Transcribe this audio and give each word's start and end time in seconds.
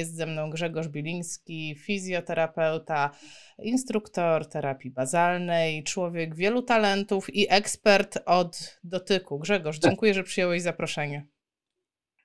Jest 0.00 0.16
ze 0.16 0.26
mną 0.26 0.50
Grzegorz 0.50 0.88
Biliński, 0.88 1.74
fizjoterapeuta, 1.78 3.10
instruktor 3.58 4.46
terapii 4.46 4.90
bazalnej, 4.90 5.84
człowiek 5.84 6.34
wielu 6.34 6.62
talentów 6.62 7.34
i 7.34 7.46
ekspert 7.50 8.18
od 8.26 8.80
dotyku. 8.84 9.38
Grzegorz, 9.38 9.78
dziękuję, 9.78 10.14
że 10.14 10.22
przyjąłeś 10.22 10.62
zaproszenie. 10.62 11.26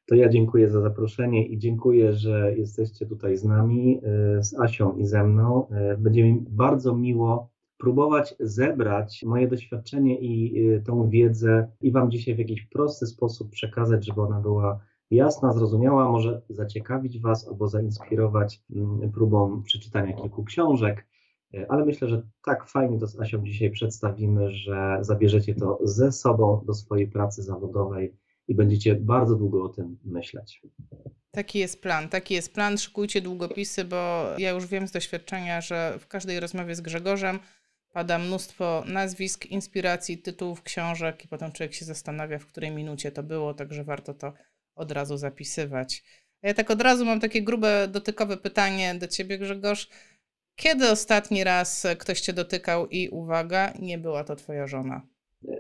To 0.06 0.16
ja 0.16 0.30
dziękuję 0.30 0.70
za 0.70 0.82
zaproszenie 0.82 1.48
i 1.48 1.58
dziękuję, 1.58 2.14
że 2.14 2.56
jesteście 2.58 3.06
tutaj 3.06 3.38
z 3.38 3.44
nami, 3.44 4.02
e, 4.04 4.44
z 4.44 4.60
Asią 4.60 4.98
i 4.98 5.06
ze 5.06 5.24
mną. 5.24 5.68
E, 5.70 5.98
będzie 5.98 6.24
mi 6.24 6.46
bardzo 6.50 6.96
miło 6.96 7.50
próbować 7.78 8.36
zebrać 8.40 9.24
moje 9.26 9.48
doświadczenie 9.48 10.20
i 10.20 10.60
e, 10.68 10.82
tą 10.82 11.10
wiedzę 11.10 11.72
i 11.82 11.92
Wam 11.92 12.12
dzisiaj 12.12 12.36
w 12.36 12.40
jakiś 12.40 12.66
prosty 12.66 13.06
sposób 13.06 13.50
przekazać, 13.52 14.06
żeby 14.06 14.22
ona 14.22 14.42
była 14.42 14.80
jasna, 15.12 15.54
zrozumiała, 15.54 16.12
może 16.12 16.42
zaciekawić 16.50 17.20
Was 17.20 17.48
albo 17.48 17.68
zainspirować 17.68 18.64
mm, 18.76 19.12
próbą 19.12 19.64
przeczytania 19.64 20.14
kilku 20.14 20.44
książek. 20.44 21.08
Ale 21.70 21.86
myślę, 21.86 22.08
że 22.08 22.22
tak 22.46 22.68
fajnie 22.68 23.00
to 23.00 23.08
z 23.08 23.20
Asią 23.20 23.44
dzisiaj 23.44 23.72
przedstawimy, 23.72 24.52
że 24.52 24.98
zabierzecie 25.02 25.56
to 25.56 25.80
ze 25.84 26.12
sobą 26.12 26.64
do 26.66 26.74
swojej 26.74 27.08
pracy 27.08 27.44
zawodowej 27.44 28.16
i 28.48 28.56
będziecie 28.56 28.96
bardzo 28.96 29.36
długo 29.36 29.64
o 29.64 29.70
tym 29.70 29.98
myśleć. 30.06 30.62
Taki 31.32 31.60
jest 31.60 31.82
plan, 31.82 32.10
taki 32.10 32.34
jest 32.34 32.54
plan. 32.54 32.78
Szykujcie 32.78 33.22
długopisy, 33.22 33.86
bo 33.86 34.26
ja 34.38 34.50
już 34.50 34.68
wiem 34.68 34.88
z 34.88 34.92
doświadczenia, 34.92 35.62
że 35.62 35.98
w 36.00 36.08
każdej 36.08 36.40
rozmowie 36.40 36.76
z 36.76 36.82
Grzegorzem 36.82 37.40
pada 37.94 38.20
mnóstwo 38.20 38.84
nazwisk, 38.88 39.46
inspiracji, 39.46 40.18
tytułów 40.18 40.64
książek 40.64 41.26
i 41.26 41.28
potem 41.28 41.52
człowiek 41.52 41.74
się 41.74 41.86
zastanawia, 41.86 42.40
w 42.40 42.46
której 42.46 42.72
minucie 42.72 43.12
to 43.12 43.24
było, 43.24 43.54
także 43.54 43.84
warto 43.84 44.14
to 44.14 44.34
od 44.76 44.92
razu 44.92 45.18
zapisywać. 45.18 46.04
Ja 46.42 46.54
tak 46.54 46.72
od 46.72 46.82
razu 46.82 47.06
mam 47.06 47.20
takie 47.20 47.44
grube, 47.44 47.88
dotykowe 47.88 48.38
pytanie 48.38 48.96
do 48.96 49.08
ciebie, 49.08 49.38
Grzegorz. 49.38 49.90
Kiedy 50.56 50.92
ostatni 50.92 51.44
raz 51.44 51.88
ktoś 52.00 52.22
cię 52.22 52.34
dotykał 52.34 52.88
i 52.88 53.10
uwaga, 53.10 53.74
nie 53.80 53.98
była 53.98 54.24
to 54.24 54.36
twoja 54.36 54.68
żona? 54.68 55.02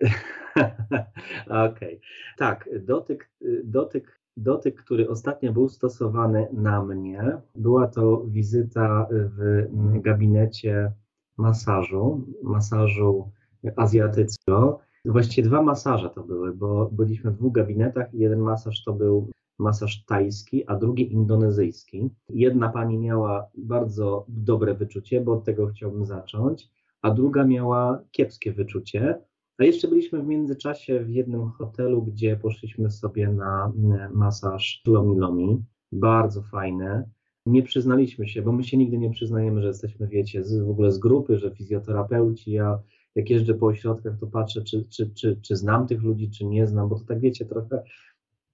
Okej. 1.47 1.73
Okay. 1.75 1.99
Tak, 2.37 2.69
dotyk, 2.79 3.29
dotyk, 3.63 4.19
dotyk, 4.37 4.75
który 4.75 5.09
ostatnio 5.09 5.53
był 5.53 5.69
stosowany 5.69 6.47
na 6.53 6.83
mnie, 6.83 7.37
była 7.55 7.87
to 7.87 8.23
wizyta 8.27 9.07
w 9.11 9.67
gabinecie 10.01 10.91
masażu, 11.37 12.27
masażu 12.43 13.31
azjatyckiego. 13.75 14.79
Właściwie 15.05 15.47
dwa 15.47 15.61
masaże 15.61 16.09
to 16.09 16.23
były, 16.23 16.53
bo 16.53 16.89
byliśmy 16.91 17.31
w 17.31 17.37
dwóch 17.37 17.53
gabinetach 17.53 18.13
i 18.13 18.19
jeden 18.19 18.39
masaż 18.39 18.83
to 18.83 18.93
był 18.93 19.29
masaż 19.59 20.05
tajski, 20.05 20.65
a 20.67 20.75
drugi 20.75 21.13
indonezyjski. 21.13 22.09
Jedna 22.29 22.69
pani 22.69 22.97
miała 22.97 23.47
bardzo 23.57 24.25
dobre 24.27 24.73
wyczucie, 24.73 25.21
bo 25.21 25.33
od 25.33 25.43
tego 25.43 25.67
chciałbym 25.67 26.05
zacząć, 26.05 26.69
a 27.01 27.11
druga 27.11 27.45
miała 27.45 28.01
kiepskie 28.11 28.51
wyczucie. 28.51 29.21
A 29.57 29.63
jeszcze 29.63 29.87
byliśmy 29.87 30.23
w 30.23 30.27
międzyczasie 30.27 30.99
w 30.99 31.09
jednym 31.09 31.49
hotelu, 31.49 32.01
gdzie 32.01 32.37
poszliśmy 32.37 32.91
sobie 32.91 33.27
na 33.27 33.71
mm, 33.77 34.13
masaż 34.13 34.81
Lomi 34.87 35.19
Lomi. 35.19 35.63
Bardzo 35.91 36.41
fajne. 36.41 37.09
Nie 37.45 37.63
przyznaliśmy 37.63 38.27
się, 38.27 38.41
bo 38.41 38.51
my 38.51 38.63
się 38.63 38.77
nigdy 38.77 38.97
nie 38.97 39.09
przyznajemy, 39.09 39.61
że 39.61 39.67
jesteśmy, 39.67 40.07
wiecie, 40.07 40.43
z, 40.43 40.59
w 40.59 40.69
ogóle 40.69 40.91
z 40.91 40.97
grupy, 40.97 41.37
że 41.37 41.51
fizjoterapeuci. 41.51 42.51
Ja 42.51 42.79
jak 43.15 43.29
jeżdżę 43.29 43.53
po 43.53 43.65
ośrodkach, 43.65 44.17
to 44.19 44.27
patrzę, 44.27 44.63
czy, 44.63 44.85
czy, 44.89 45.09
czy, 45.09 45.39
czy 45.41 45.55
znam 45.55 45.87
tych 45.87 46.01
ludzi, 46.01 46.29
czy 46.31 46.45
nie 46.45 46.67
znam, 46.67 46.89
bo 46.89 46.99
to 46.99 47.05
tak 47.05 47.19
wiecie, 47.19 47.45
trochę 47.45 47.83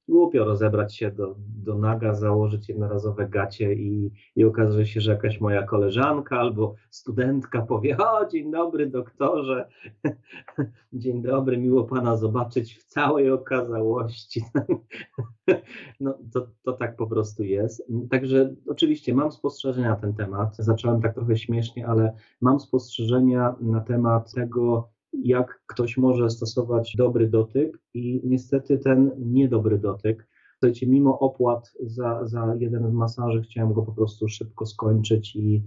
głupio 0.07 0.45
rozebrać 0.45 0.95
się 0.95 1.11
do, 1.11 1.35
do 1.63 1.77
naga, 1.77 2.13
założyć 2.13 2.69
jednorazowe 2.69 3.29
gacie 3.29 3.73
i, 3.73 4.11
i 4.35 4.45
okazuje 4.45 4.85
się, 4.85 5.01
że 5.01 5.11
jakaś 5.11 5.41
moja 5.41 5.63
koleżanka 5.63 6.39
albo 6.39 6.75
studentka 6.89 7.61
powie, 7.61 7.97
o 7.97 8.25
dzień 8.25 8.51
dobry 8.51 8.89
doktorze, 8.89 9.69
dzień 10.93 11.21
dobry, 11.21 11.57
miło 11.57 11.83
pana 11.83 12.17
zobaczyć 12.17 12.77
w 12.77 12.83
całej 12.83 13.31
okazałości. 13.31 14.43
no 15.99 16.17
to, 16.33 16.47
to 16.63 16.73
tak 16.73 16.95
po 16.95 17.07
prostu 17.07 17.43
jest. 17.43 17.83
Także 18.09 18.55
oczywiście 18.67 19.15
mam 19.15 19.31
spostrzeżenia 19.31 19.89
na 19.89 19.95
ten 19.95 20.13
temat, 20.13 20.55
zacząłem 20.57 21.01
tak 21.01 21.13
trochę 21.13 21.37
śmiesznie, 21.37 21.87
ale 21.87 22.13
mam 22.41 22.59
spostrzeżenia 22.59 23.55
na 23.61 23.81
temat 23.81 24.33
tego, 24.33 24.89
jak 25.13 25.61
ktoś 25.67 25.97
może 25.97 26.29
stosować 26.29 26.95
dobry 26.97 27.29
dotyk 27.29 27.79
i 27.93 28.21
niestety 28.23 28.77
ten 28.77 29.11
niedobry 29.17 29.77
dotyk. 29.77 30.27
Słuchajcie, 30.59 30.87
mimo 30.87 31.19
opłat 31.19 31.71
za, 31.81 32.27
za 32.27 32.55
jeden 32.59 32.89
z 32.89 32.93
masaży 32.93 33.41
chciałem 33.41 33.73
go 33.73 33.81
po 33.81 33.91
prostu 33.91 34.27
szybko 34.27 34.65
skończyć 34.65 35.35
i, 35.35 35.63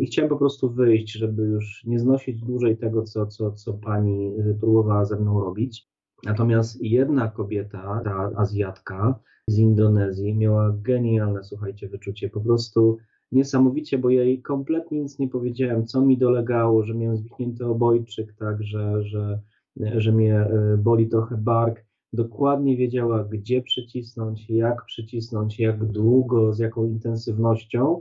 i 0.00 0.06
chciałem 0.06 0.28
po 0.28 0.36
prostu 0.36 0.70
wyjść, 0.70 1.12
żeby 1.12 1.42
już 1.42 1.84
nie 1.84 1.98
znosić 1.98 2.40
dłużej 2.40 2.76
tego, 2.76 3.02
co, 3.02 3.26
co, 3.26 3.52
co 3.52 3.74
pani 3.74 4.32
próbowała 4.60 5.04
ze 5.04 5.16
mną 5.16 5.40
robić. 5.40 5.88
Natomiast 6.24 6.82
jedna 6.82 7.28
kobieta, 7.28 8.00
ta 8.04 8.30
Azjatka 8.36 9.20
z 9.46 9.58
Indonezji, 9.58 10.34
miała 10.34 10.72
genialne, 10.82 11.44
słuchajcie, 11.44 11.88
wyczucie. 11.88 12.30
Po 12.30 12.40
prostu 12.40 12.98
niesamowicie, 13.32 13.98
bo 13.98 14.10
ja 14.10 14.22
jej 14.22 14.42
kompletnie 14.42 15.00
nic 15.00 15.18
nie 15.18 15.28
powiedziałem, 15.28 15.86
co 15.86 16.02
mi 16.02 16.18
dolegało, 16.18 16.82
że 16.82 16.94
miałem 16.94 17.16
zwichnięty 17.16 17.66
obojczyk, 17.66 18.32
tak, 18.38 18.62
że, 18.62 19.02
że, 19.02 19.40
że 19.76 20.12
mnie 20.12 20.36
e, 20.36 20.76
boli 20.76 21.08
trochę 21.08 21.36
bark. 21.36 21.84
Dokładnie 22.12 22.76
wiedziała, 22.76 23.24
gdzie 23.24 23.62
przycisnąć, 23.62 24.50
jak 24.50 24.84
przycisnąć, 24.84 25.58
jak 25.58 25.84
długo, 25.84 26.54
z 26.54 26.58
jaką 26.58 26.84
intensywnością. 26.84 28.00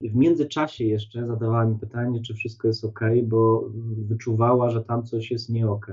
W 0.00 0.14
międzyczasie 0.14 0.84
jeszcze 0.84 1.26
zadawała 1.26 1.64
mi 1.64 1.78
pytanie, 1.78 2.22
czy 2.22 2.34
wszystko 2.34 2.68
jest 2.68 2.84
ok, 2.84 3.00
bo 3.24 3.70
wyczuwała, 3.96 4.70
że 4.70 4.84
tam 4.84 5.04
coś 5.04 5.30
jest 5.30 5.50
nie 5.50 5.68
ok. 5.68 5.86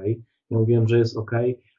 Ja 0.50 0.58
mówiłem, 0.58 0.88
że 0.88 0.98
jest 0.98 1.18
ok. 1.18 1.32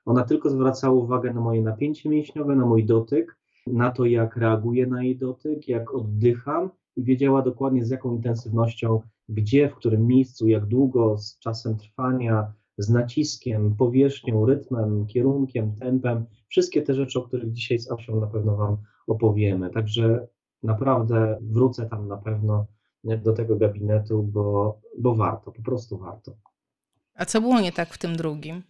Ona 0.04 0.24
tylko 0.24 0.50
zwracała 0.50 0.94
uwagę 0.94 1.34
na 1.34 1.40
moje 1.40 1.62
napięcie 1.62 2.08
mięśniowe, 2.08 2.56
na 2.56 2.66
mój 2.66 2.84
dotyk, 2.84 3.36
na 3.66 3.90
to, 3.90 4.04
jak 4.04 4.36
reaguję 4.36 4.86
na 4.86 5.02
jej 5.02 5.16
dotyk, 5.16 5.68
jak 5.68 5.94
oddycham 5.94 6.70
i 7.00 7.04
wiedziała 7.04 7.42
dokładnie 7.42 7.84
z 7.84 7.90
jaką 7.90 8.16
intensywnością, 8.16 9.00
gdzie, 9.28 9.68
w 9.68 9.74
którym 9.74 10.06
miejscu, 10.06 10.48
jak 10.48 10.66
długo, 10.66 11.18
z 11.18 11.38
czasem 11.38 11.76
trwania, 11.76 12.52
z 12.78 12.90
naciskiem, 12.90 13.76
powierzchnią, 13.76 14.46
rytmem, 14.46 15.06
kierunkiem, 15.06 15.76
tempem. 15.76 16.26
Wszystkie 16.48 16.82
te 16.82 16.94
rzeczy, 16.94 17.18
o 17.18 17.22
których 17.22 17.52
dzisiaj 17.52 17.78
z 17.78 17.92
Asią 17.92 18.20
na 18.20 18.26
pewno 18.26 18.56
Wam 18.56 18.76
opowiemy. 19.06 19.70
Także 19.70 20.26
naprawdę 20.62 21.38
wrócę 21.42 21.86
tam 21.86 22.08
na 22.08 22.16
pewno 22.16 22.66
do 23.04 23.32
tego 23.32 23.56
gabinetu, 23.56 24.22
bo, 24.22 24.80
bo 24.98 25.14
warto, 25.14 25.52
po 25.52 25.62
prostu 25.62 25.98
warto. 25.98 26.36
A 27.14 27.24
co 27.24 27.40
było 27.40 27.60
nie 27.60 27.72
tak 27.72 27.88
w 27.94 27.98
tym 27.98 28.16
drugim? 28.16 28.62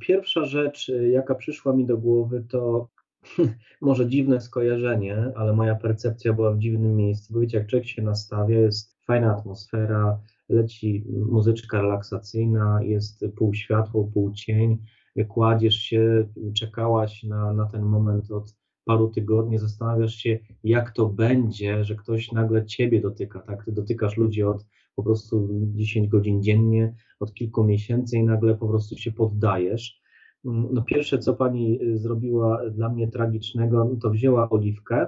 Pierwsza 0.00 0.44
rzecz, 0.44 0.92
jaka 1.10 1.34
przyszła 1.34 1.72
mi 1.72 1.86
do 1.86 1.98
głowy, 1.98 2.44
to 2.50 2.88
może 3.80 4.08
dziwne 4.08 4.40
skojarzenie, 4.40 5.32
ale 5.36 5.52
moja 5.52 5.74
percepcja 5.74 6.32
była 6.32 6.52
w 6.52 6.58
dziwnym 6.58 6.96
miejscu. 6.96 7.34
Bo 7.34 7.40
wiecie, 7.40 7.58
jak 7.58 7.66
człowiek 7.66 7.88
się 7.88 8.02
nastawia, 8.02 8.58
jest 8.58 8.98
fajna 9.06 9.36
atmosfera, 9.36 10.20
leci 10.48 11.04
muzyczka 11.30 11.82
relaksacyjna, 11.82 12.82
jest 12.82 13.24
pół 13.36 13.54
światło, 13.54 14.10
pół 14.14 14.32
cień, 14.32 14.78
kładziesz 15.28 15.76
się, 15.76 16.28
czekałaś 16.54 17.22
na, 17.22 17.52
na 17.52 17.66
ten 17.66 17.82
moment 17.82 18.30
od 18.30 18.56
paru 18.84 19.08
tygodni, 19.08 19.58
zastanawiasz 19.58 20.14
się, 20.14 20.38
jak 20.64 20.90
to 20.90 21.06
będzie, 21.06 21.84
że 21.84 21.94
ktoś 21.94 22.32
nagle 22.32 22.66
ciebie 22.66 23.00
dotyka, 23.00 23.40
tak? 23.40 23.64
Ty 23.64 23.72
dotykasz 23.72 24.16
ludzi 24.16 24.42
od 24.42 24.66
po 24.94 25.02
prostu 25.02 25.48
10 25.74 26.08
godzin 26.08 26.42
dziennie, 26.42 26.94
od 27.20 27.34
kilku 27.34 27.64
miesięcy 27.64 28.16
i 28.16 28.24
nagle 28.24 28.54
po 28.54 28.68
prostu 28.68 28.96
się 28.96 29.12
poddajesz. 29.12 29.97
No 30.44 30.82
pierwsze, 30.82 31.18
co 31.18 31.34
pani 31.34 31.82
y, 31.82 31.98
zrobiła 31.98 32.70
dla 32.70 32.88
mnie 32.88 33.08
tragicznego, 33.08 33.84
no 33.84 33.96
to 33.96 34.10
wzięła 34.10 34.50
oliwkę 34.50 35.06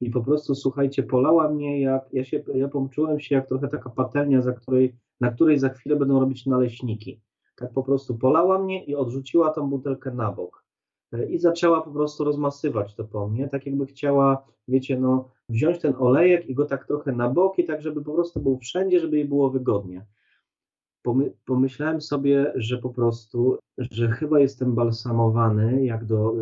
i 0.00 0.10
po 0.10 0.22
prostu, 0.22 0.54
słuchajcie, 0.54 1.02
polała 1.02 1.48
mnie 1.50 1.80
jak, 1.80 2.08
ja 2.12 2.24
się, 2.24 2.44
ja 2.54 2.68
poczułem 2.68 3.20
się 3.20 3.34
jak 3.34 3.48
trochę 3.48 3.68
taka 3.68 3.90
patelnia, 3.90 4.42
za 4.42 4.52
której, 4.52 4.96
na 5.20 5.30
której 5.30 5.58
za 5.58 5.68
chwilę 5.68 5.96
będą 5.96 6.20
robić 6.20 6.46
naleśniki. 6.46 7.20
Tak 7.56 7.72
po 7.72 7.82
prostu 7.82 8.18
polała 8.18 8.58
mnie 8.58 8.84
i 8.84 8.94
odrzuciła 8.94 9.50
tą 9.50 9.70
butelkę 9.70 10.10
na 10.10 10.32
bok. 10.32 10.64
E, 11.12 11.30
I 11.30 11.38
zaczęła 11.38 11.82
po 11.82 11.90
prostu 11.90 12.24
rozmasywać 12.24 12.94
to 12.94 13.04
po 13.04 13.28
mnie, 13.28 13.48
tak 13.48 13.66
jakby 13.66 13.86
chciała, 13.86 14.46
wiecie, 14.68 15.00
no, 15.00 15.28
wziąć 15.48 15.78
ten 15.78 15.94
olejek 15.98 16.46
i 16.46 16.54
go 16.54 16.64
tak 16.64 16.86
trochę 16.86 17.12
na 17.12 17.28
boki, 17.28 17.64
tak 17.64 17.82
żeby 17.82 18.04
po 18.04 18.14
prostu 18.14 18.40
był 18.40 18.58
wszędzie, 18.58 19.00
żeby 19.00 19.16
jej 19.16 19.28
było 19.28 19.50
wygodnie 19.50 20.06
pomyślałem 21.44 22.00
sobie, 22.00 22.52
że 22.56 22.78
po 22.78 22.90
prostu, 22.90 23.58
że 23.78 24.08
chyba 24.08 24.40
jestem 24.40 24.74
balsamowany 24.74 25.84
jak, 25.84 26.04
do, 26.04 26.34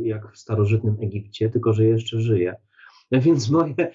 y, 0.00 0.06
jak 0.06 0.32
w 0.32 0.38
starożytnym 0.38 0.96
Egipcie, 1.00 1.50
tylko 1.50 1.72
że 1.72 1.84
jeszcze 1.84 2.20
żyję. 2.20 2.56
Więc 3.12 3.50
moje. 3.50 3.74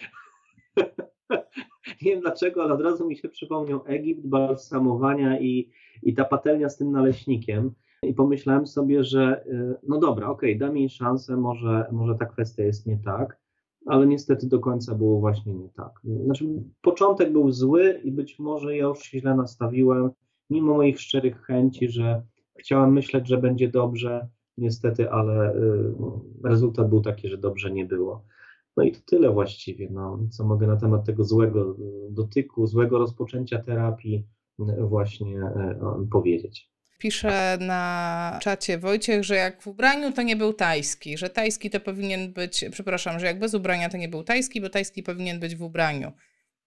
Nie 2.02 2.12
wiem 2.12 2.22
dlaczego, 2.22 2.64
ale 2.64 2.74
od 2.74 2.82
razu 2.82 3.08
mi 3.08 3.18
się 3.18 3.30
przypomniał 3.30 3.82
Egipt, 3.86 4.28
balsamowania 4.28 5.40
i, 5.40 5.72
i 6.04 6.14
ta 6.14 6.26
patelnia 6.26 6.70
z 6.70 6.78
tym 6.78 6.92
naleśnikiem. 6.92 7.72
I 8.04 8.14
pomyślałem 8.14 8.68
sobie, 8.68 9.04
że 9.04 9.46
y, 9.46 9.76
no 9.88 10.00
dobra, 10.00 10.28
okej, 10.28 10.56
okay, 10.56 10.68
dam 10.68 10.78
jej 10.78 10.90
szansę, 10.90 11.38
może, 11.38 11.86
może 11.92 12.16
ta 12.16 12.26
kwestia 12.26 12.64
jest 12.64 12.88
nie 12.88 12.98
tak. 12.98 13.45
Ale 13.86 14.08
niestety 14.08 14.48
do 14.48 14.60
końca 14.60 14.96
było 14.96 15.20
właśnie 15.20 15.54
nie 15.54 15.70
tak. 15.70 15.92
Znaczy, 16.26 16.46
początek 16.82 17.32
był 17.32 17.52
zły 17.52 18.02
i 18.04 18.12
być 18.12 18.40
może 18.40 18.78
ja 18.78 18.84
już 18.84 19.00
się 19.00 19.20
źle 19.20 19.36
nastawiłem, 19.36 20.12
mimo 20.50 20.74
moich 20.74 21.02
szczerych 21.02 21.42
chęci, 21.42 21.90
że 21.90 22.24
chciałem 22.60 22.94
myśleć, 22.94 23.28
że 23.28 23.38
będzie 23.38 23.68
dobrze, 23.68 24.28
niestety, 24.58 25.12
ale 25.12 25.56
y, 25.56 25.94
rezultat 26.44 26.90
był 26.90 27.02
taki, 27.02 27.30
że 27.30 27.38
dobrze 27.38 27.72
nie 27.72 27.86
było. 27.86 28.26
No 28.78 28.84
i 28.84 28.92
to 28.92 29.00
tyle 29.06 29.32
właściwie, 29.32 29.90
no, 29.92 30.20
co 30.30 30.46
mogę 30.46 30.68
na 30.68 30.78
temat 30.78 31.06
tego 31.06 31.24
złego 31.24 31.72
y, 31.72 31.76
dotyku, 32.10 32.68
złego 32.68 32.98
rozpoczęcia 32.98 33.64
terapii 33.64 34.28
y, 34.60 34.64
właśnie 34.88 35.52
powiedzieć. 36.12 36.72
Pisze 36.98 37.58
na 37.62 38.40
czacie 38.42 38.78
Wojciech, 38.78 39.24
że 39.24 39.36
jak 39.36 39.62
w 39.62 39.68
ubraniu 39.68 40.12
to 40.12 40.22
nie 40.22 40.36
był 40.36 40.54
tajski, 40.54 41.18
że 41.18 41.30
tajski 41.30 41.70
to 41.70 41.80
powinien 41.80 42.34
być, 42.34 42.66
przepraszam, 42.72 43.20
że 43.20 43.26
jak 43.26 43.40
bez 43.40 43.54
ubrania 43.54 43.90
to 43.90 43.98
nie 43.98 44.10
był 44.10 44.24
tajski, 44.24 44.62
bo 44.62 44.70
tajski 44.70 45.04
powinien 45.04 45.40
być 45.40 45.56
w 45.56 45.62
ubraniu. 45.62 46.12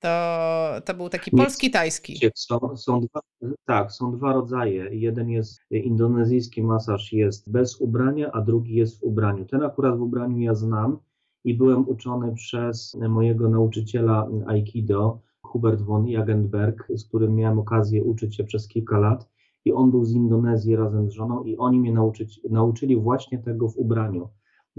To, 0.00 0.70
to 0.84 0.94
był 0.94 1.08
taki 1.08 1.30
polski 1.30 1.70
tajski. 1.70 2.20
Są, 2.34 2.76
są 2.76 3.00
dwa, 3.00 3.20
tak, 3.64 3.92
są 3.92 4.16
dwa 4.16 4.32
rodzaje. 4.32 4.88
Jeden 4.90 5.30
jest 5.30 5.60
indonezyjski 5.70 6.62
masaż, 6.62 7.12
jest 7.12 7.50
bez 7.50 7.80
ubrania, 7.80 8.30
a 8.32 8.40
drugi 8.40 8.74
jest 8.74 9.00
w 9.00 9.02
ubraniu. 9.02 9.44
Ten 9.44 9.62
akurat 9.62 9.98
w 9.98 10.02
ubraniu 10.02 10.40
ja 10.40 10.54
znam 10.54 10.98
i 11.44 11.54
byłem 11.54 11.88
uczony 11.88 12.34
przez 12.34 12.94
mojego 12.94 13.48
nauczyciela 13.48 14.28
Aikido, 14.46 15.20
Hubert 15.42 15.82
von 15.82 16.08
Jagenberg, 16.08 16.88
z 16.94 17.04
którym 17.04 17.34
miałem 17.34 17.58
okazję 17.58 18.04
uczyć 18.04 18.36
się 18.36 18.44
przez 18.44 18.68
kilka 18.68 18.98
lat 18.98 19.28
i 19.68 19.72
on 19.72 19.90
był 19.90 20.04
z 20.04 20.12
Indonezji 20.12 20.76
razem 20.76 21.10
z 21.10 21.12
żoną 21.12 21.44
i 21.44 21.56
oni 21.56 21.80
mnie 21.80 21.92
nauczyć, 21.92 22.40
nauczyli 22.50 22.96
właśnie 22.96 23.38
tego 23.38 23.68
w 23.68 23.76
ubraniu. 23.76 24.28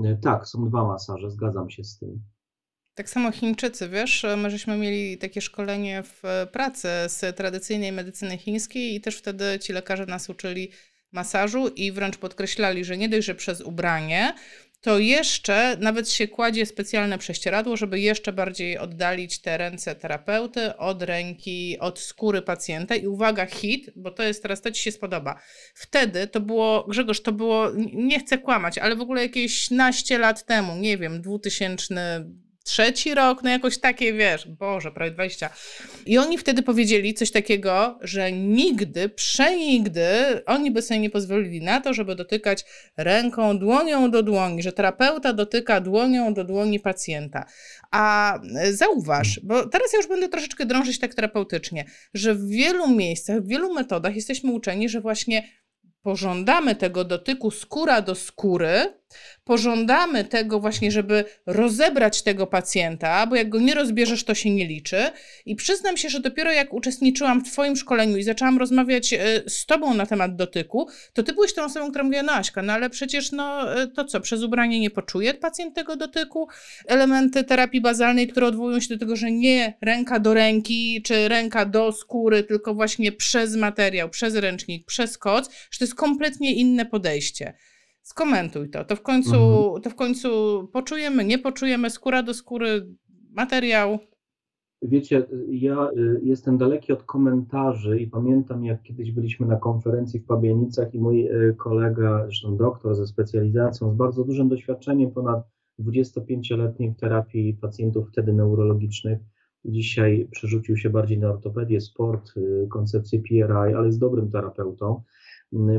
E, 0.04 0.18
tak, 0.18 0.48
są 0.48 0.70
dwa 0.70 0.88
masaże, 0.88 1.32
zgadzam 1.32 1.70
się 1.70 1.84
z 1.84 2.00
tym. 2.00 2.22
Tak 2.94 3.10
samo 3.10 3.32
Chińczycy, 3.32 3.90
wiesz, 3.90 4.26
my 4.38 4.50
żeśmy 4.50 4.78
mieli 4.78 5.18
takie 5.18 5.42
szkolenie 5.42 6.04
w 6.04 6.22
pracy 6.52 6.88
z 7.08 7.38
tradycyjnej 7.38 7.92
medycyny 7.92 8.38
chińskiej 8.38 8.96
i 8.96 9.02
też 9.02 9.18
wtedy 9.18 9.60
ci 9.60 9.74
lekarze 9.74 10.06
nas 10.06 10.30
uczyli 10.30 10.72
masażu 11.12 11.68
i 11.68 11.92
wręcz 11.92 12.18
podkreślali, 12.18 12.86
że 12.86 12.98
nie 12.98 13.10
dość, 13.10 13.28
że 13.28 13.36
przez 13.36 13.62
ubranie, 13.62 14.34
to 14.81 15.00
jeszcze 15.00 15.78
nawet 15.80 16.10
się 16.10 16.28
kładzie 16.28 16.66
specjalne 16.66 17.18
prześcieradło, 17.18 17.78
żeby 17.78 18.00
jeszcze 18.00 18.34
bardziej 18.34 18.78
oddalić 18.78 19.42
te 19.42 19.58
ręce 19.58 19.96
terapeuty 19.96 20.78
od 20.78 21.04
ręki, 21.04 21.80
od 21.80 22.00
skóry 22.00 22.42
pacjenta. 22.42 22.96
I 22.96 23.08
uwaga, 23.08 23.46
hit, 23.46 23.92
bo 23.96 24.12
to 24.12 24.24
jest 24.24 24.42
teraz, 24.42 24.62
to 24.62 24.72
ci 24.72 24.84
się 24.84 24.92
spodoba. 24.92 25.40
Wtedy 25.74 26.28
to 26.28 26.40
było, 26.40 26.86
Grzegorz, 26.90 27.22
to 27.22 27.31
było, 27.31 27.72
nie 27.94 28.20
chcę 28.20 28.38
kłamać, 28.38 28.78
ale 28.78 28.96
w 28.96 29.02
ogóle 29.02 29.22
jakieś 29.22 29.72
naście 29.72 30.18
lat 30.18 30.46
temu, 30.46 30.76
nie 30.76 30.98
wiem, 30.98 31.22
2000 31.22 32.26
trzeci 32.69 33.13
rok, 33.13 33.44
no 33.44 33.50
jakoś 33.50 33.77
takie, 33.77 34.13
wiesz, 34.13 34.48
Boże, 34.48 34.92
prawie 34.92 35.12
20. 35.12 35.50
I 36.06 36.18
oni 36.18 36.38
wtedy 36.38 36.63
powiedzieli 36.63 37.13
coś 37.13 37.31
takiego, 37.31 38.00
że 38.01 38.31
nigdy, 38.31 39.10
przenigdy 39.10 40.06
oni 40.45 40.71
by 40.71 40.81
sobie 40.81 41.00
nie 41.00 41.10
pozwolili 41.10 41.62
na 41.62 41.81
to, 41.81 41.94
żeby 41.94 42.16
dotykać 42.16 42.66
ręką, 42.98 43.60
dłonią 43.60 44.12
do 44.12 44.24
dłoni, 44.24 44.63
że 44.63 44.71
terapeuta 44.71 45.33
dotyka 45.33 45.81
dłonią 45.81 46.33
do 46.33 46.44
dłoni 46.44 46.80
pacjenta. 46.80 47.45
A 47.92 48.39
zauważ, 48.71 49.39
bo 49.44 49.66
teraz 49.68 49.94
ja 49.94 49.98
już 49.98 50.07
będę 50.07 50.30
troszeczkę 50.30 50.66
drążyć 50.66 51.00
tak 51.00 51.16
terapeutycznie, 51.16 51.86
że 52.13 52.36
w 52.36 52.48
wielu 52.48 52.89
miejscach, 52.89 53.42
w 53.42 53.48
wielu 53.48 53.74
metodach 53.74 54.16
jesteśmy 54.16 54.51
uczeni, 54.51 54.89
że 54.89 55.01
właśnie 55.01 55.50
pożądamy 56.01 56.75
tego 56.75 57.04
dotyku 57.04 57.51
skóra 57.51 58.01
do 58.01 58.16
skóry, 58.16 58.99
pożądamy 59.44 60.24
tego 60.24 60.60
właśnie, 60.60 60.92
żeby 60.92 61.26
rozebrać 61.46 62.22
tego 62.22 62.48
pacjenta, 62.48 63.28
bo 63.28 63.36
jak 63.36 63.50
go 63.50 63.60
nie 63.60 63.76
rozbierzesz, 63.76 64.24
to 64.24 64.36
się 64.36 64.50
nie 64.50 64.68
liczy. 64.68 65.12
I 65.46 65.56
przyznam 65.56 65.98
się, 65.98 66.10
że 66.10 66.20
dopiero 66.20 66.52
jak 66.52 66.74
uczestniczyłam 66.74 67.46
w 67.46 67.52
Twoim 67.52 67.76
szkoleniu 67.76 68.18
i 68.18 68.24
zaczęłam 68.24 68.58
rozmawiać 68.58 69.14
e, 69.14 69.18
z 69.48 69.66
Tobą 69.66 69.94
na 69.94 70.06
temat 70.06 70.36
dotyku, 70.36 70.88
to 71.14 71.24
Ty 71.24 71.34
byłeś 71.34 71.54
tą 71.54 71.64
osobą, 71.64 71.90
która 71.90 72.04
mówiła, 72.04 72.24
no 72.24 72.34
Aśka, 72.34 72.62
no 72.62 72.74
ale 72.74 72.90
przecież 72.90 73.32
no 73.32 73.76
e, 73.82 73.88
to 73.88 74.06
co, 74.06 74.22
przez 74.22 74.44
ubranie 74.44 74.80
nie 74.80 74.90
poczuje 74.90 75.34
pacjent 75.34 75.76
tego 75.76 75.96
dotyku? 75.96 76.48
Elementy 76.88 77.44
terapii 77.44 77.82
bazalnej, 77.82 78.28
które 78.28 78.48
odwołują 78.48 78.80
się 78.80 78.94
do 78.94 79.00
tego, 79.00 79.16
że 79.16 79.32
nie 79.32 79.78
ręka 79.82 80.20
do 80.20 80.34
ręki, 80.34 81.02
czy 81.02 81.28
ręka 81.28 81.66
do 81.66 81.92
skóry, 81.92 82.44
tylko 82.44 82.74
właśnie 82.74 83.12
przez 83.12 83.56
materiał, 83.56 84.10
przez 84.10 84.36
ręcznik, 84.36 84.86
przez 84.86 85.18
koc, 85.18 85.50
że 85.72 85.80
to 85.80 85.86
jest 85.86 85.96
kompletnie 85.96 86.54
inne 86.54 86.86
podejście. 86.86 87.54
Skomentuj 88.10 88.70
to. 88.70 88.86
To 88.86 88.96
w 88.96 89.02
końcu, 89.02 89.36
mhm. 89.36 89.82
to 89.82 89.90
w 89.90 89.96
końcu 89.96 90.30
poczujemy, 90.74 91.26
nie 91.26 91.40
poczujemy, 91.40 91.90
skóra 91.90 92.24
do 92.24 92.34
skóry, 92.34 92.96
materiał. 93.32 94.00
Wiecie, 94.82 95.28
ja 95.50 95.90
y, 95.98 96.20
jestem 96.24 96.58
daleki 96.58 96.94
od 96.94 97.04
komentarzy 97.04 98.00
i 98.00 98.08
pamiętam, 98.08 98.66
jak 98.66 98.82
kiedyś 98.82 99.12
byliśmy 99.12 99.48
na 99.48 99.56
konferencji 99.56 100.20
w 100.20 100.26
Pabianicach 100.26 100.94
i 100.94 101.00
mój 101.00 101.28
y, 101.28 101.56
kolega, 101.58 102.26
zresztą 102.26 102.58
doktor 102.58 102.96
ze 102.96 103.08
specjalizacją, 103.08 103.92
z 103.92 103.96
bardzo 103.96 104.24
dużym 104.24 104.50
doświadczeniem, 104.50 105.12
ponad 105.12 105.44
25-letnim 105.80 106.94
w 106.94 107.00
terapii 107.00 107.54
pacjentów 107.54 108.10
wtedy 108.10 108.34
neurologicznych, 108.34 109.20
dzisiaj 109.66 110.28
przerzucił 110.32 110.78
się 110.78 110.90
bardziej 110.90 111.18
na 111.18 111.30
ortopedię, 111.30 111.82
sport, 111.82 112.38
y, 112.38 112.68
koncepcję 112.70 113.20
PRI, 113.20 113.74
ale 113.76 113.86
jest 113.86 114.00
dobrym 114.00 114.32
terapeutą 114.32 115.04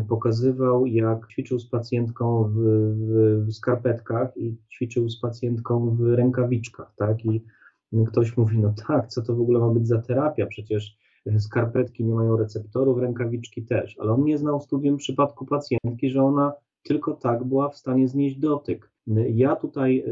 pokazywał, 0.09 0.87
jak 0.87 1.29
ćwiczył 1.29 1.59
z 1.59 1.69
pacjentką 1.69 2.45
w, 2.45 2.59
w, 3.47 3.53
skarpetkach 3.53 4.37
i 4.37 4.57
ćwiczył 4.73 5.09
z 5.09 5.21
pacjentką 5.21 5.97
w 5.97 6.01
rękawiczkach, 6.01 6.95
tak? 6.97 7.25
I 7.25 7.45
ktoś 8.07 8.37
mówi, 8.37 8.59
no 8.59 8.75
tak, 8.87 9.09
co 9.09 9.23
to 9.23 9.35
w 9.35 9.41
ogóle 9.41 9.59
ma 9.59 9.69
być 9.69 9.87
za 9.87 10.03
terapia? 10.03 10.47
Przecież 10.47 10.99
skarpetki 11.39 12.05
nie 12.05 12.15
mają 12.15 12.37
receptorów, 12.37 12.99
rękawiczki 12.99 13.63
też. 13.63 13.97
Ale 13.99 14.13
on 14.13 14.25
nie 14.25 14.39
znał 14.39 14.61
studium 14.61 14.97
przypadku 14.97 15.47
pacjentki, 15.47 16.11
że 16.11 16.23
ona 16.23 16.53
tylko 16.83 17.13
tak 17.13 17.45
była 17.45 17.69
w 17.69 17.77
stanie 17.77 18.09
znieść 18.09 18.37
dotyk. 18.37 18.91
Ja 19.35 19.57
tutaj 19.57 20.05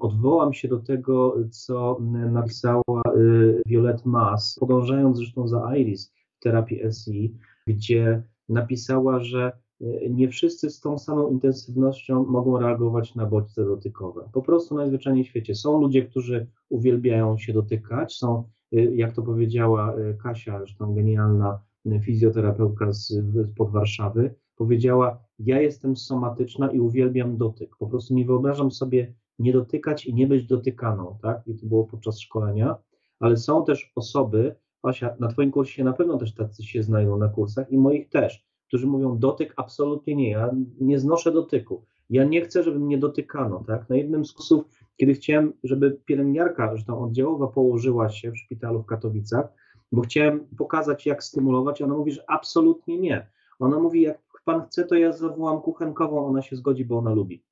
odwołam 0.00 0.52
się 0.52 0.68
do 0.68 0.78
tego, 0.78 1.36
co 1.50 1.98
napisała 2.30 3.02
y, 3.16 3.62
Violet 3.66 4.06
Mas, 4.06 4.56
podążając 4.60 5.16
zresztą 5.16 5.48
za 5.48 5.76
Iris 5.76 6.12
w 6.38 6.42
terapii 6.42 6.80
SI, 6.92 7.34
gdzie 7.66 8.22
napisała, 8.48 9.20
że 9.20 9.52
e, 9.80 10.10
nie 10.10 10.28
wszyscy 10.28 10.70
z 10.70 10.80
tą 10.80 10.98
samą 10.98 11.28
intensywnością 11.28 12.24
mogą 12.24 12.58
reagować 12.58 13.14
na 13.14 13.26
bodźce 13.26 13.64
dotykowe. 13.64 14.28
Po 14.32 14.42
prostu 14.42 14.74
najzwyczajniej 14.74 15.24
w 15.24 15.28
świecie 15.28 15.54
są 15.54 15.80
ludzie, 15.80 16.02
którzy 16.02 16.46
uwielbiają 16.68 17.38
się 17.38 17.52
dotykać, 17.52 18.14
są, 18.14 18.44
e, 18.72 18.76
jak 18.80 19.12
to 19.12 19.22
powiedziała 19.22 19.94
e, 19.94 20.14
Kasia, 20.14 20.58
zresztą 20.58 20.94
genialna 20.94 21.60
fizjoterapeutka 22.02 22.92
z, 22.92 23.14
pod 23.56 23.70
Warszawy, 23.70 24.34
powiedziała, 24.56 25.18
ja 25.38 25.60
jestem 25.60 25.96
somatyczna 25.96 26.70
i 26.70 26.80
uwielbiam 26.80 27.36
dotyk. 27.36 27.76
Po 27.76 27.86
prostu 27.86 28.14
nie 28.14 28.24
wyobrażam 28.24 28.70
sobie 28.70 29.14
nie 29.38 29.52
dotykać 29.52 30.06
i 30.06 30.14
nie 30.14 30.26
być 30.26 30.46
dotykaną, 30.46 31.18
tak? 31.22 31.42
I 31.46 31.54
to 31.54 31.66
było 31.66 31.84
podczas 31.84 32.20
szkolenia, 32.20 32.76
ale 33.20 33.36
są 33.36 33.64
też 33.64 33.92
osoby, 33.96 34.54
Asia, 34.82 35.16
na 35.20 35.28
Twoim 35.28 35.50
kursie 35.50 35.84
na 35.84 35.92
pewno 35.92 36.18
też 36.18 36.34
tacy 36.34 36.62
się 36.62 36.82
znajdą 36.82 37.18
na 37.18 37.28
kursach 37.28 37.72
i 37.72 37.78
moich 37.78 38.08
też, 38.08 38.44
którzy 38.68 38.86
mówią 38.86 39.18
dotyk 39.18 39.54
absolutnie 39.56 40.14
nie, 40.14 40.30
ja 40.30 40.50
nie 40.80 40.98
znoszę 40.98 41.32
dotyku. 41.32 41.84
Ja 42.10 42.24
nie 42.24 42.40
chcę, 42.40 42.62
żeby 42.62 42.78
mnie 42.78 42.98
dotykano, 42.98 43.64
tak? 43.66 43.88
Na 43.88 43.96
jednym 43.96 44.24
z 44.24 44.32
kursów, 44.32 44.64
kiedy 44.96 45.14
chciałem, 45.14 45.52
żeby 45.64 45.90
pielęgniarka, 46.04 46.76
że 46.76 46.84
tam 46.84 46.98
oddziałowa 46.98 47.46
położyła 47.46 48.10
się 48.10 48.30
w 48.30 48.38
szpitalu 48.38 48.82
w 48.82 48.86
Katowicach, 48.86 49.46
bo 49.92 50.02
chciałem 50.02 50.46
pokazać, 50.58 51.06
jak 51.06 51.24
stymulować, 51.24 51.82
ona 51.82 51.94
mówi, 51.94 52.12
że 52.12 52.24
absolutnie 52.30 52.98
nie. 52.98 53.26
Ona 53.58 53.78
mówi, 53.78 54.02
jak 54.02 54.18
pan 54.44 54.66
chce, 54.66 54.84
to 54.84 54.94
ja 54.94 55.12
zawołam 55.12 55.60
kuchenkową, 55.60 56.26
ona 56.26 56.42
się 56.42 56.56
zgodzi, 56.56 56.84
bo 56.84 56.98
ona 56.98 57.12
lubi. 57.12 57.42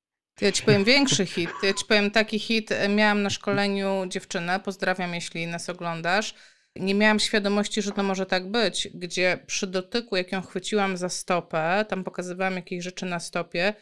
Ja 0.41 0.53
ci 0.53 0.63
powiem 0.63 0.85
większy 0.85 1.27
hit. 1.27 1.51
Ja 1.63 1.73
ci 1.73 1.85
powiem 1.85 2.11
taki 2.11 2.39
hit. 2.39 2.71
Miałam 2.97 3.23
na 3.23 3.31
szkoleniu 3.31 4.07
dziewczynę, 4.09 4.61
pozdrawiam, 4.65 5.15
jeśli 5.15 5.47
nas 5.47 5.71
oglądasz 5.71 6.35
nie 6.77 6.95
miałam 6.95 7.21
świadomości, 7.21 7.83
że 7.83 7.93
to 7.93 8.03
może 8.03 8.27
tak 8.27 8.51
być, 8.51 8.89
gdzie 8.95 9.39
przy 9.47 9.67
dotyku, 9.67 10.17
jak 10.17 10.33
ją 10.33 10.43
chwyciłam 10.43 10.97
za 10.97 11.09
stopę, 11.09 11.85
tam 11.89 12.05
pokazywałam 12.05 12.57
jakieś 12.57 12.85
rzeczy 12.85 13.07
na 13.07 13.21
stopie, 13.21 13.75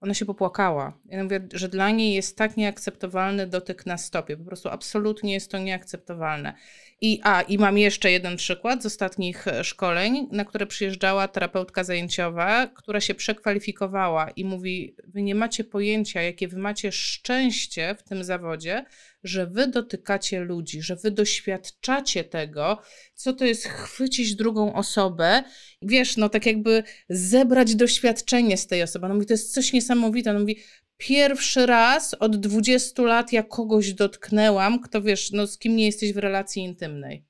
ona 0.00 0.14
się 0.14 0.24
popłakała. 0.24 0.98
Ja 1.04 1.24
mówię, 1.24 1.48
że 1.52 1.68
dla 1.68 1.90
niej 1.90 2.14
jest 2.14 2.36
tak 2.36 2.56
nieakceptowalny 2.56 3.46
dotyk 3.46 3.86
na 3.86 3.98
stopie. 3.98 4.36
Po 4.36 4.44
prostu 4.44 4.68
absolutnie 4.68 5.32
jest 5.34 5.50
to 5.50 5.58
nieakceptowalne. 5.58 6.54
I, 7.00 7.20
a, 7.22 7.42
I 7.42 7.58
mam 7.58 7.78
jeszcze 7.78 8.10
jeden 8.10 8.36
przykład 8.36 8.82
z 8.82 8.86
ostatnich 8.86 9.48
e, 9.48 9.64
szkoleń, 9.64 10.28
na 10.32 10.44
które 10.44 10.66
przyjeżdżała 10.66 11.28
terapeutka 11.28 11.84
zajęciowa, 11.84 12.66
która 12.66 13.00
się 13.00 13.14
przekwalifikowała 13.14 14.30
i 14.30 14.44
mówi: 14.44 14.96
Wy 15.04 15.22
nie 15.22 15.34
macie 15.34 15.64
pojęcia, 15.64 16.22
jakie 16.22 16.48
wy 16.48 16.58
macie 16.58 16.92
szczęście 16.92 17.94
w 17.98 18.02
tym 18.02 18.24
zawodzie, 18.24 18.84
że 19.24 19.46
wy 19.46 19.66
dotykacie 19.66 20.40
ludzi, 20.40 20.82
że 20.82 20.96
wy 20.96 21.10
doświadczacie 21.10 22.24
tego, 22.24 22.78
co 23.14 23.32
to 23.32 23.44
jest 23.44 23.66
chwycić 23.66 24.34
drugą 24.34 24.74
osobę, 24.74 25.42
wiesz, 25.82 26.16
no 26.16 26.28
tak 26.28 26.46
jakby 26.46 26.82
zebrać 27.08 27.74
doświadczenie 27.74 28.56
z 28.56 28.66
tej 28.66 28.82
osoby. 28.82 29.08
No 29.08 29.14
mówi, 29.14 29.26
to 29.26 29.34
jest 29.34 29.54
coś 29.54 29.72
niesamowite. 29.72 30.32
No 30.32 30.40
mówi, 30.40 30.58
pierwszy 30.96 31.66
raz 31.66 32.14
od 32.14 32.36
20 32.36 33.02
lat 33.02 33.32
ja 33.32 33.42
kogoś 33.42 33.94
dotknęłam, 33.94 34.80
kto 34.80 35.02
wiesz, 35.02 35.32
no 35.32 35.46
z 35.46 35.58
kim 35.58 35.76
nie 35.76 35.86
jesteś 35.86 36.12
w 36.12 36.18
relacji 36.18 36.62
intymnej. 36.62 37.24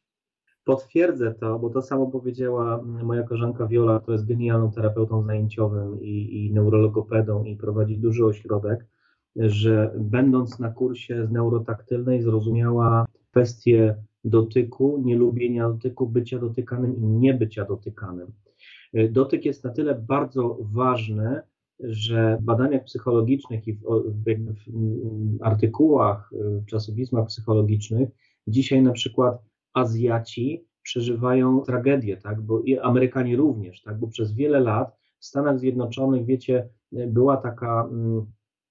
Potwierdzę 0.64 1.34
to, 1.34 1.58
bo 1.58 1.70
to 1.70 1.82
samo 1.82 2.06
powiedziała 2.06 2.82
moja 2.82 3.22
koleżanka 3.22 3.66
Viola, 3.66 4.00
która 4.00 4.14
jest 4.14 4.28
genialną 4.28 4.72
terapeutą 4.72 5.24
zajęciowym 5.24 6.02
i, 6.02 6.46
i 6.46 6.52
neurologopedą 6.52 7.44
i 7.44 7.56
prowadzi 7.56 7.98
duży 7.98 8.24
ośrodek, 8.24 8.86
że 9.36 9.92
będąc 9.98 10.58
na 10.58 10.70
kursie 10.70 11.26
z 11.26 11.30
neurotaktylnej 11.30 12.22
zrozumiała 12.22 13.06
kwestię 13.30 13.96
dotyku, 14.24 15.02
nielubienia 15.04 15.68
dotyku, 15.68 16.06
bycia 16.06 16.38
dotykanym 16.38 16.96
i 16.96 17.06
niebycia 17.06 17.64
dotykanym. 17.64 18.32
Dotyk 19.10 19.44
jest 19.44 19.64
na 19.64 19.70
tyle 19.70 19.94
bardzo 19.94 20.58
ważny, 20.60 21.40
że 21.80 22.38
w 22.40 22.44
badaniach 22.44 22.84
psychologicznych 22.84 23.68
i 23.68 23.72
w, 23.72 23.80
w, 24.06 24.24
w 24.24 25.42
artykułach, 25.42 26.30
w 26.32 26.66
czasopismach 26.66 27.26
psychologicznych 27.26 28.08
dzisiaj 28.46 28.82
na 28.82 28.92
przykład 28.92 29.42
Azjaci 29.74 30.66
przeżywają 30.82 31.60
tragedię, 31.60 32.16
tak, 32.16 32.42
bo 32.42 32.60
i 32.60 32.78
Amerykanie 32.78 33.36
również, 33.36 33.82
tak, 33.82 33.98
bo 33.98 34.08
przez 34.08 34.32
wiele 34.32 34.60
lat 34.60 34.96
w 35.18 35.26
Stanach 35.26 35.58
Zjednoczonych, 35.58 36.26
wiecie, 36.26 36.68
była 36.92 37.36
taka 37.36 37.88
mm, 37.90 38.26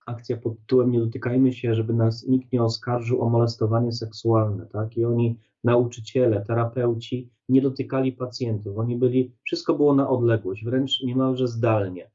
akcja 0.05 0.38
pod 0.38 0.59
tytułem 0.59 0.91
Nie 0.91 1.00
dotykajmy 1.00 1.53
się, 1.53 1.75
żeby 1.75 1.93
nas 1.93 2.27
nikt 2.27 2.51
nie 2.53 2.63
oskarżył 2.63 3.21
o 3.21 3.29
molestowanie 3.29 3.91
seksualne, 3.91 4.65
tak, 4.65 4.97
i 4.97 5.05
oni, 5.05 5.39
nauczyciele, 5.63 6.45
terapeuci, 6.45 7.29
nie 7.50 7.62
dotykali 7.62 8.12
pacjentów, 8.12 8.77
oni 8.77 8.97
byli, 8.97 9.35
wszystko 9.43 9.74
było 9.74 9.95
na 9.95 10.09
odległość, 10.09 10.65
wręcz 10.65 11.03
niemalże 11.03 11.47
zdalnie 11.47 12.12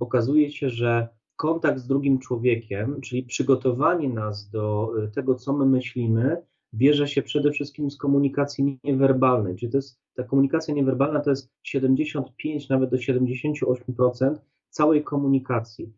okazuje 0.00 0.50
się, 0.50 0.70
że 0.70 1.08
kontakt 1.36 1.78
z 1.78 1.86
drugim 1.86 2.18
człowiekiem, 2.18 3.00
czyli 3.00 3.22
przygotowanie 3.22 4.08
nas 4.08 4.50
do 4.50 4.92
y, 5.04 5.08
tego, 5.08 5.34
co 5.34 5.52
my 5.52 5.66
myślimy, 5.66 6.42
bierze 6.74 7.08
się 7.08 7.22
przede 7.22 7.50
wszystkim 7.50 7.90
z 7.90 7.96
komunikacji 7.96 8.78
niewerbalnej. 8.84 9.56
Czyli 9.56 9.72
to 9.72 9.78
jest, 9.78 10.00
ta 10.14 10.22
komunikacja 10.22 10.74
niewerbalna 10.74 11.20
to 11.20 11.30
jest 11.30 11.52
75, 11.62 12.68
nawet 12.68 12.90
do 12.90 12.96
78% 12.96 14.34
całej 14.70 15.04
komunikacji. 15.04 15.92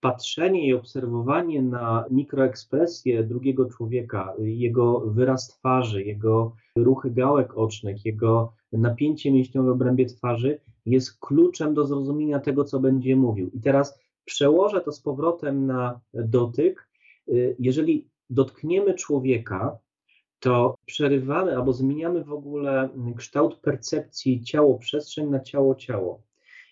Patrzenie 0.00 0.66
i 0.66 0.74
obserwowanie 0.74 1.62
na 1.62 2.04
mikroekspresję 2.10 3.24
drugiego 3.24 3.64
człowieka, 3.64 4.34
jego 4.38 5.00
wyraz 5.00 5.48
twarzy, 5.48 6.04
jego 6.04 6.52
ruchy 6.76 7.10
gałek 7.10 7.58
ocznych, 7.58 8.04
jego 8.04 8.52
napięcie 8.72 9.32
mięśniowe 9.32 9.68
w 9.68 9.72
obrębie 9.72 10.06
twarzy 10.06 10.60
jest 10.86 11.18
kluczem 11.20 11.74
do 11.74 11.86
zrozumienia 11.86 12.40
tego, 12.40 12.64
co 12.64 12.80
będzie 12.80 13.16
mówił. 13.16 13.50
I 13.54 13.60
teraz 13.60 14.00
przełożę 14.24 14.80
to 14.80 14.92
z 14.92 15.00
powrotem 15.00 15.66
na 15.66 16.00
dotyk. 16.14 16.88
Y, 17.28 17.56
jeżeli 17.58 18.08
dotkniemy 18.30 18.94
człowieka, 18.94 19.78
to 20.40 20.74
przerywamy 20.86 21.56
albo 21.56 21.72
zmieniamy 21.72 22.24
w 22.24 22.32
ogóle 22.32 22.88
kształt 23.16 23.56
percepcji 23.56 24.42
ciało-przestrzeń 24.44 25.30
na 25.30 25.40
ciało-ciało. 25.40 26.22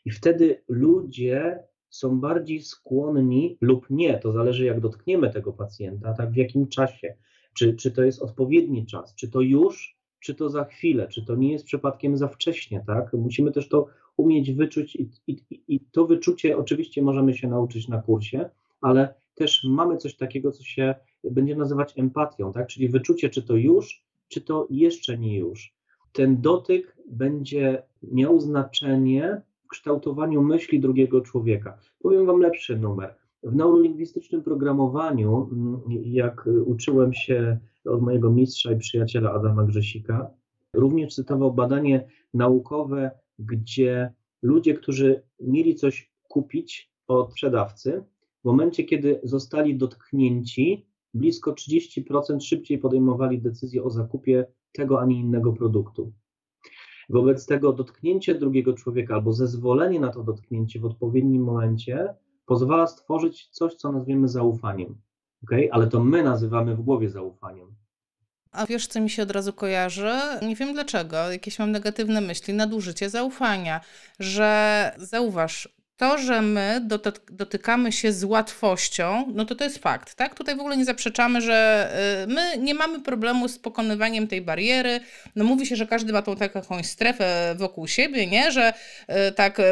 I 0.05 0.11
wtedy 0.11 0.63
ludzie 0.69 1.59
są 1.89 2.21
bardziej 2.21 2.63
skłonni 2.63 3.59
lub 3.61 3.91
nie, 3.91 4.19
to 4.19 4.33
zależy 4.33 4.65
jak 4.65 4.81
dotkniemy 4.81 5.31
tego 5.31 5.53
pacjenta, 5.53 6.15
tak 6.15 6.31
w 6.31 6.37
jakim 6.37 6.69
czasie, 6.69 7.15
czy, 7.55 7.75
czy 7.75 7.91
to 7.91 8.03
jest 8.03 8.23
odpowiedni 8.23 8.87
czas, 8.87 9.15
czy 9.15 9.31
to 9.31 9.41
już, 9.41 9.96
czy 10.27 10.35
to 10.35 10.49
za 10.49 10.65
chwilę, 10.65 11.09
czy 11.09 11.25
to 11.25 11.37
nie 11.37 11.53
jest 11.53 11.65
przypadkiem 11.65 12.17
za 12.17 12.29
wcześnie, 12.29 12.85
tak? 12.87 13.13
Musimy 13.13 13.53
też 13.53 13.69
to 13.69 13.87
umieć 14.17 14.53
wyczuć 14.53 14.97
i, 14.97 15.11
i, 15.27 15.41
i 15.69 15.81
to 15.81 16.07
wyczucie 16.07 16.57
oczywiście 16.59 17.03
możemy 17.03 17.35
się 17.35 17.49
nauczyć 17.49 17.89
na 17.89 18.03
kursie, 18.03 18.51
ale 18.81 19.15
też 19.35 19.65
mamy 19.65 19.97
coś 19.97 20.17
takiego, 20.17 20.53
co 20.53 20.65
się 20.65 20.95
będzie 21.25 21.57
nazywać 21.57 21.99
empatią, 21.99 22.53
tak? 22.53 22.67
Czyli 22.67 22.89
wyczucie, 22.89 23.31
czy 23.31 23.43
to 23.43 23.57
już, 23.57 24.05
czy 24.29 24.41
to 24.41 24.67
jeszcze 24.71 25.19
nie 25.19 25.39
już. 25.39 25.75
Ten 26.13 26.41
dotyk 26.41 26.97
będzie 27.11 27.83
miał 28.03 28.41
znaczenie 28.41 29.43
w 29.65 29.69
kształtowaniu 29.69 30.43
myśli 30.43 30.81
drugiego 30.81 31.21
człowieka. 31.21 31.79
Powiem 32.01 32.27
Wam 32.27 32.41
lepszy 32.41 32.79
numer. 32.79 33.15
W 33.43 33.55
neurolingwistycznym 33.57 34.43
programowaniu, 34.43 35.49
mm, 35.53 35.81
jak 36.05 36.49
uczyłem 36.67 37.13
się 37.15 37.59
od 37.89 38.03
mojego 38.03 38.31
mistrza 38.31 38.73
i 38.73 38.79
przyjaciela 38.79 39.33
Adama 39.33 39.65
Grzesika, 39.65 40.31
również 40.73 41.15
cytował 41.15 41.55
badanie 41.55 42.09
naukowe 42.35 43.11
gdzie 43.39 44.13
ludzie, 44.43 44.75
którzy 44.75 45.23
mieli 45.41 45.75
coś 45.75 46.13
kupić 46.23 46.93
od 47.09 47.31
sprzedawcy, 47.31 48.05
w 48.43 48.45
momencie, 48.45 48.85
kiedy 48.85 49.21
zostali 49.23 49.77
dotknięci, 49.77 50.87
blisko 51.15 51.53
30% 51.53 52.41
szybciej 52.41 52.79
podejmowali 52.79 53.43
decyzję 53.43 53.85
o 53.85 53.91
zakupie 53.91 54.47
tego, 54.73 55.01
a 55.01 55.07
nie 55.07 55.21
innego 55.21 55.53
produktu. 55.53 56.13
Wobec 57.09 57.47
tego 57.47 57.73
dotknięcie 57.73 58.35
drugiego 58.35 58.73
człowieka 58.73 59.15
albo 59.15 59.33
zezwolenie 59.33 60.01
na 60.01 60.09
to 60.09 60.23
dotknięcie 60.23 60.81
w 60.81 60.85
odpowiednim 60.85 61.43
momencie 61.43 62.15
pozwala 62.47 62.87
stworzyć 62.87 63.49
coś, 63.49 63.75
co 63.75 63.93
nazwiemy 63.93 64.29
zaufaniem. 64.29 64.95
Okay? 65.47 65.69
Ale 65.73 65.87
to 65.87 66.01
my 66.01 66.23
nazywamy 66.23 66.77
w 66.77 66.83
głowie 66.83 67.11
zaufaniem. 67.11 67.75
A 68.53 68.67
wiesz, 68.67 68.87
co 68.87 69.01
mi 69.01 69.11
się 69.11 69.23
od 69.23 69.31
razu 69.31 69.53
kojarzy? 69.53 70.13
Nie 70.43 70.57
wiem 70.57 70.73
dlaczego, 70.73 71.33
jakieś 71.33 71.59
mam 71.59 71.71
negatywne 71.71 72.21
myśli, 72.21 72.55
nadużycie 72.55 73.11
zaufania, 73.11 73.81
że 74.21 74.93
zauważ, 74.99 75.69
to, 75.97 76.19
że 76.19 76.43
my 76.43 76.81
dotykamy 77.31 77.93
się 77.93 78.13
z 78.13 78.25
łatwością, 78.25 79.33
no 79.35 79.45
to 79.45 79.55
to 79.55 79.65
jest 79.65 79.79
fakt, 79.79 80.15
tak? 80.15 80.35
Tutaj 80.35 80.57
w 80.57 80.61
ogóle 80.61 80.77
nie 80.77 80.85
zaprzeczamy, 80.85 81.41
że 81.41 81.91
y, 82.25 82.27
my 82.27 82.59
nie 82.59 82.75
mamy 82.75 83.01
problemu 83.01 83.49
z 83.49 83.59
pokonywaniem 83.59 84.29
tej 84.29 84.43
bariery. 84.43 85.01
No 85.37 85.45
mówi 85.45 85.67
się, 85.67 85.77
że 85.77 85.87
każdy 85.87 86.13
ma 86.13 86.23
tą 86.23 86.37
taką 86.37 86.83
strefę 86.83 87.55
wokół 87.59 87.87
siebie, 87.87 88.27
nie? 88.27 88.53
Że 88.53 88.73
y, 89.29 89.33
tak 89.33 89.61
y, 89.61 89.65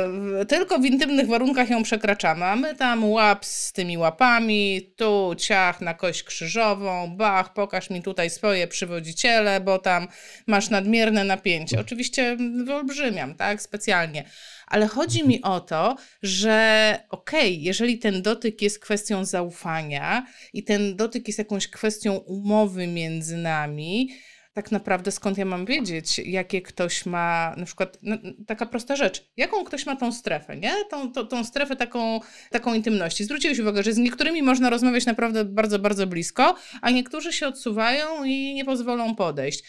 tylko 0.49 0.79
w 0.79 0.85
intymnych 0.85 1.27
warunkach 1.27 1.71
ją 1.71 1.83
przekraczamy, 1.83 2.45
a 2.45 2.57
my 2.57 2.75
tam 2.75 3.05
łap 3.11 3.45
z 3.45 3.73
tymi 3.73 3.99
łapami, 3.99 4.93
tu 4.97 5.35
ciach 5.39 5.81
na 5.81 5.95
kość 5.95 6.23
krzyżową, 6.23 7.17
bach, 7.17 7.53
pokaż 7.53 7.91
mi 7.91 8.03
tutaj 8.03 8.31
swoje 8.31 8.69
przywodziciele, 8.69 9.61
bo 9.61 9.79
tam 9.79 10.09
masz 10.47 10.71
nadmierne 10.71 11.25
napięcie. 11.25 11.81
Oczywiście 11.81 12.37
wyolbrzymiam, 12.65 13.35
tak? 13.35 13.63
Specjalnie 13.63 14.25
ale 14.67 14.87
chodzi 14.87 15.29
mi 15.29 15.43
o 15.43 15.61
to, 15.61 15.97
że 16.23 16.99
okej, 17.11 17.53
okay, 17.53 17.63
jeżeli 17.63 17.99
ten 17.99 18.23
dotyk 18.23 18.63
jest 18.63 18.79
kwestią 18.79 19.25
zaufania 19.25 20.27
i 20.53 20.65
ten 20.65 20.97
dotyk 20.97 21.27
jest 21.27 21.39
jakąś 21.39 21.69
kwestią 21.69 22.17
umowy 22.17 22.87
między 22.87 23.37
nami, 23.37 24.11
tak 24.55 24.73
naprawdę 24.73 25.11
skąd 25.11 25.39
ja 25.39 25.45
mam 25.45 25.67
wiedzieć, 25.67 26.19
jakie 26.19 26.63
ktoś 26.63 27.07
ma, 27.07 27.55
na 27.57 27.65
przykład 27.67 27.99
no, 28.03 28.17
taka 28.47 28.67
prosta 28.67 28.97
rzecz, 28.97 29.25
jaką 29.37 29.65
ktoś 29.65 29.87
ma 29.87 29.97
tą 29.97 30.13
strefę, 30.13 30.57
nie? 30.57 30.73
Tą, 30.91 31.13
tą, 31.13 31.27
tą 31.27 31.45
strefę 31.45 31.77
taką, 31.77 32.21
taką 32.51 32.75
intymności. 32.75 33.25
Zwróciłeś 33.25 33.59
uwagę, 33.59 33.83
że 33.83 33.93
z 33.93 33.99
niektórymi 33.99 34.43
można 34.43 34.71
rozmawiać 34.71 35.07
naprawdę 35.07 35.45
bardzo, 35.45 35.79
bardzo 35.79 36.07
blisko, 36.07 36.55
a 36.83 36.91
niektórzy 36.91 37.33
się 37.33 37.47
odsuwają 37.47 38.25
i 38.25 38.55
nie 38.55 38.65
pozwolą 38.65 39.15
podejść. 39.15 39.65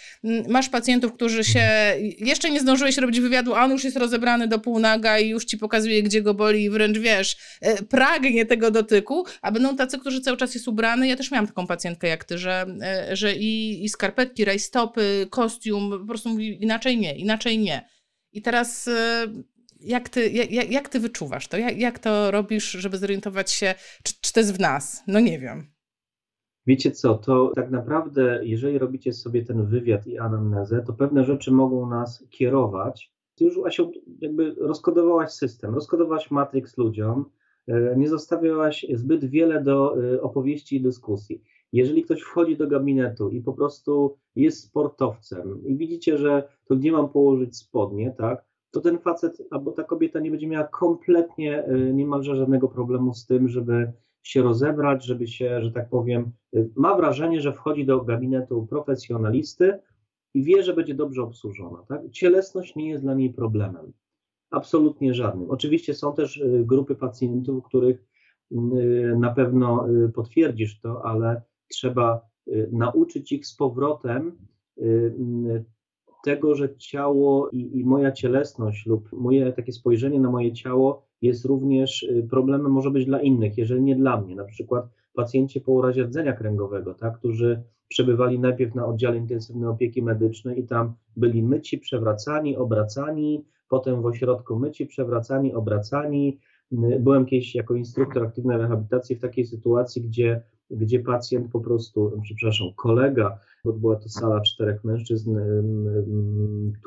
Masz 0.50 0.70
pacjentów, 0.70 1.13
którzy 1.13 1.44
się, 1.44 1.70
jeszcze 2.20 2.51
nie 2.51 2.60
zdążyłeś 2.60 2.98
robić 2.98 3.20
wywiadu, 3.20 3.56
a 3.56 3.63
on 3.63 3.72
już 3.72 3.84
jest 3.84 3.98
rozebrany 3.98 4.48
do 4.48 4.60
półnaga 4.60 5.20
i 5.20 5.30
już 5.30 5.46
ci 5.46 5.58
pokazuje, 5.58 6.04
gdzie 6.04 6.22
go 6.22 6.34
boli 6.34 6.63
i 6.63 6.70
wręcz, 6.70 6.98
wiesz, 6.98 7.38
e, 7.62 7.84
pragnie 7.84 8.46
tego 8.46 8.72
dotyku, 8.72 9.25
a 9.42 9.51
będą 9.51 9.75
tacy, 9.75 10.00
którzy 10.00 10.22
cały 10.22 10.38
czas 10.38 10.54
jest 10.54 10.68
ubrany. 10.68 11.08
Ja 11.08 11.15
też 11.15 11.32
miałam 11.32 11.48
taką 11.48 11.68
pacjentkę 11.68 12.08
jak 12.08 12.24
ty, 12.24 12.38
że, 12.38 12.65
e, 12.82 13.15
że 13.15 13.36
i, 13.36 13.84
i 13.86 13.89
skarpetki, 13.89 14.46
rajstopy, 14.46 14.75
stopy, 14.75 15.27
kostium, 15.29 15.91
po 15.91 16.05
prostu 16.05 16.29
mówi 16.29 16.63
inaczej 16.63 16.98
nie, 16.98 17.15
inaczej 17.15 17.60
nie. 17.60 17.89
I 18.34 18.41
teraz 18.41 18.88
y, 18.88 18.91
jak 19.79 20.10
ty, 20.10 20.29
jak, 20.29 20.72
jak 20.72 20.89
ty 20.89 21.00
wyczuwasz 21.00 21.48
to? 21.48 21.58
Jak, 21.58 21.77
jak 21.77 22.00
to 22.00 22.32
robisz, 22.32 22.72
żeby 22.72 22.98
zorientować 22.98 23.51
się, 23.51 23.75
czy, 24.03 24.13
czy 24.22 24.34
to 24.34 24.39
jest 24.39 24.58
w 24.58 24.60
nas? 24.60 25.03
No 25.08 25.20
nie 25.20 25.39
wiem. 25.39 25.67
Wiecie 26.67 26.91
co, 26.91 27.15
to 27.15 27.51
tak 27.55 27.72
naprawdę, 27.72 28.39
jeżeli 28.44 28.77
robicie 28.77 29.13
sobie 29.13 29.46
ten 29.46 29.65
wywiad 29.65 30.08
i 30.08 30.17
anamnezę, 30.17 30.84
to 30.88 30.94
pewne 30.94 31.24
rzeczy 31.24 31.51
mogą 31.51 31.89
nas 31.89 32.24
kierować. 32.29 33.12
Ty 33.36 33.46
już, 33.46 33.58
Asiu, 33.65 33.91
jakby 34.22 34.55
rozkodowałaś 34.60 35.32
system, 35.32 35.75
rozkodowałaś 35.75 36.32
Matrix 36.32 36.77
ludziom, 36.77 37.25
e, 37.67 37.96
nie 37.98 38.10
zostawiałaś 38.10 38.86
zbyt 38.94 39.25
wiele 39.25 39.63
do 39.63 40.03
e, 40.03 40.22
opowieści 40.22 40.75
i 40.75 40.82
dyskusji. 40.82 41.41
Jeżeli 41.75 42.03
ktoś 42.03 42.22
wchodzi 42.22 42.58
do 42.58 42.67
gabinetu 42.67 43.29
i 43.29 43.41
po 43.41 43.53
prostu 43.53 44.17
jest 44.36 44.63
sportowcem 44.63 45.65
i 45.65 45.75
widzicie, 45.75 46.17
że 46.17 46.48
to 46.65 46.75
gdzie 46.75 46.91
mam 46.91 47.10
położyć 47.10 47.58
spodnie, 47.58 48.15
tak, 48.17 48.46
to 48.72 48.82
ten 48.82 49.00
facet 49.00 49.38
albo 49.51 49.72
ta 49.72 49.84
kobieta 49.84 50.20
nie 50.20 50.32
będzie 50.32 50.48
miała 50.48 50.67
kompletnie 50.67 51.67
y, 51.67 51.94
niemalże 51.94 52.36
żadnego 52.36 52.67
problemu 52.67 53.13
z 53.13 53.25
tym, 53.25 53.48
żeby 53.48 53.91
się 54.24 54.41
rozebrać, 54.41 55.05
żeby 55.05 55.27
się, 55.27 55.62
że 55.62 55.72
tak 55.72 55.89
powiem, 55.89 56.32
y, 56.55 56.70
ma 56.75 56.96
wrażenie, 56.96 57.41
że 57.41 57.53
wchodzi 57.53 57.86
do 57.86 58.01
gabinetu 58.01 58.67
profesjonalisty 58.70 59.79
i 60.34 60.44
wie, 60.44 60.63
że 60.63 60.74
będzie 60.74 60.96
dobrze 60.96 61.24
obsłużona. 61.24 61.84
Tak? 61.88 62.01
Cielesność 62.12 62.75
nie 62.75 62.89
jest 62.89 63.03
dla 63.03 63.13
niej 63.13 63.34
problemem. 63.34 63.94
Absolutnie 64.50 65.13
żadnym. 65.13 65.50
Oczywiście 65.50 65.94
są 65.94 66.13
też 66.13 66.38
y, 66.38 66.63
grupy 66.65 66.96
pacjentów, 66.96 67.63
których 67.63 68.05
na 69.17 69.34
pewno 69.34 69.88
potwierdzisz 70.13 70.79
to, 70.79 71.05
ale 71.05 71.41
trzeba 71.67 72.22
nauczyć 72.72 73.31
ich 73.31 73.48
z 73.48 73.55
powrotem 73.55 74.38
tego, 76.25 76.55
że 76.55 76.75
ciało 76.75 77.50
i, 77.50 77.79
i, 77.79 77.86
moja 77.86 78.12
cielesność 78.12 78.86
lub 78.86 79.12
moje 79.12 79.53
takie 79.53 79.72
spojrzenie 79.72 80.19
na 80.19 80.31
moje 80.31 80.53
ciało 80.53 81.05
jest 81.22 81.45
również 81.45 82.03
y, 82.03 82.27
problemem, 82.29 82.72
może 82.72 82.91
być 82.91 83.05
dla 83.05 83.22
innych, 83.22 83.57
jeżeli 83.57 83.81
nie 83.81 83.95
dla 83.95 84.22
mnie. 84.22 84.36
Na 84.36 84.43
przykład 84.45 84.86
pacjenci 85.13 85.62
po 85.62 85.72
urazie 85.72 86.03
rdzenia 86.03 86.34
kręgowego, 86.34 86.93
tak, 86.93 87.17
którzy 87.17 87.63
przebywali 87.88 88.39
najpierw 88.39 88.75
na 88.75 88.86
oddziale 88.86 89.17
intensywnej 89.17 89.69
opieki 89.69 90.03
medycznej 90.03 90.60
i 90.60 90.67
tam 90.67 90.93
byli 91.17 91.43
myci, 91.43 91.77
przewracani, 91.77 92.57
obracani, 92.57 93.45
potem 93.69 94.01
w 94.01 94.05
ośrodku 94.05 94.60
myci, 94.60 94.86
przewracani, 94.86 95.53
obracani. 95.53 96.39
Y, 96.74 97.00
byłem 97.00 97.25
kiedyś 97.25 97.55
jako 97.55 97.75
instruktor 97.75 98.24
aktywnej 98.24 98.57
rehabilitacji 98.57 99.15
w 99.15 99.22
takiej 99.22 99.45
sytuacji, 99.45 100.01
gdzie 100.01 100.41
gdzie 100.72 101.00
pacjent 101.00 101.51
po 101.51 101.60
prostu, 101.60 102.22
przepraszam, 102.24 102.67
kolega, 102.75 103.39
bo 103.65 103.74
była 103.74 103.95
to 103.95 104.10
sala 104.10 104.41
czterech 104.41 104.84
mężczyzn, 104.84 105.39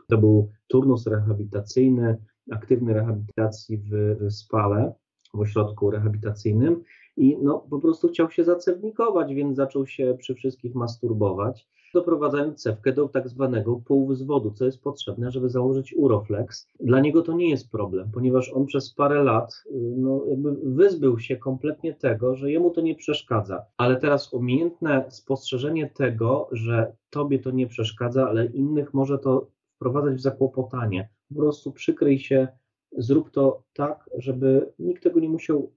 to 0.09 0.19
był 0.19 0.51
turnus 0.69 1.07
rehabilitacyjny, 1.07 2.17
aktywnej 2.51 2.95
rehabilitacji 2.95 3.79
w, 3.79 4.17
w 4.21 4.33
Spale, 4.33 4.93
w 5.35 5.41
ośrodku 5.41 5.91
rehabilitacyjnym 5.91 6.83
i 7.17 7.39
no, 7.43 7.59
po 7.71 7.79
prostu 7.79 8.09
chciał 8.09 8.31
się 8.31 8.45
zacewnikować, 8.45 9.35
więc 9.35 9.57
zaczął 9.57 9.87
się 9.87 10.17
przy 10.19 10.35
wszystkich 10.35 10.75
masturbować 10.75 11.69
doprowadzając 11.95 12.63
cewkę 12.63 12.93
do 12.93 13.09
tak 13.09 13.29
zwanego 13.29 13.81
półwzwodu, 13.85 14.51
co 14.51 14.65
jest 14.65 14.83
potrzebne, 14.83 15.31
żeby 15.31 15.49
założyć 15.49 15.95
Uroflex. 15.97 16.69
Dla 16.81 17.01
niego 17.01 17.23
to 17.23 17.33
nie 17.33 17.51
jest 17.51 17.71
problem, 17.71 18.11
ponieważ 18.15 18.53
on 18.53 18.67
przez 18.67 18.95
parę 18.95 19.25
lat 19.25 19.63
y, 19.67 19.95
no, 19.97 20.25
jakby 20.29 20.57
wyzbył 20.63 21.19
się 21.19 21.37
kompletnie 21.37 21.95
tego, 21.95 22.35
że 22.35 22.51
jemu 22.51 22.71
to 22.71 22.81
nie 22.81 22.95
przeszkadza. 22.95 23.65
Ale 23.77 23.97
teraz 23.97 24.33
umiejętne 24.33 25.05
spostrzeżenie 25.09 25.91
tego, 25.95 26.49
że 26.53 26.93
tobie 27.11 27.39
to 27.39 27.51
nie 27.51 27.67
przeszkadza, 27.67 28.29
ale 28.29 28.47
innych 28.47 28.95
może 28.95 29.19
to 29.19 29.47
wprowadzać 29.77 30.15
w 30.15 30.21
zakłopotanie. 30.21 31.09
Po 31.29 31.35
prostu 31.35 31.73
przykryj 31.73 32.19
się, 32.19 32.49
zrób 32.97 33.31
to 33.31 33.63
tak, 33.73 34.11
żeby 34.19 34.73
nikt 34.79 35.03
tego 35.03 35.21
nie 35.21 35.29
musiał 35.29 35.73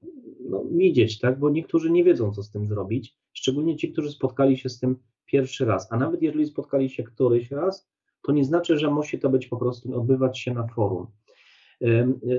no, 0.49 0.63
widzieć, 0.71 1.19
tak? 1.19 1.39
bo 1.39 1.49
niektórzy 1.49 1.91
nie 1.91 2.03
wiedzą, 2.03 2.31
co 2.31 2.43
z 2.43 2.51
tym 2.51 2.67
zrobić, 2.67 3.15
szczególnie 3.33 3.75
ci, 3.75 3.91
którzy 3.91 4.11
spotkali 4.11 4.57
się 4.57 4.69
z 4.69 4.79
tym 4.79 4.95
pierwszy 5.25 5.65
raz. 5.65 5.91
A 5.91 5.97
nawet 5.97 6.21
jeżeli 6.21 6.45
spotkali 6.45 6.89
się 6.89 7.03
któryś 7.03 7.51
raz, 7.51 7.91
to 8.23 8.31
nie 8.31 8.45
znaczy, 8.45 8.77
że 8.77 8.91
musi 8.91 9.19
to 9.19 9.29
być 9.29 9.47
po 9.47 9.57
prostu 9.57 9.99
odbywać 9.99 10.39
się 10.39 10.53
na 10.53 10.67
forum. 10.67 11.07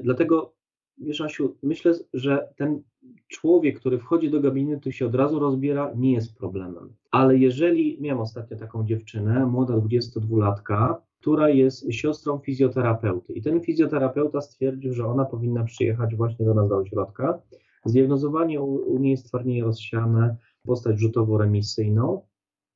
Dlatego, 0.02 0.54
wiesz, 0.98 1.20
Asiu, 1.20 1.56
myślę, 1.62 1.94
że 2.14 2.48
ten 2.56 2.82
człowiek, 3.28 3.80
który 3.80 3.98
wchodzi 3.98 4.30
do 4.30 4.40
gabinetu 4.40 4.88
i 4.88 4.92
się 4.92 5.06
od 5.06 5.14
razu 5.14 5.38
rozbiera, 5.38 5.92
nie 5.96 6.12
jest 6.12 6.36
problemem. 6.38 6.94
Ale 7.10 7.38
jeżeli, 7.38 7.98
miałem 8.00 8.20
ostatnio 8.20 8.56
taką 8.56 8.84
dziewczynę, 8.84 9.46
młoda 9.46 9.74
22-latka, 9.74 10.94
która 11.20 11.48
jest 11.48 11.92
siostrą 11.92 12.38
fizjoterapeuty. 12.38 13.32
I 13.32 13.42
ten 13.42 13.60
fizjoterapeuta 13.60 14.40
stwierdził, 14.40 14.94
że 14.94 15.06
ona 15.06 15.24
powinna 15.24 15.64
przyjechać 15.64 16.14
właśnie 16.14 16.46
do 16.46 16.54
nas 16.54 16.68
do 16.68 16.76
ośrodka. 16.76 17.42
Zdiagnozowanie 17.84 18.60
u, 18.60 18.98
niej 18.98 19.10
jest 19.10 19.24
stwardnienie 19.26 19.64
rozsiane, 19.64 20.36
postać 20.66 20.98
rzutowo-remisyjną 21.00 22.20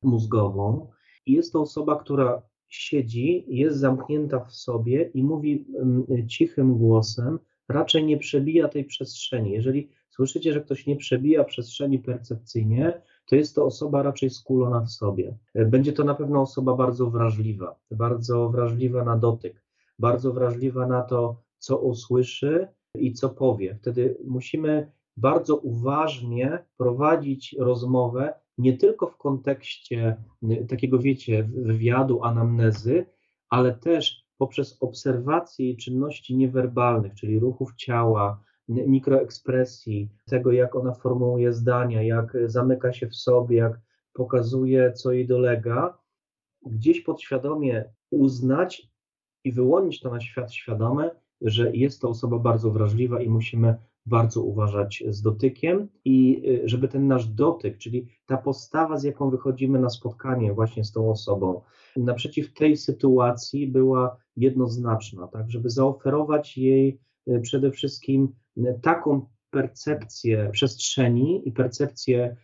mózgową 0.02 0.90
i 1.26 1.32
jest 1.32 1.52
to 1.52 1.60
osoba, 1.60 1.96
która 2.00 2.42
siedzi, 2.68 3.44
jest 3.48 3.78
zamknięta 3.78 4.44
w 4.44 4.52
sobie 4.52 5.10
i 5.14 5.24
mówi 5.24 5.66
mm, 5.78 6.28
cichym 6.28 6.78
głosem, 6.78 7.38
raczej 7.68 8.04
nie 8.04 8.16
przebija 8.16 8.68
tej 8.68 8.84
przestrzeni. 8.84 9.50
Jeżeli 9.50 9.88
słyszycie, 10.10 10.52
że 10.52 10.60
ktoś 10.60 10.86
nie 10.86 10.96
przebija 10.96 11.44
przestrzeni 11.44 11.98
percepcyjnie, 11.98 13.02
to 13.26 13.36
jest 13.36 13.54
to 13.54 13.64
osoba 13.64 14.02
raczej 14.02 14.30
skulona 14.30 14.80
w 14.80 14.90
sobie. 14.90 15.38
Będzie 15.54 15.92
to 15.92 16.04
na 16.04 16.14
pewno 16.14 16.40
osoba 16.40 16.74
bardzo 16.74 17.10
wrażliwa, 17.10 17.78
bardzo 17.90 18.48
wrażliwa 18.48 19.04
na 19.04 19.16
dotyk, 19.16 19.62
bardzo 19.98 20.32
wrażliwa 20.32 20.86
na 20.86 21.02
to, 21.02 21.42
co 21.58 21.78
usłyszy 21.78 22.68
i 22.94 23.12
co 23.12 23.28
powie. 23.28 23.78
Wtedy 23.80 24.16
musimy 24.24 24.92
bardzo 25.16 25.56
uważnie 25.56 26.64
prowadzić 26.76 27.56
rozmowę 27.58 28.34
nie 28.58 28.78
tylko 28.78 29.06
w 29.06 29.16
kontekście 29.16 30.16
y, 30.50 30.66
takiego, 30.68 30.98
wiecie, 30.98 31.48
wywiadu, 31.54 32.24
anamnezy, 32.24 33.06
ale 33.48 33.74
też 33.74 34.26
poprzez 34.38 34.82
obserwację 34.82 35.76
czynności 35.76 36.36
niewerbalnych, 36.36 37.14
czyli 37.14 37.38
ruchów 37.38 37.74
ciała, 37.76 38.44
mikroekspresji, 38.68 40.10
tego 40.26 40.52
jak 40.52 40.76
ona 40.76 40.94
formułuje 40.94 41.52
zdania, 41.52 42.02
jak 42.02 42.36
zamyka 42.46 42.92
się 42.92 43.06
w 43.06 43.16
sobie, 43.16 43.56
jak 43.56 43.80
pokazuje, 44.12 44.92
co 44.92 45.12
jej 45.12 45.26
dolega, 45.26 45.98
gdzieś 46.66 47.00
podświadomie 47.00 47.84
uznać 48.10 48.90
i 49.44 49.52
wyłonić 49.52 50.00
to 50.00 50.10
na 50.10 50.20
świat 50.20 50.52
świadome, 50.52 51.10
że 51.40 51.76
jest 51.76 52.00
to 52.00 52.08
osoba 52.08 52.38
bardzo 52.38 52.70
wrażliwa 52.70 53.22
i 53.22 53.28
musimy 53.28 53.76
bardzo 54.06 54.42
uważać 54.42 55.04
z 55.08 55.22
dotykiem 55.22 55.88
i 56.04 56.42
y, 56.64 56.68
żeby 56.68 56.88
ten 56.88 57.08
nasz 57.08 57.26
dotyk, 57.26 57.78
czyli 57.78 58.06
ta 58.26 58.36
postawa, 58.36 58.98
z 58.98 59.04
jaką 59.04 59.30
wychodzimy 59.30 59.78
na 59.78 59.90
spotkanie 59.90 60.52
właśnie 60.52 60.84
z 60.84 60.92
tą 60.92 61.10
osobą, 61.10 61.60
naprzeciw 61.96 62.52
tej 62.52 62.76
sytuacji 62.76 63.66
była 63.66 64.16
jednoznaczna, 64.36 65.28
tak, 65.28 65.50
żeby 65.50 65.70
zaoferować 65.70 66.58
jej 66.58 67.00
y, 67.28 67.40
przede 67.40 67.70
wszystkim 67.70 68.32
y, 68.58 68.80
taką 68.82 69.26
percepcję 69.50 70.48
przestrzeni 70.52 71.48
i 71.48 71.52
percepcję 71.52 72.36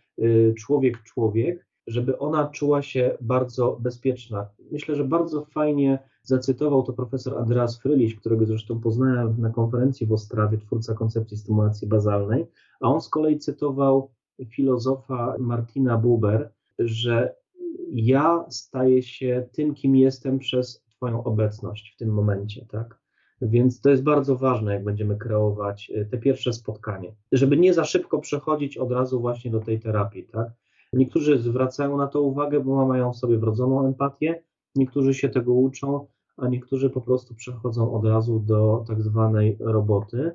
człowiek-człowiek, 0.57 1.67
żeby 1.87 2.17
ona 2.17 2.47
czuła 2.47 2.81
się 2.81 3.17
bardzo 3.21 3.77
bezpieczna. 3.81 4.49
Myślę, 4.71 4.95
że 4.95 5.03
bardzo 5.03 5.45
fajnie 5.45 5.99
Zacytował 6.23 6.83
to 6.83 6.93
profesor 6.93 7.37
Andreas 7.37 7.79
Fryliś, 7.79 8.15
którego 8.15 8.45
zresztą 8.45 8.79
poznałem 8.79 9.41
na 9.41 9.49
konferencji 9.49 10.07
w 10.07 10.11
Ostrawie, 10.11 10.57
twórca 10.57 10.93
koncepcji 10.93 11.37
stymulacji 11.37 11.87
bazalnej, 11.87 12.45
a 12.81 12.87
on 12.87 13.01
z 13.01 13.09
kolei 13.09 13.39
cytował 13.39 14.11
filozofa 14.49 15.35
Martina 15.39 15.97
Buber, 15.97 16.51
że 16.79 17.35
ja 17.93 18.45
staję 18.49 19.03
się 19.03 19.47
tym, 19.51 19.73
kim 19.73 19.95
jestem 19.95 20.39
przez 20.39 20.83
Twoją 20.89 21.23
obecność 21.23 21.93
w 21.93 21.97
tym 21.97 22.09
momencie, 22.09 22.65
tak? 22.65 22.99
Więc 23.41 23.81
to 23.81 23.89
jest 23.89 24.03
bardzo 24.03 24.35
ważne, 24.35 24.73
jak 24.73 24.83
będziemy 24.83 25.17
kreować 25.17 25.91
e, 25.95 26.05
te 26.05 26.17
pierwsze 26.17 26.53
spotkanie, 26.53 27.15
żeby 27.31 27.57
nie 27.57 27.73
za 27.73 27.83
szybko 27.83 28.19
przechodzić 28.19 28.77
od 28.77 28.91
razu 28.91 29.21
właśnie 29.21 29.51
do 29.51 29.59
tej 29.59 29.79
terapii, 29.79 30.23
tak? 30.23 30.47
Niektórzy 30.93 31.39
zwracają 31.39 31.97
na 31.97 32.07
to 32.07 32.21
uwagę, 32.21 32.59
bo 32.59 32.85
mają 32.85 33.13
w 33.13 33.17
sobie 33.17 33.37
wrodzoną 33.37 33.87
empatię, 33.87 34.43
niektórzy 34.75 35.13
się 35.13 35.29
tego 35.29 35.53
uczą, 35.53 36.07
a 36.37 36.47
niektórzy 36.47 36.89
po 36.89 37.01
prostu 37.01 37.35
przechodzą 37.35 37.93
od 37.93 38.05
razu 38.05 38.39
do 38.39 38.83
tak 38.87 39.01
zwanej 39.01 39.57
roboty. 39.59 40.31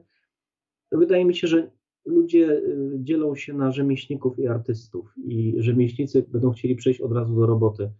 Wydaje 0.92 1.24
mi 1.24 1.36
się, 1.36 1.46
że 1.46 1.70
ludzie 2.04 2.50
y, 2.50 2.92
dzielą 2.98 3.36
się 3.36 3.54
na 3.54 3.72
rzemieślników 3.72 4.38
i 4.38 4.46
artystów, 4.46 5.14
i 5.16 5.54
rzemieślnicy 5.58 6.26
będą 6.28 6.50
chcieli 6.50 6.76
przejść 6.76 7.00
od 7.00 7.12
razu 7.12 7.36
do 7.36 7.46
roboty. 7.46 7.90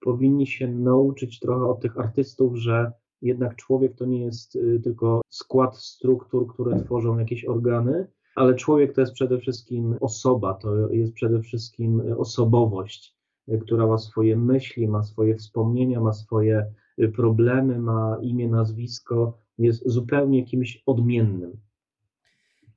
Powinni 0.00 0.46
się 0.46 0.68
nauczyć 0.68 1.40
trochę 1.40 1.64
od 1.64 1.80
tych 1.80 1.98
artystów, 1.98 2.56
że 2.56 2.92
jednak 3.22 3.56
człowiek 3.56 3.94
to 3.94 4.04
nie 4.04 4.24
jest 4.24 4.56
y, 4.56 4.80
tylko 4.84 5.20
skład 5.28 5.76
struktur, 5.76 6.46
które 6.46 6.84
tworzą 6.84 7.18
jakieś 7.18 7.44
organy, 7.44 8.06
ale 8.34 8.54
człowiek 8.54 8.94
to 8.94 9.00
jest 9.00 9.12
przede 9.12 9.38
wszystkim 9.38 9.96
osoba, 10.00 10.54
to 10.54 10.90
jest 10.90 11.12
przede 11.12 11.42
wszystkim 11.42 12.02
osobowość, 12.18 13.15
która 13.62 13.86
ma 13.86 13.98
swoje 13.98 14.36
myśli, 14.36 14.88
ma 14.88 15.02
swoje 15.02 15.36
wspomnienia, 15.36 16.00
ma 16.00 16.12
swoje 16.12 16.72
problemy, 17.16 17.78
ma 17.78 18.18
imię, 18.22 18.48
nazwisko, 18.48 19.38
jest 19.58 19.82
zupełnie 19.86 20.44
kimś 20.44 20.82
odmiennym. 20.86 21.60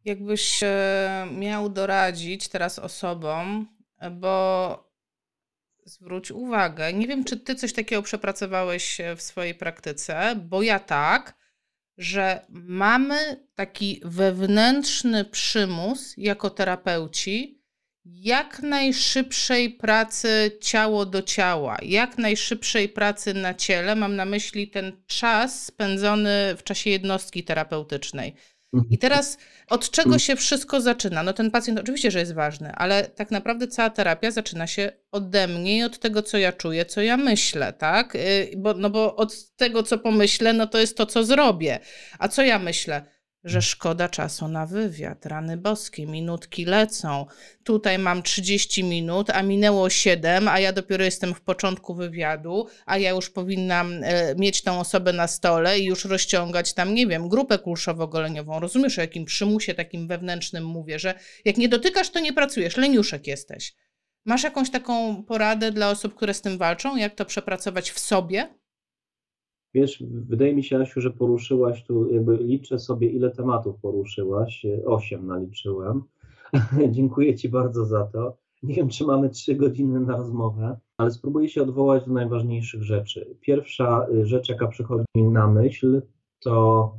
Jakbyś 0.05 0.63
e, 0.63 1.27
miał 1.39 1.69
doradzić 1.69 2.47
teraz 2.47 2.79
osobom, 2.79 3.67
bo 4.11 4.89
zwróć 5.85 6.31
uwagę, 6.31 6.93
nie 6.93 7.07
wiem, 7.07 7.23
czy 7.23 7.37
ty 7.37 7.55
coś 7.55 7.73
takiego 7.73 8.01
przepracowałeś 8.01 9.01
w 9.15 9.21
swojej 9.21 9.55
praktyce, 9.55 10.35
bo 10.49 10.61
ja 10.61 10.79
tak, 10.79 11.39
że 11.97 12.45
mamy 12.49 13.47
taki 13.55 14.01
wewnętrzny 14.05 15.25
przymus 15.25 16.13
jako 16.17 16.49
terapeuci, 16.49 17.58
jak 18.13 18.59
najszybszej 18.59 19.69
pracy 19.69 20.57
ciało 20.61 21.05
do 21.05 21.21
ciała, 21.21 21.77
jak 21.81 22.17
najszybszej 22.17 22.89
pracy 22.89 23.33
na 23.33 23.53
ciele. 23.53 23.95
Mam 23.95 24.15
na 24.15 24.25
myśli 24.25 24.67
ten 24.67 24.91
czas 25.07 25.65
spędzony 25.65 26.55
w 26.57 26.63
czasie 26.63 26.89
jednostki 26.89 27.43
terapeutycznej. 27.43 28.35
I 28.73 28.77
mhm. 28.77 28.97
teraz 28.97 29.37
od 29.67 29.91
czego 29.91 30.19
się 30.19 30.35
wszystko 30.35 30.81
zaczyna? 30.81 31.23
No 31.23 31.33
ten 31.33 31.51
pacjent 31.51 31.79
oczywiście, 31.79 32.11
że 32.11 32.19
jest 32.19 32.33
ważny, 32.33 32.71
ale 32.71 33.03
tak 33.03 33.31
naprawdę 33.31 33.67
cała 33.67 33.89
terapia 33.89 34.31
zaczyna 34.31 34.67
się 34.67 34.91
ode 35.11 35.47
mnie 35.47 35.77
i 35.77 35.83
od 35.83 35.99
tego, 35.99 36.23
co 36.23 36.37
ja 36.37 36.51
czuję, 36.51 36.85
co 36.85 37.01
ja 37.01 37.17
myślę, 37.17 37.73
tak? 37.73 38.15
Y, 38.15 38.51
bo, 38.57 38.73
no 38.73 38.89
bo 38.89 39.15
od 39.15 39.55
tego, 39.55 39.83
co 39.83 39.97
pomyślę, 39.97 40.53
no 40.53 40.67
to 40.67 40.77
jest 40.77 40.97
to, 40.97 41.05
co 41.05 41.23
zrobię. 41.23 41.79
A 42.19 42.27
co 42.27 42.41
ja 42.41 42.59
myślę? 42.59 43.05
Że 43.43 43.61
szkoda 43.61 44.09
czasu 44.09 44.47
na 44.47 44.65
wywiad. 44.65 45.25
Rany 45.25 45.57
boskie, 45.57 46.05
minutki 46.05 46.65
lecą. 46.65 47.25
Tutaj 47.63 47.99
mam 47.99 48.23
30 48.23 48.83
minut, 48.83 49.29
a 49.29 49.43
minęło 49.43 49.89
7, 49.89 50.47
a 50.47 50.59
ja 50.59 50.73
dopiero 50.73 51.03
jestem 51.03 51.33
w 51.33 51.41
początku 51.41 51.95
wywiadu, 51.95 52.67
a 52.85 52.97
ja 52.97 53.09
już 53.09 53.29
powinnam 53.29 54.03
e, 54.03 54.35
mieć 54.35 54.61
tą 54.61 54.79
osobę 54.79 55.13
na 55.13 55.27
stole 55.27 55.79
i 55.79 55.85
już 55.85 56.05
rozciągać 56.05 56.73
tam, 56.73 56.93
nie 56.93 57.07
wiem, 57.07 57.29
grupę 57.29 57.57
kulszowo-goleniową. 57.57 58.59
Rozumiesz, 58.59 58.97
o 58.97 59.01
jakim 59.01 59.25
przymusie 59.25 59.73
takim 59.73 60.07
wewnętrznym 60.07 60.65
mówię, 60.65 60.99
że 60.99 61.13
jak 61.45 61.57
nie 61.57 61.69
dotykasz, 61.69 62.09
to 62.09 62.19
nie 62.19 62.33
pracujesz, 62.33 62.77
leniuszek 62.77 63.27
jesteś. 63.27 63.73
Masz 64.25 64.43
jakąś 64.43 64.69
taką 64.69 65.23
poradę 65.23 65.71
dla 65.71 65.89
osób, 65.89 66.15
które 66.15 66.33
z 66.33 66.41
tym 66.41 66.57
walczą, 66.57 66.95
jak 66.95 67.15
to 67.15 67.25
przepracować 67.25 67.91
w 67.91 67.99
sobie? 67.99 68.58
Wiesz, 69.73 70.03
wydaje 70.09 70.55
mi 70.55 70.63
się, 70.63 70.77
Asiu, 70.77 71.01
że 71.01 71.11
poruszyłaś 71.11 71.83
tu, 71.83 72.13
jakby 72.13 72.37
liczę 72.37 72.79
sobie, 72.79 73.09
ile 73.09 73.31
tematów 73.31 73.79
poruszyłaś. 73.81 74.65
Osiem 74.85 75.27
naliczyłem. 75.27 76.03
Dziękuję 76.91 77.35
Ci 77.35 77.49
bardzo 77.49 77.85
za 77.85 78.05
to. 78.05 78.37
Nie 78.63 78.75
wiem, 78.75 78.89
czy 78.89 79.05
mamy 79.05 79.29
trzy 79.29 79.55
godziny 79.55 79.99
na 79.99 80.17
rozmowę, 80.17 80.77
ale 80.97 81.11
spróbuję 81.11 81.49
się 81.49 81.61
odwołać 81.61 82.05
do 82.05 82.13
najważniejszych 82.13 82.83
rzeczy. 82.83 83.37
Pierwsza 83.41 84.07
y, 84.13 84.25
rzecz, 84.25 84.49
jaka 84.49 84.67
przychodzi 84.67 85.05
mi 85.15 85.23
na 85.23 85.47
myśl, 85.47 86.01
to 86.39 86.93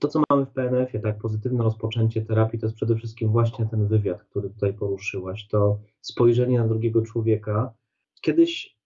to, 0.00 0.08
co 0.08 0.22
mamy 0.30 0.46
w 0.46 0.50
PNF-ie, 0.50 1.02
tak, 1.02 1.18
pozytywne 1.18 1.64
rozpoczęcie 1.64 2.22
terapii, 2.22 2.58
to 2.58 2.66
jest 2.66 2.76
przede 2.76 2.96
wszystkim 2.96 3.28
właśnie 3.28 3.66
ten 3.66 3.86
wywiad, 3.86 4.22
który 4.22 4.50
tutaj 4.50 4.74
poruszyłaś, 4.74 5.48
to 5.48 5.78
spojrzenie 6.00 6.58
na 6.58 6.68
drugiego 6.68 7.02
człowieka. 7.02 7.74
Kiedyś 8.20 8.79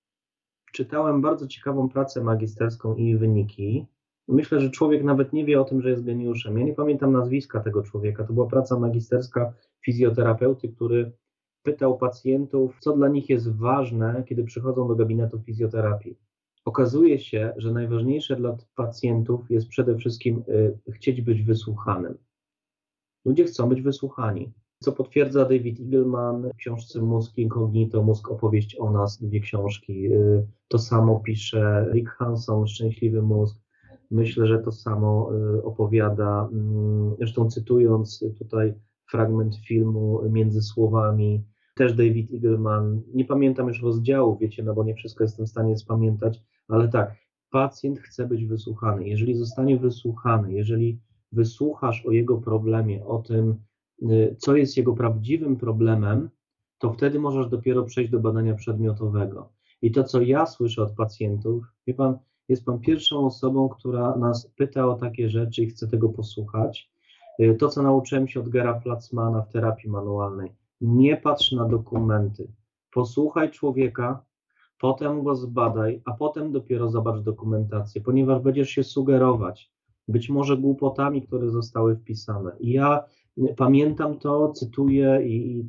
czytałem 0.74 1.20
bardzo 1.20 1.46
ciekawą 1.46 1.88
pracę 1.88 2.24
magisterską 2.24 2.94
i 2.94 3.04
jej 3.04 3.18
wyniki. 3.18 3.86
Myślę, 4.28 4.60
że 4.60 4.70
człowiek 4.70 5.04
nawet 5.04 5.32
nie 5.32 5.44
wie 5.44 5.60
o 5.60 5.64
tym, 5.64 5.82
że 5.82 5.90
jest 5.90 6.04
geniuszem. 6.04 6.58
Ja 6.58 6.64
nie 6.64 6.74
pamiętam 6.74 7.12
nazwiska 7.12 7.60
tego 7.60 7.82
człowieka. 7.82 8.24
To 8.24 8.32
była 8.32 8.46
praca 8.46 8.78
magisterska 8.78 9.52
fizjoterapeuty, 9.84 10.68
który 10.68 11.12
pytał 11.62 11.98
pacjentów, 11.98 12.76
co 12.80 12.96
dla 12.96 13.08
nich 13.08 13.28
jest 13.28 13.56
ważne, 13.56 14.24
kiedy 14.28 14.44
przychodzą 14.44 14.88
do 14.88 14.94
gabinetu 14.94 15.38
fizjoterapii. 15.38 16.18
Okazuje 16.64 17.18
się, 17.18 17.54
że 17.56 17.72
najważniejsze 17.72 18.36
dla 18.36 18.56
pacjentów 18.74 19.50
jest 19.50 19.68
przede 19.68 19.96
wszystkim 19.96 20.42
y, 20.48 20.92
chcieć 20.92 21.20
być 21.20 21.42
wysłuchanym. 21.42 22.18
Ludzie 23.24 23.44
chcą 23.44 23.68
być 23.68 23.82
wysłuchani 23.82 24.52
co 24.84 24.92
potwierdza 24.92 25.44
David 25.44 25.80
Eagleman 25.80 26.50
w 26.54 26.56
książce 26.56 27.02
Mózg 27.02 27.38
Incognito, 27.38 28.02
Mózg 28.02 28.30
opowieść 28.30 28.76
o 28.80 28.90
nas, 28.90 29.22
dwie 29.22 29.40
książki. 29.40 30.12
Y, 30.12 30.46
to 30.68 30.78
samo 30.78 31.20
pisze 31.20 31.86
Rick 31.92 32.10
Hanson, 32.10 32.66
Szczęśliwy 32.66 33.22
Mózg. 33.22 33.56
Myślę, 34.10 34.46
że 34.46 34.58
to 34.58 34.72
samo 34.72 35.30
y, 35.56 35.62
opowiada, 35.64 36.48
mm, 36.52 37.14
zresztą 37.18 37.50
cytując 37.50 38.24
tutaj 38.38 38.74
fragment 39.10 39.56
filmu 39.56 40.20
Między 40.30 40.62
Słowami, 40.62 41.44
też 41.74 41.94
David 41.94 42.32
Eagleman, 42.32 43.02
nie 43.14 43.24
pamiętam 43.24 43.68
już 43.68 43.82
rozdziału, 43.82 44.36
wiecie, 44.40 44.62
no 44.62 44.74
bo 44.74 44.84
nie 44.84 44.94
wszystko 44.94 45.24
jestem 45.24 45.46
w 45.46 45.50
stanie 45.50 45.76
spamiętać, 45.76 46.42
ale 46.68 46.88
tak, 46.88 47.14
pacjent 47.50 48.00
chce 48.00 48.26
być 48.26 48.46
wysłuchany. 48.46 49.08
Jeżeli 49.08 49.34
zostanie 49.34 49.78
wysłuchany, 49.78 50.52
jeżeli 50.52 51.00
wysłuchasz 51.32 52.06
o 52.06 52.10
jego 52.10 52.38
problemie, 52.38 53.04
o 53.04 53.18
tym, 53.18 53.56
co 54.38 54.56
jest 54.56 54.76
jego 54.76 54.94
prawdziwym 54.94 55.56
problemem, 55.56 56.30
to 56.78 56.92
wtedy 56.92 57.18
możesz 57.18 57.48
dopiero 57.48 57.82
przejść 57.82 58.10
do 58.10 58.20
badania 58.20 58.54
przedmiotowego. 58.54 59.52
I 59.82 59.92
to, 59.92 60.04
co 60.04 60.20
ja 60.20 60.46
słyszę 60.46 60.82
od 60.82 60.92
pacjentów, 60.92 61.64
wie 61.86 61.94
pan, 61.94 62.18
jest 62.48 62.64
pan 62.64 62.80
pierwszą 62.80 63.26
osobą, 63.26 63.68
która 63.68 64.16
nas 64.16 64.50
pyta 64.56 64.86
o 64.86 64.94
takie 64.94 65.28
rzeczy 65.28 65.62
i 65.62 65.66
chce 65.66 65.88
tego 65.88 66.08
posłuchać. 66.08 66.90
Y, 67.40 67.54
to, 67.54 67.68
co 67.68 67.82
nauczyłem 67.82 68.28
się 68.28 68.40
od 68.40 68.48
Gera 68.48 68.74
Platzmana 68.74 69.42
w 69.42 69.48
terapii 69.48 69.90
manualnej, 69.90 70.52
nie 70.80 71.16
patrz 71.16 71.52
na 71.52 71.68
dokumenty. 71.68 72.48
Posłuchaj 72.92 73.50
człowieka, 73.50 74.24
potem 74.80 75.22
go 75.22 75.34
zbadaj, 75.34 76.02
a 76.04 76.12
potem 76.12 76.52
dopiero 76.52 76.90
zobacz 76.90 77.20
dokumentację, 77.20 78.00
ponieważ 78.00 78.42
będziesz 78.42 78.70
się 78.70 78.84
sugerować, 78.84 79.72
być 80.08 80.28
może 80.28 80.56
głupotami, 80.56 81.22
które 81.22 81.50
zostały 81.50 81.96
wpisane. 81.96 82.52
I 82.60 82.70
ja 82.70 83.04
Pamiętam 83.56 84.18
to, 84.18 84.52
cytuję 84.52 85.20
i, 85.24 85.68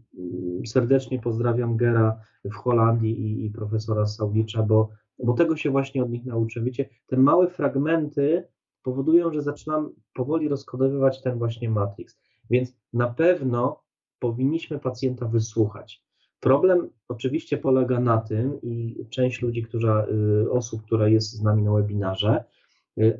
serdecznie 0.67 1.19
pozdrawiam 1.19 1.77
Gera 1.77 2.19
w 2.45 2.53
Holandii 2.53 3.21
i, 3.21 3.45
i 3.45 3.49
profesora 3.49 4.05
Saudicza, 4.05 4.63
bo, 4.63 4.89
bo 5.23 5.33
tego 5.33 5.57
się 5.57 5.69
właśnie 5.69 6.03
od 6.03 6.09
nich 6.09 6.25
nauczę. 6.25 6.61
Wiecie, 6.61 6.89
te 7.07 7.17
małe 7.17 7.47
fragmenty 7.47 8.47
powodują, 8.83 9.33
że 9.33 9.41
zaczynam 9.41 9.89
powoli 10.13 10.47
rozkodowywać 10.47 11.21
ten 11.21 11.37
właśnie 11.37 11.69
matrix. 11.69 12.19
Więc 12.49 12.75
na 12.93 13.07
pewno 13.07 13.83
powinniśmy 14.19 14.79
pacjenta 14.79 15.27
wysłuchać. 15.27 16.05
Problem 16.39 16.89
oczywiście 17.07 17.57
polega 17.57 17.99
na 17.99 18.17
tym, 18.17 18.61
i 18.61 19.05
część 19.09 19.41
ludzi, 19.41 19.63
która, 19.63 20.05
y, 20.43 20.51
osób, 20.51 20.81
która 20.81 21.07
jest 21.07 21.31
z 21.31 21.41
nami 21.41 21.63
na 21.63 21.73
webinarze, 21.73 22.43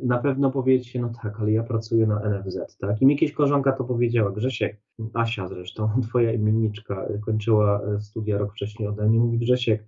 na 0.03 0.17
pewno 0.17 0.51
powiecie, 0.51 1.01
no 1.01 1.11
tak, 1.23 1.39
ale 1.39 1.51
ja 1.51 1.63
pracuję 1.63 2.07
na 2.07 2.19
NFZ, 2.29 2.77
tak? 2.77 3.01
I 3.01 3.05
mi 3.05 3.17
kiedyś 3.17 3.35
koleżanka 3.35 3.71
to 3.71 3.83
powiedziała, 3.83 4.31
Grzesiek, 4.31 4.81
Asia 5.13 5.47
zresztą, 5.47 5.89
twoja 6.09 6.33
imienniczka, 6.33 7.07
y, 7.09 7.19
kończyła 7.19 7.81
y, 7.95 8.01
studia 8.01 8.37
rok 8.37 8.53
wcześniej 8.53 8.87
ode 8.87 9.07
mnie, 9.07 9.19
mówi 9.19 9.39
Grzesiek, 9.39 9.87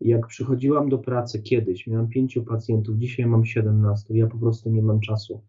jak 0.00 0.26
przychodziłam 0.26 0.88
do 0.88 0.98
pracy 0.98 1.42
kiedyś, 1.42 1.86
miałam 1.86 2.08
pięciu 2.08 2.44
pacjentów, 2.44 2.96
dzisiaj 2.96 3.26
mam 3.26 3.44
17, 3.44 4.18
ja 4.18 4.26
po 4.26 4.38
prostu 4.38 4.70
nie 4.70 4.82
mam 4.82 5.00
czasu 5.00 5.42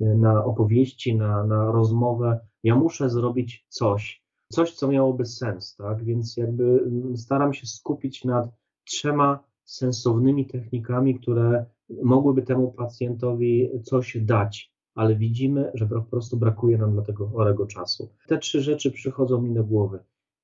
na 0.00 0.44
opowieści, 0.44 1.16
na, 1.16 1.44
na 1.44 1.72
rozmowę, 1.72 2.40
ja 2.62 2.76
muszę 2.76 3.10
zrobić 3.10 3.66
coś, 3.68 4.22
coś, 4.52 4.74
co 4.74 4.88
miałoby 4.88 5.26
sens, 5.26 5.76
tak? 5.76 6.04
Więc 6.04 6.36
jakby 6.36 6.64
mm, 6.64 7.16
staram 7.16 7.54
się 7.54 7.66
skupić 7.66 8.24
nad 8.24 8.50
trzema 8.84 9.44
sensownymi 9.64 10.46
technikami, 10.46 11.20
które 11.20 11.66
mogłyby 12.02 12.42
temu 12.42 12.72
pacjentowi 12.72 13.70
coś 13.82 14.18
dać, 14.20 14.72
ale 14.94 15.16
widzimy, 15.16 15.70
że 15.74 15.86
po 15.86 16.02
prostu 16.02 16.36
brakuje 16.36 16.78
nam 16.78 16.92
dla 16.92 17.02
tego 17.02 17.28
chorego 17.28 17.66
czasu. 17.66 18.08
Te 18.26 18.38
trzy 18.38 18.60
rzeczy 18.60 18.90
przychodzą 18.90 19.42
mi 19.42 19.54
do 19.54 19.64
głowy. 19.64 19.98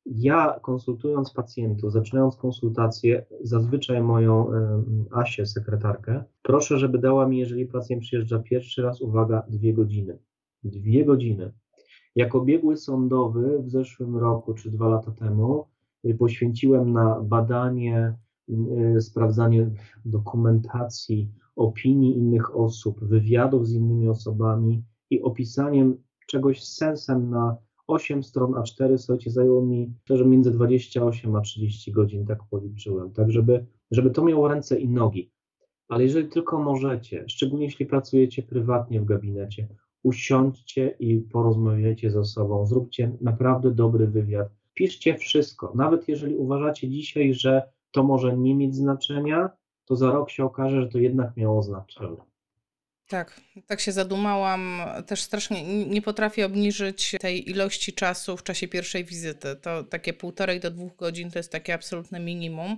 Ja 0.07 0.61
konsultując 0.62 1.33
pacjentów, 1.33 1.92
zaczynając 1.92 2.37
konsultację, 2.37 3.26
zazwyczaj 3.40 4.02
moją 4.02 4.46
Asię, 5.11 5.46
sekretarkę, 5.46 6.24
proszę, 6.42 6.78
żeby 6.78 6.98
dała 6.98 7.28
mi, 7.28 7.38
jeżeli 7.38 7.66
pacjent 7.66 8.02
przyjeżdża 8.02 8.38
pierwszy 8.38 8.83
raz, 8.83 9.00
uwaga, 9.00 9.42
dwie 9.48 9.74
godziny. 9.74 10.18
Dwie 10.64 11.05
godziny. 11.05 11.52
Jako 12.16 12.40
biegły 12.40 12.76
sądowy 12.76 13.62
w 13.62 13.70
zeszłym 13.70 14.16
roku 14.16 14.55
czy 14.55 14.70
dwa 14.70 14.88
lata 14.88 15.11
temu 15.11 15.66
y, 16.05 16.14
poświęciłem 16.14 16.92
na 16.92 17.20
badanie 17.20 18.14
sprawdzanie 19.00 19.70
dokumentacji, 20.05 21.28
opinii 21.57 22.16
innych 22.16 22.57
osób, 22.57 23.05
wywiadów 23.05 23.66
z 23.66 23.74
innymi 23.74 24.09
osobami 24.09 24.85
i 25.11 25.22
opisaniem 25.22 25.96
czegoś 26.26 26.64
z 26.64 26.76
sensem 26.76 27.31
na 27.31 27.57
8 27.87 28.22
stron 28.22 28.52
A4, 28.52 28.98
słuchajcie, 28.98 29.31
zajęło 29.31 29.66
mi 29.66 29.94
szczerze 30.05 30.24
między 30.24 30.50
28 30.50 31.37
a 31.37 31.40
30 31.40 31.92
godzin, 31.92 32.26
tak 32.26 32.38
policzyłem, 32.50 33.12
tak 33.12 33.33
żeby, 33.33 33.66
żeby 33.90 34.11
to 34.11 34.24
miało 34.24 34.48
ręce 34.48 34.81
i 34.81 34.88
nogi. 34.88 35.31
Ale 35.88 36.02
jeżeli 36.02 36.28
tylko 36.28 36.62
możecie, 36.62 37.24
szczególnie 37.28 37.64
jeśli 37.64 37.87
pracujecie 37.87 38.42
prywatnie 38.42 39.00
w 39.00 39.05
gabinecie, 39.05 39.68
usiądźcie 40.02 40.96
i 40.98 41.20
porozmawiajcie 41.20 42.11
ze 42.11 42.24
sobą, 42.24 42.66
zróbcie 42.66 43.16
naprawdę 43.20 43.70
dobry 43.70 44.07
wywiad, 44.07 44.48
piszcie 44.74 45.18
wszystko, 45.18 45.72
nawet 45.74 46.09
jeżeli 46.09 46.37
uważacie 46.37 46.88
dzisiaj, 46.88 47.35
że 47.35 47.62
to 47.92 48.02
może 48.02 48.37
nie 48.37 48.55
mieć 48.55 48.76
znaczenia, 48.76 49.50
to 49.85 49.96
za 49.96 50.11
rok 50.11 50.31
się 50.31 50.44
okaże, 50.44 50.83
że 50.83 50.88
to 50.88 50.98
jednak 50.98 51.37
miało 51.37 51.62
znaczenie. 51.62 52.16
Tak, 53.09 53.40
tak 53.66 53.81
się 53.81 53.92
zadumałam. 53.92 54.81
Też 55.07 55.22
strasznie 55.22 55.87
nie 55.87 56.02
potrafię 56.02 56.46
obniżyć 56.46 57.16
tej 57.20 57.50
ilości 57.50 57.92
czasu 57.92 58.37
w 58.37 58.42
czasie 58.42 58.68
pierwszej 58.68 59.05
wizyty. 59.05 59.57
To 59.57 59.85
takie 59.85 60.12
półtorej 60.12 60.61
do 60.61 60.70
dwóch 60.70 60.96
godzin 60.96 61.31
to 61.31 61.38
jest 61.38 61.52
takie 61.52 61.74
absolutne 61.74 62.20
minimum. 62.20 62.76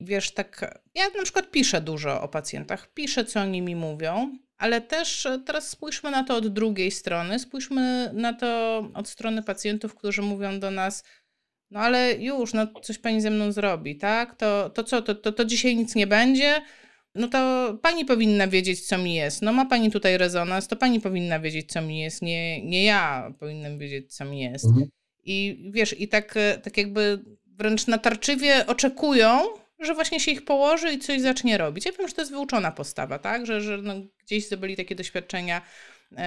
Wiesz, 0.00 0.34
tak, 0.34 0.80
ja 0.94 1.04
na 1.16 1.22
przykład 1.22 1.50
piszę 1.50 1.80
dużo 1.80 2.22
o 2.22 2.28
pacjentach, 2.28 2.92
piszę, 2.94 3.24
co 3.24 3.40
oni 3.40 3.62
mi 3.62 3.76
mówią, 3.76 4.38
ale 4.56 4.80
też 4.80 5.28
teraz 5.46 5.68
spójrzmy 5.68 6.10
na 6.10 6.24
to 6.24 6.36
od 6.36 6.48
drugiej 6.48 6.90
strony, 6.90 7.38
spójrzmy 7.38 8.10
na 8.12 8.32
to 8.32 8.78
od 8.94 9.08
strony 9.08 9.42
pacjentów, 9.42 9.94
którzy 9.94 10.22
mówią 10.22 10.60
do 10.60 10.70
nas, 10.70 11.04
no 11.74 11.80
ale 11.80 12.14
już, 12.14 12.52
no 12.52 12.66
coś 12.82 12.98
pani 12.98 13.20
ze 13.20 13.30
mną 13.30 13.52
zrobi, 13.52 13.96
tak? 13.96 14.36
To, 14.36 14.70
to 14.70 14.84
co, 14.84 15.02
to, 15.02 15.14
to, 15.14 15.32
to 15.32 15.44
dzisiaj 15.44 15.76
nic 15.76 15.94
nie 15.94 16.06
będzie? 16.06 16.62
No 17.14 17.28
to 17.28 17.38
pani 17.82 18.04
powinna 18.04 18.48
wiedzieć, 18.48 18.86
co 18.86 18.98
mi 18.98 19.14
jest. 19.14 19.42
No 19.42 19.52
ma 19.52 19.64
pani 19.64 19.90
tutaj 19.90 20.18
rezonans, 20.18 20.68
to 20.68 20.76
pani 20.76 21.00
powinna 21.00 21.40
wiedzieć, 21.40 21.72
co 21.72 21.82
mi 21.82 22.00
jest, 22.00 22.22
nie, 22.22 22.64
nie 22.64 22.84
ja 22.84 23.32
powinnam 23.40 23.78
wiedzieć, 23.78 24.14
co 24.14 24.24
mi 24.24 24.40
jest. 24.40 24.64
Mhm. 24.64 24.86
I 25.24 25.68
wiesz, 25.70 26.00
i 26.00 26.08
tak, 26.08 26.36
e, 26.36 26.58
tak 26.58 26.76
jakby 26.76 27.24
wręcz 27.46 27.86
natarczywie 27.86 28.66
oczekują, 28.66 29.40
że 29.78 29.94
właśnie 29.94 30.20
się 30.20 30.30
ich 30.30 30.44
położy 30.44 30.92
i 30.92 30.98
coś 30.98 31.20
zacznie 31.20 31.58
robić. 31.58 31.86
Ja 31.86 31.92
wiem, 31.98 32.08
że 32.08 32.14
to 32.14 32.22
jest 32.22 32.32
wyuczona 32.32 32.72
postawa, 32.72 33.18
tak? 33.18 33.46
Że, 33.46 33.60
że 33.60 33.78
no, 33.78 33.94
gdzieś 34.24 34.46
zdobyli 34.46 34.76
takie 34.76 34.94
doświadczenia 34.94 35.62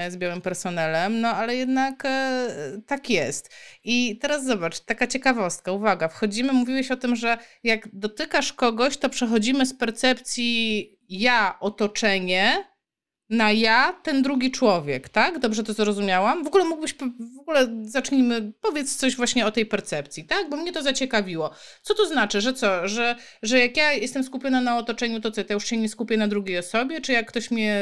z 0.10 0.18
białym 0.18 0.42
personelem, 0.42 1.22
no 1.22 1.30
ale 1.30 1.56
jednak 1.56 2.04
e, 2.06 2.48
tak 2.88 3.10
jest. 3.10 3.50
I 3.84 4.18
teraz 4.22 4.46
zobacz, 4.46 4.80
taka 4.80 5.08
ciekawostka, 5.08 5.72
uwaga, 5.72 6.08
wchodzimy, 6.08 6.54
mówiłeś 6.54 6.92
o 6.92 6.98
tym, 6.98 7.16
że 7.16 7.38
jak 7.64 7.90
dotykasz 7.94 8.54
kogoś, 8.54 8.98
to 8.98 9.10
przechodzimy 9.10 9.66
z 9.66 9.78
percepcji 9.78 10.98
ja, 11.10 11.58
otoczenie, 11.60 12.68
na 13.30 13.52
ja 13.52 13.94
ten 14.04 14.22
drugi 14.22 14.52
człowiek, 14.52 15.10
tak? 15.10 15.40
Dobrze 15.40 15.64
to 15.64 15.74
zrozumiałam? 15.74 16.44
W 16.44 16.48
ogóle 16.48 16.64
mógłbyś, 16.64 16.94
w 17.36 17.40
ogóle 17.40 17.68
zacznijmy, 17.82 18.54
powiedz 18.62 18.96
coś 18.96 19.16
właśnie 19.16 19.46
o 19.46 19.52
tej 19.52 19.66
percepcji, 19.66 20.26
tak? 20.26 20.50
Bo 20.50 20.58
mnie 20.58 20.72
to 20.72 20.84
zaciekawiło. 20.84 21.52
Co 21.82 21.94
to 21.94 22.08
znaczy, 22.08 22.42
że 22.42 22.54
co? 22.54 22.88
Że, 22.88 23.16
że 23.44 23.60
jak 23.60 23.78
ja 23.78 23.94
jestem 23.94 24.24
skupiona 24.24 24.62
na 24.62 24.78
otoczeniu, 24.78 25.22
to 25.22 25.32
co, 25.32 25.44
to 25.44 25.54
już 25.54 25.66
się 25.66 25.78
nie 25.78 25.90
skupię 25.90 26.18
na 26.18 26.28
drugiej 26.28 26.58
osobie? 26.58 27.02
Czy 27.02 27.12
jak 27.12 27.28
ktoś 27.28 27.52
mnie, 27.52 27.82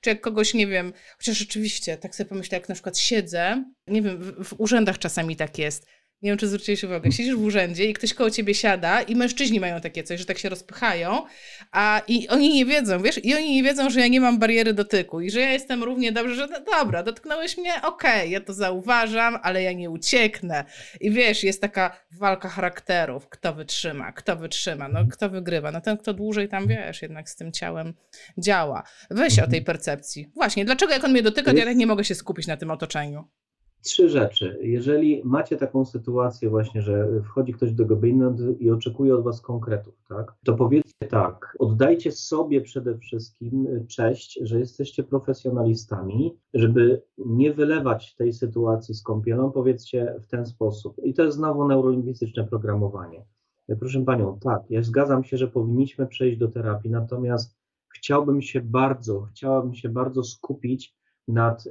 czy 0.00 0.10
jak 0.10 0.20
kogoś, 0.20 0.54
nie 0.54 0.66
wiem, 0.66 0.92
chociaż 1.18 1.38
rzeczywiście, 1.38 1.96
tak 1.96 2.14
sobie 2.14 2.28
pomyślę, 2.28 2.58
jak 2.58 2.68
na 2.68 2.74
przykład 2.74 2.98
siedzę, 2.98 3.64
nie 3.86 4.02
wiem, 4.02 4.18
w, 4.18 4.44
w 4.44 4.60
urzędach 4.60 4.98
czasami 4.98 5.36
tak 5.36 5.58
jest, 5.58 5.86
nie 6.22 6.30
wiem, 6.30 6.38
czy 6.38 6.48
zwróciłeś 6.48 6.84
uwagę. 6.84 7.12
Siedzisz 7.12 7.34
w 7.34 7.44
urzędzie 7.44 7.84
i 7.84 7.92
ktoś 7.92 8.14
koło 8.14 8.30
ciebie 8.30 8.54
siada 8.54 9.02
i 9.02 9.16
mężczyźni 9.16 9.60
mają 9.60 9.80
takie 9.80 10.02
coś, 10.02 10.20
że 10.20 10.26
tak 10.26 10.38
się 10.38 10.48
rozpychają, 10.48 11.22
a 11.72 12.02
i 12.08 12.28
oni 12.28 12.54
nie 12.54 12.66
wiedzą, 12.66 13.02
wiesz, 13.02 13.24
i 13.24 13.34
oni 13.34 13.54
nie 13.54 13.62
wiedzą, 13.62 13.90
że 13.90 14.00
ja 14.00 14.08
nie 14.08 14.20
mam 14.20 14.38
bariery 14.38 14.74
dotyku 14.74 15.20
i 15.20 15.30
że 15.30 15.40
ja 15.40 15.52
jestem 15.52 15.82
równie 15.82 16.12
dobrze, 16.12 16.34
że 16.34 16.46
no, 16.46 16.60
dobra, 16.60 17.02
dotknąłeś 17.02 17.58
mnie, 17.58 17.74
okej, 17.82 18.20
okay, 18.20 18.28
ja 18.28 18.40
to 18.40 18.52
zauważam, 18.52 19.38
ale 19.42 19.62
ja 19.62 19.72
nie 19.72 19.90
ucieknę. 19.90 20.64
I 21.00 21.10
wiesz, 21.10 21.44
jest 21.44 21.60
taka 21.60 22.00
walka 22.18 22.48
charakterów, 22.48 23.28
kto 23.28 23.54
wytrzyma, 23.54 24.12
kto 24.12 24.36
wytrzyma, 24.36 24.88
no 24.88 25.06
kto 25.12 25.30
wygrywa, 25.30 25.72
no 25.72 25.80
ten, 25.80 25.96
kto 25.96 26.14
dłużej 26.14 26.48
tam, 26.48 26.68
wiesz, 26.68 27.02
jednak 27.02 27.30
z 27.30 27.36
tym 27.36 27.52
ciałem 27.52 27.94
działa. 28.38 28.82
Weź 29.10 29.38
o 29.38 29.46
tej 29.46 29.62
percepcji. 29.62 30.30
Właśnie, 30.34 30.64
dlaczego 30.64 30.92
jak 30.92 31.04
on 31.04 31.12
mnie 31.12 31.22
dotyka, 31.22 31.50
to 31.50 31.56
ja 31.56 31.64
tak 31.64 31.76
nie 31.76 31.86
mogę 31.86 32.04
się 32.04 32.14
skupić 32.14 32.46
na 32.46 32.56
tym 32.56 32.70
otoczeniu? 32.70 33.28
Trzy 33.82 34.08
rzeczy. 34.08 34.58
Jeżeli 34.62 35.22
macie 35.24 35.56
taką 35.56 35.84
sytuację 35.84 36.50
właśnie, 36.50 36.82
że 36.82 37.08
wchodzi 37.24 37.52
ktoś 37.52 37.72
do 37.72 37.86
gabinetu 37.86 38.52
i 38.52 38.70
oczekuje 38.70 39.14
od 39.14 39.24
was 39.24 39.40
konkretów, 39.40 39.94
tak, 40.08 40.34
to 40.44 40.54
powiedzcie 40.54 41.06
tak, 41.08 41.56
oddajcie 41.58 42.12
sobie 42.12 42.60
przede 42.60 42.98
wszystkim 42.98 43.86
cześć, 43.88 44.38
że 44.42 44.58
jesteście 44.58 45.04
profesjonalistami, 45.04 46.36
żeby 46.54 47.02
nie 47.18 47.52
wylewać 47.52 48.14
tej 48.14 48.32
sytuacji 48.32 48.94
z 48.94 49.02
kąpielą, 49.02 49.52
powiedzcie 49.52 50.14
w 50.22 50.26
ten 50.26 50.46
sposób. 50.46 50.96
I 51.04 51.14
to 51.14 51.22
jest 51.24 51.36
znowu 51.36 51.68
neurolingwistyczne 51.68 52.44
programowanie. 52.44 53.24
Proszę 53.78 54.04
Panią, 54.04 54.38
tak, 54.40 54.62
ja 54.70 54.82
zgadzam 54.82 55.24
się, 55.24 55.36
że 55.36 55.48
powinniśmy 55.48 56.06
przejść 56.06 56.38
do 56.38 56.48
terapii, 56.48 56.90
natomiast 56.90 57.56
chciałbym 57.88 58.42
się 58.42 58.60
bardzo, 58.60 59.22
chciałabym 59.22 59.74
się 59.74 59.88
bardzo 59.88 60.24
skupić 60.24 60.95
nad 61.28 61.64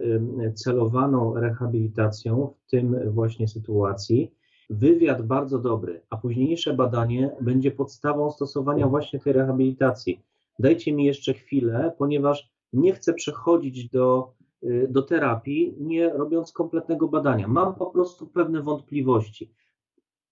celowaną 0.53 1.33
rehabilitacją 1.35 2.53
w 2.67 2.69
tym 2.69 3.11
właśnie 3.11 3.47
sytuacji. 3.47 4.31
Wywiad 4.69 5.21
bardzo 5.21 5.59
dobry, 5.59 6.01
a 6.09 6.17
późniejsze 6.17 6.73
badanie 6.73 7.35
będzie 7.41 7.71
podstawą 7.71 8.31
stosowania 8.31 8.87
właśnie 8.87 9.19
tej 9.19 9.33
rehabilitacji. 9.33 10.21
Dajcie 10.59 10.93
mi 10.93 11.05
jeszcze 11.05 11.33
chwilę, 11.33 11.93
ponieważ 11.97 12.49
nie 12.73 12.93
chcę 12.93 13.13
przechodzić 13.13 13.89
do, 13.89 14.33
y, 14.63 14.87
do 14.89 15.01
terapii, 15.01 15.75
nie 15.79 16.09
robiąc 16.09 16.51
kompletnego 16.51 17.07
badania. 17.07 17.47
Mam 17.47 17.75
po 17.75 17.85
prostu 17.85 18.27
pewne 18.27 18.61
wątpliwości. 18.61 19.51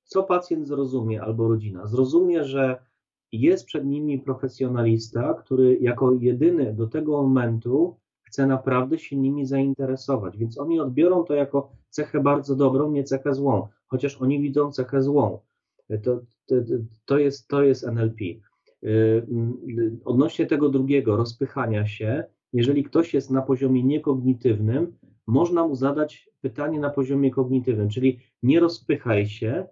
Co 0.04 0.24
pacjent 0.24 0.68
zrozumie 0.68 1.22
albo 1.22 1.48
rodzina? 1.48 1.88
Zrozumie, 1.88 2.44
że 2.44 2.84
jest 3.32 3.66
przed 3.66 3.86
nimi 3.86 4.20
profesjonalista, 4.20 5.34
który 5.34 5.78
jako 5.82 6.14
jedyny 6.14 6.74
do 6.74 6.88
tego 6.88 7.12
momentu 7.12 7.96
chce 8.34 8.48
naprawdę 8.48 9.00
się 9.00 9.16
nimi 9.16 9.46
zainteresować, 9.46 10.38
więc 10.38 10.58
oni 10.58 10.80
odbiorą 10.80 11.24
to 11.24 11.34
jako 11.34 11.72
cechę 11.90 12.20
bardzo 12.20 12.56
dobrą, 12.56 12.92
nie 12.92 13.04
cechę 13.04 13.34
złą, 13.34 13.68
chociaż 13.88 14.22
oni 14.22 14.42
widzą 14.42 14.72
cechę 14.72 15.02
złą. 15.02 15.40
To, 16.04 16.20
to, 16.46 16.56
to, 17.06 17.18
jest, 17.18 17.48
to 17.48 17.64
jest 17.64 17.84
NLP. 17.84 18.22
Y, 18.22 18.38
y, 18.84 19.26
odnośnie 20.06 20.46
tego 20.46 20.70
drugiego, 20.70 21.16
rozpychania 21.18 21.86
się, 21.86 22.24
jeżeli 22.54 22.84
ktoś 22.84 23.14
jest 23.14 23.32
na 23.32 23.42
poziomie 23.42 23.84
niekognitywnym, 23.84 24.98
można 25.28 25.68
mu 25.68 25.76
zadać 25.76 26.30
pytanie 26.42 26.80
na 26.80 26.90
poziomie 26.90 27.32
kognitywnym, 27.32 27.90
czyli 27.90 28.20
nie 28.44 28.60
rozpychaj 28.60 29.28
się, 29.28 29.68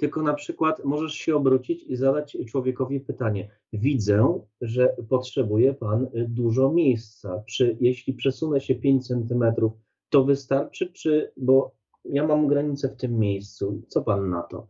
tylko 0.00 0.22
na 0.22 0.34
przykład 0.34 0.84
możesz 0.84 1.14
się 1.14 1.36
obrócić 1.36 1.82
i 1.82 1.96
zadać 1.96 2.36
człowiekowi 2.48 3.00
pytanie: 3.00 3.50
Widzę, 3.72 4.40
że 4.60 4.96
potrzebuje 5.08 5.74
pan 5.74 6.06
dużo 6.28 6.72
miejsca. 6.72 7.42
Czy 7.46 7.76
jeśli 7.80 8.14
przesunę 8.14 8.60
się 8.60 8.74
5 8.74 9.06
centymetrów, 9.06 9.72
to 10.10 10.24
wystarczy, 10.24 10.92
czy 10.92 11.32
bo 11.36 11.74
ja 12.04 12.26
mam 12.26 12.46
granicę 12.46 12.88
w 12.88 12.96
tym 12.96 13.18
miejscu. 13.18 13.82
Co 13.88 14.02
pan 14.02 14.30
na 14.30 14.42
to? 14.42 14.66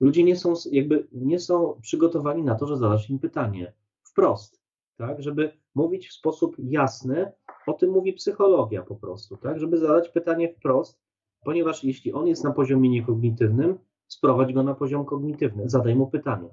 Ludzie 0.00 0.24
nie 0.24 0.36
są 0.36 0.54
jakby 0.72 1.08
nie 1.12 1.38
są 1.38 1.78
przygotowani 1.82 2.42
na 2.42 2.54
to, 2.54 2.66
że 2.66 2.76
zadasz 2.76 3.10
im 3.10 3.18
pytanie 3.18 3.72
wprost, 4.02 4.60
tak, 4.96 5.22
żeby 5.22 5.52
mówić 5.74 6.08
w 6.08 6.12
sposób 6.12 6.56
jasny. 6.58 7.32
O 7.66 7.72
tym 7.72 7.90
mówi 7.90 8.12
psychologia 8.12 8.82
po 8.82 8.96
prostu, 8.96 9.36
tak, 9.36 9.60
żeby 9.60 9.78
zadać 9.78 10.08
pytanie 10.08 10.54
wprost, 10.54 11.00
ponieważ 11.44 11.84
jeśli 11.84 12.12
on 12.12 12.26
jest 12.26 12.44
na 12.44 12.52
poziomie 12.52 12.90
niekognitywnym, 12.90 13.78
sprowadź 14.12 14.52
go 14.52 14.62
na 14.62 14.74
poziom 14.74 15.04
kognitywny, 15.04 15.70
zadaj 15.70 15.94
mu 15.94 16.06
pytanie. 16.06 16.48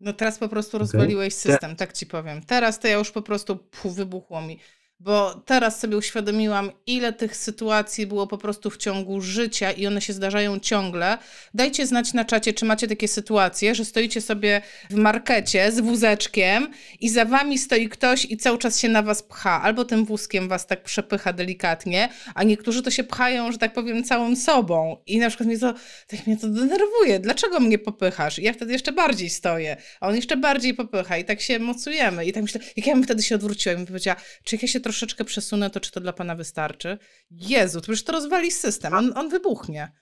No 0.00 0.12
teraz 0.12 0.38
po 0.38 0.48
prostu 0.48 0.78
rozwaliłeś 0.78 1.34
okay. 1.34 1.52
system, 1.52 1.76
tak 1.76 1.92
ci 1.92 2.06
powiem. 2.06 2.40
Teraz 2.42 2.80
to 2.80 2.88
ja 2.88 2.98
już 2.98 3.10
po 3.10 3.22
prostu 3.22 3.56
puf, 3.56 3.94
wybuchło 3.94 4.40
mi 4.40 4.58
bo 5.00 5.42
teraz 5.46 5.80
sobie 5.80 5.96
uświadomiłam, 5.96 6.70
ile 6.86 7.12
tych 7.12 7.36
sytuacji 7.36 8.06
było 8.06 8.26
po 8.26 8.38
prostu 8.38 8.70
w 8.70 8.76
ciągu 8.76 9.20
życia 9.20 9.72
i 9.72 9.86
one 9.86 10.00
się 10.00 10.12
zdarzają 10.12 10.60
ciągle. 10.60 11.18
Dajcie 11.54 11.86
znać 11.86 12.12
na 12.12 12.24
czacie, 12.24 12.52
czy 12.52 12.64
macie 12.64 12.88
takie 12.88 13.08
sytuacje, 13.08 13.74
że 13.74 13.84
stoicie 13.84 14.20
sobie 14.20 14.62
w 14.90 14.94
markecie 14.94 15.72
z 15.72 15.80
wózeczkiem 15.80 16.70
i 17.00 17.08
za 17.08 17.24
wami 17.24 17.58
stoi 17.58 17.88
ktoś 17.88 18.24
i 18.24 18.36
cały 18.36 18.58
czas 18.58 18.78
się 18.78 18.88
na 18.88 19.02
was 19.02 19.22
pcha, 19.22 19.62
albo 19.62 19.84
tym 19.84 20.04
wózkiem 20.04 20.48
was 20.48 20.66
tak 20.66 20.82
przepycha 20.82 21.32
delikatnie, 21.32 22.08
a 22.34 22.42
niektórzy 22.42 22.82
to 22.82 22.90
się 22.90 23.04
pchają, 23.04 23.52
że 23.52 23.58
tak 23.58 23.72
powiem, 23.72 24.04
całą 24.04 24.36
sobą. 24.36 24.96
I 25.06 25.18
na 25.18 25.28
przykład 25.28 25.46
mnie 25.46 25.58
to, 25.58 25.74
tak 26.06 26.26
mnie 26.26 26.36
to 26.36 26.48
denerwuje. 26.48 27.18
Dlaczego 27.20 27.60
mnie 27.60 27.78
popychasz? 27.78 28.38
I 28.38 28.42
ja 28.42 28.52
wtedy 28.52 28.72
jeszcze 28.72 28.92
bardziej 28.92 29.30
stoję, 29.30 29.76
a 30.00 30.08
on 30.08 30.16
jeszcze 30.16 30.36
bardziej 30.36 30.74
popycha 30.74 31.18
i 31.18 31.24
tak 31.24 31.40
się 31.40 31.58
mocujemy. 31.58 32.26
I 32.26 32.32
tak 32.32 32.42
myślę, 32.42 32.60
jak 32.76 32.86
ja 32.86 32.94
bym 32.94 33.04
wtedy 33.04 33.22
się 33.22 33.34
odwróciła 33.34 33.74
i 33.74 33.86
powiedziała, 33.86 34.20
czy 34.44 34.58
ja 34.62 34.68
się 34.68 34.80
troszeczkę 34.86 35.24
przesunę, 35.24 35.70
to 35.70 35.80
czy 35.80 35.92
to 35.92 36.00
dla 36.00 36.12
pana 36.12 36.34
wystarczy? 36.34 36.98
Jezu, 37.30 37.80
to 37.80 37.92
już 37.92 38.04
to 38.04 38.12
rozwali 38.12 38.50
system, 38.50 38.94
on, 38.94 39.12
on 39.16 39.28
wybuchnie. 39.28 39.92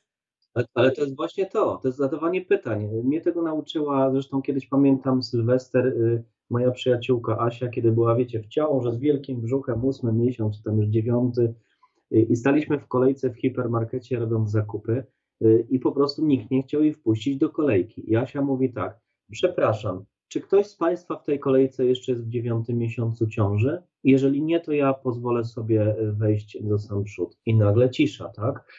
Ale 0.75 0.91
to 0.91 1.01
jest 1.01 1.17
właśnie 1.17 1.47
to, 1.47 1.79
to 1.83 1.89
jest 1.89 1.99
zadawanie 1.99 2.45
pytań. 2.45 2.89
Mnie 3.05 3.21
tego 3.21 3.43
nauczyła, 3.43 4.11
zresztą 4.11 4.43
kiedyś 4.43 4.67
pamiętam 4.67 5.23
Sylwester, 5.23 5.87
y, 5.87 6.25
moja 6.51 6.71
przyjaciółka 6.71 7.39
Asia, 7.39 7.69
kiedy 7.69 7.93
była, 7.93 8.15
wiecie, 8.15 8.41
w 8.41 8.47
ciąży 8.47 8.93
z 8.93 8.99
wielkim 8.99 9.41
brzuchem, 9.41 9.85
ósmy 9.85 10.13
miesiąc, 10.13 10.57
czy 10.57 10.63
tam 10.63 10.79
już 10.79 10.87
dziewiąty, 10.87 11.55
y, 12.15 12.21
i 12.21 12.37
staliśmy 12.37 12.79
w 12.79 12.87
kolejce 12.87 13.31
w 13.31 13.41
hipermarkecie 13.41 14.19
robiąc 14.19 14.51
zakupy 14.51 15.05
y, 15.45 15.67
i 15.71 15.79
po 15.79 15.93
prostu 15.93 16.27
nikt 16.27 16.51
nie 16.51 16.63
chciał 16.63 16.83
jej 16.83 16.95
wpuścić 16.95 17.37
do 17.37 17.51
kolejki. 17.51 18.11
I 18.11 18.17
Asia 18.17 18.43
mówi 18.43 18.73
tak, 18.73 19.01
przepraszam, 19.31 20.05
czy 20.35 20.41
ktoś 20.41 20.67
z 20.67 20.77
Państwa 20.77 21.17
w 21.17 21.25
tej 21.25 21.39
kolejce 21.39 21.87
jeszcze 21.87 22.13
jest 22.13 22.25
w 22.25 22.29
dziewiątym 22.29 22.79
miesiącu 22.79 23.27
ciąży? 23.27 23.83
Jeżeli 24.05 24.43
nie, 24.43 24.61
to 24.61 24.73
ja 24.73 24.95
pozwolę 24.95 25.45
sobie 25.45 25.97
wejść 26.13 26.63
do 26.63 26.79
sam 26.79 27.05
przód. 27.05 27.39
I 27.47 27.55
nagle 27.55 27.91
cisza, 27.91 28.29
tak? 28.29 28.73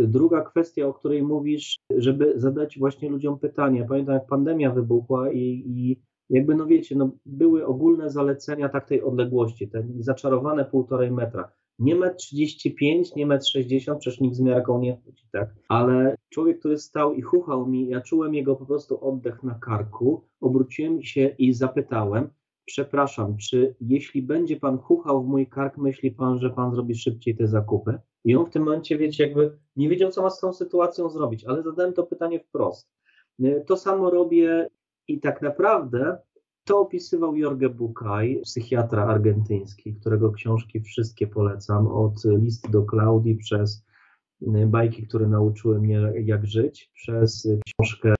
Druga 0.00 0.42
kwestia, 0.42 0.86
o 0.86 0.94
której 0.94 1.22
mówisz, 1.22 1.76
żeby 1.96 2.32
zadać 2.36 2.78
właśnie 2.78 3.10
ludziom 3.10 3.38
pytanie. 3.38 3.86
Pamiętam, 3.88 4.14
jak 4.14 4.26
pandemia 4.26 4.70
wybuchła 4.70 5.32
i, 5.32 5.62
i 5.66 6.00
jakby, 6.30 6.54
no 6.54 6.66
wiecie, 6.66 6.96
no, 6.96 7.10
były 7.26 7.66
ogólne 7.66 8.10
zalecenia 8.10 8.68
tak 8.68 8.88
tej 8.88 9.02
odległości, 9.02 9.68
te 9.68 9.86
zaczarowane 9.98 10.64
półtorej 10.64 11.10
metra. 11.10 11.52
Nie 11.78 11.94
metr 11.94 12.16
35, 12.16 13.14
nie 13.14 13.26
metr 13.26 13.46
60, 13.46 14.00
przecież 14.00 14.20
nikt 14.20 14.36
z 14.36 14.40
miarką 14.40 14.80
nie 14.80 14.96
chodzi, 15.04 15.24
tak? 15.32 15.54
Ale 15.68 16.16
człowiek, 16.30 16.58
który 16.58 16.78
stał 16.78 17.14
i 17.14 17.22
chuchał 17.22 17.66
mi, 17.66 17.88
ja 17.88 18.00
czułem 18.00 18.34
jego 18.34 18.56
po 18.56 18.66
prostu 18.66 19.08
oddech 19.08 19.42
na 19.42 19.54
karku, 19.54 20.24
obróciłem 20.40 21.02
się 21.02 21.34
i 21.38 21.52
zapytałem, 21.52 22.30
przepraszam, 22.64 23.36
czy 23.36 23.74
jeśli 23.80 24.22
będzie 24.22 24.56
pan 24.56 24.78
chuchał 24.78 25.24
w 25.24 25.28
mój 25.28 25.46
kark, 25.46 25.76
myśli 25.76 26.10
pan, 26.10 26.38
że 26.38 26.50
pan 26.50 26.72
zrobi 26.74 26.94
szybciej 26.94 27.36
te 27.36 27.46
zakupy? 27.46 27.98
I 28.24 28.36
on 28.36 28.46
w 28.46 28.50
tym 28.50 28.62
momencie, 28.62 28.98
wiecie, 28.98 29.24
jakby 29.26 29.58
nie 29.76 29.88
wiedział, 29.88 30.10
co 30.10 30.22
ma 30.22 30.30
z 30.30 30.40
tą 30.40 30.52
sytuacją 30.52 31.10
zrobić, 31.10 31.44
ale 31.44 31.62
zadałem 31.62 31.92
to 31.92 32.02
pytanie 32.02 32.40
wprost. 32.40 32.88
Y, 33.40 33.64
to 33.66 33.76
samo 33.76 34.10
robię 34.10 34.68
i 35.08 35.20
tak 35.20 35.42
naprawdę 35.42 36.18
to 36.66 36.80
opisywał 36.80 37.36
Jorge 37.36 37.68
Bukaj, 37.68 38.40
psychiatra 38.44 39.06
argentyński, 39.06 39.94
którego 39.94 40.32
książki 40.32 40.80
wszystkie 40.80 41.26
polecam, 41.26 41.86
od 41.86 42.24
listy 42.24 42.70
do 42.70 42.82
Klaudii 42.82 43.34
przez 43.34 43.84
y, 44.42 44.66
bajki, 44.66 45.06
które 45.06 45.28
nauczyły 45.28 45.80
mnie 45.80 46.12
jak 46.24 46.46
żyć, 46.46 46.90
przez 46.94 47.48
książkę 47.66 48.14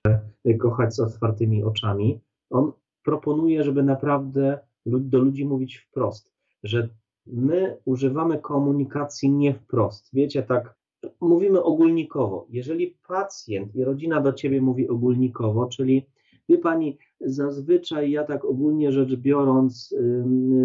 Kochać 0.59 0.95
z 0.95 0.99
otwartymi 0.99 1.63
oczami. 1.63 2.21
On 2.49 2.71
proponuje, 3.03 3.63
żeby 3.63 3.83
naprawdę 3.83 4.59
do 4.85 5.19
ludzi 5.19 5.45
mówić 5.45 5.77
wprost, 5.77 6.33
że 6.63 6.89
my 7.25 7.77
używamy 7.85 8.39
komunikacji 8.39 9.31
nie 9.31 9.53
wprost. 9.53 10.09
Wiecie, 10.13 10.43
tak 10.43 10.75
mówimy 11.21 11.63
ogólnikowo. 11.63 12.47
Jeżeli 12.49 12.97
pacjent 13.07 13.75
i 13.75 13.83
rodzina 13.83 14.21
do 14.21 14.33
ciebie 14.33 14.61
mówi 14.61 14.89
ogólnikowo, 14.89 15.65
czyli 15.65 16.05
wie 16.49 16.57
pani, 16.57 16.97
zazwyczaj 17.21 18.11
ja 18.11 18.23
tak 18.23 18.45
ogólnie 18.45 18.91
rzecz 18.91 19.15
biorąc, 19.15 19.95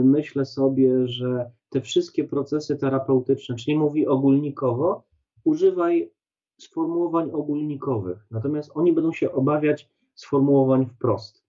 myślę 0.04 0.44
sobie, 0.44 1.08
że 1.08 1.50
te 1.70 1.80
wszystkie 1.80 2.24
procesy 2.24 2.76
terapeutyczne, 2.76 3.56
czyli 3.56 3.78
mówi 3.78 4.06
ogólnikowo, 4.06 5.04
używaj 5.44 6.12
sformułowań 6.58 7.30
ogólnikowych. 7.30 8.26
Natomiast 8.30 8.70
oni 8.74 8.92
będą 8.92 9.12
się 9.12 9.32
obawiać 9.32 9.90
sformułowań 10.14 10.86
wprost. 10.86 11.44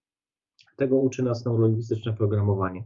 Tego 0.76 0.98
uczy 0.98 1.24
nas 1.24 1.46
neurolingwistyczne 1.46 2.14
programowanie. 2.14 2.84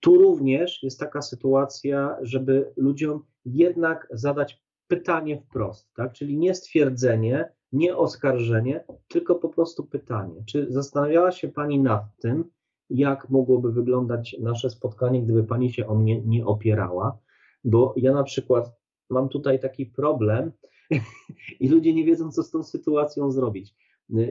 Tu 0.00 0.18
również 0.18 0.82
jest 0.82 1.00
taka 1.00 1.22
sytuacja, 1.22 2.16
żeby 2.22 2.72
ludziom 2.76 3.24
jednak 3.44 4.08
zadać 4.10 4.62
pytanie 4.88 5.40
wprost, 5.40 5.94
tak? 5.94 6.12
czyli 6.12 6.38
nie 6.38 6.54
stwierdzenie, 6.54 7.52
nie 7.72 7.96
oskarżenie, 7.96 8.84
tylko 9.08 9.34
po 9.34 9.48
prostu 9.48 9.86
pytanie. 9.86 10.42
Czy 10.46 10.66
zastanawiała 10.70 11.32
się 11.32 11.48
Pani 11.48 11.80
nad 11.80 12.02
tym, 12.20 12.44
jak 12.90 13.30
mogłoby 13.30 13.72
wyglądać 13.72 14.36
nasze 14.40 14.70
spotkanie, 14.70 15.22
gdyby 15.22 15.44
Pani 15.44 15.72
się 15.72 15.86
o 15.86 15.94
mnie 15.94 16.22
nie 16.24 16.46
opierała? 16.46 17.18
Bo 17.64 17.94
ja 17.96 18.12
na 18.12 18.22
przykład 18.22 18.72
mam 19.10 19.28
tutaj 19.28 19.60
taki 19.60 19.86
problem 19.86 20.52
i 21.60 21.68
ludzie 21.68 21.94
nie 21.94 22.04
wiedzą, 22.04 22.30
co 22.30 22.42
z 22.42 22.50
tą 22.50 22.62
sytuacją 22.62 23.30
zrobić. 23.30 23.74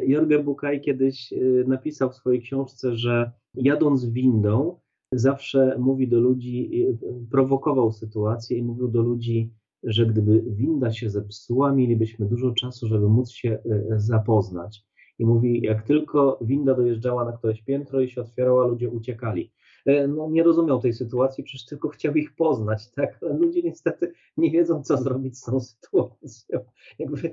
Jorge 0.07 0.43
Bukaj 0.43 0.81
kiedyś 0.81 1.33
y, 1.33 1.65
napisał 1.67 2.09
w 2.09 2.15
swojej 2.15 2.41
książce, 2.41 2.95
że 2.95 3.31
jadąc 3.53 4.05
windą, 4.05 4.79
zawsze 5.11 5.75
mówi 5.79 6.07
do 6.07 6.19
ludzi, 6.19 6.85
prowokował 7.31 7.91
sytuację 7.91 8.57
i 8.57 8.63
mówił 8.63 8.87
do 8.87 9.01
ludzi, 9.01 9.53
że 9.83 10.05
gdyby 10.05 10.43
winda 10.47 10.91
się 10.91 11.09
zepsuła, 11.09 11.71
mielibyśmy 11.71 12.25
dużo 12.25 12.51
czasu, 12.51 12.87
żeby 12.87 13.09
móc 13.09 13.31
się 13.31 13.49
e, 13.51 13.83
zapoznać. 13.99 14.85
I 15.19 15.25
mówi, 15.25 15.61
jak 15.61 15.83
tylko 15.83 16.39
winda 16.41 16.73
dojeżdżała 16.73 17.25
na 17.25 17.31
któreś 17.31 17.61
piętro 17.61 18.01
i 18.01 18.09
się 18.09 18.21
otwierała, 18.21 18.67
ludzie 18.67 18.89
uciekali. 18.89 19.51
E, 19.85 20.07
no, 20.07 20.29
nie 20.29 20.43
rozumiał 20.43 20.79
tej 20.79 20.93
sytuacji, 20.93 21.43
przecież 21.43 21.65
tylko 21.65 21.89
chciał 21.89 22.13
ich 22.13 22.35
poznać, 22.35 22.89
tak? 22.95 23.19
Ale 23.21 23.37
ludzie 23.37 23.61
niestety 23.61 24.13
nie 24.37 24.51
wiedzą, 24.51 24.83
co 24.83 24.97
zrobić 24.97 25.37
z 25.37 25.41
tą 25.41 25.59
sytuacją. 25.59 26.59
Jakby 26.99 27.31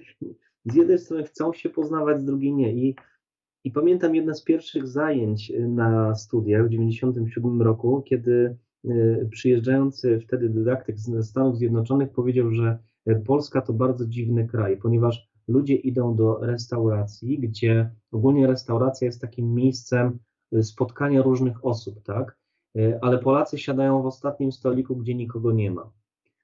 z 0.65 0.75
jednej 0.75 0.99
strony 0.99 1.25
chcą 1.25 1.53
się 1.53 1.71
poznawać, 1.71 2.21
z 2.21 2.25
drugiej 2.25 2.55
nie. 2.55 2.73
I 2.73 2.95
i 3.65 3.71
pamiętam 3.71 4.15
jedno 4.15 4.35
z 4.35 4.45
pierwszych 4.45 4.87
zajęć 4.89 5.53
na 5.69 6.15
studiach 6.15 6.67
w 6.67 6.71
1997 6.71 7.63
roku, 7.63 8.03
kiedy 8.03 8.57
przyjeżdżający 9.31 10.21
wtedy 10.21 10.49
dydaktyk 10.49 10.99
z 10.99 11.27
Stanów 11.27 11.59
Zjednoczonych 11.59 12.11
powiedział, 12.11 12.51
że 12.51 12.79
y, 13.09 13.23
Polska 13.27 13.61
to 13.61 13.73
bardzo 13.73 14.07
dziwny 14.07 14.49
kraj, 14.49 14.77
ponieważ 14.77 15.29
ludzie 15.49 15.75
idą 15.75 16.17
do 16.17 16.39
restauracji, 16.39 17.39
gdzie 17.39 17.91
ogólnie 18.13 18.47
restauracja 18.47 19.07
jest 19.07 19.21
takim 19.21 19.55
miejscem 19.55 20.19
spotkania 20.63 21.23
różnych 21.23 21.65
osób, 21.65 22.03
tak? 22.03 22.39
Ale 23.01 23.19
Polacy 23.19 23.59
siadają 23.59 24.03
w 24.03 24.07
ostatnim 24.07 24.53
stoliku, 24.53 24.97
gdzie 24.97 25.15
nikogo 25.15 25.53
nie 25.53 25.71
ma. 25.71 25.91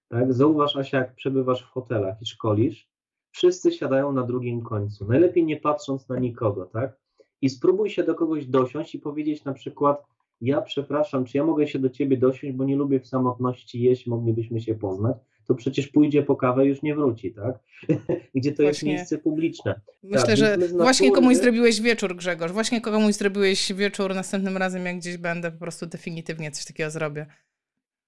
Tak? 0.09 0.35
Zauważ, 0.35 0.77
Asia, 0.77 0.99
jak 0.99 1.15
przebywasz 1.15 1.63
w 1.63 1.71
hotelach 1.71 2.23
i 2.23 2.27
szkolisz, 2.27 2.91
wszyscy 3.31 3.73
siadają 3.73 4.13
na 4.13 4.23
drugim 4.23 4.63
końcu, 4.63 5.07
najlepiej 5.07 5.45
nie 5.45 5.57
patrząc 5.57 6.09
na 6.09 6.19
nikogo, 6.19 6.67
tak? 6.67 7.01
i 7.43 7.49
spróbuj 7.49 7.91
się 7.91 8.05
do 8.05 8.15
kogoś 8.15 8.47
dosiąść 8.47 8.95
i 8.95 8.99
powiedzieć 8.99 9.45
na 9.45 9.53
przykład, 9.53 10.03
ja 10.41 10.63
przepraszam, 10.63 11.25
czy 11.25 11.39
ja 11.39 11.45
mogę 11.45 11.69
się 11.69 11.79
do 11.79 11.91
ciebie 11.91 12.17
dosiąść, 12.17 12.57
bo 12.57 12.65
nie 12.65 12.77
lubię 12.77 13.01
w 13.01 13.07
samotności 13.07 13.83
jeść, 13.83 14.07
moglibyśmy 14.07 14.61
się 14.61 14.75
poznać, 14.75 15.17
to 15.47 15.55
przecież 15.55 15.89
pójdzie 15.89 16.23
po 16.23 16.37
kawę 16.37 16.65
i 16.65 16.69
już 16.69 16.83
nie 16.83 16.95
wróci, 16.95 17.35
tak? 17.35 17.59
Gdzie 18.35 18.53
to 18.53 18.63
właśnie. 18.63 18.67
jest 18.67 18.83
miejsce 18.83 19.19
publiczne. 19.19 19.81
Myślę, 20.03 20.27
tak, 20.27 20.37
że 20.37 20.57
natury... 20.57 20.79
właśnie 20.79 21.13
komuś 21.13 21.37
zrobiłeś 21.37 21.81
wieczór, 21.81 22.17
Grzegorz, 22.17 22.53
właśnie 22.53 22.81
komuś 22.81 23.15
zrobiłeś 23.15 23.73
wieczór, 23.73 24.15
następnym 24.15 24.57
razem 24.57 24.87
jak 24.87 24.97
gdzieś 24.97 25.17
będę, 25.17 25.51
po 25.53 25.59
prostu 25.59 25.87
definitywnie 25.87 26.51
coś 26.51 26.65
takiego 26.65 26.91
zrobię. 26.91 27.27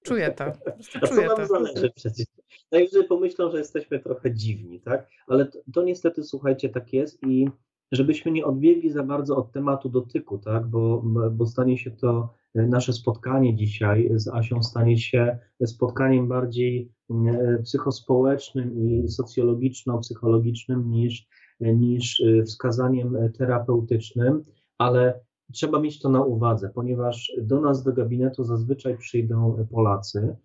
Czuję 0.03 0.31
to. 0.31 0.45
A 1.01 1.07
co 1.07 1.15
nam 1.15 1.37
to. 1.37 1.45
zależy 1.45 1.91
przecież? 1.95 2.25
Najwyżej 2.71 3.03
pomyślą, 3.03 3.51
że 3.51 3.57
jesteśmy 3.57 3.99
trochę 3.99 4.33
dziwni, 4.33 4.79
tak? 4.79 5.07
Ale 5.27 5.45
to, 5.45 5.59
to 5.73 5.83
niestety, 5.83 6.23
słuchajcie, 6.23 6.69
tak 6.69 6.93
jest 6.93 7.23
i 7.23 7.47
żebyśmy 7.93 8.31
nie 8.31 8.45
odbiegli 8.45 8.89
za 8.89 9.03
bardzo 9.03 9.37
od 9.37 9.51
tematu 9.51 9.89
dotyku, 9.89 10.37
tak? 10.37 10.67
bo, 10.67 11.03
bo 11.31 11.45
stanie 11.45 11.77
się 11.77 11.91
to 11.91 12.33
e, 12.55 12.67
nasze 12.67 12.93
spotkanie 12.93 13.55
dzisiaj 13.55 14.09
z 14.15 14.27
Asią 14.27 14.63
stanie 14.63 14.97
się 14.97 15.37
spotkaniem 15.65 16.27
bardziej 16.27 16.91
e, 17.11 17.57
psychospołecznym 17.63 18.73
i 18.73 19.07
socjologiczno-psychologicznym 19.09 20.89
niż, 20.89 21.27
niż 21.59 22.21
e, 22.21 22.43
wskazaniem 22.43 23.17
terapeutycznym, 23.37 24.43
ale 24.77 25.19
trzeba 25.51 25.79
mieć 25.79 25.99
to 25.99 26.09
na 26.09 26.23
uwadze, 26.23 26.69
ponieważ 26.69 27.31
do 27.41 27.61
nas 27.61 27.83
do 27.83 27.93
gabinetu 27.93 28.43
zazwyczaj 28.43 28.97
przyjdą 28.97 29.65
Polacy. 29.71 30.35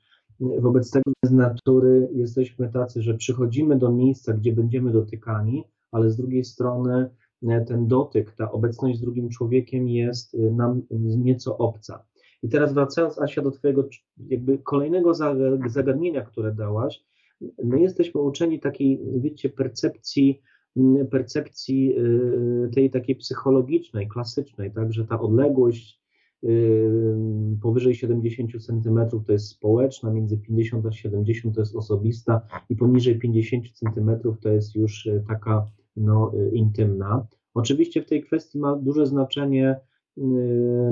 Wobec 0.41 0.91
tego 0.91 1.13
z 1.25 1.33
natury 1.33 2.09
jesteśmy 2.13 2.69
tacy, 2.69 3.03
że 3.03 3.15
przychodzimy 3.15 3.79
do 3.79 3.93
miejsca, 3.93 4.33
gdzie 4.33 4.53
będziemy 4.53 4.93
dotykani, 4.93 5.65
ale 5.93 6.11
z 6.11 6.17
drugiej 6.17 6.45
strony 6.45 7.11
ten 7.67 7.89
dotyk, 7.89 8.33
ta 8.33 8.53
obecność 8.53 8.99
z 8.99 9.01
drugim 9.01 9.29
człowiekiem 9.29 9.89
jest 9.89 10.35
e, 10.35 10.39
nam 10.39 10.83
nieco 10.91 11.59
obca. 11.59 12.05
I 12.43 12.49
teraz 12.49 12.73
wracając, 12.73 13.19
Asia, 13.19 13.43
do 13.43 13.51
Twojego 13.51 13.89
jakby 14.29 14.59
kolejnego 14.59 15.13
zagadnienia, 15.69 16.23
które 16.23 16.55
dałaś, 16.55 17.05
my 17.65 17.81
jesteśmy 17.81 18.21
uczeni 18.21 18.61
takiej, 18.61 19.01
wiecie, 19.17 19.49
percepcji, 19.49 20.43
percepcji 21.11 21.95
e, 21.97 22.69
tej 22.69 22.91
takiej 22.91 23.17
psychologicznej, 23.17 24.09
klasycznej, 24.09 24.73
tak, 24.73 24.93
że 24.93 25.07
ta 25.07 25.21
odległość 25.21 25.99
powyżej 27.63 27.95
70 27.95 28.51
cm 28.67 28.99
to 29.27 29.33
jest 29.33 29.49
społeczna, 29.49 30.11
między 30.11 30.39
50 30.39 30.87
a 30.87 30.93
70 30.93 31.55
to 31.55 31.61
jest 31.61 31.77
osobista 31.77 32.47
i 32.71 32.77
poniżej 32.77 33.19
50 33.19 33.65
cm 33.73 34.11
to 34.41 34.49
jest 34.49 34.75
już 34.75 35.09
taka 35.29 35.67
no, 36.01 36.33
intymna. 36.53 37.27
Oczywiście 37.59 38.03
w 38.03 38.07
tej 38.07 38.23
kwestii 38.23 38.59
ma 38.59 38.77
duże 38.77 39.07
znaczenie 39.07 39.81
y, 40.19 40.23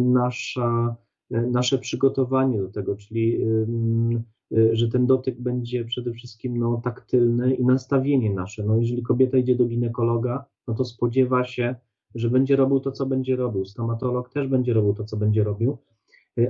nasza, 0.01 0.97
y, 1.35 1.47
nasze 1.51 1.79
przygotowanie 1.79 2.59
do 2.59 2.69
tego, 2.69 2.97
czyli 2.97 3.43
y, 4.53 4.77
że 4.77 4.89
ten 4.89 5.07
dotyk 5.07 5.41
będzie 5.41 5.85
przede 5.85 6.13
wszystkim 6.13 6.59
no, 6.59 6.81
taktylny 6.85 7.55
i 7.55 7.65
nastawienie 7.65 8.35
nasze. 8.35 8.65
No, 8.65 8.77
jeżeli 8.77 9.03
kobieta 9.03 9.39
idzie 9.39 9.57
do 9.57 9.65
ginekologa, 9.65 10.45
no 10.69 10.75
to 10.75 10.85
spodziewa 10.85 11.45
się, 11.45 11.75
że 12.15 12.31
będzie 12.31 12.57
robił 12.57 12.81
to, 12.81 12.93
co 12.93 13.07
będzie 13.07 13.37
robił. 13.37 13.65
Stomatolog 13.65 14.33
też 14.33 14.49
będzie 14.49 14.73
robił 14.73 14.95
to, 14.95 15.05
co 15.05 15.17
będzie 15.17 15.45
robił, 15.45 15.79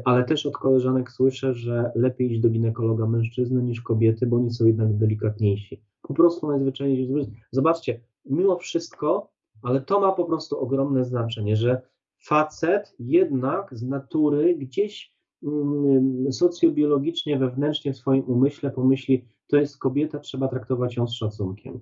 ale 0.05 0.25
też 0.25 0.47
od 0.47 0.57
koleżanek 0.57 1.11
słyszę, 1.11 1.55
że 1.55 1.93
lepiej 1.95 2.33
iść 2.33 2.41
do 2.41 2.51
ginekologa 2.51 3.07
mężczyzny 3.07 3.63
niż 3.63 3.81
kobiety, 3.81 4.27
bo 4.27 4.37
oni 4.37 4.51
są 4.51 4.67
jednak 4.67 4.97
delikatniejsi. 4.97 5.81
Po 6.03 6.15
prostu 6.15 6.49
najzwyczajniej. 6.49 7.09
Zobaczcie, 7.53 8.01
mimo 8.27 8.57
wszystko, 8.57 9.31
ale 9.63 9.81
to 9.81 10.01
ma 10.01 10.13
po 10.13 10.25
prostu 10.25 10.59
ogromne 10.59 11.05
znaczenie, 11.05 11.57
że 11.57 11.83
facet 12.19 12.95
jednak 12.99 13.77
z 13.77 13.83
natury 13.83 14.55
gdzieś 14.55 15.15
mm, 15.43 16.33
socjobiologicznie, 16.33 17.39
wewnętrznie 17.39 17.93
w 17.93 17.97
swoim 17.97 18.25
umyśle 18.25 18.71
pomyśli, 18.71 19.25
to 19.47 19.57
jest 19.57 19.79
kobieta, 19.79 20.19
trzeba 20.19 20.49
traktować 20.49 20.97
ją 20.97 21.07
z 21.07 21.15
szacunkiem. 21.15 21.81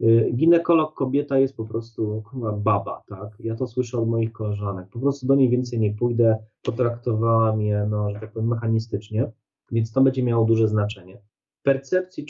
Y, 0.00 0.30
ginekolog 0.34 0.94
kobieta 0.94 1.38
jest 1.38 1.56
po 1.56 1.64
prostu 1.64 2.22
chyba 2.32 2.52
baba, 2.52 3.02
tak? 3.06 3.28
Ja 3.40 3.54
to 3.54 3.66
słyszę 3.66 3.98
od 3.98 4.08
moich 4.08 4.32
koleżanek. 4.32 4.88
Po 4.88 4.98
prostu 4.98 5.26
do 5.26 5.34
niej 5.34 5.48
więcej 5.48 5.78
nie 5.78 5.94
pójdę, 5.94 6.38
potraktowała 6.62 7.56
mnie, 7.56 7.86
no, 7.90 8.10
że 8.10 8.20
tak 8.20 8.32
powiem, 8.32 8.48
mechanistycznie, 8.48 9.32
więc 9.72 9.92
to 9.92 10.00
będzie 10.00 10.22
miało 10.22 10.44
duże 10.44 10.68
znaczenie 10.68 11.18
percepcji 11.66 12.26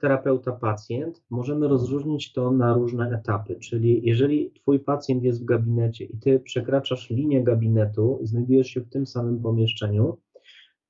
terapeuta-pacjent 0.00 1.22
możemy 1.30 1.68
rozróżnić 1.68 2.32
to 2.32 2.50
na 2.50 2.74
różne 2.74 3.10
etapy. 3.18 3.56
Czyli 3.56 4.00
jeżeli 4.04 4.50
Twój 4.50 4.80
pacjent 4.80 5.22
jest 5.22 5.42
w 5.42 5.44
gabinecie 5.44 6.04
i 6.04 6.18
Ty 6.18 6.40
przekraczasz 6.40 7.10
linię 7.10 7.44
gabinetu 7.44 8.18
i 8.22 8.26
znajdujesz 8.26 8.66
się 8.66 8.80
w 8.80 8.88
tym 8.88 9.06
samym 9.06 9.42
pomieszczeniu, 9.42 10.18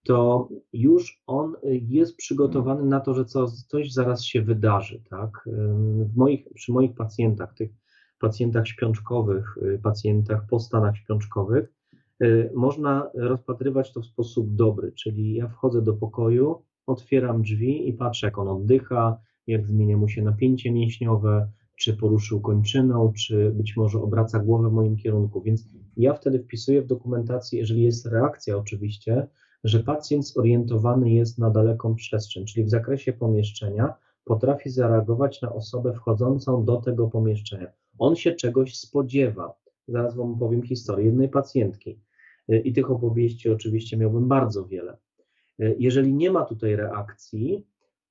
to 0.04 0.48
już 0.72 1.22
on 1.26 1.56
jest 1.88 2.16
przygotowany 2.16 2.84
na 2.84 3.00
to, 3.00 3.14
że 3.14 3.24
coś 3.68 3.92
zaraz 3.92 4.24
się 4.24 4.42
wydarzy. 4.42 5.02
Tak? 5.10 5.30
W 6.04 6.16
moich, 6.16 6.48
przy 6.54 6.72
moich 6.72 6.94
pacjentach, 6.94 7.54
tych 7.54 7.70
pacjentach 8.18 8.68
śpiączkowych, 8.68 9.58
pacjentach 9.82 10.46
po 10.50 10.58
stanach 10.58 10.96
śpiączkowych, 10.96 11.72
można 12.54 13.10
rozpatrywać 13.14 13.92
to 13.92 14.00
w 14.00 14.06
sposób 14.06 14.54
dobry, 14.54 14.92
czyli 14.92 15.34
ja 15.34 15.48
wchodzę 15.48 15.82
do 15.82 15.94
pokoju, 15.94 16.62
otwieram 16.86 17.42
drzwi 17.42 17.88
i 17.88 17.92
patrzę, 17.92 18.26
jak 18.26 18.38
on 18.38 18.48
oddycha, 18.48 19.18
jak 19.46 19.66
zmienia 19.66 19.96
mu 19.96 20.08
się 20.08 20.22
napięcie 20.22 20.72
mięśniowe, 20.72 21.48
czy 21.76 21.96
poruszył 21.96 22.40
kończyną, 22.40 23.12
czy 23.12 23.50
być 23.50 23.76
może 23.76 24.02
obraca 24.02 24.38
głowę 24.38 24.68
w 24.68 24.72
moim 24.72 24.96
kierunku. 24.96 25.42
Więc 25.42 25.68
ja 25.96 26.14
wtedy 26.14 26.38
wpisuję 26.38 26.82
w 26.82 26.86
dokumentacji, 26.86 27.58
jeżeli 27.58 27.82
jest 27.82 28.06
reakcja 28.06 28.56
oczywiście, 28.56 29.26
że 29.64 29.80
pacjent 29.80 30.28
zorientowany 30.28 31.10
jest 31.10 31.38
na 31.38 31.50
daleką 31.50 31.94
przestrzeń, 31.94 32.44
czyli 32.44 32.64
w 32.64 32.70
zakresie 32.70 33.12
pomieszczenia 33.12 33.94
potrafi 34.24 34.70
zareagować 34.70 35.42
na 35.42 35.52
osobę 35.52 35.92
wchodzącą 35.92 36.64
do 36.64 36.76
tego 36.76 37.08
pomieszczenia. 37.08 37.72
On 37.98 38.16
się 38.16 38.34
czegoś 38.34 38.76
spodziewa. 38.76 39.54
Zaraz 39.88 40.16
Wam 40.16 40.38
powiem 40.38 40.62
historię 40.62 41.06
jednej 41.06 41.28
pacjentki. 41.28 42.00
I 42.64 42.72
tych 42.72 42.90
opowieści 42.90 43.50
oczywiście 43.50 43.96
miałbym 43.96 44.28
bardzo 44.28 44.66
wiele. 44.66 44.96
Jeżeli 45.78 46.14
nie 46.14 46.30
ma 46.30 46.44
tutaj 46.44 46.76
reakcji, 46.76 47.66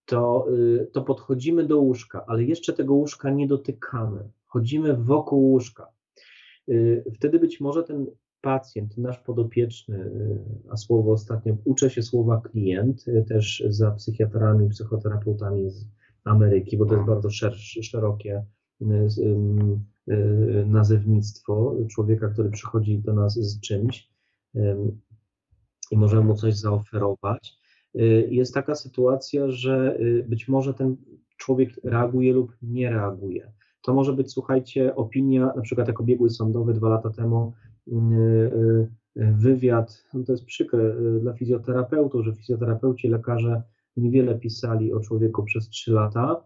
to, 0.10 0.46
y, 0.54 0.88
to 0.92 1.02
podchodzimy 1.02 1.66
do 1.66 1.80
łóżka, 1.80 2.26
ale 2.28 2.44
jeszcze 2.44 2.74
tego 2.74 2.94
łóżka 2.94 3.30
nie 3.30 3.48
dotykamy. 3.48 4.30
Chodzimy 4.46 4.94
wokół 4.94 5.40
łóżka. 5.40 5.88
Y, 6.70 7.04
wtedy 7.16 7.40
być 7.40 7.60
może 7.60 7.84
ten 7.84 8.06
pacjent, 8.42 8.98
nasz 8.98 9.20
podopieczny, 9.20 9.98
y, 9.98 10.40
a 10.70 10.78
słowo 10.78 11.12
ostatnio, 11.12 11.58
uczę 11.66 11.90
się 11.90 12.02
słowa 12.02 12.42
klient, 12.42 13.06
też 13.28 13.64
za 13.70 13.92
psychiatrami, 13.92 14.70
psychoterapeutami 14.70 15.70
z 15.70 15.86
Ameryki, 16.24 16.78
bo 16.78 16.86
to 16.86 16.94
jest 16.96 17.08
bardzo 17.08 17.30
szerokie 17.82 18.44
nazewnictwo 20.66 21.76
człowieka, 21.90 22.30
który 22.30 22.50
przychodzi 22.50 23.00
do 23.00 23.14
nas 23.14 23.34
z 23.34 23.60
czymś 23.60 24.10
i 25.92 25.98
możemy 25.98 26.24
mu 26.24 26.36
coś 26.36 26.56
zaoferować. 26.56 27.60
Y, 27.96 28.28
jest 28.32 28.54
taka 28.54 28.76
sytuacja, 28.76 29.52
że 29.52 29.98
y, 30.00 30.26
być 30.30 30.48
może 30.48 30.74
ten 30.74 30.98
człowiek 31.38 31.70
reaguje 31.84 32.34
lub 32.34 32.56
nie 32.62 32.90
reaguje. 32.90 33.52
To 33.82 33.94
może 33.94 34.14
być, 34.14 34.32
słuchajcie, 34.32 34.96
opinia, 34.96 35.54
na 35.56 35.62
przykład 35.62 35.88
jako 35.88 36.04
biegły 36.04 36.30
sądowy 36.30 36.74
dwa 36.74 36.90
lata 36.90 37.10
temu, 37.10 37.54
y, 37.88 38.90
wywiad, 39.16 40.06
no 40.14 40.24
to 40.24 40.32
jest 40.32 40.46
przykre 40.46 40.96
dla 41.22 41.34
fizjoterapeutów, 41.34 42.26
że 42.26 42.36
fizjoterapeuci, 42.36 43.08
lekarze 43.08 43.64
niewiele 43.98 44.40
pisali 44.40 44.94
o 44.94 45.00
człowieku 45.00 45.44
przez 45.44 45.70
trzy 45.70 45.92
lata, 45.92 46.44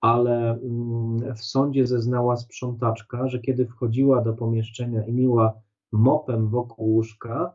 ale 0.00 0.50
mm, 0.50 1.34
w 1.34 1.44
sądzie 1.44 1.86
zeznała 1.86 2.36
sprzątaczka, 2.36 3.28
że 3.28 3.38
kiedy 3.40 3.66
wchodziła 3.66 4.22
do 4.22 4.32
pomieszczenia 4.32 5.06
i 5.06 5.12
miła 5.12 5.60
mopem 5.92 6.48
wokół 6.48 6.88
łóżka, 6.88 7.54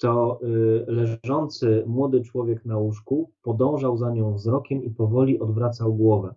to 0.00 0.40
y, 0.42 0.84
leżący 0.88 1.84
młody 1.86 2.20
człowiek 2.20 2.64
na 2.64 2.78
łóżku 2.78 3.30
podążał 3.42 3.96
za 3.96 4.10
nią 4.10 4.34
wzrokiem 4.34 4.84
i 4.84 4.90
powoli 4.90 5.38
odwracał 5.38 5.94
głowę. 5.94 6.34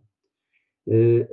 Y, 0.88 1.28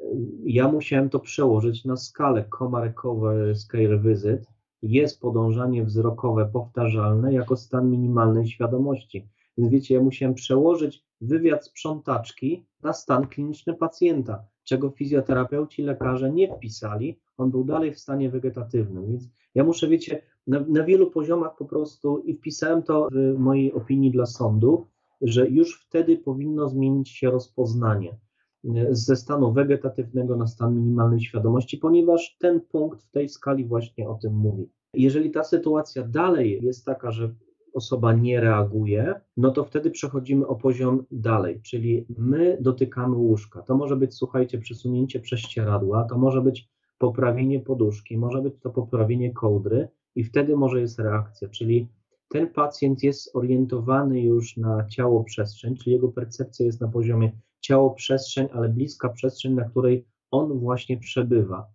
ja 0.44 0.68
musiałem 0.68 1.10
to 1.10 1.20
przełożyć 1.20 1.84
na 1.84 1.96
skalę 1.96 2.44
komarekowe 2.44 3.54
scale 3.54 3.98
visit. 3.98 4.46
Jest 4.82 5.20
podążanie 5.20 5.84
wzrokowe 5.84 6.50
powtarzalne 6.52 7.32
jako 7.32 7.56
stan 7.56 7.90
minimalnej 7.90 8.46
świadomości. 8.46 9.28
Więc 9.58 9.70
wiecie, 9.70 9.94
ja 9.94 10.02
musiałem 10.02 10.34
przełożyć 10.34 11.04
wywiad 11.20 11.66
sprzątaczki 11.66 12.64
na 12.82 12.92
stan 12.92 13.26
kliniczny 13.26 13.74
pacjenta, 13.74 14.44
czego 14.64 14.90
fizjoterapeuci, 14.90 15.82
lekarze 15.82 16.32
nie 16.32 16.56
wpisali. 16.56 17.18
On 17.38 17.50
był 17.50 17.64
dalej 17.64 17.92
w 17.92 17.98
stanie 17.98 18.30
wegetatywnym. 18.30 19.06
Więc 19.06 19.28
ja 19.54 19.64
muszę, 19.64 19.88
wiecie, 19.88 20.22
na, 20.46 20.64
na 20.68 20.84
wielu 20.84 21.10
poziomach 21.10 21.56
po 21.56 21.64
prostu 21.64 22.18
i 22.18 22.34
wpisałem 22.34 22.82
to 22.82 23.08
w 23.12 23.38
mojej 23.38 23.72
opinii 23.72 24.10
dla 24.10 24.26
sądu, 24.26 24.86
że 25.22 25.48
już 25.48 25.80
wtedy 25.80 26.18
powinno 26.18 26.68
zmienić 26.68 27.08
się 27.08 27.30
rozpoznanie 27.30 28.18
e, 28.64 28.86
ze 28.90 29.16
stanu 29.16 29.52
wegetatywnego 29.52 30.36
na 30.36 30.46
stan 30.46 30.76
minimalnej 30.76 31.20
świadomości, 31.20 31.78
ponieważ 31.78 32.36
ten 32.38 32.60
punkt 32.60 33.02
w 33.02 33.10
tej 33.10 33.28
skali 33.28 33.64
właśnie 33.64 34.08
o 34.08 34.14
tym 34.14 34.34
mówi. 34.34 34.68
Jeżeli 34.94 35.30
ta 35.30 35.44
sytuacja 35.44 36.02
dalej 36.02 36.60
jest 36.62 36.84
taka, 36.84 37.10
że 37.10 37.34
osoba 37.74 38.12
nie 38.12 38.40
reaguje, 38.40 39.14
no 39.36 39.50
to 39.50 39.64
wtedy 39.64 39.90
przechodzimy 39.90 40.46
o 40.46 40.54
poziom 40.54 41.04
dalej, 41.10 41.60
czyli 41.62 42.06
my 42.18 42.58
dotykamy 42.60 43.16
łóżka. 43.16 43.62
To 43.62 43.76
może 43.76 43.96
być, 43.96 44.14
słuchajcie, 44.14 44.58
przesunięcie 44.58 45.20
prześcieradła, 45.20 46.04
to 46.04 46.18
może 46.18 46.42
być 46.42 46.68
poprawienie 47.00 47.60
poduszki, 47.60 48.18
może 48.18 48.42
być 48.42 48.54
to 48.60 48.70
poprawienie 48.70 49.32
kołdry, 49.32 49.88
i 50.14 50.24
wtedy 50.24 50.56
może 50.56 50.80
jest 50.80 50.98
reakcja, 50.98 51.48
czyli 51.48 51.88
ten 52.28 52.48
pacjent 52.48 53.02
jest 53.02 53.36
orientowany 53.36 54.20
już 54.20 54.56
na 54.56 54.86
ciało 54.86 55.24
przestrzeń, 55.24 55.76
czyli 55.76 55.92
jego 55.92 56.08
percepcja 56.08 56.66
jest 56.66 56.80
na 56.80 56.88
poziomie 56.88 57.32
ciało 57.60 57.90
przestrzeń, 57.90 58.48
ale 58.52 58.68
bliska 58.68 59.08
przestrzeń, 59.08 59.54
na 59.54 59.64
której 59.64 60.04
on 60.30 60.58
właśnie 60.58 60.96
przebywa. 60.96 61.66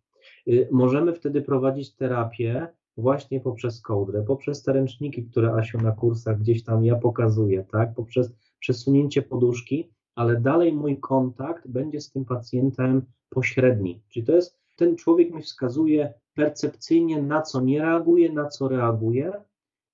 Y, 0.48 0.68
możemy 0.72 1.14
wtedy 1.14 1.42
prowadzić 1.42 1.96
terapię 1.96 2.68
właśnie 2.98 3.40
poprzez 3.40 3.82
kołdrę, 3.82 4.24
poprzez 4.24 4.64
te 4.64 4.74
ręczniki, 4.74 5.26
które 5.26 5.54
Asiu 5.54 5.78
na 5.78 5.92
kursach 5.92 6.40
gdzieś 6.40 6.64
tam 6.64 6.86
ja 6.86 6.96
pokazuję, 6.96 7.66
tak, 7.72 7.94
poprzez 7.96 8.34
przesunięcie 8.60 9.22
poduszki, 9.22 9.90
ale 10.16 10.42
dalej 10.42 10.74
mój 10.74 11.00
kontakt 11.00 11.68
będzie 11.68 12.02
z 12.02 12.12
tym 12.12 12.26
pacjentem 12.26 13.02
pośredni. 13.30 14.02
Czyli 14.10 14.26
to 14.26 14.36
jest, 14.36 14.65
ten 14.76 14.96
człowiek 14.96 15.34
mi 15.34 15.42
wskazuje 15.42 16.14
percepcyjnie 16.34 17.22
na 17.22 17.42
co 17.42 17.62
nie 17.62 17.82
reaguje, 17.82 18.34
na 18.34 18.48
co 18.48 18.68
reaguje. 18.68 19.34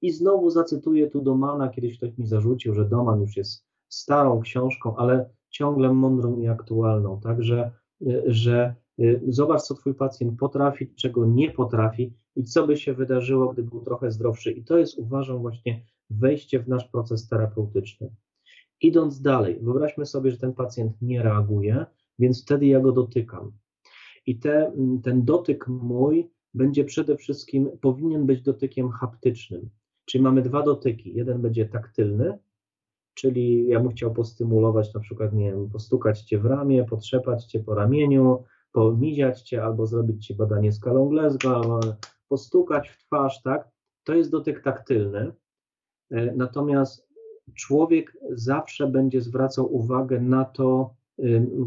I 0.01 0.11
znowu 0.11 0.49
zacytuję 0.49 1.09
tu 1.09 1.21
Domana, 1.21 1.69
kiedyś 1.69 1.97
ktoś 1.97 2.17
mi 2.17 2.27
zarzucił, 2.27 2.73
że 2.73 2.85
Doman 2.85 3.21
już 3.21 3.37
jest 3.37 3.65
starą 3.87 4.41
książką, 4.41 4.95
ale 4.95 5.29
ciągle 5.49 5.93
mądrą 5.93 6.37
i 6.37 6.47
aktualną. 6.47 7.19
Także, 7.19 7.71
y, 8.01 8.23
że 8.25 8.75
y, 8.99 9.21
zobacz, 9.27 9.61
co 9.61 9.75
twój 9.75 9.93
pacjent 9.93 10.39
potrafi, 10.39 10.93
czego 10.95 11.25
nie 11.25 11.51
potrafi 11.51 12.13
i 12.35 12.43
co 12.43 12.67
by 12.67 12.77
się 12.77 12.93
wydarzyło, 12.93 13.53
gdyby 13.53 13.69
był 13.69 13.81
trochę 13.81 14.11
zdrowszy. 14.11 14.51
I 14.51 14.63
to 14.63 14.77
jest, 14.77 14.97
uważam, 14.97 15.39
właśnie 15.39 15.85
wejście 16.09 16.59
w 16.59 16.67
nasz 16.67 16.87
proces 16.87 17.27
terapeutyczny. 17.27 18.15
Idąc 18.81 19.21
dalej, 19.21 19.59
wyobraźmy 19.61 20.05
sobie, 20.05 20.31
że 20.31 20.37
ten 20.37 20.53
pacjent 20.53 21.01
nie 21.01 21.23
reaguje, 21.23 21.85
więc 22.19 22.43
wtedy 22.43 22.65
ja 22.65 22.79
go 22.79 22.91
dotykam. 22.91 23.51
I 24.25 24.39
te, 24.39 24.71
ten 25.03 25.25
dotyk 25.25 25.67
mój 25.67 26.29
będzie 26.53 26.85
przede 26.85 27.17
wszystkim, 27.17 27.69
powinien 27.81 28.25
być 28.25 28.41
dotykiem 28.41 28.89
haptycznym. 28.89 29.69
Czyli 30.05 30.23
mamy 30.23 30.41
dwa 30.41 30.63
dotyki. 30.63 31.13
Jeden 31.13 31.41
będzie 31.41 31.65
taktylny, 31.65 32.37
czyli 33.13 33.67
ja 33.67 33.79
bym 33.79 33.91
chciał 33.91 34.13
postymulować, 34.13 34.93
na 34.93 34.99
przykład, 34.99 35.33
nie 35.33 35.51
wiem, 35.51 35.69
postukać 35.69 36.21
cię 36.21 36.39
w 36.39 36.45
ramię, 36.45 36.83
potrzepać 36.83 37.45
cię 37.45 37.59
po 37.59 37.75
ramieniu, 37.75 38.43
pomiziać 38.71 39.41
cię 39.41 39.63
albo 39.63 39.85
zrobić 39.85 40.27
ci 40.27 40.35
badanie 40.35 40.71
skalą 40.71 41.09
Glasgow, 41.09 41.81
postukać 42.27 42.89
w 42.89 42.97
twarz, 42.97 43.41
tak? 43.41 43.69
To 44.03 44.13
jest 44.13 44.31
dotyk 44.31 44.63
taktylny. 44.63 45.31
E, 46.11 46.35
natomiast 46.35 47.07
człowiek 47.53 48.17
zawsze 48.29 48.87
będzie 48.87 49.21
zwracał 49.21 49.75
uwagę 49.75 50.21
na 50.21 50.45
to, 50.45 50.95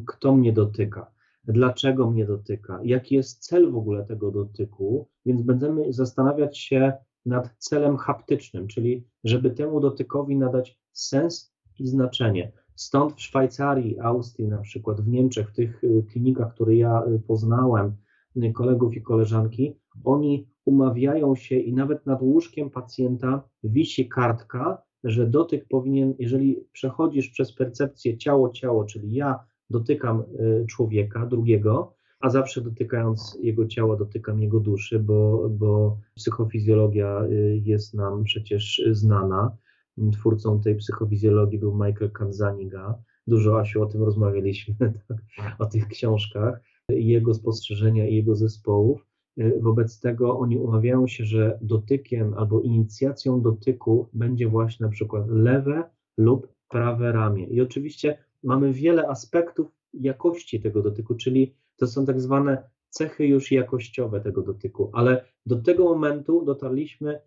kto 0.06 0.34
mnie 0.34 0.52
dotyka 0.52 1.13
dlaczego 1.46 2.10
mnie 2.10 2.26
dotyka, 2.26 2.80
jaki 2.84 3.14
jest 3.14 3.46
cel 3.46 3.70
w 3.70 3.76
ogóle 3.76 4.04
tego 4.04 4.30
dotyku, 4.30 5.08
więc 5.26 5.42
będziemy 5.42 5.92
zastanawiać 5.92 6.58
się 6.58 6.92
nad 7.26 7.54
celem 7.58 7.96
haptycznym, 7.96 8.66
czyli 8.66 9.06
żeby 9.24 9.50
temu 9.50 9.80
dotykowi 9.80 10.36
nadać 10.36 10.78
sens 10.92 11.54
i 11.78 11.86
znaczenie. 11.86 12.52
Stąd 12.74 13.14
w 13.14 13.20
Szwajcarii, 13.20 14.00
Austrii, 14.00 14.48
na 14.48 14.58
przykład 14.58 15.00
w 15.00 15.08
Niemczech, 15.08 15.50
w 15.50 15.54
tych 15.54 15.84
y, 15.84 16.04
klinikach, 16.12 16.54
które 16.54 16.76
ja 16.76 17.04
y, 17.06 17.20
poznałem, 17.20 17.96
y, 18.36 18.52
kolegów 18.52 18.96
i 18.96 19.02
koleżanki, 19.02 19.76
oni 20.04 20.48
umawiają 20.64 21.34
się 21.36 21.56
i 21.56 21.72
nawet 21.72 22.06
nad 22.06 22.22
łóżkiem 22.22 22.70
pacjenta 22.70 23.48
wisi 23.64 24.08
kartka, 24.08 24.82
że 25.04 25.26
dotyk 25.26 25.68
powinien, 25.68 26.14
jeżeli 26.18 26.68
przechodzisz 26.72 27.28
przez 27.28 27.54
percepcję 27.54 28.18
ciało-ciało, 28.18 28.84
czyli 28.84 29.12
ja 29.12 29.44
dotykam 29.70 30.20
y, 30.20 30.66
człowieka 30.66 31.26
drugiego, 31.26 31.94
a 32.20 32.30
zawsze 32.30 32.60
dotykając 32.60 33.38
jego 33.42 33.66
ciała, 33.66 33.96
dotykam 33.96 34.42
jego 34.42 34.60
duszy, 34.60 34.98
bo, 34.98 35.48
bo 35.50 35.98
psychofizjologia 36.14 37.24
y, 37.24 37.60
jest 37.64 37.94
nam 37.94 38.24
przecież 38.24 38.82
znana. 38.90 39.56
Twórcą 40.12 40.60
tej 40.60 40.76
psychofizjologii 40.76 41.58
był 41.58 41.74
Michael 41.74 42.10
Kanzaniga. 42.10 42.98
Dużo, 43.26 43.60
Asiu, 43.60 43.82
o 43.82 43.86
tym 43.86 44.02
rozmawialiśmy, 44.02 44.74
tak, 45.36 45.54
o 45.58 45.66
tych 45.66 45.88
książkach, 45.88 46.60
jego 46.88 47.34
spostrzeżenia 47.34 48.08
i 48.08 48.14
jego 48.14 48.34
zespołów. 48.34 49.06
Wobec 49.60 50.00
tego 50.00 50.38
oni 50.38 50.58
umawiają 50.58 51.06
się, 51.06 51.24
że 51.24 51.58
dotykiem 51.62 52.34
albo 52.34 52.60
inicjacją 52.60 53.40
dotyku 53.40 54.08
będzie 54.12 54.48
właśnie 54.48 54.86
na 54.86 54.92
przykład 54.92 55.28
lewe 55.28 55.90
lub 56.18 56.48
prawe 56.68 57.12
ramię. 57.12 57.46
I 57.46 57.60
oczywiście 57.60 58.18
mamy 58.44 58.72
wiele 58.72 59.08
aspektów 59.08 59.66
jakości 59.94 60.60
tego 60.60 60.82
dotyku, 60.82 61.14
czyli 61.14 61.54
to 61.76 61.86
są 61.86 62.06
tak 62.06 62.20
zwane 62.20 62.62
cechy 62.88 63.26
już 63.26 63.52
jakościowe 63.52 64.20
tego 64.20 64.42
dotyku, 64.42 64.90
ale 64.92 65.24
do 65.46 65.56
tego 65.56 65.84
momentu 65.84 66.44
dotarliśmy 66.44 67.20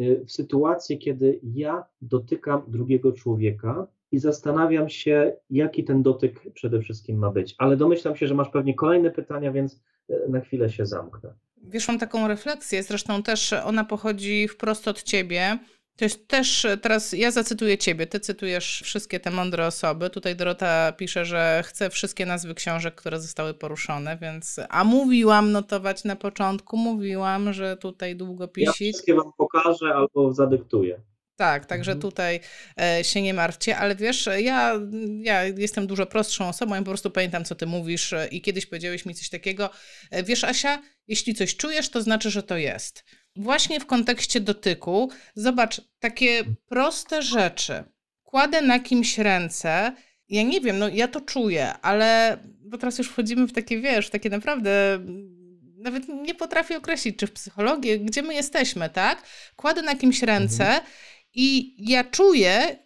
y, 0.00 0.24
w 0.26 0.32
sytuacji, 0.32 0.98
kiedy 0.98 1.40
ja 1.42 1.84
dotykam 2.02 2.62
drugiego 2.68 3.12
człowieka 3.12 3.86
i 4.12 4.18
zastanawiam 4.18 4.88
się, 4.88 5.36
jaki 5.50 5.84
ten 5.84 6.02
dotyk 6.02 6.52
przede 6.54 6.80
wszystkim 6.80 7.18
ma 7.18 7.30
być. 7.30 7.54
Ale 7.58 7.76
domyślam 7.76 8.16
się, 8.16 8.26
że 8.26 8.34
masz 8.34 8.48
pewnie 8.48 8.74
kolejne 8.74 9.10
pytania, 9.10 9.52
więc 9.52 9.82
y, 10.10 10.28
na 10.28 10.40
chwilę 10.40 10.70
się 10.70 10.86
zamknę. 10.86 11.34
Wiesz, 11.62 11.88
mam 11.88 11.98
taką 11.98 12.28
refleksję, 12.28 12.82
zresztą 12.82 13.22
też 13.22 13.52
ona 13.52 13.84
pochodzi 13.84 14.48
wprost 14.48 14.88
od 14.88 15.02
ciebie. 15.02 15.58
To 15.96 16.04
jest 16.04 16.28
też, 16.28 16.66
teraz 16.82 17.12
ja 17.12 17.30
zacytuję 17.30 17.78
ciebie, 17.78 18.06
ty 18.06 18.20
cytujesz 18.20 18.82
wszystkie 18.84 19.20
te 19.20 19.30
mądre 19.30 19.66
osoby. 19.66 20.10
Tutaj 20.10 20.36
Dorota 20.36 20.92
pisze, 20.92 21.24
że 21.24 21.62
chce 21.66 21.90
wszystkie 21.90 22.26
nazwy 22.26 22.54
książek, 22.54 22.94
które 22.94 23.20
zostały 23.20 23.54
poruszone, 23.54 24.18
więc, 24.20 24.60
a 24.68 24.84
mówiłam 24.84 25.52
notować 25.52 26.04
na 26.04 26.16
początku, 26.16 26.76
mówiłam, 26.76 27.52
że 27.52 27.76
tutaj 27.76 28.16
długopisik. 28.16 28.66
Ja 28.66 28.72
wszystkie 28.72 29.14
wam 29.14 29.32
pokażę 29.36 29.94
albo 29.94 30.32
zadyktuję. 30.32 31.00
Tak, 31.36 31.66
także 31.66 31.92
mhm. 31.92 32.00
tutaj 32.00 32.40
e, 32.80 33.04
się 33.04 33.22
nie 33.22 33.34
martwcie, 33.34 33.76
ale 33.76 33.96
wiesz, 33.96 34.28
ja, 34.38 34.72
ja 35.20 35.44
jestem 35.44 35.86
dużo 35.86 36.06
prostszą 36.06 36.48
osobą, 36.48 36.74
ja 36.74 36.80
po 36.80 36.90
prostu 36.90 37.10
pamiętam, 37.10 37.44
co 37.44 37.54
ty 37.54 37.66
mówisz 37.66 38.12
e, 38.12 38.28
i 38.28 38.42
kiedyś 38.42 38.66
powiedziałeś 38.66 39.06
mi 39.06 39.14
coś 39.14 39.28
takiego. 39.28 39.70
E, 40.10 40.22
wiesz, 40.22 40.44
Asia, 40.44 40.82
jeśli 41.08 41.34
coś 41.34 41.56
czujesz, 41.56 41.88
to 41.88 42.02
znaczy, 42.02 42.30
że 42.30 42.42
to 42.42 42.56
jest 42.56 43.04
właśnie 43.36 43.80
w 43.80 43.86
kontekście 43.86 44.40
dotyku, 44.40 45.10
zobacz, 45.34 45.80
takie 45.98 46.44
proste 46.68 47.22
rzeczy. 47.22 47.84
Kładę 48.24 48.62
na 48.62 48.80
kimś 48.80 49.18
ręce, 49.18 49.92
ja 50.28 50.42
nie 50.42 50.60
wiem, 50.60 50.78
no 50.78 50.88
ja 50.88 51.08
to 51.08 51.20
czuję, 51.20 51.72
ale 51.82 52.38
bo 52.44 52.78
teraz 52.78 52.98
już 52.98 53.08
wchodzimy 53.08 53.46
w 53.46 53.52
takie, 53.52 53.80
wiesz, 53.80 54.10
takie 54.10 54.30
naprawdę 54.30 54.98
nawet 55.78 56.08
nie 56.08 56.34
potrafię 56.34 56.76
określić, 56.76 57.18
czy 57.18 57.26
w 57.26 57.32
psychologii, 57.32 58.00
gdzie 58.00 58.22
my 58.22 58.34
jesteśmy, 58.34 58.90
tak? 58.90 59.22
Kładę 59.56 59.82
na 59.82 59.96
kimś 59.96 60.22
ręce 60.22 60.64
mhm. 60.64 60.84
i 61.34 61.74
ja 61.90 62.04
czuję, 62.04 62.78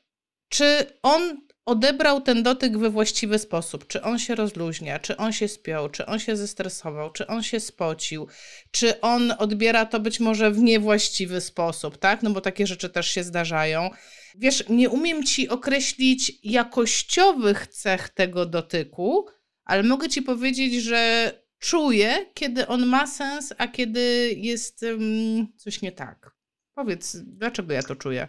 czy 0.49 0.87
on 1.03 1.50
odebrał 1.71 2.21
ten 2.21 2.43
dotyk 2.43 2.79
we 2.79 2.91
właściwy 2.91 3.39
sposób. 3.39 3.87
Czy 3.87 4.03
on 4.03 4.19
się 4.19 4.35
rozluźnia, 4.35 4.99
czy 4.99 5.17
on 5.17 5.33
się 5.33 5.49
spiął, 5.49 5.89
czy 5.89 6.07
on 6.07 6.19
się 6.19 6.37
zestresował, 6.37 7.13
czy 7.13 7.27
on 7.27 7.43
się 7.43 7.61
spocił, 7.61 8.29
czy 8.71 9.01
on 9.01 9.33
odbiera 9.39 9.87
to 9.87 10.01
być 10.01 10.21
może 10.21 10.51
w 10.51 10.59
niewłaściwy 10.59 11.41
sposób, 11.41 11.99
tak? 11.99 12.23
No 12.23 12.31
bo 12.31 12.41
takie 12.41 12.67
rzeczy 12.67 12.89
też 12.89 13.09
się 13.09 13.25
zdarzają. 13.25 13.91
Wiesz, 14.35 14.65
nie 14.69 14.91
umiem 14.91 15.25
ci 15.25 15.49
określić 15.49 16.33
jakościowych 16.43 17.67
cech 17.67 18.09
tego 18.09 18.47
dotyku, 18.47 19.27
ale 19.65 19.83
mogę 19.83 20.09
ci 20.09 20.23
powiedzieć, 20.23 20.75
że 20.75 21.33
czuję, 21.59 22.27
kiedy 22.35 22.67
on 22.67 22.87
ma 22.87 23.07
sens, 23.07 23.53
a 23.59 23.69
kiedy 23.69 24.35
jest 24.37 24.83
um, 24.83 25.53
coś 25.57 25.83
nie 25.83 25.93
tak. 25.93 26.31
Powiedz, 26.75 27.17
dlaczego 27.17 27.73
ja 27.73 27.83
to 27.83 27.97
czuję? 27.97 28.29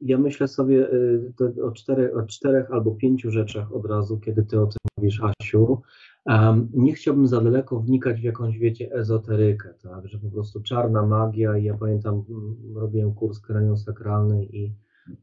Ja 0.00 0.18
myślę 0.18 0.48
sobie 0.48 0.92
y, 0.92 1.64
o 1.64 1.70
czterech, 1.70 2.16
o 2.16 2.22
czterech 2.22 2.70
albo 2.72 2.90
pięciu 2.90 3.30
rzeczach 3.30 3.72
od 3.72 3.86
razu, 3.86 4.20
kiedy 4.20 4.42
ty 4.42 4.60
o 4.60 4.66
tym 4.66 4.78
mówisz, 4.96 5.20
Asiu. 5.22 5.82
Um, 6.26 6.68
nie 6.74 6.92
chciałbym 6.92 7.26
za 7.26 7.40
daleko 7.40 7.80
wnikać 7.80 8.20
w 8.20 8.24
jakąś, 8.24 8.58
wiecie, 8.58 8.92
ezoterykę, 8.92 9.74
tak, 9.82 10.08
że 10.08 10.18
po 10.18 10.30
prostu 10.30 10.62
czarna 10.62 11.06
magia 11.06 11.56
i 11.56 11.64
ja 11.64 11.74
pamiętam, 11.74 12.24
mm, 12.30 12.56
robiłem 12.76 13.14
kurs 13.14 13.40
kraniosakralny 13.40 14.44
i, 14.44 14.74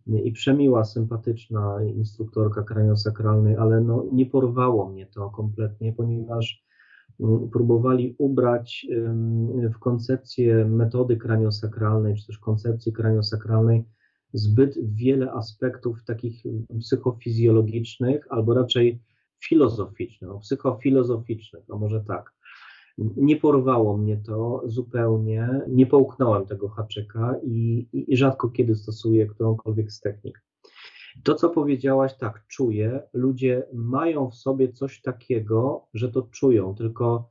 i 0.08 0.32
przemiła, 0.32 0.86
sympatyczna 0.86 1.84
instruktorka 1.84 2.64
kraniosakralnej, 2.64 3.56
ale 3.56 3.82
no, 3.82 4.06
nie 4.12 4.26
porwało 4.26 4.90
mnie 4.90 5.06
to 5.06 5.30
kompletnie, 5.30 5.94
ponieważ 5.94 6.66
mm, 7.20 7.50
próbowali 7.50 8.16
ubrać 8.18 8.88
w 9.76 9.80
koncepcję 9.80 10.66
metody 10.66 11.18
kraniosakralnej, 11.18 12.16
czy 12.16 12.28
też 12.28 12.38
koncepcji 12.38 12.94
kraniosakralnej 12.94 13.86
zbyt 14.34 14.76
wiele 14.96 15.32
aspektów 15.32 16.04
takich 16.04 16.44
psychofizjologicznych, 16.80 18.28
albo 18.30 18.54
raczej 18.54 19.00
filozoficznych, 19.44 20.32
o 20.32 20.40
psychofilozoficznych, 20.40 21.64
a 21.74 21.76
może 21.76 22.04
tak. 22.08 22.34
Nie 22.98 23.36
porwało 23.36 23.98
mnie 23.98 24.18
to 24.18 24.64
zupełnie, 24.66 25.62
nie 25.68 25.86
połknąłem 25.86 26.46
tego 26.46 26.70
haczyka 26.70 27.36
i, 27.44 27.88
i, 27.94 28.14
i 28.14 28.18
rzadko 28.18 28.50
kiedy 28.50 28.76
stosuję 28.76 29.28
którąkolwiek 29.28 29.92
z 29.92 30.00
technik. 30.00 30.44
To, 31.24 31.36
co 31.36 31.50
powiedziałaś, 31.50 32.18
tak, 32.18 32.48
czuję. 32.48 33.04
Ludzie 33.14 33.68
mają 33.74 34.30
w 34.30 34.36
sobie 34.36 34.74
coś 34.74 35.02
takiego, 35.02 35.88
że 35.94 36.12
to 36.12 36.22
czują, 36.22 36.76
tylko 36.76 37.30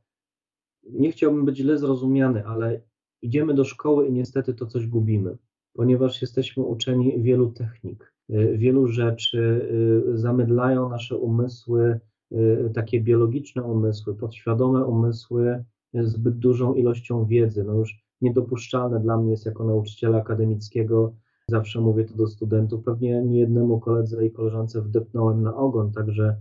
nie 0.90 1.12
chciałbym 1.12 1.44
być 1.44 1.56
źle 1.56 1.78
zrozumiany, 1.78 2.46
ale 2.46 2.80
idziemy 3.22 3.54
do 3.54 3.64
szkoły 3.64 4.08
i 4.08 4.12
niestety 4.12 4.54
to 4.54 4.66
coś 4.66 4.86
gubimy 4.86 5.38
ponieważ 5.76 6.22
jesteśmy 6.22 6.62
uczeni 6.62 7.22
wielu 7.22 7.52
technik, 7.52 8.12
y, 8.30 8.58
wielu 8.58 8.88
rzeczy, 8.88 9.68
y, 10.12 10.18
zamydlają 10.18 10.88
nasze 10.88 11.16
umysły, 11.16 12.00
y, 12.32 12.70
takie 12.74 13.00
biologiczne 13.00 13.62
umysły, 13.62 14.14
podświadome 14.14 14.84
umysły 14.84 15.64
zbyt 15.94 16.38
dużą 16.38 16.74
ilością 16.74 17.24
wiedzy. 17.24 17.64
No 17.64 17.74
już 17.74 18.04
niedopuszczalne 18.20 19.00
dla 19.00 19.16
mnie 19.16 19.30
jest 19.30 19.46
jako 19.46 19.64
nauczyciela 19.64 20.18
akademickiego, 20.18 21.14
zawsze 21.48 21.80
mówię 21.80 22.04
to 22.04 22.14
do 22.14 22.26
studentów, 22.26 22.84
pewnie 22.84 23.22
nie 23.22 23.40
jednemu 23.40 23.80
koledze 23.80 24.26
i 24.26 24.30
koleżance 24.30 24.82
wdepnąłem 24.82 25.42
na 25.42 25.56
ogon, 25.56 25.92
także 25.92 26.36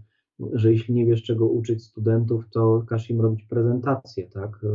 że 0.54 0.72
jeśli 0.72 0.94
nie 0.94 1.06
wiesz 1.06 1.24
czego 1.24 1.48
uczyć 1.48 1.84
studentów, 1.84 2.50
to 2.50 2.84
każ 2.88 3.10
im 3.10 3.22
robić 3.22 3.44
prezentację, 3.44 4.28
tak? 4.28 4.66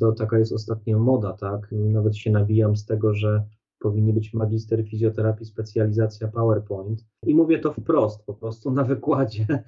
To 0.00 0.12
taka 0.12 0.38
jest 0.38 0.52
ostatnia 0.52 0.98
moda, 0.98 1.32
tak? 1.32 1.68
Nawet 1.72 2.16
się 2.16 2.30
nabijam 2.30 2.76
z 2.76 2.86
tego, 2.86 3.14
że 3.14 3.44
powinni 3.84 4.12
być 4.12 4.34
magister 4.34 4.84
fizjoterapii, 4.88 5.46
specjalizacja 5.46 6.28
PowerPoint. 6.28 7.04
I 7.26 7.34
mówię 7.34 7.58
to 7.58 7.72
wprost, 7.72 8.26
po 8.26 8.34
prostu 8.34 8.70
na 8.70 8.84
wykładzie. 8.84 9.46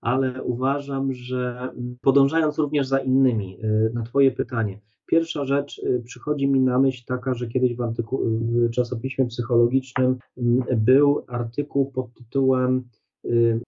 Ale 0.00 0.42
uważam, 0.42 1.12
że 1.12 1.70
podążając 2.00 2.58
również 2.58 2.86
za 2.86 2.98
innymi, 2.98 3.64
y, 3.64 3.90
na 3.94 4.02
Twoje 4.02 4.30
pytanie, 4.30 4.80
Pierwsza 5.06 5.44
rzecz 5.44 5.78
y, 5.78 6.02
przychodzi 6.04 6.48
mi 6.48 6.60
na 6.60 6.78
myśl 6.78 7.04
taka, 7.06 7.34
że 7.34 7.48
kiedyś 7.48 7.74
w, 7.74 7.92
w 8.08 8.70
czasopiśmie 8.70 9.26
psychologicznym 9.26 10.16
mm, 10.38 10.64
był 10.76 11.24
artykuł 11.26 11.90
pod 11.90 12.14
tytułem 12.14 12.84
y, 13.24 13.60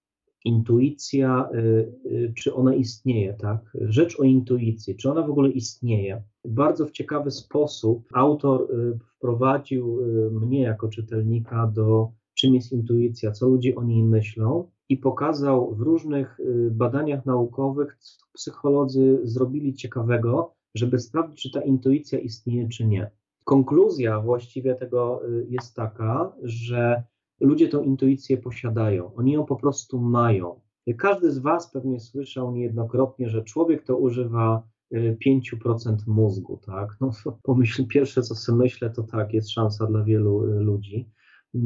intuicja, 0.45 1.49
y, 1.55 1.59
y, 2.07 2.33
czy 2.37 2.55
ona 2.55 2.75
istnieje, 2.75 3.35
tak? 3.35 3.77
Rzecz 3.81 4.21
o 4.21 4.23
intuicji, 4.23 4.97
czy 4.97 5.11
ona 5.11 5.23
w 5.23 5.31
ogóle 5.31 5.51
istnieje. 5.51 6.23
Bardzo 6.45 6.87
w 6.87 6.91
ciekawy 6.91 7.31
sposób 7.31 8.09
autor 8.13 8.69
y, 8.71 8.99
wprowadził 9.17 9.99
mnie 10.31 10.63
jako 10.63 10.89
czytelnika 10.89 11.67
do 11.67 12.11
czym 12.35 12.55
jest 12.55 12.73
intuicja, 12.73 13.33
co 13.33 13.49
ludzie 13.49 13.77
o 13.77 13.85
niej 13.85 14.03
myślą 14.03 14.71
i 14.89 14.97
pokazał 14.97 15.75
w 15.75 15.81
różnych 15.81 16.39
badaniach 16.71 17.27
naukowych, 17.27 17.97
co 17.99 18.27
psycholodzy 18.33 19.21
zrobili 19.23 19.75
ciekawego, 19.75 20.55
żeby 20.75 20.99
sprawdzić, 20.99 21.43
czy 21.43 21.51
ta 21.51 21.61
intuicja 21.61 22.19
istnieje, 22.19 22.69
czy 22.69 22.87
nie. 22.87 23.11
Konkluzja 23.45 24.21
właściwie 24.21 24.75
tego 24.75 25.23
jest 25.49 25.77
taka, 25.77 26.33
że 26.43 27.03
ludzie 27.41 27.69
tą 27.69 27.83
intuicję 27.83 28.37
posiadają, 28.37 29.15
oni 29.15 29.33
ją 29.33 29.45
po 29.45 29.57
prostu 29.57 30.01
mają. 30.01 30.61
Każdy 30.99 31.31
z 31.31 31.39
Was 31.39 31.71
pewnie 31.71 32.01
słyszał 32.01 32.53
niejednokrotnie, 32.53 33.29
że 33.29 33.45
człowiek 33.45 33.85
to 33.85 33.97
używa 33.97 34.63
5% 34.93 35.93
y, 35.93 35.97
mózgu, 36.07 36.61
tak? 36.67 36.97
No, 37.01 37.11
pomyśl, 37.43 37.87
pierwsze 37.87 38.23
co 38.23 38.35
sobie 38.35 38.59
myślę, 38.59 38.91
to 38.91 39.03
tak, 39.03 39.35
jest 39.35 39.51
szansa 39.51 39.87
dla 39.87 40.05
wielu 40.05 40.45
y, 40.45 40.61
ludzi. 40.61 41.09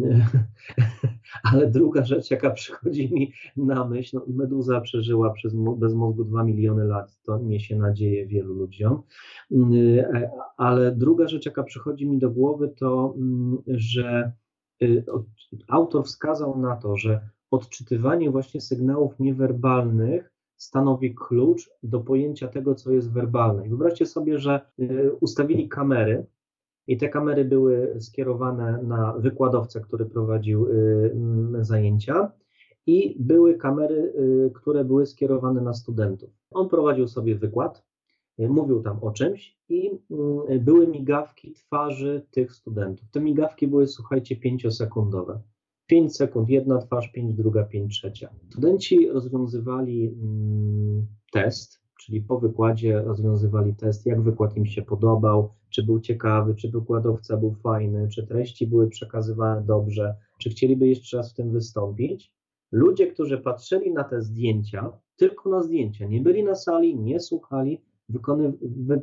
Ale 1.52 1.70
druga 1.70 2.04
rzecz, 2.04 2.30
jaka 2.30 2.50
przychodzi 2.50 3.14
mi 3.14 3.32
na 3.56 3.84
myśl, 3.84 4.16
no, 4.16 4.24
meduza 4.28 4.80
przeżyła 4.80 5.30
przez, 5.30 5.54
bez 5.78 5.94
mózgu 5.94 6.24
2 6.24 6.44
miliony 6.44 6.84
lat, 6.84 7.20
to 7.22 7.38
niesie 7.38 7.76
nadzieję 7.76 8.26
wielu 8.26 8.54
ludziom. 8.54 9.02
Y, 9.52 10.04
ale 10.56 10.92
druga 10.92 11.28
rzecz, 11.28 11.46
jaka 11.46 11.62
przychodzi 11.62 12.06
mi 12.06 12.18
do 12.18 12.30
głowy, 12.30 12.74
to 12.78 13.14
mm, 13.16 13.58
że 13.66 14.32
autor 15.68 16.04
wskazał 16.04 16.58
na 16.58 16.76
to, 16.76 16.96
że 16.96 17.28
odczytywanie 17.50 18.30
właśnie 18.30 18.60
sygnałów 18.60 19.20
niewerbalnych 19.20 20.32
stanowi 20.56 21.14
klucz 21.14 21.70
do 21.82 22.00
pojęcia 22.00 22.48
tego, 22.48 22.74
co 22.74 22.92
jest 22.92 23.12
werbalne. 23.12 23.66
I 23.66 23.68
wyobraźcie 23.68 24.06
sobie, 24.06 24.38
że 24.38 24.60
y, 24.78 25.12
ustawili 25.20 25.68
kamery 25.68 26.26
i 26.86 26.96
te 26.96 27.08
kamery 27.08 27.44
były 27.44 27.96
skierowane 28.00 28.82
na 28.82 29.12
wykładowcę, 29.12 29.80
który 29.80 30.06
prowadził 30.06 30.68
y, 30.68 31.14
zajęcia 31.60 32.32
i 32.86 33.16
były 33.20 33.54
kamery, 33.54 34.12
które 34.54 34.84
były 34.84 35.06
skierowane 35.06 35.60
na 35.60 35.74
studentów. 35.74 36.30
On 36.50 36.68
prowadził 36.68 37.08
sobie 37.08 37.34
wykład, 37.34 37.84
mówił 38.38 38.82
tam 38.82 38.98
o 39.02 39.10
czymś 39.10 39.58
i 39.68 39.90
były 40.60 40.86
migawki 40.86 41.52
twarzy 41.52 42.26
tych 42.30 42.52
studentów. 42.52 43.10
Te 43.10 43.20
migawki 43.20 43.68
były, 43.68 43.86
słuchajcie, 43.86 44.36
pięciosekundowe. 44.36 45.40
5 45.86 46.16
sekund 46.16 46.48
jedna 46.48 46.78
twarz, 46.78 47.12
5 47.12 47.34
druga, 47.34 47.64
5 47.64 47.98
trzecia. 47.98 48.28
Studenci 48.50 49.08
rozwiązywali 49.08 50.06
mm, 50.06 51.06
test, 51.32 51.80
czyli 52.00 52.22
po 52.22 52.38
wykładzie 52.38 53.02
rozwiązywali 53.02 53.74
test, 53.74 54.06
jak 54.06 54.22
wykład 54.22 54.56
im 54.56 54.66
się 54.66 54.82
podobał, 54.82 55.52
czy 55.70 55.82
był 55.82 56.00
ciekawy, 56.00 56.54
czy 56.54 56.70
wykładowca 56.70 57.36
był 57.36 57.54
fajny, 57.54 58.08
czy 58.08 58.26
treści 58.26 58.66
były 58.66 58.88
przekazywane 58.88 59.62
dobrze, 59.62 60.14
czy 60.40 60.50
chcieliby 60.50 60.88
jeszcze 60.88 61.16
raz 61.16 61.32
w 61.32 61.36
tym 61.36 61.52
wystąpić. 61.52 62.32
Ludzie, 62.72 63.06
którzy 63.06 63.38
patrzyli 63.38 63.92
na 63.92 64.04
te 64.04 64.22
zdjęcia, 64.22 64.92
tylko 65.16 65.50
na 65.50 65.62
zdjęcia, 65.62 66.06
nie 66.06 66.20
byli 66.20 66.44
na 66.44 66.54
sali, 66.54 66.98
nie 66.98 67.20
słuchali, 67.20 67.82
wykony, 68.08 68.52
wy, 68.62 69.02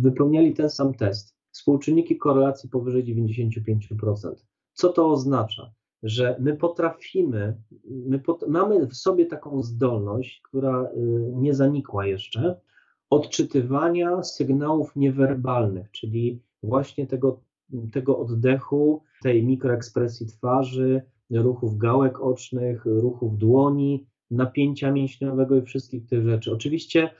wypełniali 0.00 0.54
ten 0.54 0.70
sam 0.70 0.94
test. 0.94 1.36
Współczynniki 1.50 2.16
korelacji 2.16 2.68
powyżej 2.68 3.04
95%. 3.04 4.34
Co 4.72 4.88
to 4.88 5.10
oznacza? 5.10 5.72
Że 6.02 6.36
my 6.40 6.56
potrafimy, 6.56 7.56
my 7.90 8.18
pot, 8.18 8.44
mamy 8.48 8.86
w 8.86 8.94
sobie 8.94 9.26
taką 9.26 9.62
zdolność, 9.62 10.40
która 10.44 10.84
y, 10.84 11.32
nie 11.34 11.54
zanikła 11.54 12.06
jeszcze, 12.06 12.60
odczytywania 13.10 14.22
sygnałów 14.22 14.96
niewerbalnych, 14.96 15.90
czyli 15.90 16.42
właśnie 16.62 17.06
tego, 17.06 17.40
tego 17.92 18.18
oddechu, 18.18 19.02
tej 19.22 19.46
mikroekspresji 19.46 20.26
twarzy, 20.26 21.02
ruchów 21.30 21.78
gałek 21.78 22.20
ocznych, 22.20 22.84
ruchów 22.84 23.38
dłoni, 23.38 24.06
napięcia 24.32 24.92
mięśniowego 24.92 25.56
i 25.56 25.62
wszystkich 25.62 26.06
tych 26.06 26.24
rzeczy. 26.24 26.52
Oczywiście 26.52 27.10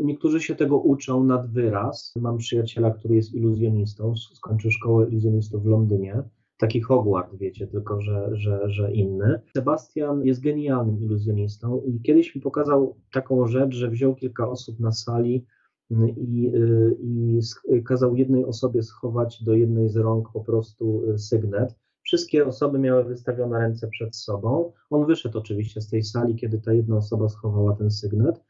niektórzy 0.00 0.40
się 0.40 0.54
tego 0.54 0.78
uczą 0.78 1.24
nad 1.24 1.50
wyraz. 1.50 2.14
Mam 2.20 2.38
przyjaciela, 2.38 2.90
który 2.90 3.14
jest 3.14 3.34
iluzjonistą, 3.34 4.14
skończył 4.16 4.70
szkołę 4.70 5.08
iluzjonistów 5.08 5.62
w 5.62 5.66
Londynie 5.66 6.22
taki 6.58 6.80
Hogwart, 6.80 7.36
wiecie, 7.36 7.66
tylko 7.66 8.00
że, 8.00 8.30
że, 8.32 8.70
że 8.70 8.92
inny. 8.92 9.40
Sebastian 9.56 10.24
jest 10.24 10.40
genialnym 10.40 11.02
iluzjonistą 11.02 11.82
i 11.86 12.00
kiedyś 12.00 12.34
mi 12.34 12.40
pokazał 12.40 12.96
taką 13.12 13.46
rzecz, 13.46 13.74
że 13.74 13.90
wziął 13.90 14.14
kilka 14.14 14.48
osób 14.48 14.80
na 14.80 14.92
sali 14.92 15.44
mm, 15.90 16.08
i, 16.08 16.50
y, 16.54 16.96
i 17.02 17.82
kazał 17.84 18.16
jednej 18.16 18.44
osobie 18.44 18.82
schować 18.82 19.44
do 19.44 19.54
jednej 19.54 19.88
z 19.88 19.96
rąk 19.96 20.28
po 20.32 20.40
prostu 20.40 21.02
y, 21.10 21.18
sygnet. 21.18 21.74
Wszystkie 22.06 22.46
osoby 22.46 22.78
miały 22.78 23.04
wystawione 23.04 23.58
ręce 23.58 23.88
przed 23.88 24.16
sobą. 24.16 24.72
On 24.90 25.06
wyszedł 25.06 25.38
oczywiście 25.38 25.80
z 25.80 25.88
tej 25.88 26.02
sali, 26.02 26.36
kiedy 26.36 26.58
ta 26.58 26.72
jedna 26.72 26.96
osoba 26.96 27.28
schowała 27.28 27.76
ten 27.76 27.90
sygnet 27.90 28.44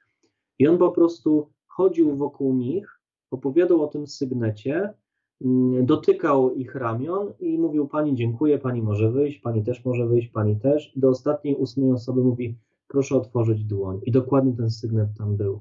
i 0.59 0.69
on 0.69 0.79
po 0.79 0.93
prostu 0.93 1.51
chodził 1.67 2.17
wokół 2.17 2.55
nich, 2.55 3.01
opowiadał 3.31 3.83
o 3.83 3.87
tym 3.87 4.07
sygnecie, 4.07 4.95
Mm, 5.41 5.87
dotykał 5.87 6.55
ich 6.55 6.75
ramion 6.75 7.33
i 7.41 7.59
mówił: 7.59 7.89
Pani, 7.89 8.15
dziękuję, 8.15 8.59
pani 8.59 8.83
może 8.83 9.11
wyjść, 9.11 9.39
pani 9.39 9.65
też 9.65 9.85
może 9.85 10.07
wyjść, 10.07 10.29
pani 10.29 10.61
też. 10.61 10.97
I 10.97 11.01
do 11.01 11.09
ostatniej 11.09 11.57
ósmej 11.57 11.93
osoby 11.93 12.25
mówi: 12.25 12.59
Proszę 12.89 13.17
otworzyć 13.17 13.65
dłoń. 13.65 14.01
I 14.07 14.13
dokładnie 14.13 14.53
ten 14.57 14.71
sygnet 14.71 15.09
tam 15.19 15.37
był. 15.37 15.61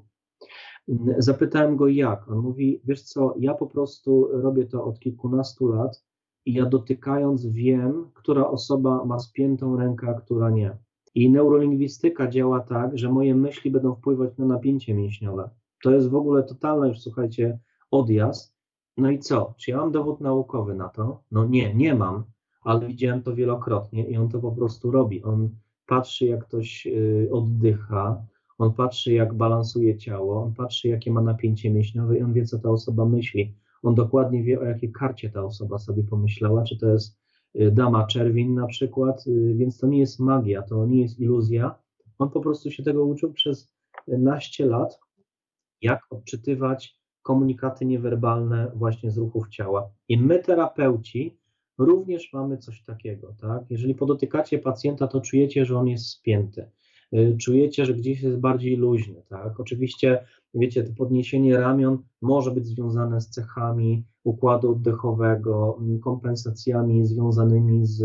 Mm, 0.88 1.14
zapytałem 1.22 1.76
go 1.76 1.88
jak. 1.88 2.28
On 2.28 2.38
mówi: 2.38 2.80
Wiesz 2.84 3.02
co, 3.02 3.34
ja 3.38 3.54
po 3.54 3.66
prostu 3.66 4.28
robię 4.32 4.66
to 4.66 4.84
od 4.84 5.00
kilkunastu 5.00 5.66
lat 5.66 6.04
i 6.46 6.52
ja 6.52 6.66
dotykając 6.66 7.46
wiem, 7.46 8.10
która 8.14 8.48
osoba 8.48 9.04
ma 9.04 9.18
spiętą 9.18 9.76
rękę, 9.76 10.08
a 10.08 10.14
która 10.14 10.50
nie. 10.50 10.76
I 11.14 11.30
neurolingwistyka 11.30 12.28
działa 12.28 12.60
tak, 12.60 12.98
że 12.98 13.12
moje 13.12 13.34
myśli 13.34 13.70
będą 13.70 13.94
wpływać 13.94 14.38
na 14.38 14.46
napięcie 14.46 14.94
mięśniowe. 14.94 15.50
To 15.82 15.90
jest 15.90 16.08
w 16.08 16.14
ogóle 16.14 16.42
totalny 16.42 16.88
już, 16.88 17.00
słuchajcie, 17.00 17.58
odjazd 17.90 18.56
no 18.96 19.10
i 19.10 19.18
co? 19.18 19.54
Czy 19.56 19.70
ja 19.70 19.76
mam 19.76 19.92
dowód 19.92 20.20
naukowy 20.20 20.74
na 20.74 20.88
to? 20.88 21.22
No 21.30 21.46
nie, 21.46 21.74
nie 21.74 21.94
mam, 21.94 22.24
ale 22.60 22.86
widziałem 22.86 23.22
to 23.22 23.34
wielokrotnie 23.34 24.08
i 24.08 24.16
on 24.16 24.28
to 24.28 24.40
po 24.40 24.52
prostu 24.52 24.90
robi. 24.90 25.22
On 25.22 25.50
patrzy, 25.86 26.26
jak 26.26 26.46
ktoś 26.46 26.86
y, 26.86 27.28
oddycha, 27.32 28.22
on 28.58 28.72
patrzy, 28.72 29.12
jak 29.12 29.34
balansuje 29.34 29.98
ciało, 29.98 30.42
on 30.42 30.54
patrzy, 30.54 30.88
jakie 30.88 31.10
ma 31.10 31.20
napięcie 31.20 31.70
mięśniowe 31.70 32.18
i 32.18 32.22
on 32.22 32.32
wie, 32.32 32.44
co 32.44 32.58
ta 32.58 32.70
osoba 32.70 33.04
myśli. 33.04 33.54
On 33.86 33.94
dokładnie 33.94 34.42
wie, 34.42 34.60
o 34.60 34.64
jakiej 34.64 34.92
karcie 34.92 35.30
ta 35.30 35.44
osoba 35.44 35.78
sobie 35.78 36.02
pomyślała, 36.02 36.64
czy 36.64 36.78
to 36.78 36.88
jest 36.88 37.18
y, 37.60 37.70
dama 37.70 38.06
czerwień 38.06 38.50
na 38.50 38.66
przykład, 38.66 39.26
y, 39.26 39.54
więc 39.56 39.78
to 39.78 39.86
nie 39.86 39.98
jest 39.98 40.20
magia, 40.20 40.62
to 40.62 40.86
nie 40.86 41.02
jest 41.02 41.20
iluzja. 41.20 41.74
On 42.18 42.30
po 42.30 42.40
prostu 42.40 42.70
się 42.70 42.82
tego 42.82 43.04
uczył 43.04 43.32
przez 43.32 43.72
naście 44.08 44.66
lat, 44.66 45.00
jak 45.82 46.00
odczytywać 46.10 47.00
komunikaty 47.22 47.86
niewerbalne 47.86 48.72
właśnie 48.74 49.10
z 49.10 49.18
ruchów 49.18 49.48
ciała. 49.48 49.90
I 50.08 50.18
my, 50.18 50.38
terapeuci, 50.38 51.38
również 51.78 52.32
mamy 52.32 52.58
coś 52.58 52.82
takiego, 52.82 53.34
tak? 53.40 53.62
Jeżeli 53.70 53.94
podotykacie 53.94 54.58
pacjenta, 54.58 55.08
to 55.08 55.20
czujecie, 55.20 55.64
że 55.64 55.78
on 55.78 55.88
jest 55.88 56.06
spięty. 56.06 56.70
Y, 57.14 57.36
czujecie, 57.40 57.84
że 57.86 57.94
gdzieś 57.94 58.22
jest 58.22 58.38
bardziej 58.38 58.76
luźny, 58.76 59.22
tak? 59.28 59.60
Oczywiście, 59.60 60.26
wiecie, 60.56 60.84
to 60.84 60.92
podniesienie 60.96 61.56
ramion 61.56 61.98
może 62.22 62.50
być 62.50 62.66
związane 62.66 63.20
z 63.20 63.28
cechami 63.28 64.04
układu 64.24 64.70
oddechowego, 64.70 65.78
kompensacjami 66.02 67.06
związanymi 67.06 67.86
z 67.86 68.02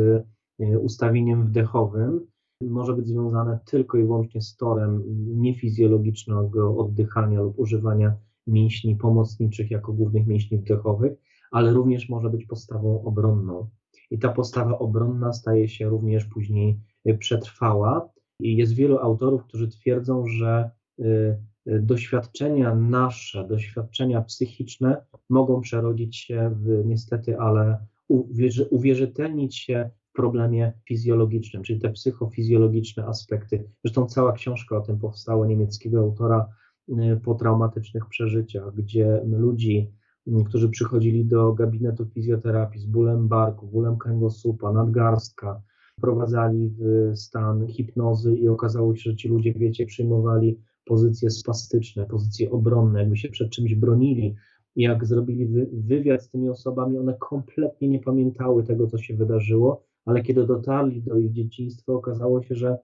y, 0.59 0.79
ustawieniem 0.79 1.45
wdechowym, 1.45 2.27
może 2.61 2.93
być 2.93 3.07
związane 3.07 3.59
tylko 3.65 3.97
i 3.97 4.03
wyłącznie 4.03 4.41
z 4.41 4.55
torem 4.55 5.03
niefizjologicznego 5.41 6.77
oddychania 6.77 7.41
lub 7.41 7.59
używania 7.59 8.15
mięśni 8.47 8.95
pomocniczych 8.95 9.71
jako 9.71 9.93
głównych 9.93 10.27
mięśni 10.27 10.57
wdechowych, 10.57 11.13
ale 11.51 11.73
również 11.73 12.09
może 12.09 12.29
być 12.29 12.45
postawą 12.45 13.03
obronną. 13.03 13.69
I 14.11 14.19
ta 14.19 14.29
postawa 14.29 14.79
obronna 14.79 15.33
staje 15.33 15.69
się 15.69 15.89
również 15.89 16.25
później 16.25 16.79
y, 17.07 17.17
przetrwała. 17.17 18.09
I 18.39 18.55
jest 18.55 18.73
wielu 18.73 18.97
autorów, 18.97 19.43
którzy 19.43 19.67
twierdzą, 19.67 20.27
że 20.27 20.71
y, 20.99 21.37
doświadczenia 21.65 22.75
nasze, 22.75 23.47
doświadczenia 23.47 24.21
psychiczne 24.21 25.05
mogą 25.29 25.61
przerodzić 25.61 26.17
się 26.17 26.51
w 26.55 26.85
niestety, 26.85 27.39
ale 27.39 27.77
uwierzy, 28.07 28.65
uwierzytelnić 28.65 29.57
się 29.57 29.89
w 30.09 30.13
problemie 30.13 30.73
fizjologicznym, 30.87 31.63
czyli 31.63 31.79
te 31.79 31.89
psychofizjologiczne 31.89 33.05
aspekty. 33.05 33.69
Zresztą 33.83 34.05
cała 34.05 34.33
książka 34.33 34.77
o 34.77 34.81
tym 34.81 34.99
powstała 34.99 35.47
niemieckiego 35.47 35.99
autora 35.99 36.47
Y, 36.89 37.19
po 37.23 37.35
traumatycznych 37.35 38.05
przeżyciach, 38.05 38.75
gdzie 38.75 39.21
ludzi, 39.25 39.91
y, 40.27 40.43
którzy 40.45 40.69
przychodzili 40.69 41.25
do 41.25 41.53
gabinetu 41.53 42.05
fizjoterapii 42.05 42.81
z 42.81 42.85
bólem 42.85 43.27
barku, 43.27 43.67
bólem 43.67 43.97
kręgosłupa, 43.97 44.73
nadgarstka, 44.73 45.61
wprowadzali 45.97 46.69
w 46.69 47.11
stan 47.17 47.67
hipnozy 47.67 48.35
i 48.35 48.47
okazało 48.47 48.95
się, 48.95 49.09
że 49.09 49.15
ci 49.15 49.27
ludzie, 49.27 49.53
wiecie, 49.53 49.85
przyjmowali 49.85 50.59
pozycje 50.91 51.29
spastyczne, 51.29 52.05
pozycje 52.05 52.51
obronne, 52.51 52.99
jakby 52.99 53.17
się 53.17 53.29
przed 53.29 53.49
czymś 53.49 53.75
bronili. 53.75 54.35
Jak 54.75 55.05
zrobili 55.05 55.47
wywiad 55.73 56.23
z 56.23 56.29
tymi 56.29 56.49
osobami, 56.49 56.97
one 56.97 57.15
kompletnie 57.19 57.89
nie 57.89 57.99
pamiętały 57.99 58.63
tego, 58.63 58.87
co 58.87 58.97
się 58.97 59.15
wydarzyło, 59.15 59.83
ale 60.05 60.23
kiedy 60.23 60.47
dotarli 60.47 61.01
do 61.01 61.17
ich 61.17 61.31
dzieciństwa, 61.31 61.93
okazało 61.93 62.43
się, 62.43 62.55
że 62.55 62.77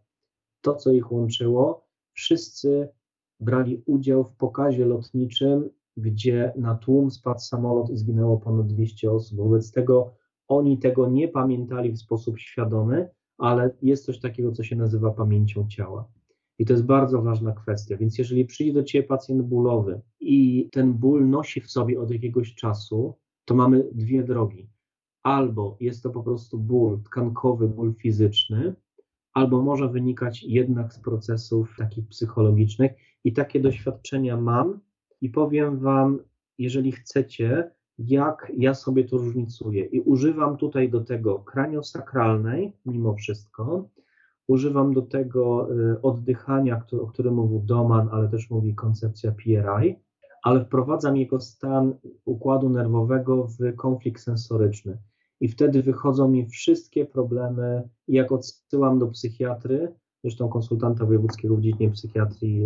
to, 0.62 0.76
co 0.76 0.91
ich 0.91 1.12
łączyło, 1.12 1.88
wszyscy 2.14 2.89
brali 3.39 3.82
udział 3.86 4.24
w 4.24 4.36
pokazie 4.36 4.86
lotniczym, 4.86 5.70
gdzie 5.97 6.53
na 6.58 6.76
tłum 6.76 7.12
spadł 7.12 7.39
samolot 7.39 7.89
i 7.89 7.97
zginęło 7.97 8.38
ponad 8.38 8.68
200 8.68 9.12
osób. 9.12 9.38
Wobec 9.38 9.72
tego 9.72 10.14
oni 10.47 10.78
tego 10.78 11.10
nie 11.10 11.28
pamiętali 11.28 11.91
w 11.91 11.99
sposób 11.99 12.39
świadomy, 12.39 13.10
ale 13.38 13.70
jest 13.82 14.05
coś 14.05 14.20
takiego, 14.20 14.51
co 14.51 14.64
się 14.64 14.76
nazywa 14.76 15.12
pamięcią 15.12 15.68
ciała. 15.68 16.16
I 16.60 16.66
to 16.66 16.74
jest 16.74 16.86
bardzo 16.86 17.22
ważna 17.22 17.51
kwestia. 17.51 17.97
Więc 17.97 18.18
jeżeli 18.18 18.45
przyjdzie 18.45 18.74
do 18.74 18.84
Ciebie 18.84 19.08
pacjent 19.08 19.41
bólowy 19.41 20.01
i 20.20 20.70
ten 20.72 20.93
ból 20.93 21.30
nosi 21.30 21.62
w 21.62 21.72
sobie 21.72 21.99
od 22.01 22.12
jakiegoś 22.12 22.55
czasu, 22.55 23.18
to 23.45 23.55
mamy 23.55 23.89
dwie 23.91 24.24
drogi. 24.24 24.70
Albo 25.24 25.78
jest 25.80 26.03
to 26.03 26.10
po 26.10 26.24
prostu 26.24 26.60
ból 26.60 27.01
tkankowy, 27.03 27.68
ból 27.68 27.93
fizyczny, 27.93 28.76
albo 29.34 29.62
może 29.62 29.89
wynikać 29.89 30.43
jednak 30.43 30.93
z 30.93 30.99
procesów 30.99 31.76
takich 31.78 32.08
psychologicznych. 32.08 32.91
I 33.24 33.34
takie 33.34 33.60
doświadczenia 33.60 34.38
mam 34.38 34.80
i 35.22 35.30
powiem 35.30 35.80
Wam, 35.80 36.20
jeżeli 36.58 36.91
chcecie, 36.91 37.72
jak 37.97 38.51
ja 38.58 38.74
sobie 38.74 39.03
to 39.03 39.18
różnicuję. 39.18 39.86
I 39.86 40.01
używam 40.01 40.58
tutaj 40.58 40.89
do 40.89 41.01
tego 41.01 41.39
kraniosakralnej, 41.39 42.74
mimo 42.86 43.14
wszystko. 43.14 43.89
Używam 44.48 44.93
do 44.93 45.02
tego 45.02 45.74
y, 45.76 46.02
oddychania, 46.02 46.82
o 47.02 47.08
którym 47.08 47.34
mówił 47.34 47.60
Doman, 47.60 48.10
ale 48.12 48.30
też 48.30 48.50
mówi 48.50 48.76
koncepcja 48.76 49.32
PRI, 49.32 49.95
ale 50.43 50.66
wprowadzam 50.66 51.18
jego 51.18 51.39
stan 51.39 51.93
układu 52.26 52.70
nerwowego 52.70 53.48
w 53.48 53.76
konflikt 53.76 54.22
sensoryczny 54.22 54.98
i 55.41 55.48
wtedy 55.48 55.84
wychodzą 55.84 56.28
mi 56.28 56.48
wszystkie 56.48 57.06
problemy. 57.06 57.89
Jak 58.08 58.32
odsyłam 58.32 59.00
do 59.00 59.08
psychiatry, 59.08 59.93
zresztą 60.24 60.50
konsultanta 60.50 61.06
wojewódzkiego 61.06 61.56
w 61.56 61.62
dziedzinie 61.62 61.91
psychiatrii 61.91 62.64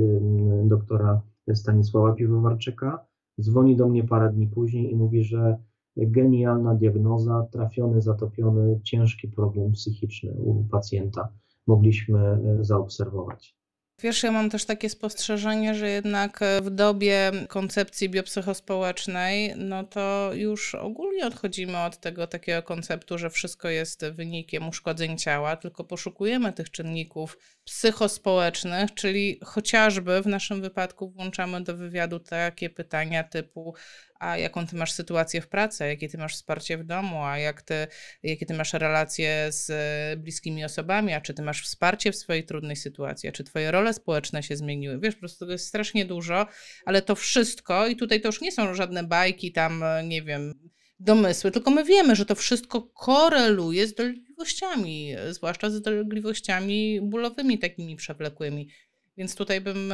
doktora 0.65 1.21
Stanisława 1.53 2.13
Piwowarczyka. 2.13 3.05
Dzwoni 3.41 3.75
do 3.75 3.87
mnie 3.87 4.03
parę 4.03 4.33
dni 4.33 4.47
później 4.47 4.91
i 4.91 4.95
mówi, 4.95 5.23
że 5.23 5.57
genialna 5.97 6.75
diagnoza, 6.75 7.47
trafiony, 7.51 8.01
zatopiony, 8.01 8.79
ciężki 8.83 9.27
problem 9.27 9.71
psychiczny 9.71 10.31
u 10.31 10.63
pacjenta 10.63 11.29
mogliśmy 11.67 12.19
e, 12.19 12.57
zaobserwować. 12.61 13.55
Wiesz, 14.03 14.23
ja 14.23 14.31
mam 14.31 14.49
też 14.49 14.65
takie 14.65 14.89
spostrzeżenie, 14.89 15.75
że 15.75 15.89
jednak 15.89 16.41
e, 16.41 16.61
w 16.61 16.69
dobie 16.69 17.31
koncepcji 17.47 18.09
biopsychospołecznej, 18.09 19.53
no 19.57 19.83
to 19.83 20.31
już 20.33 20.75
ogólnie 20.75 21.27
odchodzimy 21.27 21.77
od 21.77 21.97
tego 21.97 22.27
takiego 22.27 22.63
konceptu, 22.63 23.17
że 23.17 23.29
wszystko 23.29 23.69
jest 23.69 24.05
wynikiem 24.05 24.67
uszkodzeń 24.67 25.17
ciała, 25.17 25.55
tylko 25.55 25.83
poszukujemy 25.83 26.53
tych 26.53 26.71
czynników 26.71 27.37
psychospołecznych, 27.63 28.93
czyli 28.93 29.39
chociażby 29.43 30.21
w 30.21 30.27
naszym 30.27 30.61
wypadku 30.61 31.09
włączamy 31.09 31.61
do 31.61 31.77
wywiadu 31.77 32.19
takie 32.19 32.69
pytania 32.69 33.23
typu 33.23 33.73
a 34.21 34.37
jaką 34.37 34.67
ty 34.67 34.75
masz 34.75 34.91
sytuację 34.91 35.41
w 35.41 35.47
pracy, 35.47 35.87
jakie 35.87 36.09
ty 36.09 36.17
masz 36.17 36.33
wsparcie 36.33 36.77
w 36.77 36.83
domu, 36.83 37.23
a 37.23 37.37
jak 37.37 37.61
ty, 37.61 37.87
jakie 38.23 38.45
ty 38.45 38.53
masz 38.53 38.73
relacje 38.73 39.47
z 39.51 39.69
e, 39.69 40.17
bliskimi 40.17 40.65
osobami, 40.65 41.13
a 41.13 41.21
czy 41.21 41.33
ty 41.33 41.41
masz 41.41 41.63
wsparcie 41.63 42.11
w 42.11 42.15
swojej 42.15 42.43
trudnej 42.43 42.75
sytuacji, 42.75 43.29
a 43.29 43.31
czy 43.31 43.43
twoje 43.43 43.71
role 43.71 43.93
społeczne 43.93 44.43
się 44.43 44.55
zmieniły. 44.55 44.99
Wiesz, 44.99 45.15
po 45.15 45.19
prostu 45.19 45.45
to 45.45 45.51
jest 45.51 45.67
strasznie 45.67 46.05
dużo, 46.05 46.47
ale 46.85 47.01
to 47.01 47.15
wszystko, 47.15 47.87
i 47.87 47.95
tutaj 47.95 48.21
to 48.21 48.27
już 48.27 48.41
nie 48.41 48.51
są 48.51 48.73
żadne 48.73 49.03
bajki 49.03 49.51
tam, 49.51 49.83
e, 49.83 50.03
nie 50.03 50.21
wiem, 50.21 50.69
domysły, 50.99 51.51
tylko 51.51 51.71
my 51.71 51.83
wiemy, 51.83 52.15
że 52.15 52.25
to 52.25 52.35
wszystko 52.35 52.81
koreluje 52.81 53.87
z 53.87 53.93
dolegliwościami, 53.93 55.15
zwłaszcza 55.29 55.69
z 55.69 55.81
dolegliwościami 55.81 56.99
bólowymi, 57.01 57.59
takimi 57.59 57.95
przewlekłymi. 57.95 58.69
Więc 59.17 59.35
tutaj 59.35 59.61
bym, 59.61 59.93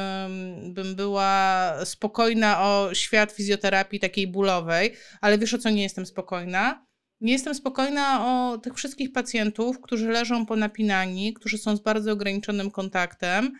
bym 0.73 0.95
była 0.95 1.73
spokojna 1.85 2.63
o 2.63 2.93
świat 2.93 3.31
fizjoterapii 3.31 3.99
takiej 3.99 4.27
bólowej, 4.27 4.95
ale 5.21 5.37
wiesz 5.37 5.53
o 5.53 5.57
co 5.57 5.69
nie 5.69 5.83
jestem 5.83 6.05
spokojna? 6.05 6.86
Nie 7.21 7.33
jestem 7.33 7.55
spokojna 7.55 8.25
o 8.27 8.57
tych 8.57 8.73
wszystkich 8.73 9.11
pacjentów, 9.11 9.81
którzy 9.81 10.09
leżą 10.09 10.45
ponapinani, 10.45 11.33
którzy 11.33 11.57
są 11.57 11.75
z 11.75 11.79
bardzo 11.79 12.11
ograniczonym 12.11 12.71
kontaktem. 12.71 13.51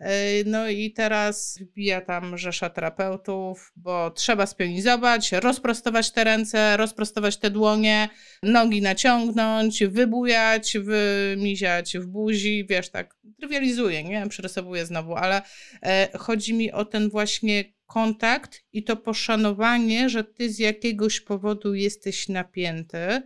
E, 0.00 0.44
no 0.46 0.68
i 0.68 0.92
teraz 0.92 1.58
wbija 1.60 2.00
tam 2.00 2.38
rzesza 2.38 2.70
terapeutów, 2.70 3.72
bo 3.76 4.10
trzeba 4.10 4.46
spionizować, 4.46 5.32
rozprostować 5.32 6.10
te 6.10 6.24
ręce, 6.24 6.76
rozprostować 6.76 7.36
te 7.36 7.50
dłonie, 7.50 8.08
nogi 8.42 8.82
naciągnąć, 8.82 9.84
wybujać, 9.84 10.76
wymiziać 10.78 11.98
w 11.98 12.06
buzi, 12.06 12.66
wiesz, 12.70 12.90
tak, 12.90 13.16
trywializuję, 13.38 14.04
nie? 14.04 14.28
Przerysowuję 14.28 14.86
znowu, 14.86 15.14
ale 15.14 15.42
e, 15.82 16.08
chodzi 16.18 16.54
mi 16.54 16.72
o 16.72 16.84
ten 16.84 17.10
właśnie 17.10 17.64
kontakt 17.86 18.64
i 18.72 18.84
to 18.84 18.96
poszanowanie, 18.96 20.08
że 20.08 20.24
ty 20.24 20.50
z 20.50 20.58
jakiegoś 20.58 21.20
powodu 21.20 21.74
jesteś 21.74 22.28
napięty, 22.28 23.22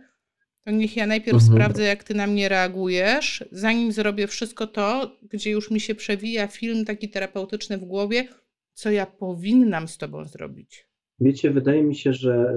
to 0.65 0.71
niech 0.71 0.97
ja 0.97 1.07
najpierw 1.07 1.41
mhm. 1.41 1.51
sprawdzę, 1.51 1.83
jak 1.83 2.03
ty 2.03 2.13
na 2.13 2.27
mnie 2.27 2.49
reagujesz, 2.49 3.43
zanim 3.51 3.91
zrobię 3.91 4.27
wszystko 4.27 4.67
to, 4.67 5.11
gdzie 5.31 5.51
już 5.51 5.71
mi 5.71 5.79
się 5.79 5.95
przewija 5.95 6.47
film 6.47 6.85
taki 6.85 7.09
terapeutyczny 7.09 7.77
w 7.77 7.85
głowie, 7.85 8.27
co 8.73 8.91
ja 8.91 9.05
powinnam 9.05 9.87
z 9.87 9.97
tobą 9.97 10.25
zrobić. 10.25 10.89
Wiecie, 11.19 11.51
wydaje 11.51 11.83
mi 11.83 11.95
się, 11.95 12.13
że 12.13 12.55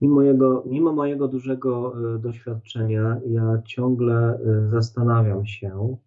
mimo 0.00 0.14
mojego, 0.14 0.64
mimo 0.66 0.92
mojego 0.92 1.28
dużego 1.28 1.94
doświadczenia, 2.18 3.20
ja 3.26 3.62
ciągle 3.66 4.38
zastanawiam 4.68 5.46
się, 5.46 5.98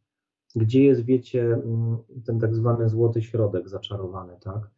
gdzie 0.56 0.84
jest, 0.84 1.06
wiecie, 1.06 1.44
mm, 1.54 1.98
ten 2.26 2.40
tak 2.40 2.56
zwany 2.56 2.90
złoty 2.90 3.22
środek 3.22 3.70
zaczarowany, 3.70 4.34
tak? 4.42 4.70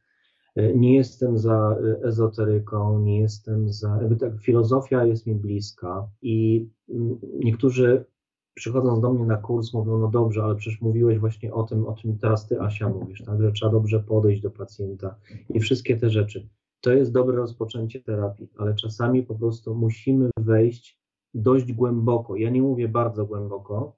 E, 0.55 0.73
nie 0.73 0.95
jestem 0.95 1.38
za 1.38 1.78
e, 1.84 2.03
ezoteryką, 2.03 2.99
nie 2.99 3.19
jestem 3.19 3.69
za. 3.69 3.99
Tak, 4.19 4.41
filozofia 4.41 5.05
jest 5.05 5.28
mi 5.28 5.36
bliska 5.36 6.09
i 6.21 6.67
mm, 6.89 7.19
niektórzy 7.43 8.05
przychodząc 8.53 9.01
do 9.01 9.13
mnie 9.13 9.26
na 9.26 9.38
kurs 9.38 9.73
mówią, 9.73 9.97
no 9.97 10.07
dobrze, 10.07 10.43
ale 10.43 10.55
przecież 10.55 10.82
mówiłeś 10.82 11.19
właśnie 11.19 11.53
o 11.53 11.63
tym, 11.63 11.88
o 11.88 11.93
czym 11.93 12.17
teraz 12.17 12.47
ty, 12.47 12.61
Asia, 12.61 12.89
mówisz, 12.89 13.23
tak? 13.26 13.41
że 13.41 13.51
trzeba 13.51 13.71
dobrze 13.71 13.99
podejść 13.99 14.41
do 14.41 14.51
pacjenta 14.51 15.15
i 15.49 15.59
wszystkie 15.59 15.97
te 15.97 16.09
rzeczy. 16.09 16.49
To 16.82 16.93
jest 16.93 17.11
dobre 17.11 17.36
rozpoczęcie 17.36 18.01
terapii, 18.01 18.49
ale 18.57 18.76
czasami 18.76 19.23
po 19.23 19.36
prostu 19.36 19.76
musimy 19.76 20.30
wejść 20.38 20.99
dość 21.34 21.73
głęboko. 21.73 22.36
Ja 22.36 22.49
nie 22.49 22.61
mówię 22.61 22.88
bardzo 22.88 23.26
głęboko, 23.26 23.95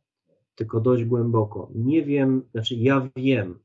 tylko 0.57 0.79
dość 0.79 1.05
głęboko. 1.05 1.71
Nie 1.75 2.03
wiem, 2.03 2.43
znaczy 2.51 2.75
ja 2.75 3.09
wiem, 3.15 3.59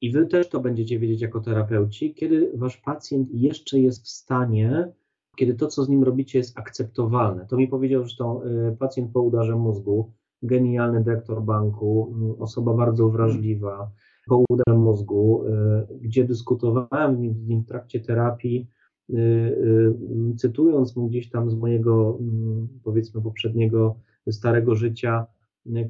i 0.00 0.10
wy 0.10 0.26
też 0.26 0.48
to 0.48 0.60
będziecie 0.60 0.98
wiedzieć 0.98 1.20
jako 1.20 1.40
terapeuci, 1.40 2.14
kiedy 2.14 2.52
wasz 2.54 2.76
pacjent 2.76 3.28
jeszcze 3.32 3.80
jest 3.80 4.04
w 4.04 4.08
stanie, 4.08 4.92
kiedy 5.36 5.54
to, 5.54 5.66
co 5.66 5.84
z 5.84 5.88
nim 5.88 6.02
robicie, 6.04 6.38
jest 6.38 6.58
akceptowalne. 6.58 7.46
To 7.46 7.56
mi 7.56 7.68
powiedział 7.68 8.02
zresztą 8.02 8.42
y, 8.42 8.76
pacjent 8.78 9.12
po 9.12 9.22
udarze 9.22 9.56
mózgu, 9.56 10.12
genialny 10.42 11.04
dyrektor 11.04 11.42
banku, 11.42 12.14
mm, 12.16 12.42
osoba 12.42 12.74
bardzo 12.74 13.08
wrażliwa, 13.08 13.90
po 14.26 14.44
udarze 14.48 14.78
mózgu, 14.78 15.44
y, 15.46 15.98
gdzie 16.00 16.24
dyskutowałem 16.24 17.34
z 17.34 17.48
nim 17.48 17.62
w 17.62 17.66
trakcie 17.66 18.00
terapii, 18.00 18.68
y, 19.10 19.94
cytując 20.36 20.96
mu 20.96 21.08
gdzieś 21.08 21.30
tam 21.30 21.50
z 21.50 21.54
mojego, 21.54 22.18
mm, 22.20 22.68
powiedzmy, 22.84 23.22
poprzedniego 23.22 23.96
starego 24.30 24.74
życia, 24.74 25.26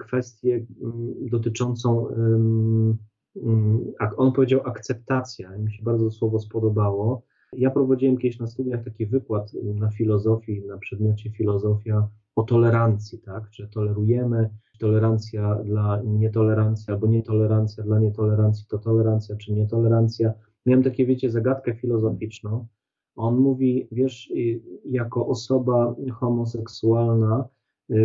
kwestię 0.01 0.67
mm, 0.83 1.29
dotyczącą, 1.29 2.07
on 4.17 4.33
powiedział 4.33 4.61
akceptacja, 4.65 5.59
mi 5.59 5.73
się 5.73 5.83
bardzo 5.83 6.11
słowo 6.11 6.39
spodobało. 6.41 7.23
Ja 7.53 7.71
prowadziłem 7.71 8.19
kiedyś 8.19 8.39
na 8.39 8.47
studiach 8.47 8.85
taki 8.85 9.07
wykład 9.07 9.53
na 9.75 9.91
filozofii, 9.91 10.67
na 10.67 10.79
przedmiocie 10.79 11.31
filozofia 11.31 12.09
o 12.37 12.43
tolerancji, 12.43 13.19
tak, 13.19 13.49
że 13.53 13.69
tolerujemy, 13.69 14.51
tolerancja 14.79 15.55
dla 15.55 16.03
nietolerancji, 16.05 16.93
albo 16.93 17.07
nietolerancja 17.07 17.85
dla 17.85 17.99
nietolerancji, 17.99 18.67
to 18.69 18.79
tolerancja 18.79 19.37
czy 19.37 19.53
nietolerancja. 19.53 20.33
Miałem 20.67 20.83
takie, 20.83 21.07
wiecie, 21.07 21.31
zagadkę 21.31 21.75
filozoficzną. 21.75 22.67
On 23.17 23.37
mówi, 23.37 23.89
wiesz, 23.93 24.33
jako 24.85 25.27
osoba 25.27 25.95
homoseksualna, 26.13 27.49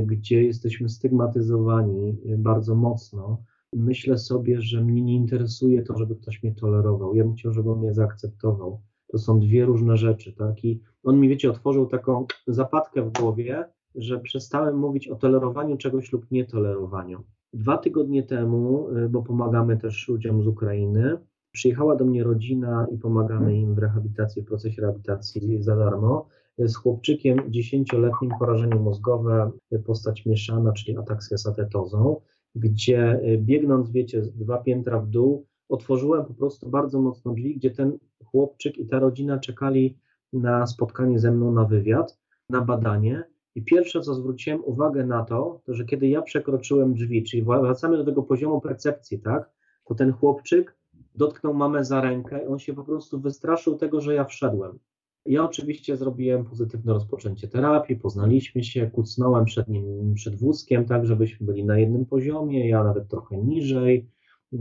gdzie 0.05 0.43
jesteśmy 0.43 0.89
stygmatyzowani 0.89 2.17
y, 2.25 2.37
bardzo 2.37 2.75
mocno, 2.75 3.43
myślę 3.73 4.17
sobie, 4.17 4.61
że 4.61 4.83
mnie 4.83 5.01
nie 5.01 5.15
interesuje 5.15 5.81
to, 5.81 5.97
żeby 5.97 6.15
ktoś 6.15 6.43
mnie 6.43 6.55
tolerował. 6.55 7.15
Ja 7.15 7.23
bym 7.23 7.33
chciał, 7.33 7.53
żeby 7.53 7.71
on 7.71 7.79
mnie 7.79 7.93
zaakceptował. 7.93 8.81
To 9.07 9.17
są 9.17 9.39
dwie 9.39 9.65
różne 9.65 9.97
rzeczy, 9.97 10.33
tak? 10.33 10.65
I 10.65 10.81
on 11.03 11.19
mi, 11.19 11.29
wiecie, 11.29 11.49
otworzył 11.51 11.87
taką 11.87 12.25
zapadkę 12.47 13.01
w 13.01 13.13
głowie, 13.13 13.65
że 13.95 14.19
przestałem 14.19 14.77
mówić 14.77 15.07
o 15.07 15.15
tolerowaniu 15.15 15.77
czegoś 15.77 16.11
lub 16.11 16.31
nietolerowaniu. 16.31 17.23
Dwa 17.53 17.77
tygodnie 17.77 18.23
temu, 18.23 18.89
y, 18.89 19.09
bo 19.09 19.23
pomagamy 19.23 19.77
też 19.77 20.07
ludziom 20.07 20.43
z 20.43 20.47
Ukrainy, 20.47 21.17
przyjechała 21.51 21.95
do 21.95 22.05
mnie 22.05 22.23
rodzina 22.23 22.87
i 22.91 22.97
pomagamy 22.97 23.57
im 23.57 23.75
w 23.75 23.77
rehabilitacji, 23.77 24.41
w 24.41 24.45
procesie 24.45 24.81
rehabilitacji 24.81 25.63
za 25.63 25.75
darmo 25.75 26.27
z 26.59 26.75
chłopczykiem 26.75 27.37
10-letnim 27.37 28.31
porażenie 28.39 28.75
mózgowe, 28.75 29.51
postać 29.85 30.25
mieszana, 30.25 30.73
czyli 30.73 30.97
ataksja 30.97 31.37
z 31.37 31.47
atetozą, 31.47 32.21
gdzie 32.55 33.19
y, 33.23 33.37
biegnąc, 33.37 33.91
wiecie, 33.91 34.21
dwa 34.21 34.57
piętra 34.57 34.99
w 34.99 35.07
dół, 35.07 35.45
otworzyłem 35.69 36.25
po 36.25 36.33
prostu 36.33 36.69
bardzo 36.69 37.01
mocno 37.01 37.33
drzwi, 37.33 37.55
gdzie 37.55 37.71
ten 37.71 37.97
chłopczyk 38.25 38.77
i 38.77 38.87
ta 38.87 38.99
rodzina 38.99 39.39
czekali 39.39 39.97
na 40.33 40.67
spotkanie 40.67 41.19
ze 41.19 41.31
mną 41.31 41.51
na 41.51 41.65
wywiad, 41.65 42.19
na 42.49 42.61
badanie. 42.61 43.23
I 43.55 43.63
pierwsze, 43.63 44.01
co 44.01 44.13
zwróciłem 44.13 44.65
uwagę 44.65 45.05
na 45.05 45.23
to, 45.23 45.61
to 45.65 45.73
że 45.73 45.85
kiedy 45.85 46.07
ja 46.07 46.21
przekroczyłem 46.21 46.93
drzwi, 46.93 47.23
czyli 47.23 47.43
wracamy 47.43 47.97
do 47.97 48.05
tego 48.05 48.23
poziomu 48.23 48.61
percepcji, 48.61 49.19
tak, 49.19 49.51
to 49.85 49.95
ten 49.95 50.13
chłopczyk 50.13 50.77
dotknął 51.15 51.53
mamę 51.53 51.85
za 51.85 52.01
rękę 52.01 52.43
i 52.43 52.47
on 52.47 52.59
się 52.59 52.73
po 52.73 52.83
prostu 52.83 53.19
wystraszył 53.19 53.77
tego, 53.77 54.01
że 54.01 54.13
ja 54.13 54.25
wszedłem. 54.25 54.79
Ja 55.27 55.43
oczywiście 55.43 55.97
zrobiłem 55.97 56.45
pozytywne 56.45 56.93
rozpoczęcie 56.93 57.47
terapii, 57.47 57.95
poznaliśmy 57.95 58.63
się, 58.63 58.91
kucnąłem 58.91 59.45
przed 59.45 59.67
nim, 59.67 60.13
przed 60.13 60.35
wózkiem, 60.35 60.85
tak, 60.85 61.05
żebyśmy 61.05 61.45
byli 61.45 61.65
na 61.65 61.79
jednym 61.79 62.05
poziomie, 62.05 62.69
ja 62.69 62.83
nawet 62.83 63.07
trochę 63.07 63.37
niżej, 63.37 64.09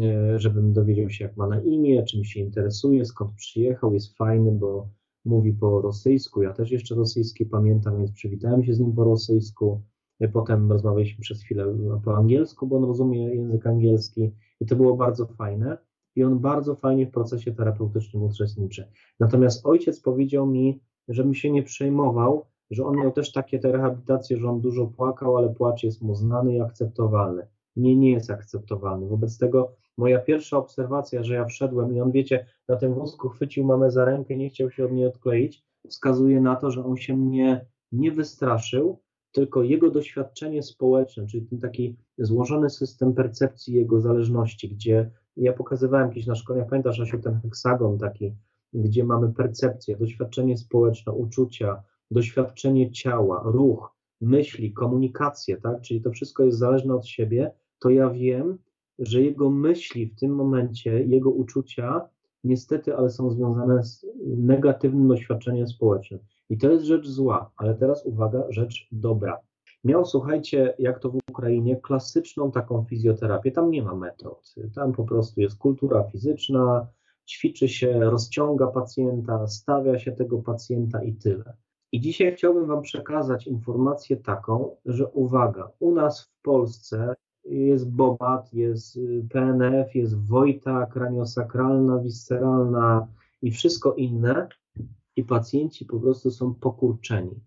e, 0.02 0.38
żebym 0.38 0.72
dowiedział 0.72 1.10
się, 1.10 1.24
jak 1.24 1.36
ma 1.36 1.46
na 1.46 1.60
imię, 1.60 2.04
czym 2.04 2.24
się 2.24 2.40
interesuje, 2.40 3.04
skąd 3.04 3.34
przyjechał, 3.34 3.94
jest 3.94 4.16
fajny, 4.16 4.52
bo 4.52 4.88
mówi 5.24 5.52
po 5.52 5.80
rosyjsku, 5.80 6.42
ja 6.42 6.52
też 6.52 6.70
jeszcze 6.70 6.94
rosyjski 6.94 7.46
pamiętam, 7.46 7.98
więc 7.98 8.12
przywitałem 8.12 8.64
się 8.64 8.74
z 8.74 8.80
nim 8.80 8.92
po 8.92 9.04
rosyjsku, 9.04 9.82
e, 10.20 10.28
potem 10.28 10.72
rozmawialiśmy 10.72 11.20
przez 11.20 11.42
chwilę 11.42 11.76
po 12.04 12.16
angielsku, 12.16 12.66
bo 12.66 12.76
on 12.76 12.84
rozumie 12.84 13.34
język 13.34 13.66
angielski 13.66 14.30
i 14.60 14.66
to 14.66 14.76
było 14.76 14.96
bardzo 14.96 15.26
fajne 15.26 15.78
i 16.16 16.24
on 16.24 16.38
bardzo 16.38 16.74
fajnie 16.74 17.06
w 17.06 17.10
procesie 17.10 17.52
terapeutycznym 17.54 18.22
uczestniczy. 18.22 18.88
Natomiast 19.20 19.66
ojciec 19.66 20.00
powiedział 20.00 20.46
mi, 20.46 20.80
żebym 21.08 21.34
się 21.34 21.50
nie 21.50 21.62
przejmował, 21.62 22.46
że 22.70 22.84
on 22.84 22.96
miał 22.96 23.12
też 23.12 23.32
takie 23.32 23.58
te 23.58 23.72
rehabilitacje, 23.72 24.36
że 24.36 24.48
on 24.48 24.60
dużo 24.60 24.86
płakał, 24.86 25.36
ale 25.36 25.54
płacz 25.54 25.82
jest 25.82 26.02
mu 26.02 26.14
znany 26.14 26.54
i 26.54 26.60
akceptowalny. 26.60 27.46
nie, 27.76 27.96
nie 27.96 28.10
jest 28.10 28.30
akceptowalny. 28.30 29.06
Wobec 29.06 29.38
tego 29.38 29.72
moja 29.98 30.18
pierwsza 30.18 30.58
obserwacja, 30.58 31.22
że 31.22 31.34
ja 31.34 31.44
wszedłem 31.44 31.96
i 31.96 32.00
on, 32.00 32.12
wiecie, 32.12 32.46
na 32.68 32.76
tym 32.76 32.94
wózku 32.94 33.28
chwycił 33.28 33.64
mamę 33.64 33.90
za 33.90 34.04
rękę, 34.04 34.36
nie 34.36 34.50
chciał 34.50 34.70
się 34.70 34.84
od 34.84 34.92
niej 34.92 35.06
odkleić, 35.06 35.64
wskazuje 35.88 36.40
na 36.40 36.56
to, 36.56 36.70
że 36.70 36.84
on 36.84 36.96
się 36.96 37.16
mnie 37.16 37.66
nie 37.92 38.12
wystraszył, 38.12 39.00
tylko 39.32 39.62
jego 39.62 39.90
doświadczenie 39.90 40.62
społeczne, 40.62 41.26
czyli 41.26 41.46
ten 41.46 41.60
taki 41.60 41.96
złożony 42.18 42.70
system 42.70 43.14
percepcji 43.14 43.74
jego 43.74 44.00
zależności, 44.00 44.68
gdzie 44.68 45.10
ja 45.37 45.53
pokazywałem 45.53 46.09
kiedyś 46.09 46.26
na 46.26 46.34
szkoleniach, 46.34 46.68
pamiętasz, 46.68 47.01
Asiu, 47.01 47.18
ten 47.18 47.41
heksagon 47.41 47.99
taki, 47.99 48.32
gdzie 48.74 49.05
mamy 49.05 49.32
percepcję, 49.32 49.97
doświadczenie 49.97 50.57
społeczne, 50.57 51.12
uczucia, 51.12 51.82
doświadczenie 52.11 52.93
ciała, 52.93 53.43
ruch, 53.45 53.97
myśli, 54.20 54.72
komunikację, 54.72 55.57
tak? 55.57 55.80
Czyli 55.80 56.03
to 56.03 56.11
wszystko 56.11 56.45
jest 56.45 56.59
zależne 56.59 56.95
od 56.95 57.07
siebie, 57.07 57.53
to 57.78 57.91
ja 57.91 58.11
wiem, 58.11 58.59
że 58.99 59.22
jego 59.22 59.51
myśli 59.51 60.07
w 60.07 60.14
tym 60.14 60.34
momencie, 60.34 61.03
jego 61.03 61.30
uczucia, 61.30 62.09
niestety, 62.45 62.97
ale 62.97 63.11
są 63.11 63.30
związane 63.30 63.84
z 63.84 64.07
negatywnym 64.24 65.09
doświadczeniem 65.09 65.66
społecznym. 65.66 66.20
I 66.51 66.59
to 66.59 66.70
jest 66.70 66.84
rzecz 66.84 67.07
zła, 67.07 67.51
ale 67.57 67.74
teraz 67.74 68.07
uwaga, 68.07 68.45
rzecz 68.49 68.89
dobra. 68.93 69.41
Miał, 69.87 70.05
słuchajcie, 70.05 70.74
jak 70.78 70.99
to 70.99 71.11
w 71.11 71.18
Ukrainie, 71.30 71.76
klasyczną 71.76 72.51
taką 72.53 72.84
fizjoterapię. 72.84 73.53
Tam 73.53 73.70
nie 73.70 73.82
ma 73.82 73.95
metod. 73.95 74.55
Tam 74.74 74.93
po 74.93 75.05
prostu 75.05 75.41
jest 75.41 75.59
kultura 75.59 76.05
fizyczna, 76.05 76.87
ćwiczy 77.28 77.68
się, 77.68 78.01
rozciąga 78.01 78.66
pacjenta, 78.66 79.47
stawia 79.47 79.99
się 79.99 80.12
tego 80.12 80.39
pacjenta 80.39 81.03
i 81.03 81.14
tyle. 81.14 81.57
I 81.93 82.01
dzisiaj 82.01 82.34
chciałbym 82.37 82.66
Wam 82.66 82.82
przekazać 82.82 83.47
informację 83.47 84.16
taką, 84.16 84.76
że 84.84 85.07
uwaga, 85.07 85.70
u 85.78 85.95
nas 85.95 86.22
w 86.22 86.43
Polsce 86.43 87.14
jest 87.45 87.91
BOBAT, 87.91 88.55
jest 88.55 88.99
PNF, 89.30 89.95
jest 89.95 90.26
Wojta 90.26 90.87
kraniosakralna, 90.87 91.99
visceralna 91.99 93.07
i 93.43 93.51
wszystko 93.51 93.95
inne 93.95 94.49
i 95.16 95.24
pacjenci 95.24 95.84
po 95.84 96.01
prostu 96.01 96.30
są 96.30 96.55
pokurczeni. 96.55 97.41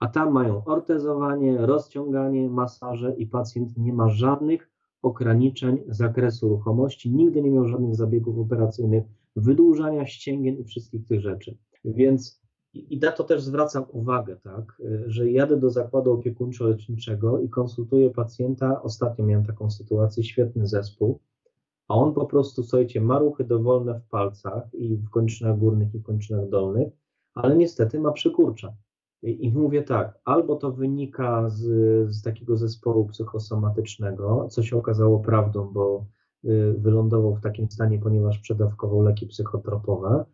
A 0.00 0.08
tam 0.08 0.32
mają 0.32 0.64
ortezowanie, 0.64 1.58
rozciąganie, 1.58 2.50
masaże 2.50 3.14
i 3.16 3.26
pacjent 3.26 3.76
nie 3.76 3.92
ma 3.92 4.08
żadnych 4.08 4.70
ograniczeń 5.02 5.78
zakresu 5.88 6.48
ruchomości, 6.48 7.10
nigdy 7.10 7.42
nie 7.42 7.50
miał 7.50 7.68
żadnych 7.68 7.94
zabiegów 7.94 8.38
operacyjnych, 8.38 9.04
wydłużania 9.36 10.06
ścięgien 10.06 10.58
i 10.58 10.64
wszystkich 10.64 11.06
tych 11.06 11.20
rzeczy. 11.20 11.56
Więc 11.84 12.40
i 12.74 12.98
na 12.98 13.12
to 13.12 13.24
też 13.24 13.42
zwracam 13.42 13.84
uwagę, 13.92 14.36
tak, 14.36 14.82
że 15.06 15.30
jadę 15.30 15.56
do 15.56 15.70
zakładu 15.70 16.12
opiekuńczo-leczniczego 16.12 17.40
i 17.40 17.48
konsultuję 17.48 18.10
pacjenta. 18.10 18.82
Ostatnio 18.82 19.24
miałem 19.24 19.46
taką 19.46 19.70
sytuację, 19.70 20.24
świetny 20.24 20.66
zespół, 20.66 21.20
a 21.88 21.94
on 21.94 22.14
po 22.14 22.26
prostu, 22.26 22.62
słuchajcie, 22.62 23.00
ma 23.00 23.18
ruchy 23.18 23.44
dowolne 23.44 24.00
w 24.00 24.08
palcach 24.08 24.74
i 24.74 24.96
w 24.96 25.10
kończynach 25.10 25.58
górnych 25.58 25.94
i 25.94 25.98
w 25.98 26.02
kończynach 26.02 26.48
dolnych, 26.48 26.92
ale 27.34 27.56
niestety 27.56 28.00
ma 28.00 28.12
przykurcza. 28.12 28.74
I, 29.22 29.52
mówię 29.52 29.82
tak, 29.82 30.18
albo 30.24 30.56
to 30.56 30.72
wynika 30.72 31.48
z, 31.48 31.62
z 32.14 32.22
takiego 32.22 32.56
zespołu 32.56 33.06
psychosomatycznego, 33.06 34.48
co 34.50 34.62
się 34.62 34.76
okazało 34.76 35.20
prawdą, 35.20 35.72
bo 35.72 36.06
y, 36.44 36.74
wylądował 36.78 37.34
w 37.34 37.40
takim 37.40 37.70
stanie, 37.70 37.98
ponieważ 37.98 38.38
przedawkował 38.38 39.02
leki 39.02 39.26
psychotropowe, 39.26 40.24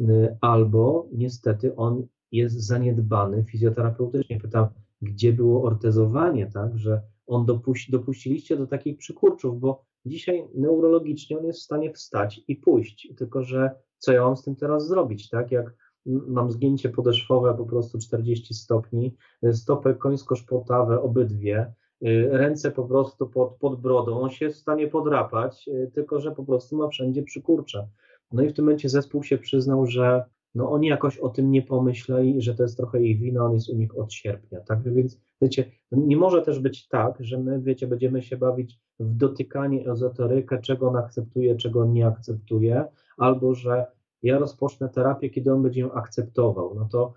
y, 0.00 0.36
albo 0.40 1.08
niestety 1.12 1.76
on 1.76 2.06
jest 2.32 2.66
zaniedbany 2.66 3.44
fizjoterapeutycznie. 3.44 4.40
Pytam, 4.40 4.68
gdzie 5.02 5.32
było 5.32 5.62
ortezowanie, 5.62 6.46
tak, 6.46 6.78
że 6.78 7.02
on 7.26 7.46
dopuści, 7.46 7.92
dopuściliście 7.92 8.56
do 8.56 8.66
takich 8.66 8.98
przykurczów, 8.98 9.60
bo 9.60 9.84
dzisiaj 10.06 10.48
neurologicznie 10.54 11.38
on 11.38 11.44
jest 11.44 11.60
w 11.60 11.64
stanie 11.64 11.92
wstać 11.92 12.40
i 12.48 12.56
pójść, 12.56 13.08
tylko 13.16 13.42
że 13.42 13.70
co 13.98 14.12
ja 14.12 14.24
mam 14.24 14.36
z 14.36 14.42
tym 14.42 14.56
teraz 14.56 14.88
zrobić, 14.88 15.28
tak, 15.28 15.50
jak 15.50 15.74
mam 16.06 16.50
zgięcie 16.50 16.88
podeszwowe 16.88 17.54
po 17.54 17.66
prostu 17.66 17.98
40 17.98 18.54
stopni, 18.54 19.16
stopy 19.52 19.94
końsko-szpotawe 19.94 21.02
obydwie, 21.02 21.72
y, 22.06 22.28
ręce 22.32 22.70
po 22.70 22.84
prostu 22.84 23.26
pod, 23.26 23.56
pod 23.56 23.80
brodą, 23.80 24.20
on 24.20 24.30
się 24.30 24.48
w 24.48 24.56
stanie 24.56 24.88
podrapać, 24.88 25.68
y, 25.68 25.90
tylko 25.94 26.20
że 26.20 26.32
po 26.32 26.44
prostu 26.44 26.76
ma 26.76 26.88
wszędzie 26.88 27.22
przykurcze. 27.22 27.88
No 28.32 28.42
i 28.42 28.48
w 28.48 28.52
tym 28.52 28.64
momencie 28.64 28.88
zespół 28.88 29.22
się 29.22 29.38
przyznał, 29.38 29.86
że 29.86 30.24
no 30.54 30.70
oni 30.70 30.86
jakoś 30.86 31.18
o 31.18 31.28
tym 31.28 31.50
nie 31.50 31.62
pomyśleli, 31.62 32.42
że 32.42 32.54
to 32.54 32.62
jest 32.62 32.76
trochę 32.76 33.02
ich 33.02 33.20
wina, 33.20 33.44
on 33.44 33.52
jest 33.52 33.68
u 33.68 33.76
nich 33.76 33.98
od 33.98 34.12
sierpnia, 34.12 34.60
tak, 34.60 34.94
więc 34.94 35.20
wiecie, 35.42 35.70
nie 35.92 36.16
może 36.16 36.42
też 36.42 36.58
być 36.58 36.88
tak, 36.88 37.16
że 37.20 37.38
my, 37.38 37.60
wiecie, 37.60 37.86
będziemy 37.86 38.22
się 38.22 38.36
bawić 38.36 38.78
w 39.00 39.16
dotykanie 39.16 39.90
ezoterykę, 39.90 40.58
czego 40.62 40.88
on 40.88 40.96
akceptuje, 40.96 41.56
czego 41.56 41.80
on 41.80 41.92
nie 41.92 42.06
akceptuje, 42.06 42.84
albo 43.16 43.54
że 43.54 43.86
ja 44.24 44.38
rozpocznę 44.38 44.88
terapię, 44.88 45.30
kiedy 45.30 45.52
on 45.52 45.62
będzie 45.62 45.80
ją 45.80 45.92
akceptował. 45.92 46.74
No 46.74 46.88
to 46.92 47.12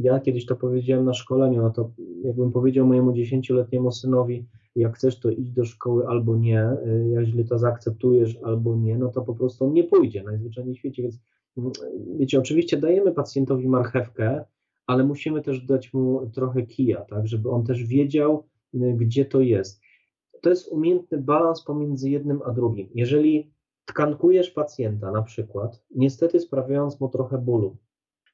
ja 0.00 0.20
kiedyś 0.20 0.46
to 0.46 0.56
powiedziałem 0.56 1.04
na 1.04 1.14
szkoleniu, 1.14 1.62
no 1.62 1.70
to 1.70 1.90
jakbym 2.24 2.52
powiedział 2.52 2.86
mojemu 2.86 3.12
dziesięcioletniemu 3.12 3.92
synowi, 3.92 4.46
jak 4.76 4.96
chcesz, 4.96 5.20
to 5.20 5.30
idź 5.30 5.50
do 5.50 5.64
szkoły 5.64 6.06
albo 6.06 6.36
nie, 6.36 6.68
jak 7.12 7.24
źle 7.24 7.44
to 7.44 7.58
zaakceptujesz 7.58 8.38
albo 8.42 8.76
nie, 8.76 8.98
no 8.98 9.08
to 9.08 9.22
po 9.22 9.34
prostu 9.34 9.64
on 9.64 9.72
nie 9.72 9.84
pójdzie 9.84 10.22
najzwyczajniej 10.22 10.74
w 10.74 10.78
świecie, 10.78 11.02
więc 11.02 11.18
mm, 11.58 11.72
wiecie, 12.18 12.38
oczywiście 12.38 12.76
dajemy 12.76 13.12
pacjentowi 13.12 13.68
marchewkę, 13.68 14.44
ale 14.86 15.04
musimy 15.04 15.42
też 15.42 15.60
dać 15.60 15.92
mu 15.92 16.30
trochę 16.30 16.62
kija, 16.62 17.00
tak, 17.00 17.28
żeby 17.28 17.50
on 17.50 17.64
też 17.64 17.84
wiedział, 17.84 18.44
gdzie 18.74 19.24
to 19.24 19.40
jest. 19.40 19.80
To 20.42 20.50
jest 20.50 20.72
umiejętny 20.72 21.18
balans 21.18 21.62
pomiędzy 21.62 22.10
jednym 22.10 22.40
a 22.44 22.52
drugim. 22.52 22.88
Jeżeli 22.94 23.53
tkankujesz 23.84 24.50
pacjenta 24.50 25.10
na 25.10 25.22
przykład, 25.22 25.82
niestety 25.94 26.40
sprawiając 26.40 27.00
mu 27.00 27.08
trochę 27.08 27.38
bólu, 27.38 27.76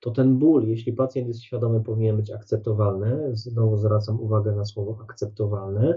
to 0.01 0.11
ten 0.11 0.39
ból, 0.39 0.69
jeśli 0.69 0.93
pacjent 0.93 1.29
jest 1.29 1.43
świadomy, 1.43 1.81
powinien 1.81 2.17
być 2.17 2.31
akceptowalny. 2.31 3.31
Znowu 3.33 3.77
zwracam 3.77 4.21
uwagę 4.21 4.53
na 4.53 4.65
słowo 4.65 4.99
akceptowalny. 5.03 5.95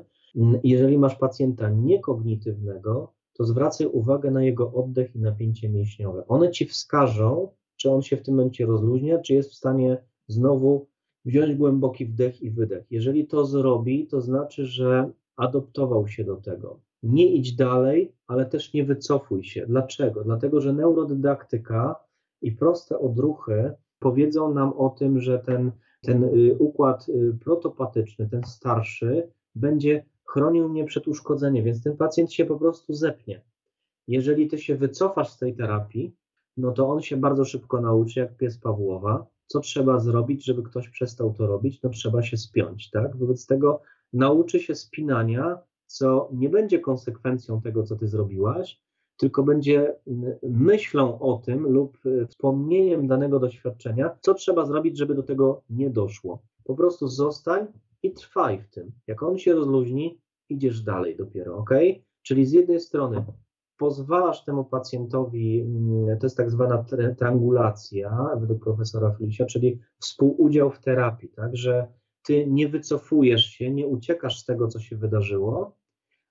Jeżeli 0.64 0.97
masz 0.97 1.16
pacjenta 1.16 1.70
niekognitywnego, 1.70 3.14
to 3.34 3.43
zwracaj 3.43 3.88
uwagę 3.88 4.32
na 4.32 4.43
jego 4.43 4.74
oddech 4.74 5.16
i 5.16 5.20
napięcie 5.20 5.70
mięśniowe. 5.70 6.28
One 6.28 6.51
ci 6.51 6.66
wskażą, 6.66 7.49
czy 7.76 7.91
on 7.91 8.01
się 8.01 8.18
w 8.18 8.22
tym 8.22 8.36
momencie 8.36 8.66
rozluźnia, 8.66 9.20
czy 9.20 9.34
jest 9.34 9.51
w 9.51 9.56
stanie 9.56 10.04
znowu 10.28 10.88
wziąć 11.26 11.56
głęboki 11.56 12.06
wdech 12.06 12.41
i 12.41 12.51
wydech. 12.51 12.86
Jeżeli 12.91 13.28
to 13.28 13.45
zrobi, 13.45 14.08
to 14.08 14.22
znaczy, 14.22 14.66
że 14.66 15.12
adoptował 15.36 16.08
się 16.08 16.24
do 16.24 16.36
tego 16.36 16.80
nie 17.04 17.36
idź 17.36 17.56
dalej, 17.56 18.16
ale 18.28 18.45
też 18.45 18.74
nie 18.74 18.84
wycofuj 18.84 19.43
się. 19.43 19.66
Dlaczego? 19.68 20.24
Dlatego, 20.24 20.62
że 20.62 20.74
neurodydaktyka 20.74 21.95
i 22.41 22.51
proste 22.51 22.99
odruchy 22.99 23.74
powiedzą 23.99 24.54
nam 24.54 24.74
o 24.74 24.89
tym, 24.89 25.22
że 25.22 25.39
ten, 25.39 25.72
ten 26.01 26.24
y, 26.24 26.56
układ 26.60 27.10
y, 27.10 27.38
protopatyczny, 27.43 28.30
ten 28.30 28.43
starszy, 28.43 29.32
będzie 29.56 30.06
chronił 30.26 30.70
mnie 30.70 30.86
przed 30.86 31.08
uszkodzeniem, 31.08 31.66
więc 31.66 31.84
ten 31.84 31.97
pacjent 31.97 32.34
się 32.34 32.45
po 32.45 32.58
prostu 32.58 32.93
zepnie. 32.93 33.41
Jeżeli 34.08 34.47
ty 34.47 34.58
się 34.58 34.76
wycofasz 34.76 35.30
z 35.30 35.38
tej 35.38 35.56
terapii, 35.56 36.16
no 36.58 36.72
to 36.72 36.89
on 36.89 37.01
się 37.01 37.18
bardzo 37.18 37.45
szybko 37.45 37.82
nauczy, 37.82 38.20
jak 38.20 38.38
pies 38.38 38.58
Pawłowa, 38.58 39.26
co 39.47 39.60
trzeba 39.60 39.99
zrobić, 39.99 40.45
żeby 40.45 40.64
ktoś 40.64 40.89
przestał 40.89 41.34
to 41.34 41.47
robić, 41.47 41.82
no 41.82 41.89
trzeba 41.89 42.24
się 42.24 42.38
spiąć, 42.38 42.89
tak? 42.89 43.18
Wobec 43.18 43.45
tego 43.45 43.82
nauczy 44.14 44.60
się 44.60 44.76
spinania 44.76 45.60
co 45.93 46.29
nie 46.33 46.49
będzie 46.49 46.79
konsekwencją 46.79 47.61
tego, 47.61 47.83
co 47.83 47.95
ty 47.95 48.07
zrobiłaś, 48.07 48.81
tylko 49.17 49.43
będzie 49.43 49.95
myślą 50.43 51.19
o 51.19 51.37
tym 51.37 51.63
lub 51.63 51.97
e, 52.05 52.27
wspomnieniem 52.27 53.07
danego 53.07 53.39
doświadczenia, 53.39 54.17
co 54.21 54.33
trzeba 54.33 54.65
zrobić, 54.65 54.97
żeby 54.97 55.15
do 55.15 55.23
tego 55.23 55.61
nie 55.69 55.89
doszło. 55.89 56.43
Po 56.63 56.75
prostu 56.75 57.07
zostań 57.07 57.67
i 58.03 58.13
trwaj 58.13 58.61
w 58.61 58.69
tym. 58.69 58.91
Jak 59.07 59.23
on 59.23 59.37
się 59.37 59.53
rozluźni, 59.53 60.19
idziesz 60.49 60.81
dalej 60.81 61.17
dopiero, 61.17 61.57
ok? 61.57 61.69
Czyli 62.21 62.45
z 62.45 62.51
jednej 62.51 62.79
strony 62.79 63.25
pozwalasz 63.77 64.45
temu 64.45 64.65
pacjentowi, 64.65 65.65
to 66.19 66.25
jest 66.25 66.37
tak 66.37 66.51
zwana 66.51 66.85
triangulacja 67.17 68.29
według 68.39 68.63
profesora 68.63 69.11
Felisia, 69.11 69.45
czyli 69.45 69.79
współudział 69.99 70.71
w 70.71 70.79
terapii, 70.79 71.29
tak, 71.29 71.55
że 71.55 71.87
ty 72.23 72.47
nie 72.47 72.67
wycofujesz 72.67 73.45
się, 73.45 73.71
nie 73.71 73.87
uciekasz 73.87 74.39
z 74.39 74.45
tego, 74.45 74.67
co 74.67 74.79
się 74.79 74.95
wydarzyło, 74.95 75.82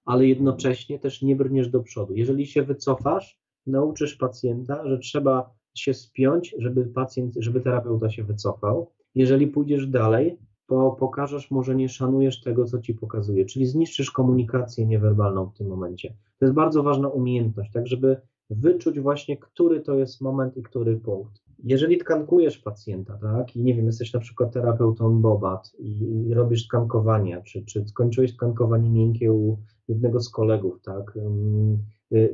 ale 0.05 0.27
jednocześnie 0.27 0.99
też 0.99 1.23
nie 1.23 1.37
brniesz 1.37 1.69
do 1.69 1.83
przodu. 1.83 2.15
Jeżeli 2.15 2.47
się 2.47 2.63
wycofasz, 2.63 3.41
nauczysz 3.67 4.17
pacjenta, 4.17 4.89
że 4.89 4.99
trzeba 4.99 5.55
się 5.75 5.95
spiąć, 5.95 6.55
żeby 6.59 6.85
pacjent, 6.85 7.35
żeby 7.37 7.61
terapeuta 7.61 8.11
się 8.11 8.25
wycofał. 8.25 8.91
Jeżeli 9.15 9.47
pójdziesz 9.47 9.87
dalej, 9.87 10.39
to 10.67 10.91
pokażesz 10.91 11.51
mu, 11.51 11.63
że 11.63 11.75
nie 11.75 11.89
szanujesz 11.89 12.41
tego, 12.41 12.65
co 12.65 12.81
ci 12.81 12.95
pokazuje, 12.95 13.45
czyli 13.45 13.67
zniszczysz 13.67 14.11
komunikację 14.11 14.87
niewerbalną 14.87 15.47
w 15.47 15.55
tym 15.55 15.67
momencie. 15.67 16.15
To 16.39 16.45
jest 16.45 16.55
bardzo 16.55 16.83
ważna 16.83 17.09
umiejętność, 17.09 17.73
tak 17.73 17.87
żeby 17.87 18.17
wyczuć 18.51 19.01
właśnie, 19.01 19.37
który 19.37 19.81
to 19.81 19.95
jest 19.95 20.21
moment 20.21 20.57
i 20.57 20.63
który 20.63 20.97
punkt. 20.97 21.43
Jeżeli 21.65 21.99
tkankujesz 21.99 22.59
pacjenta, 22.59 23.19
tak, 23.19 23.57
i 23.57 23.63
nie 23.63 23.75
wiem, 23.75 23.87
jesteś 23.87 24.13
na 24.13 24.21
przykład 24.21 24.53
terapeutą 24.53 25.21
Bobat 25.21 25.73
i, 25.79 26.25
i 26.29 26.35
robisz 26.35 26.67
tkankowania, 26.67 27.41
czy, 27.41 27.65
czy 27.65 27.89
skończyłeś 27.89 28.37
tkankowanie 28.37 28.91
miękkie 28.91 29.33
u 29.33 29.59
jednego 29.93 30.21
z 30.21 30.31
kolegów, 30.31 30.83
tak, 30.83 31.19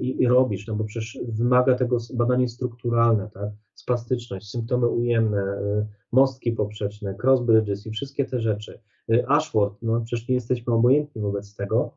i, 0.01 0.23
i 0.23 0.29
robisz, 0.29 0.67
no 0.67 0.75
bo 0.75 0.85
przecież 0.85 1.19
wymaga 1.29 1.75
tego 1.75 1.97
badanie 2.15 2.49
strukturalne, 2.49 3.31
tak, 3.35 3.51
spastyczność, 3.75 4.51
symptomy 4.51 4.87
ujemne, 4.87 5.57
mostki 6.13 6.53
poprzeczne, 6.53 7.15
cross 7.23 7.41
bridges 7.41 7.87
i 7.87 7.91
wszystkie 7.91 8.25
te 8.25 8.41
rzeczy. 8.41 8.81
Ashworth, 9.29 9.77
no 9.83 10.01
przecież 10.01 10.29
nie 10.29 10.35
jesteśmy 10.35 10.75
obojętni 10.75 11.23
wobec 11.23 11.57
tego, 11.57 11.91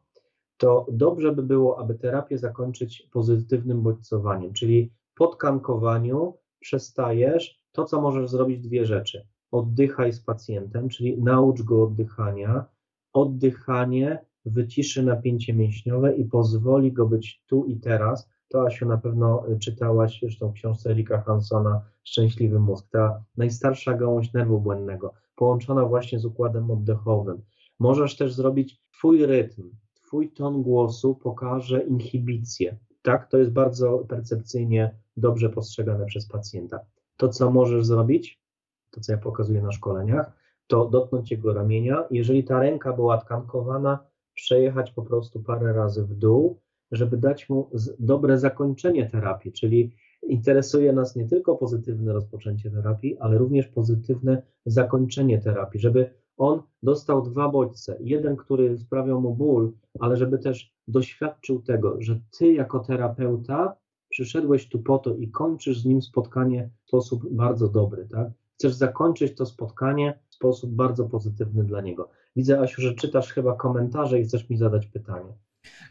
to 0.57 0.86
dobrze 0.91 1.32
by 1.32 1.43
było, 1.43 1.80
aby 1.80 1.95
terapię 1.95 2.38
zakończyć 2.38 3.09
pozytywnym 3.14 3.82
bodźcowaniem, 3.82 4.53
czyli 4.53 4.91
po 5.16 5.28
tkankowaniu 5.28 6.34
przestajesz, 6.59 7.62
to 7.72 7.86
co 7.86 8.01
możesz 8.01 8.30
zrobić 8.30 8.59
dwie 8.59 8.86
rzeczy. 8.86 9.28
Oddychaj 9.51 10.14
z 10.14 10.20
pacjentem, 10.20 10.89
czyli 10.89 11.22
naucz 11.22 11.62
go 11.62 11.84
oddychania. 11.84 12.66
Oddychanie 13.14 14.26
wyciszy 14.46 15.04
napięcie 15.04 15.54
mięśniowe 15.54 16.16
i 16.16 16.26
pozwoli 16.26 16.92
go 16.92 17.06
być 17.06 17.44
tu 17.48 17.66
i 17.66 17.80
teraz. 17.80 18.30
To 18.48 18.66
Asiu 18.66 18.86
na 18.86 18.98
pewno 18.98 19.44
czytałaś 19.60 20.20
zresztą 20.22 20.54
książce 20.54 20.89
Erika 20.89 21.22
Hansona 21.22 21.82
Szczęśliwy 22.04 22.60
mózg. 22.60 22.88
Ta 22.92 23.24
najstarsza 23.38 23.94
gałąź 23.94 24.34
nerwu 24.34 24.62
błędnego, 24.62 25.14
połączona 25.36 25.86
właśnie 25.86 26.20
z 26.20 26.26
układem 26.26 26.72
oddechowym. 26.72 27.42
Możesz 27.80 28.18
też 28.18 28.34
zrobić 28.34 28.82
twój 28.98 29.26
rytm, 29.26 29.72
twój 29.94 30.32
ton 30.32 30.62
głosu 30.62 31.16
pokaże 31.16 31.84
inhibicję. 31.84 32.78
Tak, 33.02 33.30
to 33.30 33.38
jest 33.38 33.52
bardzo 33.52 33.98
percepcyjnie 33.98 34.96
dobrze 35.18 35.50
postrzegane 35.50 36.06
przez 36.06 36.28
pacjenta. 36.28 36.80
To, 37.18 37.30
co 37.30 37.52
możesz 37.52 37.86
zrobić, 37.86 38.42
to 38.92 39.02
co 39.02 39.12
ja 39.12 39.18
pokazuję 39.18 39.62
na 39.62 39.72
szkoleniach, 39.72 40.32
to 40.68 40.86
dotknąć 40.86 41.32
jego 41.32 41.54
ramienia. 41.54 42.04
Jeżeli 42.12 42.44
ta 42.44 42.60
ręka 42.60 42.94
była 42.94 43.18
tkankowana, 43.18 44.00
przejechać 44.36 44.91
po 44.91 45.01
prostu 45.01 45.39
parę 45.39 45.73
razy 45.73 46.03
w 46.03 46.15
dół, 46.15 46.59
żeby 46.91 47.17
dać 47.17 47.49
mu 47.49 47.69
dobre 47.99 48.39
zakończenie 48.39 49.09
terapii, 49.09 49.51
czyli 49.51 49.95
interesuje 50.23 50.93
nas 50.93 51.15
nie 51.15 51.27
tylko 51.27 51.55
pozytywne 51.55 52.13
rozpoczęcie 52.13 52.71
terapii, 52.71 53.17
ale 53.19 53.38
również 53.38 53.67
pozytywne 53.67 54.41
zakończenie 54.65 55.39
terapii, 55.41 55.79
żeby 55.79 56.13
on 56.38 56.61
dostał 56.84 57.21
dwa 57.21 57.49
bodźce. 57.49 57.97
Jeden, 57.99 58.36
który 58.36 58.77
sprawiał 58.77 59.21
mu 59.21 59.36
ból, 59.36 59.71
ale 59.99 60.17
żeby 60.17 60.39
też 60.39 60.73
doświadczył 60.88 61.61
tego, 61.61 61.95
że 61.99 62.19
ty 62.38 62.53
jako 62.53 62.79
terapeuta 62.79 63.75
przyszedłeś 64.09 64.69
tu 64.69 64.79
po 64.79 64.97
to 64.97 65.15
i 65.15 65.27
kończysz 65.27 65.82
z 65.82 65.86
nim 65.86 66.01
spotkanie 66.01 66.69
w 66.84 66.88
sposób 66.88 67.34
bardzo 67.34 67.67
dobry, 67.67 68.07
tak? 68.11 68.29
Chcesz 68.53 68.73
zakończyć 68.73 69.36
to 69.36 69.45
spotkanie 69.45 70.19
w 70.29 70.36
sposób 70.36 70.71
bardzo 70.71 71.05
pozytywny 71.05 71.63
dla 71.63 71.82
niego. 71.82 72.09
Widzę, 72.36 72.59
Asiu, 72.59 72.82
że 72.82 72.93
czytasz 72.93 73.34
chyba 73.34 73.55
komentarze 73.55 74.19
i 74.19 74.23
chcesz 74.23 74.49
mi 74.49 74.57
zadać 74.57 74.88
pytanie. 74.88 75.34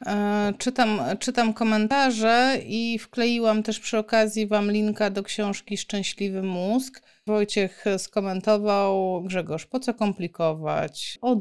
E, 0.07 0.53
czytam, 0.59 1.01
czytam 1.19 1.55
komentarze 1.55 2.57
i 2.67 2.99
wkleiłam 2.99 3.63
też 3.63 3.81
przy 3.81 3.99
okazji 3.99 4.47
Wam 4.47 4.71
linka 4.71 5.11
do 5.11 5.23
książki 5.23 5.77
Szczęśliwy 5.77 6.43
Mózg. 6.43 7.03
Wojciech 7.27 7.85
skomentował, 7.99 9.23
Grzegorz, 9.23 9.67
po 9.67 9.81
co 9.81 9.95
komplikować? 9.95 11.19
Od 11.21 11.39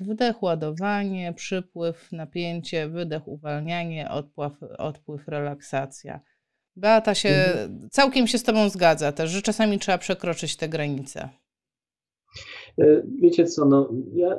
wdech, 0.00 0.42
ładowanie, 0.42 1.32
przypływ, 1.32 2.12
napięcie, 2.12 2.88
wydech, 2.88 3.28
uwalnianie, 3.28 4.10
odpływ, 4.10 4.52
odpływ 4.78 5.28
relaksacja. 5.28 6.20
Beata 6.76 7.14
się, 7.14 7.28
mhm. 7.28 7.88
całkiem 7.90 8.26
się 8.26 8.38
z 8.38 8.42
Tobą 8.42 8.68
zgadza 8.68 9.12
też, 9.12 9.30
że 9.30 9.42
czasami 9.42 9.78
trzeba 9.78 9.98
przekroczyć 9.98 10.56
te 10.56 10.68
granice. 10.68 11.28
E, 12.78 13.02
wiecie 13.20 13.46
co, 13.46 13.64
no 13.64 13.90
ja 14.12 14.38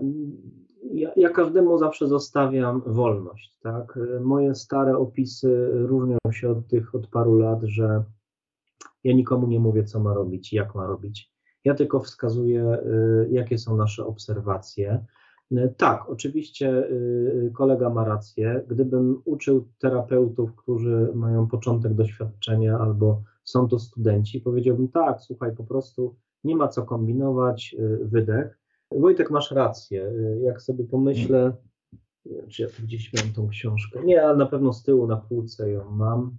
ja, 0.94 1.12
ja, 1.16 1.30
każdemu 1.30 1.78
zawsze 1.78 2.08
zostawiam 2.08 2.82
wolność, 2.86 3.58
tak? 3.62 4.00
Moje 4.22 4.56
stare 4.56 4.98
opisy 4.98 5.70
różnią 5.72 6.18
się 6.32 6.50
od 6.50 6.68
tych 6.68 6.96
od 6.96 7.08
paru 7.08 7.36
lat, 7.36 7.60
że 7.64 8.04
ja 9.04 9.14
nikomu 9.14 9.48
nie 9.48 9.60
mówię, 9.60 9.84
co 9.84 10.00
ma 10.00 10.14
robić, 10.14 10.54
jak 10.54 10.76
ma 10.76 10.86
robić. 10.86 11.32
Ja 11.66 11.74
tylko 11.74 12.00
wskazuję, 12.00 12.78
y, 13.26 13.30
jakie 13.32 13.58
są 13.58 13.78
nasze 13.78 14.06
obserwacje. 14.06 15.06
Tak, 15.78 16.10
oczywiście 16.10 16.88
kolega 17.54 17.90
ma 17.90 18.06
rację. 18.06 18.64
Gdybym 18.68 19.22
uczył 19.26 19.68
terapeutów, 19.80 20.56
którzy 20.56 21.12
mają 21.16 21.48
początek 21.48 21.94
doświadczenia 21.94 22.80
albo 22.80 23.22
są 23.44 23.68
to 23.68 23.80
studenci, 23.80 24.42
powiedziałbym 24.42 24.88
tak, 24.88 25.22
słuchaj, 25.22 25.56
po 25.56 25.64
prostu 25.64 26.16
nie 26.48 26.56
ma 26.56 26.68
co 26.68 26.84
kombinować, 26.84 27.76
wydech 28.02 28.60
Wojtek, 28.92 29.32
masz 29.32 29.52
rację. 29.52 30.14
Jak 30.42 30.62
sobie 30.62 30.84
pomyślę, 30.84 31.54
czy 32.48 32.62
ja 32.62 32.68
tu 32.68 32.84
gdzieś 32.84 33.14
miałem 33.14 33.34
tą 33.34 33.48
książkę? 33.48 34.00
Nie, 34.06 34.24
ale 34.24 34.38
na 34.38 34.46
pewno 34.46 34.74
z 34.74 34.84
tyłu 34.84 35.08
na 35.08 35.18
półce 35.18 35.72
ją 35.72 35.92
mam. 35.92 36.38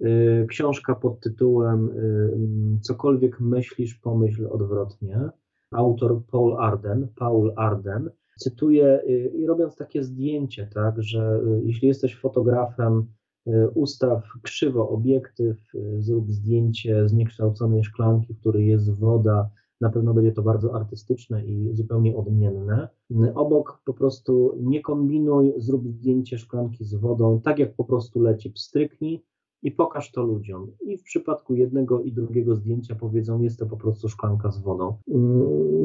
Y, 0.00 0.46
książka 0.48 0.94
pod 0.94 1.20
tytułem 1.20 1.88
y, 1.88 2.80
Cokolwiek 2.80 3.40
myślisz, 3.40 3.94
pomyśl 3.94 4.46
odwrotnie. 4.50 5.30
Autor 5.72 6.22
Paul 6.30 6.56
Arden, 6.58 7.08
Paul 7.16 7.52
Arden. 7.56 8.10
Cytuję 8.36 9.00
y, 9.08 9.32
i 9.34 9.46
robiąc 9.46 9.76
takie 9.76 10.02
zdjęcie, 10.02 10.68
tak, 10.74 11.02
że 11.02 11.40
jeśli 11.64 11.88
jesteś 11.88 12.16
fotografem, 12.16 13.06
ustaw 13.74 14.22
krzywo 14.42 14.88
obiektyw, 14.88 15.72
zrób 15.98 16.30
zdjęcie 16.30 17.08
zniekształconej 17.08 17.84
szklanki, 17.84 18.34
w 18.34 18.40
której 18.40 18.66
jest 18.66 18.98
woda, 18.98 19.50
na 19.80 19.90
pewno 19.90 20.14
będzie 20.14 20.32
to 20.32 20.42
bardzo 20.42 20.74
artystyczne 20.74 21.46
i 21.46 21.74
zupełnie 21.74 22.16
odmienne. 22.16 22.88
Obok 23.34 23.82
po 23.84 23.94
prostu 23.94 24.54
nie 24.60 24.80
kombinuj, 24.80 25.52
zrób 25.56 25.88
zdjęcie 25.88 26.38
szklanki 26.38 26.84
z 26.84 26.94
wodą, 26.94 27.40
tak 27.44 27.58
jak 27.58 27.74
po 27.74 27.84
prostu 27.84 28.20
leci, 28.20 28.50
pstryknij 28.50 29.24
i 29.62 29.72
pokaż 29.72 30.12
to 30.12 30.22
ludziom. 30.22 30.72
I 30.80 30.98
w 30.98 31.02
przypadku 31.02 31.54
jednego 31.54 32.02
i 32.02 32.12
drugiego 32.12 32.56
zdjęcia 32.56 32.94
powiedzą, 32.94 33.42
jest 33.42 33.58
to 33.58 33.66
po 33.66 33.76
prostu 33.76 34.08
szklanka 34.08 34.50
z 34.50 34.62
wodą. 34.62 34.96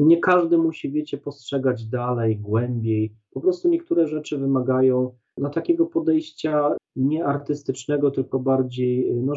Nie 0.00 0.20
każdy 0.20 0.58
musi, 0.58 0.90
wiecie, 0.90 1.18
postrzegać 1.18 1.86
dalej, 1.86 2.36
głębiej. 2.36 3.16
Po 3.30 3.40
prostu 3.40 3.68
niektóre 3.68 4.06
rzeczy 4.08 4.38
wymagają 4.38 5.10
no, 5.38 5.50
takiego 5.50 5.86
podejścia 5.86 6.76
nie 6.96 7.24
artystycznego, 7.24 8.10
tylko 8.10 8.38
bardziej 8.38 9.14
no, 9.14 9.34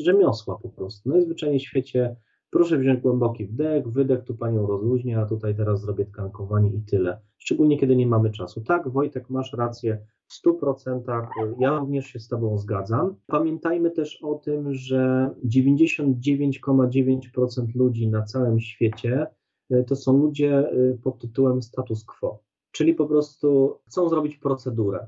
rzemiosła 0.00 0.58
po 0.62 0.68
prostu. 0.68 1.08
Najzwyczajniej 1.08 1.60
w 1.60 1.62
świecie 1.62 2.16
Proszę 2.50 2.78
wziąć 2.78 3.00
głęboki 3.00 3.46
wdech, 3.46 3.88
wydech, 3.88 4.24
tu 4.24 4.34
panią 4.34 4.66
rozluźnię, 4.66 5.18
a 5.18 5.26
tutaj 5.26 5.56
teraz 5.56 5.80
zrobię 5.80 6.06
tkankowanie 6.06 6.70
i 6.70 6.82
tyle. 6.82 7.20
Szczególnie 7.38 7.78
kiedy 7.78 7.96
nie 7.96 8.06
mamy 8.06 8.30
czasu. 8.30 8.60
Tak, 8.60 8.88
Wojtek, 8.88 9.30
masz 9.30 9.52
rację 9.52 10.06
w 10.26 10.46
100%. 10.46 11.26
Ja 11.58 11.78
również 11.78 12.06
się 12.06 12.20
z 12.20 12.28
Tobą 12.28 12.58
zgadzam. 12.58 13.14
Pamiętajmy 13.26 13.90
też 13.90 14.22
o 14.22 14.34
tym, 14.34 14.74
że 14.74 15.30
99,9% 15.44 17.66
ludzi 17.74 18.08
na 18.08 18.22
całym 18.22 18.60
świecie 18.60 19.26
y, 19.72 19.84
to 19.84 19.96
są 19.96 20.18
ludzie 20.18 20.72
y, 20.72 20.98
pod 21.02 21.18
tytułem 21.18 21.62
status 21.62 22.04
quo, 22.04 22.42
czyli 22.72 22.94
po 22.94 23.06
prostu 23.06 23.78
chcą 23.86 24.08
zrobić 24.08 24.36
procedurę. 24.36 25.06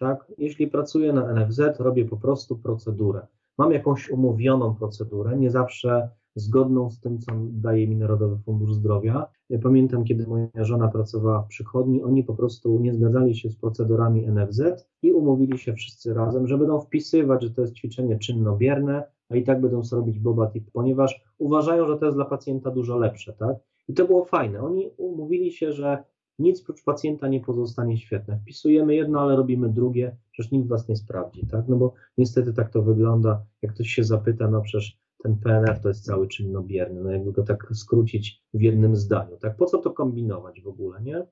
Tak? 0.00 0.32
Jeśli 0.38 0.66
pracuję 0.66 1.12
na 1.12 1.32
NFZ, 1.32 1.60
robię 1.78 2.04
po 2.04 2.16
prostu 2.16 2.58
procedurę. 2.58 3.26
Mam 3.58 3.72
jakąś 3.72 4.10
umówioną 4.10 4.74
procedurę, 4.74 5.36
nie 5.36 5.50
zawsze 5.50 6.08
zgodną 6.34 6.90
z 6.90 7.00
tym, 7.00 7.18
co 7.18 7.32
daje 7.36 7.88
mi 7.88 7.96
Narodowy 7.96 8.38
Fundusz 8.38 8.74
Zdrowia. 8.74 9.26
Pamiętam, 9.62 10.04
kiedy 10.04 10.26
moja 10.26 10.48
żona 10.54 10.88
pracowała 10.88 11.42
w 11.42 11.46
przychodni, 11.46 12.02
oni 12.02 12.24
po 12.24 12.34
prostu 12.34 12.78
nie 12.80 12.94
zgadzali 12.94 13.36
się 13.36 13.50
z 13.50 13.56
procedurami 13.56 14.26
NFZ 14.26 14.62
i 15.02 15.12
umówili 15.12 15.58
się 15.58 15.74
wszyscy 15.74 16.14
razem, 16.14 16.46
że 16.46 16.58
będą 16.58 16.80
wpisywać, 16.80 17.42
że 17.42 17.50
to 17.50 17.60
jest 17.60 17.74
ćwiczenie 17.74 18.18
czynnobierne, 18.18 19.04
a 19.28 19.36
i 19.36 19.44
tak 19.44 19.60
będą 19.60 19.84
sobie 19.84 20.00
robić 20.00 20.18
bobatip, 20.18 20.70
ponieważ 20.72 21.24
uważają, 21.38 21.86
że 21.86 21.98
to 21.98 22.04
jest 22.04 22.18
dla 22.18 22.24
pacjenta 22.24 22.70
dużo 22.70 22.98
lepsze, 22.98 23.32
tak? 23.32 23.56
I 23.88 23.94
to 23.94 24.06
było 24.06 24.24
fajne. 24.24 24.62
Oni 24.62 24.90
umówili 24.96 25.52
się, 25.52 25.72
że 25.72 26.04
nic 26.38 26.62
prócz 26.62 26.84
pacjenta 26.84 27.28
nie 27.28 27.40
pozostanie 27.40 27.98
świetne. 27.98 28.38
Wpisujemy 28.38 28.94
jedno, 28.94 29.20
ale 29.20 29.36
robimy 29.36 29.68
drugie, 29.68 30.16
przecież 30.30 30.52
nikt 30.52 30.68
was 30.68 30.88
nie 30.88 30.96
sprawdzi, 30.96 31.46
tak? 31.46 31.68
No 31.68 31.76
bo 31.76 31.94
niestety 32.18 32.52
tak 32.52 32.70
to 32.70 32.82
wygląda. 32.82 33.44
Jak 33.62 33.74
ktoś 33.74 33.88
się 33.88 34.04
zapyta, 34.04 34.50
no 34.50 34.60
przecież 34.60 34.98
ten 35.22 35.36
PNF 35.36 35.80
to 35.80 35.88
jest 35.88 36.04
cały 36.04 36.28
czynnobierny, 36.28 37.00
no 37.00 37.10
jakby 37.10 37.32
go 37.32 37.42
tak 37.42 37.68
skrócić 37.74 38.42
w 38.54 38.60
jednym 38.60 38.96
zdaniu, 38.96 39.36
tak? 39.36 39.56
Po 39.56 39.66
co 39.66 39.78
to 39.78 39.90
kombinować 39.90 40.60
w 40.60 40.68
ogóle, 40.68 41.02
nie? 41.02 41.26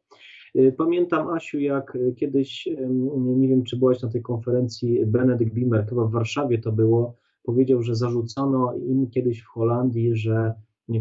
Y, 0.57 0.75
pamiętam, 0.79 1.29
Asiu, 1.29 1.61
jak 1.61 1.99
kiedyś, 2.17 2.69
nie 3.17 3.49
wiem, 3.49 3.63
czy 3.63 3.77
byłaś 3.77 4.03
na 4.03 4.09
tej 4.09 4.23
konferencji, 4.23 5.07
Benedykt 5.07 5.55
Bimer, 5.55 5.87
chyba 5.87 6.05
w 6.05 6.11
Warszawie 6.11 6.59
to 6.59 6.73
było, 6.73 7.17
powiedział, 7.43 7.83
że 7.83 7.95
zarzucono 7.95 8.75
im 8.75 9.11
kiedyś 9.11 9.43
w 9.43 9.47
Holandii, 9.47 10.17
że 10.17 10.55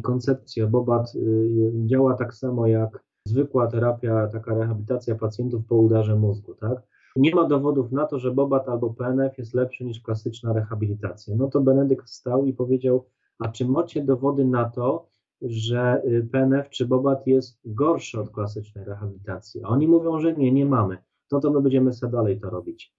koncepcja 0.04 0.68
Bobat 0.68 1.16
y, 1.16 1.72
działa 1.86 2.14
tak 2.14 2.34
samo 2.34 2.68
jak 2.68 3.04
zwykła 3.28 3.68
terapia, 3.68 4.28
taka 4.28 4.54
rehabilitacja 4.54 5.16
pacjentów 5.16 5.66
po 5.66 5.76
udarze 5.76 6.16
mózgu, 6.16 6.56
tak? 6.56 6.82
Nie 7.16 7.36
ma 7.36 7.48
dowodów 7.48 7.92
na 7.92 8.06
to, 8.06 8.20
że 8.20 8.32
Bobat 8.32 8.70
albo 8.70 8.94
PNF 8.94 9.38
jest 9.38 9.54
lepszy 9.54 9.86
niż 9.86 10.00
klasyczna 10.00 10.54
rehabilitacja. 10.54 11.36
No 11.36 11.48
to 11.48 11.62
Benedykt 11.62 12.08
wstał 12.08 12.46
i 12.46 12.54
powiedział, 12.54 13.06
a 13.40 13.48
czy 13.48 13.66
macie 13.66 14.04
dowody 14.04 14.46
na 14.46 14.70
to, 14.70 15.08
że 15.42 16.02
y, 16.06 16.28
PNF 16.32 16.70
czy 16.70 16.86
Bobat 16.86 17.28
jest 17.28 17.60
gorszy 17.66 18.20
od 18.20 18.30
klasycznej 18.30 18.86
rehabilitacji? 18.86 19.64
A 19.64 19.68
oni 19.68 19.88
mówią, 19.88 20.20
że 20.20 20.34
nie, 20.34 20.52
nie 20.52 20.66
mamy. 20.66 20.98
no 21.32 21.40
to 21.40 21.52
my 21.52 21.62
będziemy 21.62 21.94
sobie 21.94 22.12
dalej 22.12 22.40
to 22.40 22.50
robić. 22.50 22.94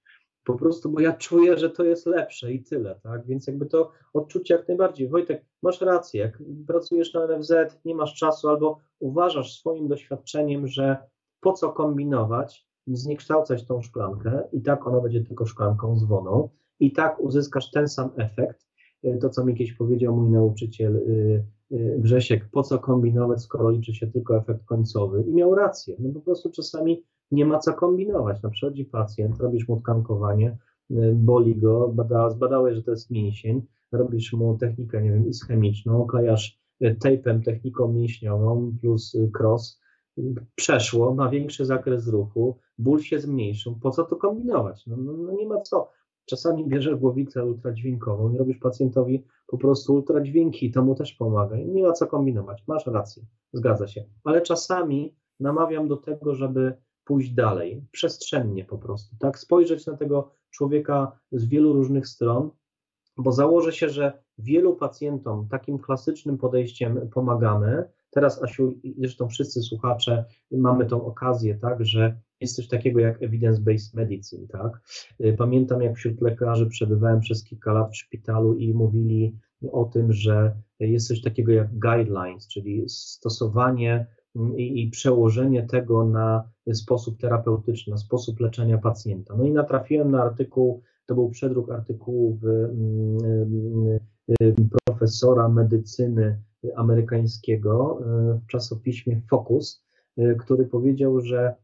Po 0.44 0.54
prostu, 0.54 0.90
bo 0.90 1.00
ja 1.00 1.12
czuję, 1.12 1.58
że 1.58 1.70
to 1.70 1.84
jest 1.84 2.06
lepsze 2.06 2.52
i 2.52 2.62
tyle, 2.62 3.00
tak? 3.02 3.26
Więc 3.26 3.46
jakby 3.46 3.66
to 3.66 3.90
odczucie 4.12 4.54
jak 4.54 4.68
najbardziej. 4.68 5.08
Wojtek, 5.08 5.44
masz 5.62 5.80
rację, 5.80 6.20
jak 6.20 6.42
pracujesz 6.66 7.14
na 7.14 7.26
NFZ, 7.26 7.52
nie 7.84 7.94
masz 7.94 8.14
czasu 8.14 8.48
albo 8.48 8.78
uważasz 9.00 9.58
swoim 9.58 9.88
doświadczeniem, 9.88 10.66
że 10.66 10.96
po 11.40 11.52
co 11.52 11.72
kombinować, 11.72 12.66
zniekształcać 12.86 13.66
tą 13.66 13.82
szklankę 13.82 14.42
i 14.52 14.62
tak 14.62 14.86
ona 14.86 15.00
będzie 15.00 15.24
tylko 15.24 15.46
szklanką 15.46 15.96
z 15.96 16.04
wodą 16.04 16.48
i 16.80 16.92
tak 16.92 17.20
uzyskasz 17.20 17.70
ten 17.70 17.88
sam 17.88 18.10
efekt, 18.16 18.66
e, 19.04 19.18
to 19.18 19.30
co 19.30 19.44
mi 19.44 19.54
kiedyś 19.54 19.72
powiedział 19.72 20.16
mój 20.16 20.30
nauczyciel 20.30 20.96
y, 20.96 21.44
y, 21.72 21.96
Grzesiek, 21.98 22.48
po 22.50 22.62
co 22.62 22.78
kombinować, 22.78 23.42
skoro 23.42 23.70
liczy 23.70 23.94
się 23.94 24.06
tylko 24.06 24.36
efekt 24.36 24.64
końcowy 24.64 25.24
i 25.28 25.32
miał 25.32 25.54
rację, 25.54 25.96
no 25.98 26.12
po 26.12 26.20
prostu 26.20 26.50
czasami 26.50 27.04
nie 27.32 27.46
ma 27.46 27.58
co 27.58 27.72
kombinować, 27.72 28.42
no 28.42 28.50
przychodzi 28.50 28.84
pacjent, 28.84 29.40
robisz 29.40 29.68
mu 29.68 29.80
tkankowanie, 29.80 30.58
y, 30.90 31.12
boli 31.14 31.56
go, 31.56 31.88
bada, 31.88 32.30
zbadałeś, 32.30 32.74
że 32.74 32.82
to 32.82 32.90
jest 32.90 33.10
mięsień, 33.10 33.62
robisz 33.92 34.32
mu 34.32 34.58
technikę, 34.58 35.02
nie 35.02 35.10
wiem, 35.12 35.28
ischemiczną, 35.28 36.06
klejasz 36.06 36.62
tejpem 37.00 37.42
techniką 37.42 37.92
mięśniową 37.92 38.76
plus 38.80 39.16
cross, 39.38 39.80
przeszło, 40.54 41.14
ma 41.14 41.28
większy 41.28 41.64
zakres 41.64 42.08
ruchu, 42.08 42.58
ból 42.78 43.00
się 43.00 43.20
zmniejszył, 43.20 43.76
po 43.82 43.90
co 43.90 44.04
to 44.04 44.16
kombinować? 44.16 44.86
No, 44.86 44.96
no, 44.96 45.12
no 45.12 45.32
nie 45.32 45.46
ma 45.46 45.60
co. 45.60 45.90
Czasami 46.24 46.68
bierzesz 46.68 46.94
głowicę 46.94 47.44
ultradźwiękową 47.44 48.34
i 48.34 48.38
robisz 48.38 48.58
pacjentowi 48.58 49.24
po 49.46 49.58
prostu 49.58 49.94
ultradźwięki, 49.94 50.70
to 50.70 50.82
mu 50.82 50.94
też 50.94 51.12
pomaga. 51.12 51.56
I 51.56 51.68
nie 51.68 51.82
ma 51.82 51.92
co 51.92 52.06
kombinować. 52.06 52.64
Masz 52.66 52.86
rację, 52.86 53.22
zgadza 53.52 53.86
się. 53.86 54.04
Ale 54.24 54.40
czasami 54.40 55.14
namawiam 55.40 55.88
do 55.88 55.96
tego, 55.96 56.34
żeby 56.34 56.76
pójść 57.04 57.30
dalej, 57.30 57.84
przestrzennie 57.90 58.64
po 58.64 58.78
prostu, 58.78 59.16
tak? 59.18 59.38
Spojrzeć 59.38 59.86
na 59.86 59.96
tego 59.96 60.34
człowieka 60.50 61.18
z 61.32 61.44
wielu 61.44 61.72
różnych 61.72 62.08
stron, 62.08 62.50
bo 63.16 63.32
założę 63.32 63.72
się, 63.72 63.88
że 63.88 64.22
wielu 64.38 64.76
pacjentom 64.76 65.48
takim 65.48 65.78
klasycznym 65.78 66.38
podejściem 66.38 67.08
pomagamy. 67.14 67.84
Teraz, 68.10 68.42
Asiu, 68.42 68.74
zresztą 68.98 69.28
wszyscy 69.28 69.62
słuchacze 69.62 70.24
mamy 70.50 70.86
tą 70.86 71.04
okazję, 71.04 71.54
tak, 71.54 71.84
że 71.84 72.20
jest 72.40 72.56
coś 72.56 72.68
takiego 72.68 73.00
jak 73.00 73.20
evidence-based 73.20 73.94
medicine, 73.94 74.46
tak. 74.48 74.80
Pamiętam, 75.38 75.82
jak 75.82 75.96
wśród 75.96 76.20
lekarzy 76.20 76.66
przebywałem 76.66 77.20
przez 77.20 77.44
kilka 77.44 77.72
lat 77.72 77.92
w 77.92 77.96
szpitalu 77.96 78.54
i 78.54 78.74
mówili 78.74 79.38
o 79.72 79.84
tym, 79.84 80.12
że 80.12 80.56
jest 80.80 81.08
coś 81.08 81.22
takiego 81.22 81.52
jak 81.52 81.78
guidelines, 81.78 82.48
czyli 82.48 82.88
stosowanie 82.88 84.06
i, 84.56 84.82
i 84.82 84.90
przełożenie 84.90 85.62
tego 85.62 86.04
na 86.04 86.48
sposób 86.72 87.20
terapeutyczny, 87.20 87.90
na 87.90 87.96
sposób 87.96 88.40
leczenia 88.40 88.78
pacjenta. 88.78 89.36
No 89.36 89.44
i 89.44 89.52
natrafiłem 89.52 90.10
na 90.10 90.22
artykuł, 90.22 90.82
to 91.06 91.14
był 91.14 91.30
przedruk 91.30 91.70
artykułu 91.70 92.38
w, 92.42 92.68
profesora 94.86 95.48
medycyny 95.48 96.42
amerykańskiego 96.76 98.00
w 98.44 98.46
czasopiśmie 98.46 99.20
Focus, 99.30 99.84
który 100.38 100.66
powiedział, 100.66 101.20
że 101.20 101.54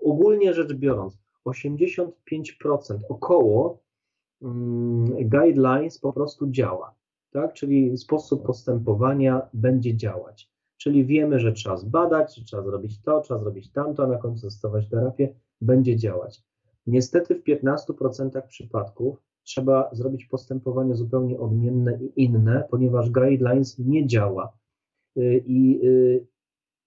ogólnie 0.00 0.54
rzecz 0.54 0.72
biorąc, 0.72 1.18
85% 1.46 2.10
około 3.08 3.82
guidelines 5.24 5.98
po 5.98 6.12
prostu 6.12 6.50
działa, 6.50 6.94
tak? 7.30 7.52
czyli 7.52 7.98
sposób 7.98 8.46
postępowania 8.46 9.42
będzie 9.54 9.96
działać. 9.96 10.55
Czyli 10.76 11.04
wiemy, 11.04 11.40
że 11.40 11.52
trzeba 11.52 11.76
zbadać, 11.76 12.36
że 12.36 12.44
trzeba 12.44 12.62
zrobić 12.62 13.02
to, 13.02 13.20
trzeba 13.20 13.40
zrobić 13.40 13.72
tamto, 13.72 14.04
a 14.04 14.06
na 14.06 14.18
końcu 14.18 14.50
stosować 14.50 14.88
terapię, 14.88 15.34
będzie 15.60 15.96
działać. 15.96 16.44
Niestety 16.86 17.34
w 17.34 17.44
15% 17.44 18.42
przypadków 18.46 19.22
trzeba 19.42 19.90
zrobić 19.92 20.24
postępowanie 20.24 20.94
zupełnie 20.94 21.38
odmienne 21.38 21.98
i 22.00 22.24
inne, 22.24 22.64
ponieważ 22.70 23.10
guidelines 23.10 23.78
nie 23.78 24.06
działa. 24.06 24.52
Y, 25.16 25.42
I, 25.46 25.86
y, 25.86 26.26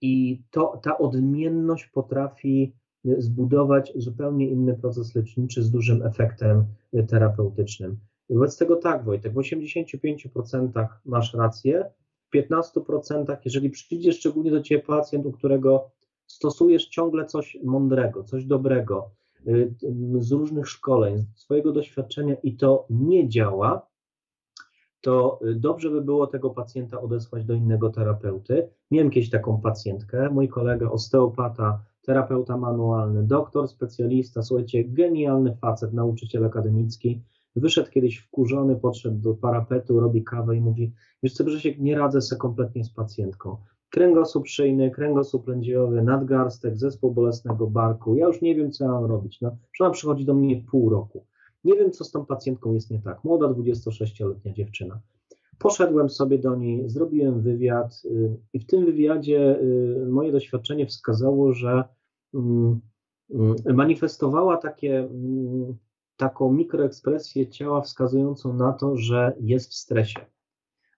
i 0.01 0.41
to, 0.51 0.79
ta 0.83 0.97
odmienność 0.97 1.87
potrafi 1.87 2.73
zbudować 3.17 3.93
zupełnie 3.95 4.49
inny 4.49 4.73
proces 4.77 5.15
leczniczy 5.15 5.63
z 5.63 5.71
dużym 5.71 6.05
efektem 6.05 6.65
terapeutycznym. 7.07 7.99
Wobec 8.29 8.57
tego 8.57 8.75
tak, 8.75 9.03
Wojtek, 9.03 9.33
w 9.33 9.35
85% 9.35 10.87
masz 11.05 11.33
rację, 11.33 11.91
15%, 12.35 13.37
jeżeli 13.45 13.69
przyjdzie 13.69 14.13
szczególnie 14.13 14.51
do 14.51 14.61
Ciebie 14.61 14.83
pacjent, 14.83 15.25
u 15.25 15.31
którego 15.31 15.89
stosujesz 16.27 16.87
ciągle 16.87 17.25
coś 17.25 17.57
mądrego, 17.63 18.23
coś 18.23 18.45
dobrego, 18.45 19.09
y, 19.47 19.73
z 20.19 20.31
różnych 20.31 20.69
szkoleń, 20.69 21.25
z 21.35 21.41
swojego 21.41 21.71
doświadczenia 21.71 22.35
i 22.43 22.57
to 22.57 22.85
nie 22.89 23.29
działa, 23.29 23.89
to 25.01 25.39
dobrze 25.55 25.89
by 25.89 26.01
było 26.01 26.27
tego 26.27 26.49
pacjenta 26.49 27.01
odesłać 27.01 27.45
do 27.45 27.53
innego 27.53 27.89
terapeuty. 27.89 28.69
Miałem 28.91 29.09
kiedyś 29.09 29.29
taką 29.29 29.61
pacjentkę, 29.61 30.29
mój 30.29 30.49
kolega 30.49 30.89
osteopata, 30.89 31.83
terapeuta 32.01 32.57
manualny, 32.57 33.23
doktor, 33.23 33.67
specjalista, 33.67 34.41
słuchajcie, 34.43 34.83
genialny 34.83 35.55
facet, 35.55 35.93
nauczyciel 35.93 36.45
akademicki, 36.45 37.21
wyszedł 37.59 37.91
kiedyś 37.91 38.17
wkurzony, 38.17 38.75
podszedł 38.75 39.17
do 39.17 39.33
parapetu, 39.33 39.99
robi 39.99 40.23
kawę 40.23 40.55
i 40.55 40.61
mówi, 40.61 40.93
wiesz 41.23 41.33
co 41.33 41.43
Grzesiek, 41.43 41.79
nie 41.79 41.97
radzę 41.97 42.21
sobie 42.21 42.39
kompletnie 42.39 42.83
z 42.83 42.89
pacjentką. 42.89 43.57
Kręgosłup 43.89 44.47
szyjny, 44.47 44.91
kręgosłup 44.91 45.47
lędźwiowy, 45.47 46.01
nadgarstek, 46.01 46.77
zespół 46.77 47.11
bolesnego 47.11 47.67
barku, 47.67 48.15
ja 48.15 48.27
już 48.27 48.41
nie 48.41 48.55
wiem, 48.55 48.71
co 48.71 48.83
ja 48.83 48.91
mam 48.91 49.05
robić. 49.05 49.41
No, 49.41 49.57
ona 49.79 49.89
przychodzi 49.89 50.25
do 50.25 50.33
mnie 50.33 50.63
pół 50.71 50.89
roku. 50.89 51.25
Nie 51.63 51.75
wiem, 51.75 51.91
co 51.91 52.03
z 52.03 52.11
tą 52.11 52.25
pacjentką 52.25 52.73
jest 52.73 52.91
nie 52.91 52.99
tak. 52.99 53.23
Młoda, 53.23 53.47
26-letnia 53.47 54.53
dziewczyna. 54.53 54.99
Poszedłem 55.59 56.09
sobie 56.09 56.39
do 56.39 56.55
niej, 56.55 56.89
zrobiłem 56.89 57.41
wywiad 57.41 58.01
y, 58.05 58.37
i 58.53 58.59
w 58.59 58.65
tym 58.65 58.85
wywiadzie 58.85 59.59
y, 59.61 60.07
moje 60.09 60.31
doświadczenie 60.31 60.85
wskazało, 60.85 61.53
że 61.53 61.83
mm, 62.33 62.79
mm, 63.31 63.55
manifestowała 63.73 64.57
takie, 64.57 64.99
mm, 64.99 65.77
taką 66.19 66.51
mikroekspresję 66.51 67.47
ciała 67.47 67.81
wskazującą 67.81 68.53
na 68.53 68.73
to, 68.73 68.97
że 68.97 69.33
jest 69.39 69.71
w 69.71 69.75
stresie. 69.75 70.25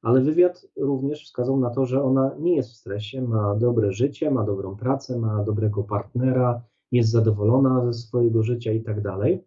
Ale 0.02 0.22
wywiad 0.22 0.68
również 0.78 1.26
wskazał 1.26 1.60
na 1.60 1.70
to, 1.70 1.86
że 1.86 2.04
ona 2.04 2.36
nie 2.40 2.56
jest 2.56 2.72
w 2.72 2.78
stresie, 2.78 3.22
ma 3.22 3.56
dobre 3.56 3.92
życie, 3.92 4.32
ma 4.32 4.44
dobrą 4.44 4.76
pracę, 4.76 5.20
ma 5.20 5.44
dobrego 5.44 5.84
partnera, 5.84 6.62
jest 6.92 7.10
zadowolona 7.10 7.86
ze 7.86 7.94
swojego 7.94 8.44
życia 8.44 8.72
i 8.72 8.82
tak 8.82 9.02
dalej. 9.02 9.44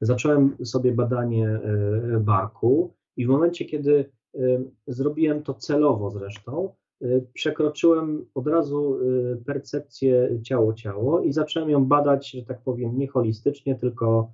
Zacząłem 0.00 0.56
sobie 0.64 0.92
badanie 0.92 1.48
e, 1.48 2.20
barku 2.20 2.94
i 3.16 3.26
w 3.26 3.28
momencie, 3.28 3.64
kiedy 3.64 4.10
e, 4.34 4.38
zrobiłem 4.86 5.42
to 5.42 5.54
celowo 5.54 6.10
zresztą, 6.10 6.74
e, 7.02 7.06
przekroczyłem 7.34 8.26
od 8.34 8.46
razu 8.46 8.98
percepcję 9.46 10.40
ciało-ciało 10.42 11.20
i 11.20 11.32
zacząłem 11.32 11.70
ją 11.70 11.84
badać, 11.84 12.30
że 12.30 12.42
tak 12.42 12.62
powiem, 12.62 12.98
nie 12.98 13.08
holistycznie, 13.08 13.74
tylko, 13.74 14.32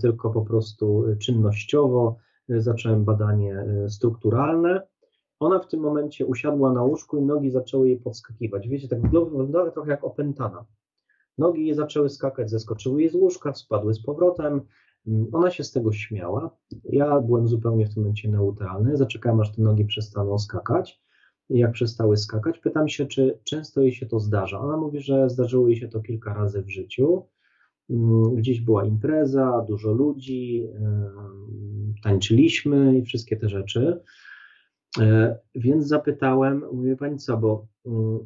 tylko 0.00 0.30
po 0.30 0.42
prostu 0.42 1.04
czynnościowo. 1.18 2.16
Zacząłem 2.48 3.04
badanie 3.04 3.64
strukturalne. 3.88 4.86
Ona 5.40 5.58
w 5.58 5.68
tym 5.68 5.80
momencie 5.80 6.26
usiadła 6.26 6.72
na 6.72 6.82
łóżku 6.82 7.18
i 7.18 7.22
nogi 7.22 7.50
zaczęły 7.50 7.88
jej 7.88 8.00
podskakiwać. 8.00 8.68
Wiecie, 8.68 8.88
tak 8.88 9.02
wyglądała 9.02 9.70
trochę 9.70 9.90
jak 9.90 10.04
opętana. 10.04 10.66
Nogi 11.38 11.66
jej 11.66 11.74
zaczęły 11.74 12.08
skakać, 12.08 12.50
zeskoczyły 12.50 13.00
jej 13.00 13.10
z 13.10 13.14
łóżka, 13.14 13.54
spadły 13.54 13.94
z 13.94 14.02
powrotem. 14.02 14.60
Mm, 15.06 15.26
ona 15.32 15.50
się 15.50 15.64
z 15.64 15.72
tego 15.72 15.92
śmiała. 15.92 16.56
Ja 16.84 17.20
byłem 17.20 17.48
zupełnie 17.48 17.86
w 17.86 17.94
tym 17.94 18.02
momencie 18.02 18.28
neutralny. 18.28 18.96
Zaczekałem, 18.96 19.40
aż 19.40 19.56
te 19.56 19.62
nogi 19.62 19.84
przestaną 19.84 20.38
skakać. 20.38 21.00
Jak 21.50 21.72
przestały 21.72 22.16
skakać, 22.16 22.58
pytam 22.58 22.88
się, 22.88 23.06
czy 23.06 23.38
często 23.44 23.80
jej 23.80 23.92
się 23.92 24.06
to 24.06 24.20
zdarza. 24.20 24.60
Ona 24.60 24.76
mówi, 24.76 25.00
że 25.00 25.30
zdarzyło 25.30 25.68
jej 25.68 25.76
się 25.76 25.88
to 25.88 26.00
kilka 26.00 26.34
razy 26.34 26.62
w 26.62 26.70
życiu. 26.70 27.22
Mm, 27.90 28.34
gdzieś 28.34 28.60
była 28.60 28.84
impreza, 28.84 29.64
dużo 29.68 29.92
ludzi, 29.92 30.66
tańczyliśmy 32.02 32.98
i 32.98 33.02
wszystkie 33.02 33.36
te 33.36 33.48
rzeczy. 33.48 34.00
E, 34.98 35.38
więc 35.54 35.86
zapytałem, 35.86 36.64
mówię 36.72 36.96
pani 36.96 37.18
co, 37.18 37.36
bo 37.36 37.66
mm, 37.86 38.18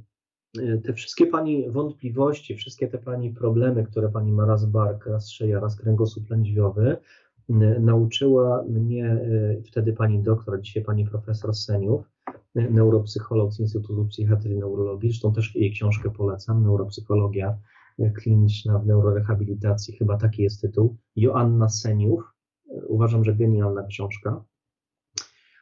te 0.82 0.92
wszystkie 0.92 1.26
Pani 1.26 1.70
wątpliwości, 1.70 2.56
wszystkie 2.56 2.88
te 2.88 2.98
Pani 2.98 3.30
problemy, 3.30 3.84
które 3.84 4.08
Pani 4.08 4.32
ma 4.32 4.46
raz 4.46 4.66
bark, 4.66 5.06
raz 5.06 5.30
szyja, 5.30 5.60
raz 5.60 5.76
kręgosłup 5.76 6.30
lędźwiowy, 6.30 6.96
nauczyła 7.80 8.64
mnie 8.68 9.06
e, 9.06 9.62
wtedy 9.62 9.92
Pani 9.92 10.22
doktor, 10.22 10.60
dzisiaj 10.60 10.84
Pani 10.84 11.06
profesor 11.06 11.54
Seniów, 11.54 12.10
e, 12.54 12.70
neuropsycholog 12.70 13.52
z 13.52 13.60
Instytutu 13.60 14.04
Psychiatrii 14.04 14.60
zresztą 15.02 15.32
też 15.32 15.56
jej 15.56 15.72
książkę 15.72 16.10
polecam, 16.10 16.62
Neuropsychologia 16.62 17.48
e, 17.48 17.73
kliniczna 18.16 18.78
w 18.78 18.86
neurorehabilitacji, 18.86 19.96
chyba 19.96 20.16
taki 20.16 20.42
jest 20.42 20.60
tytuł, 20.60 20.96
Joanna 21.16 21.68
Seniów, 21.68 22.22
uważam, 22.88 23.24
że 23.24 23.34
genialna 23.34 23.82
książka, 23.82 24.44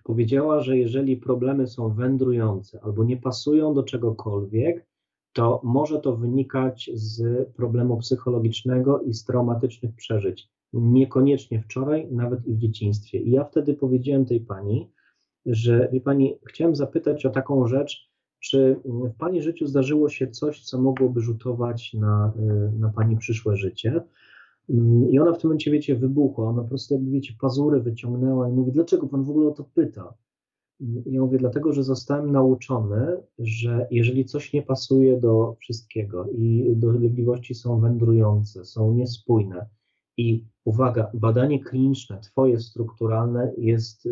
powiedziała, 0.05 0.61
że 0.61 0.79
jeżeli 0.79 1.17
problemy 1.17 1.67
są 1.67 1.95
wędrujące 1.95 2.81
albo 2.83 3.05
nie 3.05 3.17
pasują 3.17 3.75
do 3.75 3.83
czegokolwiek, 3.83 4.87
to 5.33 5.61
może 5.65 6.01
to 6.01 6.17
wynikać 6.17 6.91
z 6.95 7.49
problemu 7.55 7.97
psychologicznego 7.97 9.01
i 9.01 9.15
z 9.15 9.25
traumatycznych 9.25 9.95
przeżyć. 9.95 10.49
Niekoniecznie 10.73 11.61
wczoraj, 11.61 12.09
nawet 12.11 12.47
i 12.47 12.55
w 12.55 12.59
dzieciństwie. 12.59 13.19
I 13.19 13.31
ja 13.31 13.45
wtedy 13.45 13.75
powiedziałem 13.75 14.27
tej 14.27 14.41
pani, 14.41 14.91
że 15.47 15.89
wie 15.93 16.01
pani, 16.01 16.39
chciałem 16.47 16.77
zapytać 16.77 17.27
o 17.27 17.31
taką 17.31 17.67
rzecz, 17.67 18.12
czy 18.43 18.77
w 18.85 19.15
pani 19.19 19.43
życiu 19.43 19.67
zdarzyło 19.67 20.09
się 20.09 20.29
coś, 20.29 20.65
co 20.65 20.81
mogłoby 20.81 21.21
rzutować 21.21 21.95
na, 21.95 22.33
na 22.79 22.89
pani 22.89 23.17
przyszłe 23.17 23.57
życie? 23.57 24.01
I 25.11 25.19
ona 25.19 25.33
w 25.33 25.39
tym 25.39 25.49
momencie, 25.49 25.71
wiecie, 25.71 25.97
wybuchła. 25.97 26.49
Ona 26.49 26.63
po 26.63 26.69
prostu, 26.69 26.95
jakby 26.95 27.11
wiecie, 27.11 27.35
pazury 27.41 27.81
wyciągnęła 27.81 28.49
i 28.49 28.53
mówi: 28.53 28.73
Dlaczego 28.73 29.07
pan 29.07 29.25
w 29.25 29.31
ogóle 29.31 29.49
o 29.49 29.51
to 29.51 29.65
pyta? 29.65 30.15
I 30.81 31.13
ja 31.13 31.21
mówię, 31.21 31.39
dlatego, 31.39 31.73
że 31.73 31.85
zostałem 31.85 32.33
nauczony, 32.33 33.17
że 33.39 33.87
jeżeli 33.91 34.25
coś 34.25 34.53
nie 34.53 34.63
pasuje 34.63 35.21
do 35.21 35.57
wszystkiego 35.61 36.27
i 36.31 36.73
dolegliwości 36.77 37.55
są 37.55 37.81
wędrujące, 37.81 38.65
są 38.65 38.95
niespójne 38.95 39.67
i 40.17 40.45
uwaga, 40.65 41.11
badanie 41.15 41.65
kliniczne, 41.65 42.21
twoje 42.21 42.61
strukturalne 42.61 43.53
jest 43.59 44.09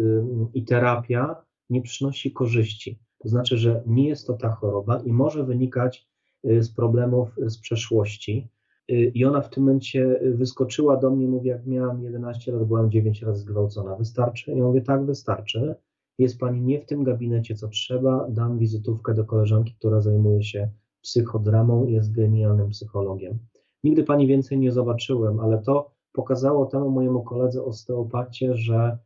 i 0.55 0.65
terapia 0.65 1.37
nie 1.71 1.83
przynosi 1.83 2.33
korzyści. 2.33 2.99
To 3.23 3.29
znaczy, 3.29 3.59
że 3.59 3.83
nie 3.87 4.09
jest 4.09 4.27
to 4.27 4.35
ta 4.35 4.51
choroba 4.51 5.01
i 5.05 5.13
może 5.13 5.45
wynikać 5.45 6.09
y, 6.45 6.63
z 6.63 6.75
problemów 6.75 7.29
z 7.47 7.59
przeszłości. 7.59 8.49
Y, 8.91 8.95
I 9.15 9.25
ona 9.25 9.41
w 9.41 9.51
tym 9.51 9.63
momencie 9.63 10.21
wyskoczyła 10.35 10.97
do 10.97 11.11
mnie, 11.11 11.29
mówi, 11.29 11.49
jak 11.49 11.67
miałam 11.67 12.03
11 12.03 12.53
lat, 12.53 12.65
byłam 12.65 12.91
9 12.91 13.23
razy 13.23 13.41
zgwałcona. 13.41 13.97
Wystarczy? 13.97 14.51
Ja 14.51 14.65
mówię, 14.65 14.81
tak, 14.81 15.07
wystarczy 15.07 15.75
jest 16.21 16.39
pani 16.39 16.63
nie 16.63 16.81
w 16.81 16.87
tym 16.87 17.05
gabinecie, 17.05 17.55
co 17.55 17.69
trzeba, 17.69 18.27
dam 18.29 18.59
wizytówkę 18.59 19.15
do 19.15 19.25
koleżanki, 19.25 19.75
która 19.79 20.01
zajmuje 20.01 20.43
się 20.43 20.71
psychodramą 21.03 21.87
i 21.87 21.93
jest 21.93 22.13
genialnym 22.13 22.71
psychologiem. 22.71 23.39
Nigdy 23.85 24.05
pani 24.05 24.27
więcej 24.27 24.59
nie 24.59 24.73
zobaczyłem, 24.73 25.41
ale 25.41 25.59
to 25.59 25.91
pokazało 26.13 26.67
temu 26.67 26.91
mojemu 26.91 27.23
koledze 27.23 27.65
osteopacie, 27.65 28.57
że 28.57 28.99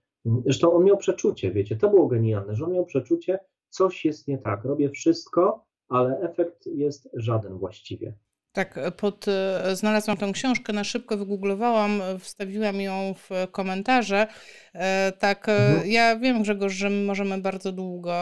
zresztą 0.44 0.72
on 0.72 0.84
miał 0.84 0.96
przeczucie, 0.96 1.52
wiecie, 1.52 1.76
to 1.76 1.90
było 1.90 2.06
genialne, 2.06 2.54
że 2.54 2.64
on 2.64 2.72
miał 2.72 2.84
przeczucie, 2.84 3.38
coś 3.74 4.04
jest 4.04 4.28
nie 4.28 4.38
tak, 4.38 4.64
robię 4.64 4.90
wszystko, 4.90 5.66
ale 5.88 6.20
efekt 6.20 6.66
jest 6.66 7.08
żaden 7.14 7.58
właściwie. 7.58 8.14
Tak, 8.52 8.78
pod, 8.96 9.26
e, 9.28 9.76
znalazłam 9.76 10.16
tę 10.16 10.32
książkę, 10.32 10.72
na 10.72 10.84
szybko 10.84 11.16
wygooglowałam, 11.16 12.02
wstawiłam 12.18 12.80
ją 12.80 13.14
w 13.14 13.30
komentarze. 13.52 14.26
E, 14.74 15.12
tak, 15.18 15.48
e, 15.48 15.52
mhm. 15.52 15.90
ja 15.90 16.16
wiem 16.18 16.42
Grzegorz, 16.42 16.72
że 16.72 16.90
możemy 16.90 17.38
bardzo 17.38 17.72
długo, 17.72 18.14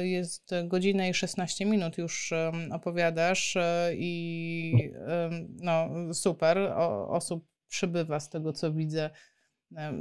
jest 0.00 0.50
godzina 0.64 1.08
i 1.08 1.14
16 1.14 1.66
minut 1.66 1.98
już 1.98 2.32
opowiadasz 2.72 3.56
i 3.92 4.90
no 5.62 5.88
super, 6.12 6.58
o, 6.58 7.08
osób 7.08 7.44
przybywa 7.68 8.20
z 8.20 8.30
tego 8.30 8.52
co 8.52 8.72
widzę. 8.72 9.10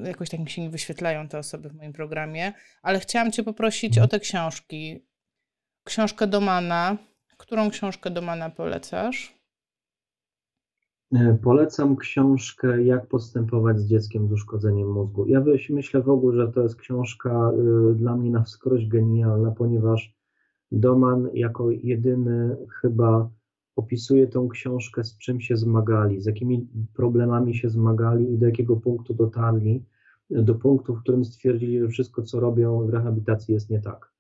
Jakoś 0.03 0.29
tak 0.29 0.39
mi 0.39 0.49
się 0.49 0.61
nie 0.61 0.69
wyświetlają 0.69 1.27
te 1.27 1.39
osoby 1.39 1.69
w 1.69 1.75
moim 1.75 1.93
programie, 1.93 2.53
ale 2.81 2.99
chciałam 2.99 3.31
Cię 3.31 3.43
poprosić 3.43 3.97
o 3.97 4.07
te 4.07 4.19
książki. 4.19 5.05
Książkę 5.83 6.27
Domana. 6.27 6.97
Którą 7.37 7.69
książkę 7.69 8.09
Domana 8.09 8.49
polecasz? 8.49 9.35
E, 11.13 11.37
polecam 11.43 11.95
książkę 11.95 12.83
Jak 12.83 13.07
postępować 13.07 13.79
z 13.79 13.87
dzieckiem 13.87 14.27
z 14.27 14.31
uszkodzeniem 14.31 14.91
mózgu. 14.91 15.27
Ja 15.27 15.43
myślę 15.69 16.01
w 16.01 16.09
ogóle, 16.09 16.45
że 16.45 16.51
to 16.51 16.61
jest 16.61 16.75
książka 16.75 17.51
y, 17.91 17.95
dla 17.95 18.15
mnie 18.15 18.31
na 18.31 18.43
wskroś 18.43 18.87
genialna, 18.87 19.51
ponieważ 19.51 20.15
Doman 20.71 21.29
jako 21.33 21.71
jedyny 21.71 22.57
chyba 22.81 23.29
opisuje 23.75 24.27
tą 24.27 24.49
książkę, 24.49 25.03
z 25.03 25.17
czym 25.17 25.41
się 25.41 25.57
zmagali, 25.57 26.21
z 26.21 26.25
jakimi 26.25 26.67
problemami 26.93 27.55
się 27.55 27.69
zmagali 27.69 28.33
i 28.33 28.37
do 28.37 28.45
jakiego 28.45 28.75
punktu 28.75 29.13
dotarli, 29.13 29.83
do 30.29 30.55
punktu, 30.55 30.95
w 30.95 31.01
którym 31.01 31.25
stwierdzili, 31.25 31.79
że 31.79 31.87
wszystko, 31.87 32.21
co 32.23 32.39
robią 32.39 32.87
w 32.87 32.89
rehabilitacji 32.89 33.53
jest 33.53 33.69
nie 33.69 33.81
tak. 33.81 34.11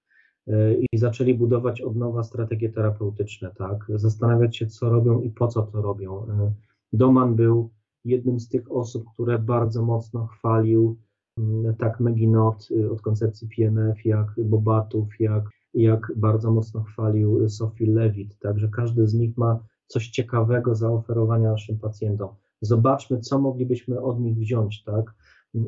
E, 0.47 0.73
I 0.73 0.97
zaczęli 0.97 1.33
budować 1.33 1.81
od 1.81 1.95
nowa 1.95 2.23
strategie 2.23 2.69
terapeutyczne, 2.69 3.51
tak? 3.57 3.85
Zastanawiać 3.89 4.57
się, 4.57 4.67
co 4.67 4.89
robią 4.89 5.21
i 5.21 5.29
po 5.29 5.47
co 5.47 5.61
to 5.61 5.81
robią 5.81 6.27
e, 6.27 6.51
Doman 6.93 7.35
był 7.35 7.69
jednym 8.05 8.39
z 8.39 8.49
tych 8.49 8.71
osób, 8.71 9.03
które 9.13 9.39
bardzo 9.39 9.81
mocno 9.81 10.27
chwalił 10.27 10.97
mm, 11.37 11.75
tak 11.75 11.99
Meginot 11.99 12.67
y, 12.71 12.91
od 12.91 13.01
koncepcji 13.01 13.47
PNF, 13.57 14.05
jak 14.05 14.27
Bobatów, 14.37 15.19
jak, 15.19 15.43
jak 15.75 16.11
bardzo 16.15 16.51
mocno 16.51 16.83
chwalił 16.83 17.49
Sophie 17.49 17.91
Levitt. 17.91 18.39
Także 18.39 18.69
każdy 18.75 19.07
z 19.07 19.13
nich 19.13 19.37
ma 19.37 19.59
coś 19.87 20.09
ciekawego 20.09 20.75
zaoferowania 20.75 21.51
naszym 21.51 21.79
pacjentom. 21.79 22.29
Zobaczmy, 22.61 23.19
co 23.19 23.39
moglibyśmy 23.39 24.01
od 24.01 24.19
nich 24.19 24.37
wziąć, 24.37 24.83
tak? 24.83 25.13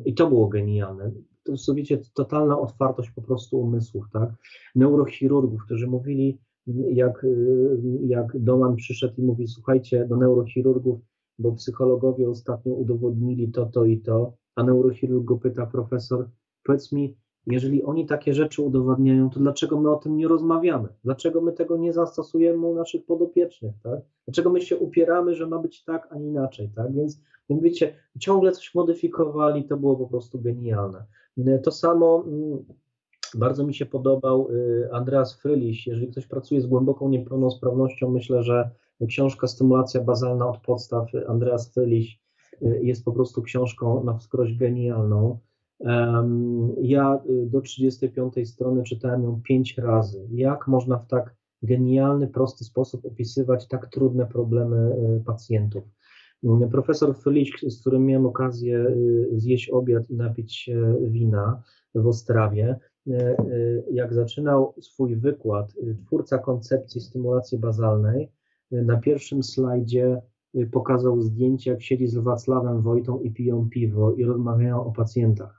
I 0.04 0.14
to 0.14 0.28
było 0.28 0.48
genialne. 0.48 1.10
To 1.44 1.52
jest, 1.52 1.74
wiecie, 1.74 1.98
totalna 2.14 2.60
otwartość 2.60 3.10
po 3.10 3.22
prostu 3.22 3.60
umysłów, 3.60 4.04
tak? 4.12 4.30
Neurochirurgów, 4.74 5.64
którzy 5.64 5.86
mówili, 5.86 6.38
jak, 6.92 7.26
jak 8.00 8.38
Doman 8.38 8.76
przyszedł 8.76 9.14
i 9.18 9.22
mówi, 9.22 9.48
słuchajcie, 9.48 10.06
do 10.06 10.16
neurochirurgów, 10.16 11.00
bo 11.38 11.52
psychologowie 11.52 12.30
ostatnio 12.30 12.72
udowodnili 12.72 13.52
to, 13.52 13.66
to 13.66 13.84
i 13.84 14.00
to, 14.00 14.32
a 14.56 14.62
neurochirurg 14.62 15.24
go 15.24 15.36
pyta, 15.36 15.66
profesor, 15.66 16.30
powiedz 16.64 16.92
mi, 16.92 17.16
jeżeli 17.50 17.82
oni 17.82 18.06
takie 18.06 18.34
rzeczy 18.34 18.62
udowadniają, 18.62 19.30
to 19.30 19.40
dlaczego 19.40 19.80
my 19.80 19.90
o 19.90 19.96
tym 19.96 20.16
nie 20.16 20.28
rozmawiamy? 20.28 20.88
Dlaczego 21.04 21.40
my 21.40 21.52
tego 21.52 21.76
nie 21.76 21.92
zastosujemy 21.92 22.66
u 22.66 22.74
naszych 22.74 23.06
podopiecznych, 23.06 23.74
tak? 23.82 24.00
Dlaczego 24.24 24.50
my 24.50 24.60
się 24.60 24.76
upieramy, 24.76 25.34
że 25.34 25.46
ma 25.46 25.58
być 25.58 25.84
tak, 25.84 26.08
a 26.10 26.18
nie 26.18 26.26
inaczej, 26.26 26.70
tak? 26.76 26.94
Więc, 26.94 27.20
jak 27.48 27.60
wiecie, 27.60 27.94
ciągle 28.18 28.52
coś 28.52 28.74
modyfikowali, 28.74 29.64
to 29.64 29.76
było 29.76 29.96
po 29.96 30.06
prostu 30.06 30.40
genialne. 30.40 31.04
To 31.62 31.70
samo 31.70 32.24
mm, 32.26 32.64
bardzo 33.34 33.66
mi 33.66 33.74
się 33.74 33.86
podobał 33.86 34.48
y, 34.50 34.88
Andreas 34.92 35.40
Fryliś. 35.40 35.86
Jeżeli 35.86 36.08
ktoś 36.08 36.26
pracuje 36.26 36.60
z 36.60 36.66
głęboką 36.66 37.08
niepełnosprawnością, 37.08 38.10
myślę, 38.10 38.42
że 38.42 38.70
książka 39.08 39.46
Stymulacja 39.46 40.00
bazalna 40.00 40.48
od 40.48 40.58
podstaw 40.58 41.06
Andreas 41.28 41.74
Fryliś 41.74 42.20
y, 42.62 42.80
jest 42.82 43.04
po 43.04 43.12
prostu 43.12 43.42
książką 43.42 44.04
na 44.04 44.14
wskroś 44.14 44.56
genialną. 44.56 45.38
Ja 46.80 47.20
y, 47.30 47.46
do 47.46 47.60
35 47.60 48.50
strony 48.50 48.82
czytałem 48.82 49.22
ją 49.22 49.40
pięć 49.44 49.78
razy. 49.78 50.28
Jak 50.30 50.68
można 50.68 50.98
w 50.98 51.06
tak 51.06 51.34
genialny, 51.62 52.28
prosty 52.28 52.64
sposób 52.64 53.04
opisywać 53.04 53.68
tak 53.68 53.86
trudne 53.86 54.26
problemy 54.26 54.96
pacjentów? 55.26 55.84
Profesor 56.70 57.16
Fryliś, 57.16 57.52
z 57.68 57.80
którym 57.80 58.06
miałem 58.06 58.26
okazję 58.26 58.96
zjeść 59.32 59.70
obiad 59.70 60.10
i 60.10 60.16
napić 60.16 60.56
się 60.56 60.96
wina 61.00 61.62
w 61.94 62.06
Ostrawie, 62.06 62.78
jak 63.90 64.14
zaczynał 64.14 64.74
swój 64.80 65.16
wykład, 65.16 65.74
twórca 66.06 66.38
koncepcji 66.38 67.00
stymulacji 67.00 67.58
bazalnej, 67.58 68.28
na 68.70 68.96
pierwszym 68.96 69.42
slajdzie 69.42 70.22
pokazał 70.72 71.20
zdjęcie, 71.20 71.70
jak 71.70 71.82
siedzi 71.82 72.08
z 72.08 72.16
Wacławem 72.16 72.82
Wojtą 72.82 73.20
i 73.20 73.30
piją 73.30 73.68
piwo 73.70 74.12
i 74.12 74.24
rozmawiają 74.24 74.84
o 74.84 74.92
pacjentach. 74.92 75.57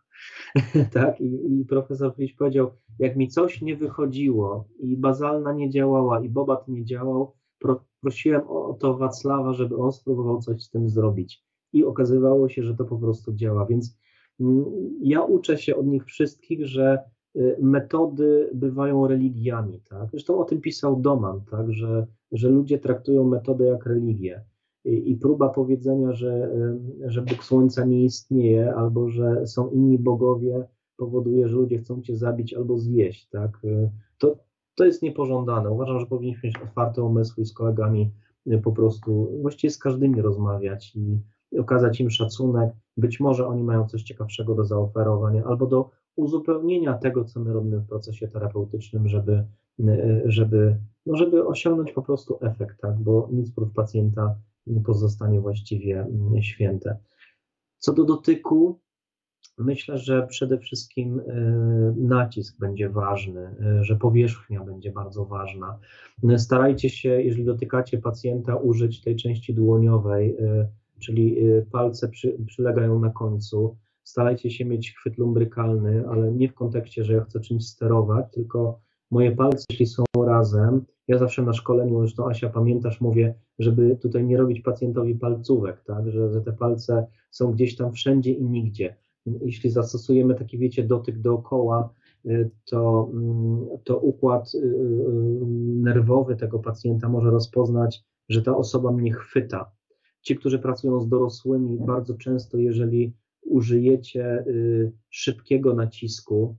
tak, 0.93 1.21
I, 1.21 1.59
i 1.59 1.65
profesor 1.65 2.15
Friś 2.15 2.33
powiedział, 2.33 2.71
jak 2.99 3.15
mi 3.15 3.27
coś 3.27 3.61
nie 3.61 3.75
wychodziło 3.75 4.67
i 4.79 4.97
bazalna 4.97 5.53
nie 5.53 5.69
działała 5.69 6.23
i 6.23 6.29
bobat 6.29 6.67
nie 6.67 6.85
działał, 6.85 7.33
pro, 7.59 7.85
prosiłem 8.01 8.41
o 8.47 8.77
to 8.79 8.97
Wacława, 8.97 9.53
żeby 9.53 9.77
on 9.77 9.91
spróbował 9.91 10.41
coś 10.41 10.63
z 10.63 10.69
tym 10.69 10.89
zrobić. 10.89 11.43
I 11.73 11.83
okazywało 11.83 12.49
się, 12.49 12.63
że 12.63 12.75
to 12.75 12.85
po 12.85 12.97
prostu 12.97 13.33
działa. 13.33 13.65
Więc 13.65 13.97
mm, 14.39 14.65
ja 15.01 15.21
uczę 15.21 15.57
się 15.57 15.75
od 15.75 15.87
nich 15.87 16.05
wszystkich, 16.05 16.65
że 16.67 16.99
Y, 17.35 17.57
metody 17.61 18.49
bywają 18.53 19.07
religiami. 19.07 19.81
Tak? 19.89 20.09
Zresztą 20.11 20.39
o 20.39 20.45
tym 20.45 20.61
pisał 20.61 21.01
Doman, 21.01 21.41
tak? 21.51 21.71
że, 21.71 22.07
że 22.31 22.49
ludzie 22.49 22.79
traktują 22.79 23.23
metodę 23.23 23.65
jak 23.65 23.85
religię. 23.85 24.43
I, 24.85 25.15
próba 25.15 25.49
powiedzenia, 25.49 26.13
że, 26.13 26.51
że 27.05 27.21
Bóg 27.21 27.43
Słońca 27.43 27.85
nie 27.85 28.03
istnieje, 28.03 28.73
albo 28.75 29.09
że 29.09 29.47
są 29.47 29.69
inni 29.69 29.99
bogowie, 29.99 30.67
powoduje, 30.97 31.47
że 31.47 31.55
ludzie 31.55 31.77
chcą 31.77 32.01
cię 32.01 32.17
zabić 32.17 32.53
albo 32.53 32.77
zjeść. 32.77 33.29
Tak? 33.29 33.65
Y, 33.65 33.91
to, 34.17 34.37
to 34.75 34.85
jest 34.85 35.01
niepożądane. 35.01 35.69
Uważam, 35.69 35.99
że 35.99 36.05
powinniśmy 36.05 36.47
mieć 36.47 36.57
otwarte 36.57 37.03
umysły 37.03 37.43
i 37.43 37.45
z 37.45 37.53
kolegami 37.53 38.11
po 38.63 38.71
prostu, 38.71 39.29
właściwie 39.41 39.71
z 39.71 39.77
każdymi 39.77 40.21
rozmawiać 40.21 40.95
i, 40.95 41.19
okazać 41.59 41.99
im 41.99 42.09
szacunek. 42.09 42.73
Być 42.97 43.19
może 43.19 43.47
oni 43.47 43.63
mają 43.63 43.87
coś 43.87 44.03
ciekawszego 44.03 44.55
do 44.55 44.63
zaoferowania 44.63 45.43
albo 45.45 45.65
do 45.65 45.89
uzupełnienia 46.15 46.93
tego, 46.93 47.25
co 47.25 47.39
my 47.39 47.53
robimy 47.53 47.77
w 47.79 47.87
procesie 47.87 48.27
terapeutycznym, 48.27 49.07
żeby, 49.07 49.45
e, 49.87 50.21
żeby, 50.25 50.77
no 51.05 51.15
żeby 51.15 51.47
osiągnąć 51.47 51.91
po 51.91 52.01
prostu 52.01 52.37
efekt, 52.41 52.81
tak? 52.81 52.99
bo 52.99 53.29
nic 53.31 53.51
prócz 53.51 53.73
pacjenta 53.73 54.35
pozostanie 54.85 55.39
właściwie 55.39 56.01
mm, 56.01 56.41
święte. 56.41 56.97
Co 57.77 57.93
do 57.93 58.03
dotyku, 58.03 58.79
Myślę, 59.59 59.97
że 59.97 60.27
przede 60.27 60.57
wszystkim 60.57 61.21
nacisk 61.95 62.59
będzie 62.59 62.89
ważny, 62.89 63.55
że 63.81 63.95
powierzchnia 63.95 64.63
będzie 64.63 64.91
bardzo 64.91 65.25
ważna. 65.25 65.79
Starajcie 66.37 66.89
się, 66.89 67.21
jeżeli 67.21 67.45
dotykacie 67.45 67.97
pacjenta, 67.97 68.55
użyć 68.55 69.01
tej 69.01 69.15
części 69.15 69.53
dłoniowej, 69.53 70.37
czyli 70.99 71.37
palce 71.71 72.09
przy, 72.09 72.37
przylegają 72.47 72.99
na 72.99 73.09
końcu. 73.09 73.77
Starajcie 74.03 74.51
się 74.51 74.65
mieć 74.65 74.95
chwyt 74.95 75.17
lumbrykalny, 75.17 76.03
ale 76.09 76.31
nie 76.31 76.49
w 76.49 76.53
kontekście, 76.53 77.03
że 77.03 77.13
ja 77.13 77.23
chcę 77.23 77.39
czymś 77.39 77.67
sterować, 77.67 78.25
tylko 78.33 78.79
moje 79.11 79.31
palce, 79.31 79.65
jeśli 79.69 79.85
są 79.85 80.03
razem, 80.25 80.85
ja 81.09 81.17
zawsze 81.17 81.43
na 81.43 81.53
szkoleniu, 81.53 81.99
zresztą 81.99 82.29
Asia, 82.29 82.49
pamiętasz, 82.49 83.01
mówię, 83.01 83.33
żeby 83.59 83.95
tutaj 83.95 84.25
nie 84.25 84.37
robić 84.37 84.61
pacjentowi 84.61 85.15
palcówek, 85.15 85.83
tak, 85.83 86.11
że, 86.11 86.33
że 86.33 86.41
te 86.41 86.53
palce 86.53 87.07
są 87.31 87.51
gdzieś 87.51 87.75
tam 87.75 87.93
wszędzie 87.93 88.31
i 88.31 88.43
nigdzie. 88.43 88.95
Jeśli 89.25 89.69
zastosujemy 89.69 90.35
taki, 90.35 90.57
wiecie, 90.57 90.83
dotyk 90.83 91.19
dookoła, 91.19 91.93
y, 92.25 92.49
to, 92.65 93.09
mm, 93.13 93.67
to 93.83 93.97
układ 93.97 94.51
y, 94.55 94.57
y, 94.57 94.61
nerwowy 95.75 96.35
tego 96.35 96.59
pacjenta 96.59 97.09
może 97.09 97.31
rozpoznać, 97.31 98.03
że 98.29 98.41
ta 98.41 98.57
osoba 98.57 98.91
mnie 98.91 99.13
chwyta. 99.13 99.71
Ci, 100.21 100.35
którzy 100.35 100.59
pracują 100.59 101.01
z 101.01 101.09
dorosłymi, 101.09 101.77
bardzo 101.77 102.13
często, 102.13 102.57
jeżeli 102.57 103.13
użyjecie 103.41 104.45
szybkiego 105.09 105.73
nacisku 105.73 106.55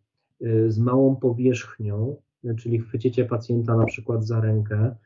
z 0.69 0.79
małą 0.79 1.17
powierzchnią, 1.17 2.17
czyli 2.59 2.79
chwycicie 2.79 3.25
pacjenta 3.25 3.77
na 3.77 3.85
przykład 3.85 4.27
za 4.27 4.41
rękę 4.41 4.97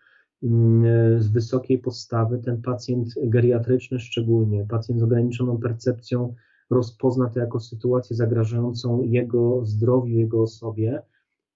mm, 0.43 1.23
z 1.23 1.29
wysokiej 1.29 1.79
postawy, 1.79 2.39
ten 2.39 2.63
pacjent 2.63 3.15
geriatryczny 3.23 4.01
szczególnie, 4.01 4.67
pacjent 4.69 5.01
z 5.01 5.03
ograniczoną 5.03 5.59
percepcją 5.59 6.35
rozpozna 6.71 7.29
to 7.29 7.41
jako 7.41 7.61
sytuację 7.61 8.17
zagrażającą 8.17 9.03
jego 9.03 9.65
zdrowiu, 9.65 10.19
jego 10.19 10.43
osobie 10.43 11.03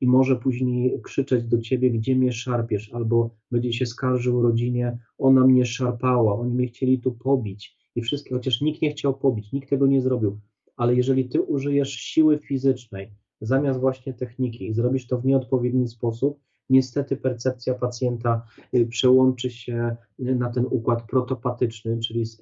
i 0.00 0.06
może 0.06 0.36
później 0.36 1.00
krzyczeć 1.02 1.44
do 1.44 1.58
ciebie, 1.58 1.90
gdzie 1.90 2.16
mnie 2.16 2.32
szarpiesz, 2.32 2.92
albo 2.92 3.30
będzie 3.50 3.72
się 3.72 3.86
skarżył 3.86 4.42
rodzinie, 4.42 4.98
ona 5.18 5.46
mnie 5.46 5.66
szarpała, 5.66 6.38
oni 6.38 6.54
mnie 6.54 6.66
chcieli 6.66 7.00
tu 7.00 7.12
pobić. 7.12 7.78
I 7.94 8.02
wszystkie, 8.02 8.34
chociaż 8.34 8.60
nikt 8.60 8.82
nie 8.82 8.90
chciał 8.90 9.18
pobić, 9.18 9.52
nikt 9.52 9.70
tego 9.70 9.86
nie 9.86 10.00
zrobił, 10.00 10.40
ale 10.76 10.94
jeżeli 10.94 11.28
ty 11.28 11.40
użyjesz 11.40 11.90
siły 11.90 12.38
fizycznej, 12.38 13.10
zamiast 13.40 13.80
właśnie 13.80 14.14
techniki 14.14 14.66
i 14.66 14.74
zrobisz 14.74 15.06
to 15.06 15.18
w 15.18 15.24
nieodpowiedni 15.24 15.88
sposób, 15.88 16.40
niestety 16.70 17.16
percepcja 17.16 17.74
pacjenta 17.74 18.44
y, 18.74 18.86
przełączy 18.86 19.50
się 19.50 19.96
na 20.18 20.50
ten 20.50 20.66
układ 20.70 21.06
protopatyczny, 21.06 21.98
czyli 21.98 22.26
z 22.26 22.38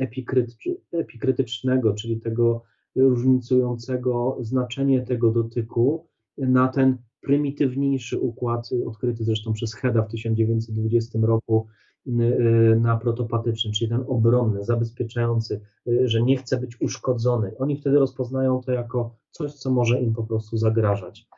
epikrytycznego, 0.93 1.95
czyli 1.95 2.21
tego 2.21 2.63
różnicującego 2.97 4.39
znaczenie 4.41 5.03
tego 5.03 5.31
dotyku, 5.31 6.07
na 6.39 6.69
ten 6.69 6.99
prymitywniejszy 7.21 8.21
układ, 8.21 8.69
odkryty 8.87 9.25
zresztą 9.25 9.53
przez 9.53 9.75
Heda 9.75 10.03
w 10.03 10.09
1920 10.09 11.19
roku, 11.23 11.67
Y, 12.07 12.23
y, 12.73 12.81
na 12.81 12.97
protopatyczny, 12.97 13.73
czyli 13.73 13.91
ten 13.91 14.05
obronny, 14.09 14.65
zabezpieczający, 14.65 15.61
y, 15.89 16.09
że 16.09 16.23
nie 16.23 16.37
chce 16.37 16.61
być 16.61 16.81
uszkodzony. 16.81 17.53
Oni 17.59 17.77
wtedy 17.77 17.99
rozpoznają 17.99 18.61
to 18.61 18.73
jako 18.73 19.17
coś, 19.37 19.55
co 19.55 19.71
może 19.71 20.01
im 20.01 20.15
po 20.15 20.25
prostu 20.25 20.57
zagrażać. 20.57 21.29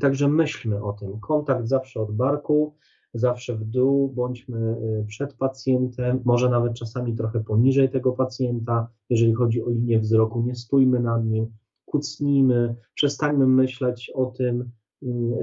Także 0.00 0.28
myślmy 0.28 0.82
o 0.82 0.92
tym. 0.92 1.20
Kontakt 1.20 1.66
zawsze 1.66 2.00
od 2.00 2.12
barku, 2.12 2.74
zawsze 3.14 3.56
w 3.56 3.64
dół, 3.64 4.08
bądźmy 4.08 4.76
przed 5.06 5.34
pacjentem, 5.34 6.20
może 6.24 6.50
nawet 6.50 6.74
czasami 6.74 7.14
trochę 7.14 7.44
poniżej 7.44 7.90
tego 7.90 8.12
pacjenta. 8.12 8.88
Jeżeli 9.10 9.34
chodzi 9.34 9.64
o 9.64 9.70
linię 9.70 9.98
wzroku, 9.98 10.42
nie 10.42 10.54
stójmy 10.54 11.00
nad 11.00 11.24
nim, 11.24 11.46
kucnijmy, 11.84 12.76
przestańmy 12.94 13.46
myśleć 13.46 14.10
o 14.14 14.26
tym, 14.26 14.70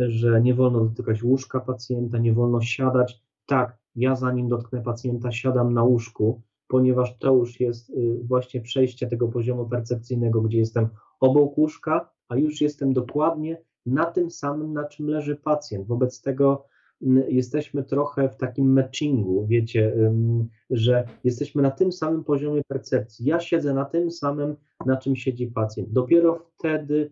że 0.07 0.41
nie 0.41 0.53
wolno 0.53 0.85
dotykać 0.85 1.23
łóżka 1.23 1.59
pacjenta, 1.59 2.17
nie 2.17 2.33
wolno 2.33 2.61
siadać. 2.61 3.21
Tak, 3.45 3.77
ja 3.95 4.15
zanim 4.15 4.47
dotknę 4.47 4.81
pacjenta 4.81 5.31
siadam 5.31 5.73
na 5.73 5.83
łóżku, 5.83 6.41
ponieważ 6.67 7.17
to 7.17 7.35
już 7.35 7.59
jest 7.59 7.89
y, 7.89 8.19
właśnie 8.23 8.61
przejście 8.61 9.07
tego 9.07 9.27
poziomu 9.27 9.69
percepcyjnego, 9.69 10.41
gdzie 10.41 10.57
jestem 10.57 10.89
obok 11.19 11.57
łóżka, 11.57 12.09
a 12.27 12.35
już 12.35 12.61
jestem 12.61 12.93
dokładnie 12.93 13.61
na 13.85 14.05
tym 14.05 14.31
samym, 14.31 14.73
na 14.73 14.83
czym 14.87 15.07
leży 15.07 15.35
pacjent. 15.35 15.87
Wobec 15.87 16.21
tego 16.21 16.65
jesteśmy 17.27 17.83
trochę 17.83 18.29
w 18.29 18.37
takim 18.37 18.73
matchingu, 18.73 19.45
wiecie, 19.47 19.95
że 20.69 21.07
jesteśmy 21.23 21.61
na 21.61 21.71
tym 21.71 21.91
samym 21.91 22.23
poziomie 22.23 22.61
percepcji. 22.67 23.25
Ja 23.25 23.39
siedzę 23.39 23.73
na 23.73 23.85
tym 23.85 24.11
samym, 24.11 24.55
na 24.85 24.97
czym 24.97 25.15
siedzi 25.15 25.47
pacjent. 25.47 25.91
Dopiero 25.91 26.45
wtedy 26.57 27.11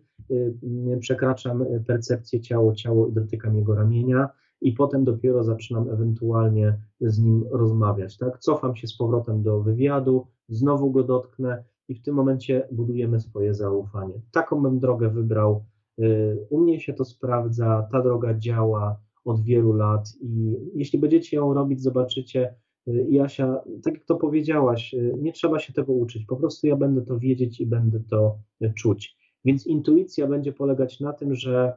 przekraczam 1.00 1.64
percepcję 1.86 2.40
ciało-ciało 2.40 3.08
i 3.08 3.12
dotykam 3.12 3.56
jego 3.56 3.74
ramienia 3.74 4.28
i 4.60 4.72
potem 4.72 5.04
dopiero 5.04 5.44
zaczynam 5.44 5.90
ewentualnie 5.90 6.78
z 7.00 7.18
nim 7.18 7.44
rozmawiać. 7.50 8.18
Tak? 8.18 8.38
Cofam 8.38 8.76
się 8.76 8.86
z 8.86 8.96
powrotem 8.96 9.42
do 9.42 9.60
wywiadu, 9.60 10.26
znowu 10.48 10.90
go 10.90 11.02
dotknę 11.02 11.64
i 11.88 11.94
w 11.94 12.02
tym 12.02 12.14
momencie 12.14 12.68
budujemy 12.72 13.20
swoje 13.20 13.54
zaufanie. 13.54 14.14
Taką 14.32 14.62
bym 14.62 14.78
drogę 14.78 15.08
wybrał. 15.08 15.64
Y, 15.98 16.46
u 16.50 16.60
mnie 16.60 16.80
się 16.80 16.92
to 16.92 17.04
sprawdza, 17.04 17.88
ta 17.92 18.02
droga 18.02 18.34
działa 18.34 19.00
od 19.24 19.42
wielu 19.42 19.72
lat 19.72 20.08
i 20.20 20.56
jeśli 20.74 20.98
będziecie 20.98 21.36
ją 21.36 21.54
robić, 21.54 21.82
zobaczycie, 21.82 22.54
y, 22.88 23.06
Jasia, 23.10 23.62
tak 23.84 23.94
jak 23.94 24.04
to 24.04 24.16
powiedziałaś, 24.16 24.94
y, 24.94 25.14
nie 25.18 25.32
trzeba 25.32 25.58
się 25.58 25.72
tego 25.72 25.92
uczyć, 25.92 26.24
po 26.24 26.36
prostu 26.36 26.66
ja 26.66 26.76
będę 26.76 27.02
to 27.02 27.18
wiedzieć 27.18 27.60
i 27.60 27.66
będę 27.66 28.00
to 28.00 28.38
czuć. 28.76 29.16
Więc 29.44 29.66
intuicja 29.66 30.26
będzie 30.26 30.52
polegać 30.52 31.00
na 31.00 31.12
tym, 31.12 31.34
że 31.34 31.72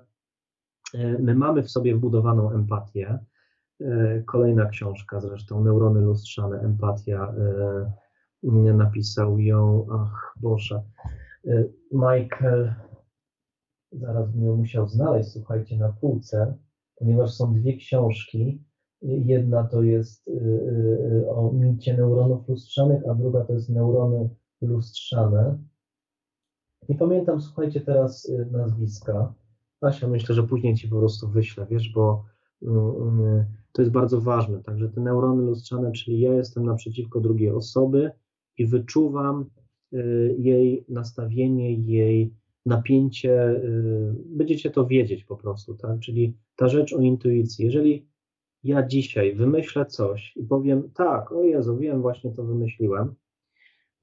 my 1.19 1.35
mamy 1.35 1.63
w 1.63 1.71
sobie 1.71 1.95
wbudowaną 1.95 2.51
empatię. 2.51 3.19
Kolejna 4.25 4.65
książka 4.65 5.19
zresztą, 5.19 5.63
Neurony 5.63 6.01
lustrzane, 6.01 6.59
empatia. 6.59 7.33
Napisał 8.43 9.39
ją, 9.39 9.87
ach 9.91 10.35
Boże, 10.41 10.83
Michael, 11.91 12.73
zaraz 13.91 14.31
bym 14.31 14.45
ją 14.45 14.55
musiał 14.55 14.87
znaleźć, 14.87 15.31
słuchajcie, 15.31 15.77
na 15.77 15.89
półce, 15.89 16.57
ponieważ 16.95 17.33
są 17.33 17.53
dwie 17.53 17.77
książki. 17.77 18.63
Jedna 19.01 19.63
to 19.63 19.83
jest 19.83 20.29
o 21.29 21.51
micie 21.53 21.97
neuronów 21.97 22.47
lustrzanych, 22.47 23.03
a 23.09 23.13
druga 23.13 23.45
to 23.45 23.53
jest 23.53 23.69
neurony 23.69 24.29
lustrzane. 24.61 25.57
Nie 26.89 26.95
pamiętam, 26.95 27.41
słuchajcie, 27.41 27.81
teraz 27.81 28.31
nazwiska. 28.51 29.33
Asia, 29.81 30.07
myślę, 30.07 30.35
że 30.35 30.43
później 30.43 30.75
ci 30.75 30.87
po 30.87 30.99
prostu 30.99 31.29
wyślę, 31.29 31.67
wiesz, 31.69 31.93
bo 31.93 32.25
mm, 32.61 32.95
mm, 33.01 33.45
to 33.71 33.81
jest 33.81 33.91
bardzo 33.91 34.21
ważne. 34.21 34.63
Także 34.63 34.89
te 34.89 35.01
neurony 35.01 35.41
lustrzane, 35.41 35.91
czyli 35.91 36.19
ja 36.19 36.33
jestem 36.33 36.65
naprzeciwko 36.65 37.19
drugiej 37.19 37.51
osoby 37.51 38.11
i 38.61 38.65
wyczuwam 38.65 39.45
y, 39.93 40.35
jej 40.39 40.85
nastawienie, 40.89 41.73
jej 41.73 42.33
napięcie, 42.65 43.49
y, 43.49 44.15
będziecie 44.25 44.69
to 44.69 44.85
wiedzieć 44.85 45.23
po 45.23 45.37
prostu, 45.37 45.75
tak? 45.75 45.99
Czyli 45.99 46.37
ta 46.55 46.67
rzecz 46.67 46.93
o 46.93 46.99
intuicji. 46.99 47.65
Jeżeli 47.65 48.05
ja 48.63 48.87
dzisiaj 48.87 49.35
wymyślę 49.35 49.85
coś 49.85 50.37
i 50.37 50.43
powiem, 50.43 50.89
tak, 50.93 51.31
o 51.31 51.43
Jezu, 51.43 51.77
wiem, 51.77 52.01
właśnie 52.01 52.31
to 52.31 52.43
wymyśliłem, 52.43 53.15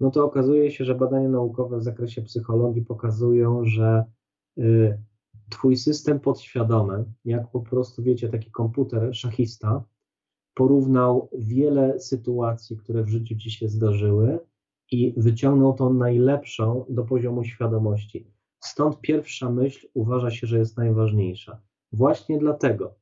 no 0.01 0.11
to 0.11 0.25
okazuje 0.25 0.71
się, 0.71 0.85
że 0.85 0.95
badania 0.95 1.29
naukowe 1.29 1.79
w 1.79 1.83
zakresie 1.83 2.23
psychologii 2.23 2.83
pokazują, 2.83 3.65
że 3.65 4.05
y, 4.59 4.99
twój 5.51 5.77
system 5.77 6.21
podświadomy, 6.21 7.05
jak 7.25 7.51
po 7.51 7.61
prostu 7.61 8.03
wiecie, 8.03 8.29
taki 8.29 8.51
komputer 8.51 9.15
szachista, 9.15 9.85
porównał 10.55 11.31
wiele 11.39 12.01
sytuacji, 12.01 12.77
które 12.77 13.03
w 13.03 13.09
życiu 13.09 13.37
ci 13.37 13.51
się 13.51 13.69
zdarzyły 13.69 14.39
i 14.91 15.15
wyciągnął 15.17 15.75
tą 15.75 15.93
najlepszą 15.93 16.85
do 16.89 17.05
poziomu 17.05 17.45
świadomości. 17.45 18.31
Stąd 18.61 19.01
pierwsza 19.01 19.51
myśl 19.51 19.89
uważa 19.95 20.31
się, 20.31 20.47
że 20.47 20.59
jest 20.59 20.77
najważniejsza. 20.77 21.61
Właśnie 21.93 22.39
dlatego, 22.39 22.95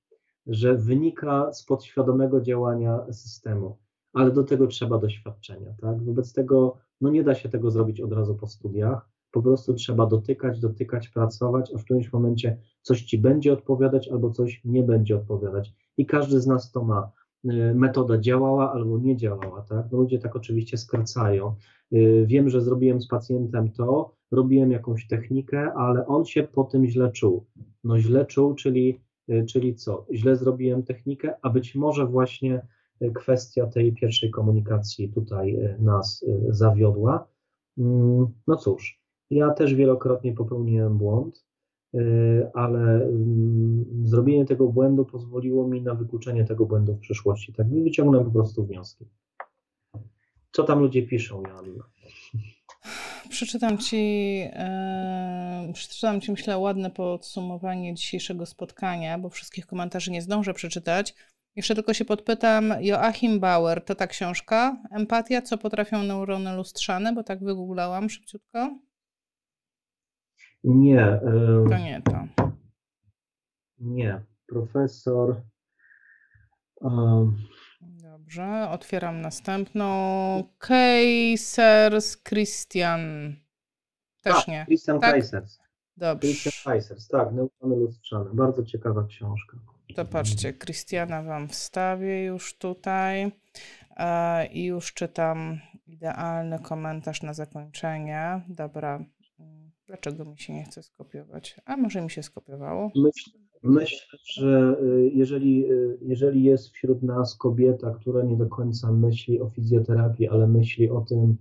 że 0.46 0.76
wynika 0.76 1.52
z 1.52 1.64
podświadomego 1.64 2.40
działania 2.40 3.12
systemu, 3.12 3.78
ale 4.12 4.30
do 4.30 4.44
tego 4.44 4.66
trzeba 4.66 4.98
doświadczenia. 4.98 5.74
Tak? 5.80 6.02
Wobec 6.02 6.32
tego 6.32 6.76
no 7.00 7.10
nie 7.10 7.24
da 7.24 7.34
się 7.34 7.48
tego 7.48 7.70
zrobić 7.70 8.00
od 8.00 8.12
razu 8.12 8.34
po 8.34 8.46
studiach 8.46 9.16
po 9.36 9.42
prostu 9.42 9.74
trzeba 9.74 10.06
dotykać, 10.06 10.60
dotykać, 10.60 11.08
pracować, 11.08 11.72
a 11.74 11.78
w 11.78 11.84
którymś 11.84 12.12
momencie 12.12 12.58
coś 12.82 13.02
ci 13.02 13.18
będzie 13.18 13.52
odpowiadać 13.52 14.08
albo 14.08 14.30
coś 14.30 14.60
nie 14.64 14.82
będzie 14.82 15.16
odpowiadać. 15.16 15.74
I 15.96 16.06
każdy 16.06 16.40
z 16.40 16.46
nas 16.46 16.72
to 16.72 16.84
ma. 16.84 17.12
Y, 17.52 17.74
metoda 17.74 18.18
działała 18.18 18.72
albo 18.72 18.98
nie 18.98 19.16
działała, 19.16 19.62
tak? 19.62 19.86
No 19.92 19.98
ludzie 19.98 20.18
tak 20.18 20.36
oczywiście 20.36 20.76
skracają. 20.76 21.54
Y, 21.92 22.24
wiem, 22.28 22.50
że 22.50 22.60
zrobiłem 22.60 23.00
z 23.00 23.08
pacjentem 23.08 23.72
to, 23.72 24.14
robiłem 24.30 24.70
jakąś 24.70 25.06
technikę, 25.06 25.72
ale 25.72 26.06
on 26.06 26.24
się 26.24 26.42
po 26.42 26.64
tym 26.64 26.86
źle 26.86 27.12
czuł. 27.12 27.46
No 27.84 27.98
źle 27.98 28.26
czuł, 28.26 28.54
czyli, 28.54 29.00
y, 29.30 29.44
czyli 29.48 29.74
co? 29.74 30.06
Źle 30.14 30.36
zrobiłem 30.36 30.82
technikę, 30.82 31.34
a 31.42 31.50
być 31.50 31.74
może 31.74 32.06
właśnie 32.06 32.66
kwestia 33.14 33.66
tej 33.66 33.92
pierwszej 33.92 34.30
komunikacji 34.30 35.08
tutaj 35.08 35.58
nas 35.78 36.24
zawiodła. 36.48 37.28
Mm, 37.78 38.26
no 38.46 38.56
cóż, 38.56 39.00
Ja 39.30 39.50
też 39.50 39.74
wielokrotnie 39.74 40.32
popełniłem 40.32 40.98
błąd, 40.98 41.44
ale 42.54 43.04
mm, 43.04 43.84
zrobienie 44.04 44.44
tego 44.44 44.68
błędu 44.68 45.04
pozwoliło 45.04 45.68
mi 45.68 45.82
na 45.82 45.94
wykluczenie 45.94 46.44
tego 46.44 46.66
błędu 46.66 46.94
w 46.94 47.00
przyszłości. 47.00 47.52
Tak, 47.52 47.66
wyciągnę 47.68 48.24
po 48.24 48.30
prostu 48.30 48.66
wnioski. 48.66 49.04
Co 50.52 50.64
tam 50.64 50.78
ludzie 50.78 51.02
piszą, 51.02 51.42
Joanna? 51.42 51.84
Przeczytam 53.28 53.78
ci, 53.78 54.38
yy, 54.38 55.72
przeczytam 55.72 56.20
ci, 56.20 56.30
myślę, 56.30 56.58
ładne 56.58 56.90
podsumowanie 56.90 57.94
dzisiejszego 57.94 58.46
spotkania, 58.46 59.18
bo 59.18 59.30
wszystkich 59.30 59.66
komentarzy 59.66 60.10
nie 60.10 60.22
zdążę 60.22 60.54
przeczytać. 60.54 61.14
Jeszcze 61.56 61.74
tylko 61.74 61.94
się 61.94 62.04
podpytam, 62.04 62.74
Joachim 62.80 63.40
Bauer, 63.40 63.84
to 63.84 63.94
ta 63.94 64.06
książka? 64.06 64.76
Empatia, 64.90 65.42
co 65.42 65.58
potrafią 65.58 66.02
neurony 66.02 66.56
lustrzane, 66.56 67.12
bo 67.12 67.22
tak 67.22 67.44
wygooglałam 67.44 68.10
szybciutko. 68.10 68.78
Nie. 70.64 71.20
To 71.68 71.78
nie 71.78 72.02
to. 72.02 72.26
Nie. 73.78 74.20
Profesor. 74.46 75.42
Dobrze, 77.80 78.68
otwieram 78.70 79.20
następną. 79.20 79.88
Kaisers 80.58 82.22
Christian. 82.22 83.00
Też 84.22 84.34
tak, 84.34 84.48
nie. 84.48 84.64
Christian 84.66 85.00
tak? 85.00 85.12
Kaisers. 85.12 85.58
Dobrze. 85.96 86.28
Christian 86.28 86.52
Kaisers, 86.72 87.08
tak, 87.08 87.32
Neurony 87.32 87.76
lustrzane. 87.76 88.30
Bardzo 88.34 88.64
ciekawa 88.64 89.04
książka. 89.06 89.56
To 89.96 90.04
patrzcie, 90.04 90.52
Christiana 90.52 91.22
wam 91.22 91.48
wstawię 91.48 92.24
już 92.24 92.58
tutaj. 92.58 93.32
E, 93.96 94.46
I 94.46 94.64
już 94.64 94.94
czytam 94.94 95.60
idealny 95.86 96.58
komentarz 96.58 97.22
na 97.22 97.34
zakończenie. 97.34 98.40
Dobra. 98.48 99.04
Dlaczego 99.86 100.24
mi 100.24 100.38
się 100.38 100.54
nie 100.54 100.64
chce 100.64 100.82
skopiować? 100.82 101.60
A 101.64 101.76
może 101.76 102.02
mi 102.02 102.10
się 102.10 102.22
skopiowało? 102.22 102.90
Myślę, 102.94 103.32
myślę 103.62 104.18
że 104.24 104.76
y, 104.82 105.10
jeżeli, 105.14 105.72
y, 105.72 105.98
jeżeli 106.02 106.44
jest 106.44 106.68
wśród 106.68 107.02
nas 107.02 107.36
kobieta, 107.36 107.90
która 107.90 108.22
nie 108.22 108.36
do 108.36 108.46
końca 108.46 108.92
myśli 108.92 109.40
o 109.40 109.50
fizjoterapii, 109.50 110.28
ale 110.28 110.46
myśli 110.46 110.90
o 110.90 111.00
tym, 111.00 111.36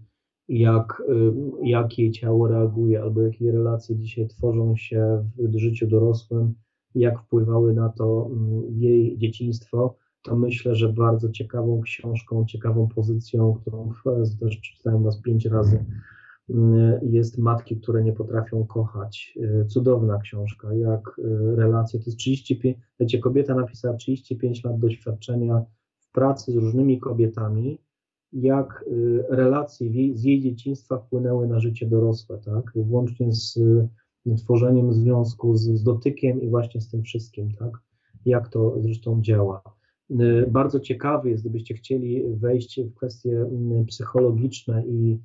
jak, 0.48 1.04
y, 1.10 1.34
jak 1.64 2.00
jej 2.00 2.12
ciało 2.12 2.48
reaguje, 2.48 3.02
albo 3.02 3.22
jakie 3.22 3.52
relacje 3.52 3.96
dzisiaj 3.96 4.28
tworzą 4.28 4.76
się 4.76 5.30
w 5.38 5.58
życiu 5.58 5.88
dorosłym, 5.88 6.54
jak 6.96 7.20
wpływały 7.20 7.74
na 7.74 7.90
to 7.90 8.30
mm, 8.32 8.80
jej 8.80 9.18
dzieciństwo, 9.18 9.98
to 10.22 10.36
myślę, 10.36 10.76
że 10.76 10.94
bardzo 10.94 11.30
ciekawą 11.30 11.82
książką, 11.82 12.46
ciekawą 12.46 12.88
pozycją, 12.88 13.54
którą 13.54 13.92
też 14.40 14.62
czytałem 14.62 15.04
was 15.04 15.22
pięć 15.22 15.46
razy, 15.46 15.86
jest 17.02 17.38
Matki, 17.38 17.78
które 17.78 18.04
nie 18.04 18.14
potrafią 18.14 18.66
kochać. 18.66 19.38
Y, 19.62 19.66
cudowna 19.66 20.20
książka, 20.20 20.74
jak 20.74 21.20
y, 21.20 21.56
relacje. 21.56 22.00
To 22.00 22.06
jest 22.06 22.18
35, 22.18 22.78
wiecie, 23.00 23.20
kobieta 23.20 23.56
napisała 23.56 23.96
35 23.96 24.64
lat 24.64 24.80
doświadczenia 24.80 25.66
w 26.00 26.12
pracy 26.12 26.52
z 26.52 26.56
różnymi 26.56 27.00
kobietami, 27.00 27.82
jak 28.34 28.86
relacje 29.30 29.90
z 30.18 30.24
jej 30.24 30.42
dzieciństwa 30.42 30.98
wpłynęły 30.98 31.48
na 31.48 31.60
życie 31.60 31.86
dorosłe, 31.86 32.38
tak? 32.38 32.72
Włącznie 32.76 33.32
z 33.32 33.60
tworzeniem 34.38 34.94
związku 34.94 35.56
z, 35.56 35.64
z 35.64 35.84
dotykiem 35.84 36.42
i 36.42 36.50
właśnie 36.50 36.82
z 36.82 36.90
tym 36.90 37.04
wszystkim, 37.04 37.54
tak? 37.54 37.72
Jak 38.26 38.50
to 38.50 38.76
zresztą 38.80 39.22
działa. 39.22 39.62
Y, 40.12 40.48
bardzo 40.52 40.80
ciekawy 40.80 41.30
jest, 41.30 41.44
gdybyście 41.44 41.74
chcieli 41.74 42.24
wejść 42.36 42.82
w 42.82 42.94
kwestie 42.94 43.42
mm, 43.42 43.86
psychologiczne 43.86 44.84
i 44.86 45.14
y, 45.14 45.20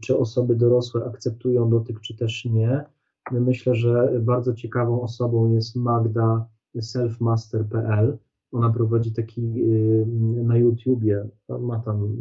czy 0.00 0.18
osoby 0.18 0.56
dorosłe 0.56 1.04
akceptują 1.04 1.70
dotyk, 1.70 2.00
czy 2.00 2.16
też 2.16 2.44
nie. 2.44 2.84
Myślę, 3.32 3.74
że 3.74 4.20
bardzo 4.22 4.54
ciekawą 4.54 5.02
osobą 5.02 5.52
jest 5.52 5.76
Magda 5.76 6.48
selfmaster.pl. 6.80 8.18
Ona 8.52 8.70
prowadzi 8.70 9.12
taki 9.12 9.62
y, 9.62 10.06
na 10.44 10.56
YouTubie, 10.56 11.28
ma 11.48 11.78
tam 11.78 12.16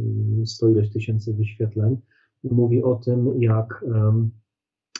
sto 0.45 0.69
ileś 0.69 0.89
tysięcy 0.89 1.33
wyświetleń. 1.33 1.97
Mówi 2.43 2.83
o 2.83 2.95
tym, 2.95 3.41
jak 3.41 3.85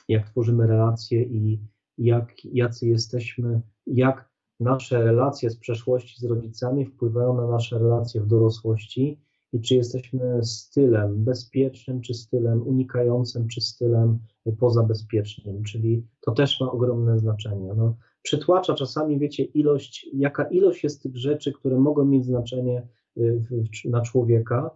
jak 0.09 0.29
tworzymy 0.29 0.67
relacje 0.67 1.23
i 1.23 1.59
jak, 1.97 2.45
jacy 2.45 2.87
jesteśmy, 2.87 3.61
jak 3.87 4.29
nasze 4.59 5.03
relacje 5.03 5.49
z 5.49 5.57
przeszłości 5.57 6.19
z 6.19 6.23
rodzicami 6.23 6.85
wpływają 6.85 7.37
na 7.37 7.47
nasze 7.47 7.79
relacje 7.79 8.21
w 8.21 8.27
dorosłości 8.27 9.19
i 9.53 9.61
czy 9.61 9.75
jesteśmy 9.75 10.43
stylem 10.43 11.23
bezpiecznym, 11.23 12.01
czy 12.01 12.13
stylem 12.13 12.67
unikającym, 12.67 13.47
czy 13.47 13.61
stylem 13.61 14.19
pozabezpiecznym, 14.59 15.63
czyli 15.63 16.03
to 16.21 16.31
też 16.31 16.61
ma 16.61 16.71
ogromne 16.71 17.19
znaczenie. 17.19 17.73
No, 17.77 17.95
przytłacza 18.21 18.73
czasami, 18.73 19.19
wiecie, 19.19 19.43
ilość, 19.43 20.09
jaka 20.13 20.43
ilość 20.43 20.83
jest 20.83 21.03
tych 21.03 21.17
rzeczy, 21.17 21.53
które 21.53 21.79
mogą 21.79 22.05
mieć 22.05 22.25
znaczenie 22.25 22.87
y, 23.17 23.41
na 23.85 24.01
człowieka, 24.01 24.71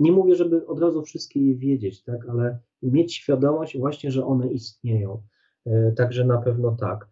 nie 0.00 0.12
mówię, 0.12 0.34
żeby 0.34 0.66
od 0.66 0.80
razu 0.80 1.02
wszystkie 1.02 1.46
je 1.46 1.56
wiedzieć, 1.56 2.02
tak, 2.02 2.28
ale 2.28 2.58
mieć 2.82 3.14
świadomość 3.14 3.78
właśnie, 3.78 4.10
że 4.10 4.26
one 4.26 4.52
istnieją. 4.52 5.22
E, 5.66 5.92
także 5.92 6.24
na 6.24 6.38
pewno 6.38 6.76
tak. 6.80 7.08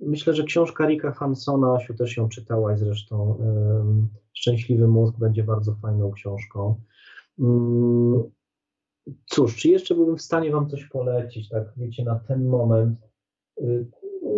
Myślę, 0.00 0.34
że 0.34 0.44
książka 0.44 0.86
Rika 0.86 1.12
Hansona, 1.12 1.74
Asiu 1.74 1.94
też 1.94 2.16
ją 2.16 2.28
czytałaś 2.28 2.78
zresztą, 2.78 3.38
Szczęśliwy 4.32 4.88
mózg 4.88 5.18
będzie 5.18 5.44
bardzo 5.44 5.74
fajną 5.74 6.10
książką. 6.10 6.74
Mm, 7.38 8.22
cóż, 9.26 9.56
czy 9.56 9.68
jeszcze 9.68 9.94
byłbym 9.94 10.16
w 10.16 10.22
stanie 10.22 10.50
Wam 10.50 10.68
coś 10.68 10.84
polecić, 10.84 11.48
tak 11.48 11.72
wiecie, 11.76 12.04
na 12.04 12.18
ten 12.18 12.46
moment? 12.46 12.98
E, 13.60 13.64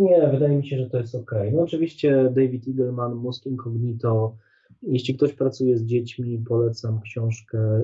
nie, 0.01 0.29
wydaje 0.29 0.57
mi 0.57 0.67
się, 0.67 0.79
że 0.79 0.91
to 0.91 0.99
jest 0.99 1.15
ok. 1.15 1.31
No 1.53 1.63
oczywiście 1.63 2.31
David 2.35 2.69
Eagleman, 2.69 3.15
Mózg 3.15 3.47
Incognito, 3.47 4.37
jeśli 4.83 5.17
ktoś 5.17 5.33
pracuje 5.33 5.79
z 5.79 5.85
dziećmi, 5.85 6.45
polecam 6.49 7.01
książkę 7.01 7.83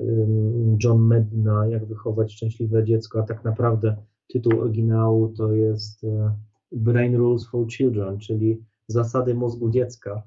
John 0.83 1.01
Medina, 1.01 1.67
Jak 1.67 1.85
wychować 1.85 2.33
szczęśliwe 2.33 2.83
dziecko, 2.83 3.19
a 3.19 3.23
tak 3.23 3.43
naprawdę 3.43 3.95
tytuł 4.27 4.61
oryginału 4.61 5.29
to 5.29 5.53
jest 5.53 6.03
e, 6.03 6.35
Brain 6.71 7.15
Rules 7.15 7.47
for 7.47 7.67
Children, 7.67 8.19
czyli 8.19 8.63
zasady 8.87 9.35
mózgu 9.35 9.69
dziecka, 9.69 10.23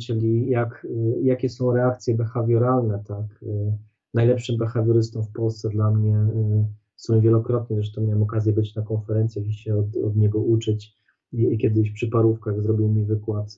czyli 0.00 0.50
jak, 0.50 0.86
jakie 1.22 1.48
są 1.48 1.72
reakcje 1.72 2.14
behawioralne, 2.14 3.04
tak. 3.06 3.44
Najlepszym 4.14 4.56
behawiorystą 4.56 5.22
w 5.22 5.32
Polsce 5.32 5.68
dla 5.68 5.90
mnie, 5.90 6.26
z 6.96 7.04
którym 7.04 7.22
wielokrotnie 7.22 7.76
zresztą 7.76 8.02
miałem 8.02 8.22
okazję 8.22 8.52
być 8.52 8.74
na 8.74 8.82
konferencjach 8.82 9.46
i 9.46 9.52
się 9.52 9.76
od, 9.76 9.96
od 9.96 10.16
niego 10.16 10.38
uczyć. 10.38 10.94
I 11.32 11.58
kiedyś 11.58 11.90
przy 11.90 12.08
parówkach 12.08 12.62
zrobił 12.62 12.88
mi 12.88 13.04
wykład 13.04 13.56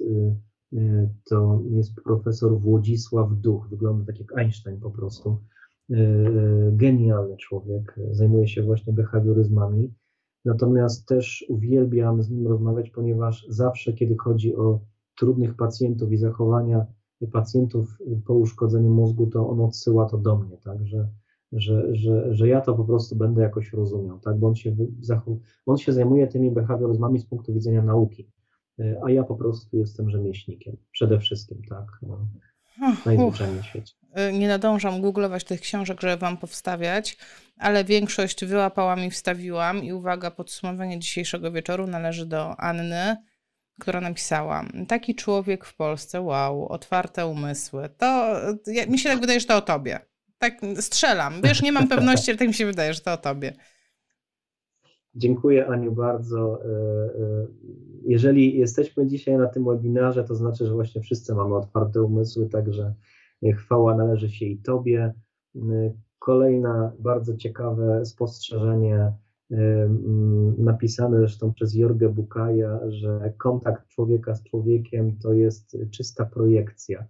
E, 0.77 1.09
to 1.25 1.63
jest 1.71 1.95
profesor 1.95 2.61
Włodzisław 2.61 3.31
Duch, 3.33 3.69
wygląda 3.69 4.05
tak 4.07 4.21
jak 4.21 4.39
Einstein 4.39 4.81
po 4.81 4.91
prostu. 4.91 5.39
E, 5.91 5.97
genialny 6.73 7.37
człowiek, 7.37 8.01
zajmuje 8.11 8.49
się 8.49 8.63
właśnie 8.63 8.93
behawioryzmami. 8.93 9.95
Natomiast 10.45 11.09
też 11.09 11.45
uwielbiam 11.49 12.23
z 12.23 12.31
nim 12.31 12.47
rozmawiać, 12.47 12.91
ponieważ 12.91 13.47
zawsze, 13.49 13.93
kiedy 13.93 14.17
chodzi 14.17 14.57
o 14.57 14.81
trudnych 15.19 15.57
pacjentów 15.57 16.13
i 16.13 16.17
zachowania 16.17 16.87
pacjentów 17.33 17.99
po 18.27 18.35
uszkodzeniu 18.35 18.91
mózgu, 18.91 19.27
to 19.27 19.49
on 19.49 19.61
odsyła 19.61 20.09
to 20.09 20.19
do 20.19 20.37
mnie, 20.37 20.57
tak, 20.57 20.87
że, 20.87 21.09
że, 21.53 21.95
że, 21.95 22.35
że 22.35 22.49
ja 22.49 22.61
to 22.61 22.75
po 22.75 22.85
prostu 22.85 23.17
będę 23.17 23.43
jakoś 23.43 23.73
rozumiał, 23.73 24.21
tak, 24.21 24.39
bo 24.39 24.49
on 24.49 24.55
się, 24.55 24.77
on 25.67 25.77
się 25.77 25.93
zajmuje 25.93 26.27
tymi 26.27 26.51
behawioryzmami 26.51 27.19
z 27.19 27.27
punktu 27.27 27.55
widzenia 27.55 27.83
nauki. 27.83 28.29
E, 28.79 29.01
a 29.05 29.11
ja 29.11 29.25
po 29.25 29.37
prostu 29.37 29.77
jestem 29.77 30.11
rzemieślnikiem. 30.11 30.77
Przede 30.93 31.19
wszystkim, 31.19 31.63
tak. 31.69 31.87
No, 32.03 32.27
najzwyczajniej 33.07 33.63
w 33.63 33.67
świecie. 33.67 33.95
E, 34.15 34.33
nie 34.33 34.49
nadążam 34.49 35.01
googlować 35.01 35.45
tych 35.45 35.61
książek, 35.61 36.01
żeby 36.01 36.17
wam 36.17 36.37
powstawiać, 36.37 37.17
ale 37.59 37.85
większość 37.85 38.45
wyłapałam 38.45 39.01
i 39.05 39.11
wstawiłam. 39.11 39.85
I 39.85 39.93
uwaga, 39.93 40.31
podsumowanie 40.31 40.99
dzisiejszego 40.99 41.53
wieczoru 41.53 41.87
należy 41.87 42.27
do 42.27 42.61
Anny, 42.61 43.17
która 43.81 44.01
napisała: 44.01 44.65
Taki 44.89 45.15
człowiek 45.15 45.65
w 45.65 45.75
Polsce, 45.75 46.21
wow, 46.21 46.67
otwarte 46.69 47.27
umysły. 47.27 47.89
To 47.99 48.37
ja, 48.67 48.87
mi 48.87 48.99
się 48.99 49.09
tak 49.09 49.21
wydaje, 49.21 49.41
że 49.41 49.47
to 49.47 49.57
o 49.57 49.63
tobie. 49.63 50.01
Tak 50.39 50.61
strzelam. 50.81 51.43
Wiesz, 51.43 51.63
nie 51.63 51.73
mam 51.73 51.89
pewności, 51.89 52.31
ale 52.31 52.39
tak 52.39 52.49
mi 52.49 52.55
się 52.55 52.67
wydaje, 52.67 52.95
że 52.95 53.01
to 53.01 53.13
o 53.13 53.17
tobie. 53.17 53.53
Dziękuję 55.15 55.67
Aniu 55.67 55.93
bardzo. 55.93 56.65
E, 56.65 56.69
e, 56.69 57.47
jeżeli 58.03 58.59
jesteśmy 58.59 59.07
dzisiaj 59.07 59.39
na 59.39 59.47
tym 59.47 59.65
webinarze, 59.65 60.25
to 60.25 60.35
znaczy, 60.35 60.67
że 60.67 60.75
właśnie 60.75 61.01
wszyscy 61.01 61.35
mamy 61.35 61.55
otwarte 61.55 62.03
umysły, 62.03 62.49
także 62.49 62.95
chwała 63.55 63.97
należy 63.97 64.29
się 64.29 64.47
i 64.47 64.59
Tobie. 64.59 65.15
Kolejne 66.19 66.93
bardzo 66.99 67.37
ciekawe 67.37 68.07
spostrzeżenie 68.07 69.13
e, 69.51 69.89
napisane 70.59 71.19
zresztą 71.19 71.53
przez 71.53 71.75
Jorgę 71.75 72.09
Bukaja, 72.09 72.81
że 72.89 73.33
kontakt 73.39 73.89
człowieka 73.89 74.35
z 74.35 74.43
człowiekiem 74.43 75.19
to 75.19 75.33
jest 75.33 75.77
czysta 75.91 76.27
projekcja. 76.27 77.07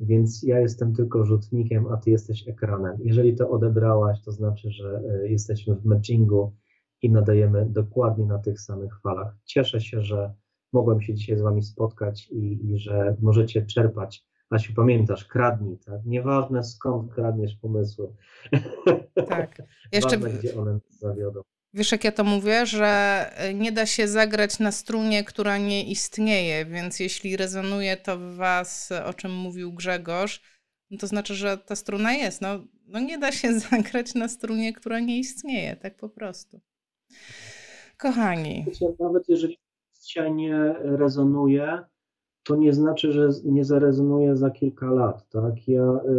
więc 0.00 0.42
ja 0.42 0.60
jestem 0.60 0.94
tylko 0.94 1.24
rzutnikiem, 1.24 1.86
a 1.86 1.96
ty 1.96 2.10
jesteś 2.10 2.48
ekranem. 2.48 2.96
Jeżeli 3.00 3.36
to 3.36 3.50
odebrałaś, 3.50 4.22
to 4.22 4.32
znaczy, 4.32 4.70
że 4.70 5.02
e, 5.08 5.28
jesteśmy 5.28 5.74
w 5.74 5.84
matchingu 5.84 6.52
i 7.02 7.10
nadajemy 7.10 7.66
dokładnie 7.68 8.26
na 8.26 8.38
tych 8.38 8.60
samych 8.60 9.00
falach. 9.02 9.34
Cieszę 9.44 9.80
się, 9.80 10.02
że 10.02 10.34
mogłem 10.72 11.00
się 11.00 11.14
dzisiaj 11.14 11.36
z 11.36 11.42
wami 11.42 11.62
spotkać 11.62 12.28
i, 12.30 12.70
i 12.70 12.78
że 12.78 13.16
możecie 13.22 13.66
czerpać. 13.66 14.24
Asiu, 14.50 14.74
pamiętasz, 14.74 15.24
kradnij, 15.24 15.78
tak? 15.78 16.00
Nieważne 16.04 16.64
skąd 16.64 17.14
kradniesz 17.14 17.56
pomysły. 17.56 18.12
Tak. 19.28 19.62
Jeszcze... 19.92 20.18
Ważne, 20.18 20.38
gdzie 20.38 20.60
one 20.60 20.78
zawiodą. 20.88 21.40
Wiesz, 21.74 21.92
jak 21.92 22.04
ja 22.04 22.12
to 22.12 22.24
mówię, 22.24 22.66
że 22.66 23.24
nie 23.54 23.72
da 23.72 23.86
się 23.86 24.08
zagrać 24.08 24.58
na 24.58 24.72
strunie, 24.72 25.24
która 25.24 25.58
nie 25.58 25.84
istnieje, 25.84 26.66
więc 26.66 27.00
jeśli 27.00 27.36
rezonuje 27.36 27.96
to 27.96 28.18
w 28.18 28.34
Was, 28.34 28.92
o 29.04 29.14
czym 29.14 29.32
mówił 29.32 29.72
Grzegorz, 29.72 30.42
no 30.90 30.98
to 30.98 31.06
znaczy, 31.06 31.34
że 31.34 31.58
ta 31.58 31.76
struna 31.76 32.12
jest. 32.12 32.40
No, 32.40 32.64
no 32.86 33.00
nie 33.00 33.18
da 33.18 33.32
się 33.32 33.58
zagrać 33.70 34.14
na 34.14 34.28
strunie, 34.28 34.72
która 34.72 35.00
nie 35.00 35.18
istnieje, 35.18 35.76
tak 35.76 35.96
po 35.96 36.08
prostu. 36.08 36.60
Kochani. 37.98 38.66
Nawet 39.00 39.28
jeżeli 39.28 39.58
dzisiaj 40.02 40.34
nie 40.34 40.74
rezonuje, 40.82 41.78
to 42.44 42.56
nie 42.56 42.72
znaczy, 42.72 43.12
że 43.12 43.28
nie 43.44 43.64
zarezonuje 43.64 44.36
za 44.36 44.50
kilka 44.50 44.90
lat. 44.90 45.28
Tak? 45.28 45.68
Ja 45.68 46.00
y, 46.04 46.10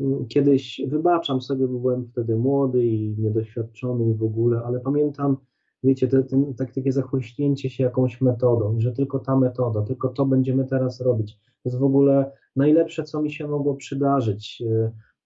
y, 0.00 0.04
y, 0.04 0.26
kiedyś 0.28 0.80
wybaczam 0.86 1.40
sobie, 1.40 1.68
bo 1.68 1.78
byłem 1.78 2.06
wtedy 2.06 2.36
młody 2.36 2.86
i 2.86 3.14
niedoświadczony 3.18 4.10
i 4.10 4.14
w 4.14 4.22
ogóle, 4.22 4.62
ale 4.64 4.80
pamiętam, 4.80 5.36
wiecie, 5.82 6.08
te, 6.08 6.22
ten, 6.22 6.54
tak, 6.54 6.74
takie 6.74 6.92
zachłyśnięcie 6.92 7.70
się 7.70 7.84
jakąś 7.84 8.20
metodą 8.20 8.80
że 8.80 8.92
tylko 8.92 9.18
ta 9.18 9.36
metoda, 9.36 9.82
tylko 9.82 10.08
to 10.08 10.26
będziemy 10.26 10.64
teraz 10.64 11.00
robić. 11.00 11.38
To 11.38 11.68
jest 11.68 11.78
w 11.78 11.84
ogóle 11.84 12.32
najlepsze, 12.56 13.04
co 13.04 13.22
mi 13.22 13.32
się 13.32 13.48
mogło 13.48 13.74
przydarzyć. 13.74 14.62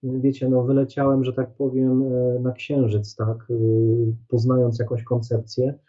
Wiecie, 0.05 0.49
no 0.49 0.63
wyleciałem, 0.63 1.23
że 1.23 1.33
tak 1.33 1.53
powiem, 1.53 2.01
y, 2.01 2.39
na 2.39 2.51
księżyc, 2.51 3.15
tak, 3.15 3.49
y, 3.49 4.13
poznając 4.27 4.79
jakąś 4.79 5.03
koncepcję 5.03 5.79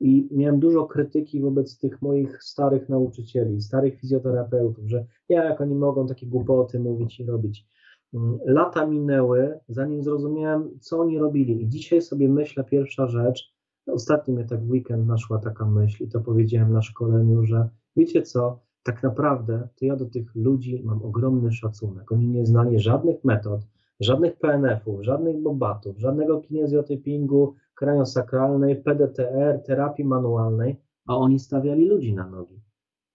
i 0.00 0.28
miałem 0.30 0.60
dużo 0.60 0.86
krytyki 0.86 1.40
wobec 1.40 1.78
tych 1.78 2.02
moich 2.02 2.42
starych 2.42 2.88
nauczycieli, 2.88 3.62
starych 3.62 4.00
fizjoterapeutów, 4.00 4.84
że 4.88 5.06
ja, 5.28 5.44
jak 5.44 5.60
oni 5.60 5.74
mogą 5.74 6.06
takie 6.06 6.26
głupoty 6.26 6.80
mówić 6.80 7.20
i 7.20 7.24
robić. 7.24 7.66
Mm, 8.14 8.38
lata 8.44 8.86
minęły, 8.86 9.58
zanim 9.68 10.02
zrozumiałem, 10.02 10.70
co 10.80 11.00
oni 11.00 11.18
robili. 11.18 11.62
I 11.62 11.68
dzisiaj 11.68 12.02
sobie 12.02 12.28
myślę, 12.28 12.64
pierwsza 12.64 13.06
rzecz, 13.06 13.54
ostatnio 13.86 14.34
mnie 14.34 14.44
tak 14.44 14.64
w 14.64 14.70
weekend 14.70 15.06
naszła 15.06 15.38
taka 15.38 15.66
myśl 15.66 16.04
i 16.04 16.08
to 16.08 16.20
powiedziałem 16.20 16.72
na 16.72 16.82
szkoleniu, 16.82 17.44
że 17.44 17.68
wiecie 17.96 18.22
co, 18.22 18.60
tak 18.82 19.02
naprawdę 19.02 19.68
to 19.76 19.84
ja 19.84 19.96
do 19.96 20.04
tych 20.04 20.34
ludzi 20.34 20.82
mam 20.84 21.02
ogromny 21.02 21.52
szacunek. 21.52 22.12
Oni 22.12 22.28
nie 22.28 22.46
znali 22.46 22.78
żadnych 22.78 23.24
metod, 23.24 23.60
żadnych 24.00 24.38
PNF-ów, 24.38 25.02
żadnych 25.02 25.42
bobatów, 25.42 25.98
żadnego 25.98 26.40
kinezjotypingu, 26.40 27.54
kraniosakralnej, 27.74 28.76
PDTR, 28.76 29.62
terapii 29.66 30.04
manualnej, 30.04 30.76
a 31.06 31.16
oni 31.16 31.38
stawiali 31.38 31.88
ludzi 31.88 32.14
na 32.14 32.28
nogi. 32.28 32.60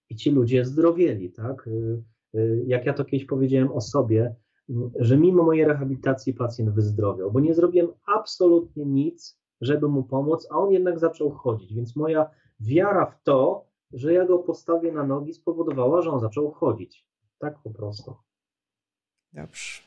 I 0.09 0.15
ci 0.15 0.31
ludzie 0.31 0.65
zdrowieli, 0.65 1.31
tak? 1.31 1.67
Y, 1.67 2.03
y, 2.35 2.63
jak 2.67 2.85
ja 2.85 2.93
to 2.93 3.05
kiedyś 3.05 3.25
powiedziałem 3.25 3.71
o 3.71 3.81
sobie, 3.81 4.35
że 4.99 5.17
mimo 5.17 5.43
mojej 5.43 5.65
rehabilitacji 5.65 6.33
pacjent 6.33 6.69
wyzdrowiał, 6.69 7.31
bo 7.31 7.39
nie 7.39 7.53
zrobiłem 7.53 7.87
absolutnie 8.05 8.85
nic, 8.85 9.39
żeby 9.61 9.87
mu 9.87 10.03
pomóc, 10.03 10.47
a 10.51 10.57
on 10.57 10.71
jednak 10.71 10.99
zaczął 10.99 11.31
chodzić. 11.31 11.73
Więc 11.73 11.95
moja 11.95 12.29
wiara 12.59 13.05
w 13.05 13.23
to, 13.23 13.66
że 13.93 14.13
ja 14.13 14.25
go 14.25 14.39
postawię 14.39 14.91
na 14.91 15.03
nogi, 15.03 15.33
spowodowała, 15.33 16.01
że 16.01 16.11
on 16.11 16.19
zaczął 16.19 16.51
chodzić. 16.51 17.05
Tak 17.39 17.59
po 17.63 17.69
prostu. 17.69 18.15
Dobrze. 19.33 19.81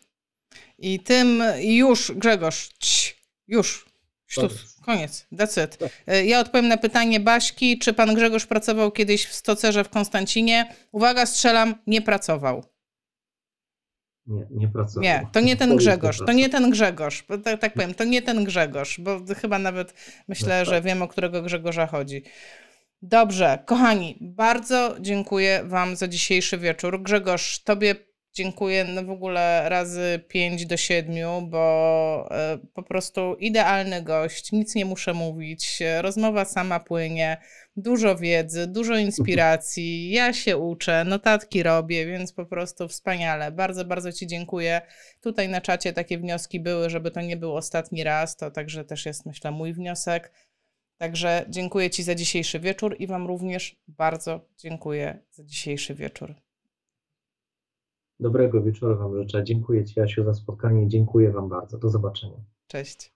I 0.78 1.00
tym 1.00 1.42
już, 1.62 2.12
Grzegorz, 2.12 2.68
cii, 2.68 3.14
już, 3.48 3.90
Sztus, 4.26 4.76
koniec, 4.86 5.26
that's 5.32 5.64
it. 5.64 5.76
Tak. 5.76 5.90
E, 6.06 6.26
ja 6.26 6.40
odpowiem 6.40 6.68
na 6.68 6.76
pytanie 6.76 7.20
Baśki, 7.20 7.78
czy 7.78 7.92
pan 7.92 8.14
Grzegorz 8.14 8.46
pracował 8.46 8.90
kiedyś 8.90 9.26
w 9.26 9.32
stocerze 9.32 9.84
w 9.84 9.88
Konstancinie? 9.88 10.74
Uwaga, 10.92 11.26
strzelam, 11.26 11.74
nie 11.86 12.02
pracował. 12.02 12.64
Nie, 14.26 14.46
nie 14.50 14.68
pracował. 14.68 15.02
Nie, 15.02 15.26
to 15.32 15.40
nie 15.40 15.56
ten 15.56 15.76
Grzegorz, 15.76 16.18
to 16.26 16.32
nie 16.32 16.48
ten 16.48 16.70
Grzegorz, 16.70 17.24
tak, 17.44 17.60
tak 17.60 17.74
powiem, 17.74 17.94
to 17.94 18.04
nie 18.04 18.22
ten 18.22 18.44
Grzegorz, 18.44 19.00
bo 19.00 19.20
chyba 19.40 19.58
nawet 19.58 19.94
myślę, 20.28 20.58
no, 20.58 20.64
że 20.64 20.72
tak. 20.72 20.84
wiem, 20.84 21.02
o 21.02 21.08
którego 21.08 21.42
Grzegorza 21.42 21.86
chodzi. 21.86 22.22
Dobrze, 23.02 23.58
kochani, 23.66 24.18
bardzo 24.20 24.96
dziękuję 25.00 25.62
Wam 25.64 25.96
za 25.96 26.08
dzisiejszy 26.08 26.58
wieczór. 26.58 27.02
Grzegorz, 27.02 27.62
Tobie 27.62 27.94
dziękuję 28.32 28.84
no 28.84 29.04
w 29.04 29.10
ogóle 29.10 29.68
razy 29.68 30.20
5 30.28 30.66
do 30.66 30.76
7, 30.76 31.50
bo 31.50 32.28
e, 32.30 32.58
po 32.74 32.82
prostu 32.82 33.34
idealny 33.34 34.02
gość, 34.02 34.52
nic 34.52 34.74
nie 34.74 34.84
muszę 34.84 35.14
mówić, 35.14 35.82
rozmowa 36.00 36.44
sama 36.44 36.80
płynie, 36.80 37.36
dużo 37.76 38.16
wiedzy, 38.16 38.66
dużo 38.66 38.96
inspiracji, 38.96 40.10
ja 40.10 40.32
się 40.32 40.56
uczę, 40.56 41.04
notatki 41.04 41.62
robię, 41.62 42.06
więc 42.06 42.32
po 42.32 42.46
prostu 42.46 42.88
wspaniale. 42.88 43.52
Bardzo, 43.52 43.84
bardzo 43.84 44.12
Ci 44.12 44.26
dziękuję. 44.26 44.80
Tutaj 45.20 45.48
na 45.48 45.60
czacie 45.60 45.92
takie 45.92 46.18
wnioski 46.18 46.60
były, 46.60 46.90
żeby 46.90 47.10
to 47.10 47.20
nie 47.20 47.36
był 47.36 47.56
ostatni 47.56 48.04
raz, 48.04 48.36
to 48.36 48.50
także 48.50 48.84
też 48.84 49.06
jest 49.06 49.26
myślę 49.26 49.50
mój 49.50 49.72
wniosek. 49.72 50.32
Także 51.00 51.44
dziękuję 51.48 51.90
Ci 51.90 52.02
za 52.02 52.14
dzisiejszy 52.14 52.60
wieczór 52.60 52.96
i 52.98 53.06
Wam 53.06 53.26
również 53.26 53.82
bardzo 53.88 54.40
dziękuję 54.58 55.22
za 55.30 55.44
dzisiejszy 55.44 55.94
wieczór. 55.94 56.34
Dobrego 58.20 58.62
wieczoru 58.62 58.98
Wam 58.98 59.22
życzę. 59.22 59.44
Dziękuję 59.44 59.84
Ci, 59.84 60.00
Jasiu, 60.00 60.24
za 60.24 60.34
spotkanie. 60.34 60.88
Dziękuję 60.88 61.30
Wam 61.30 61.48
bardzo. 61.48 61.78
Do 61.78 61.88
zobaczenia. 61.88 62.36
Cześć. 62.66 63.12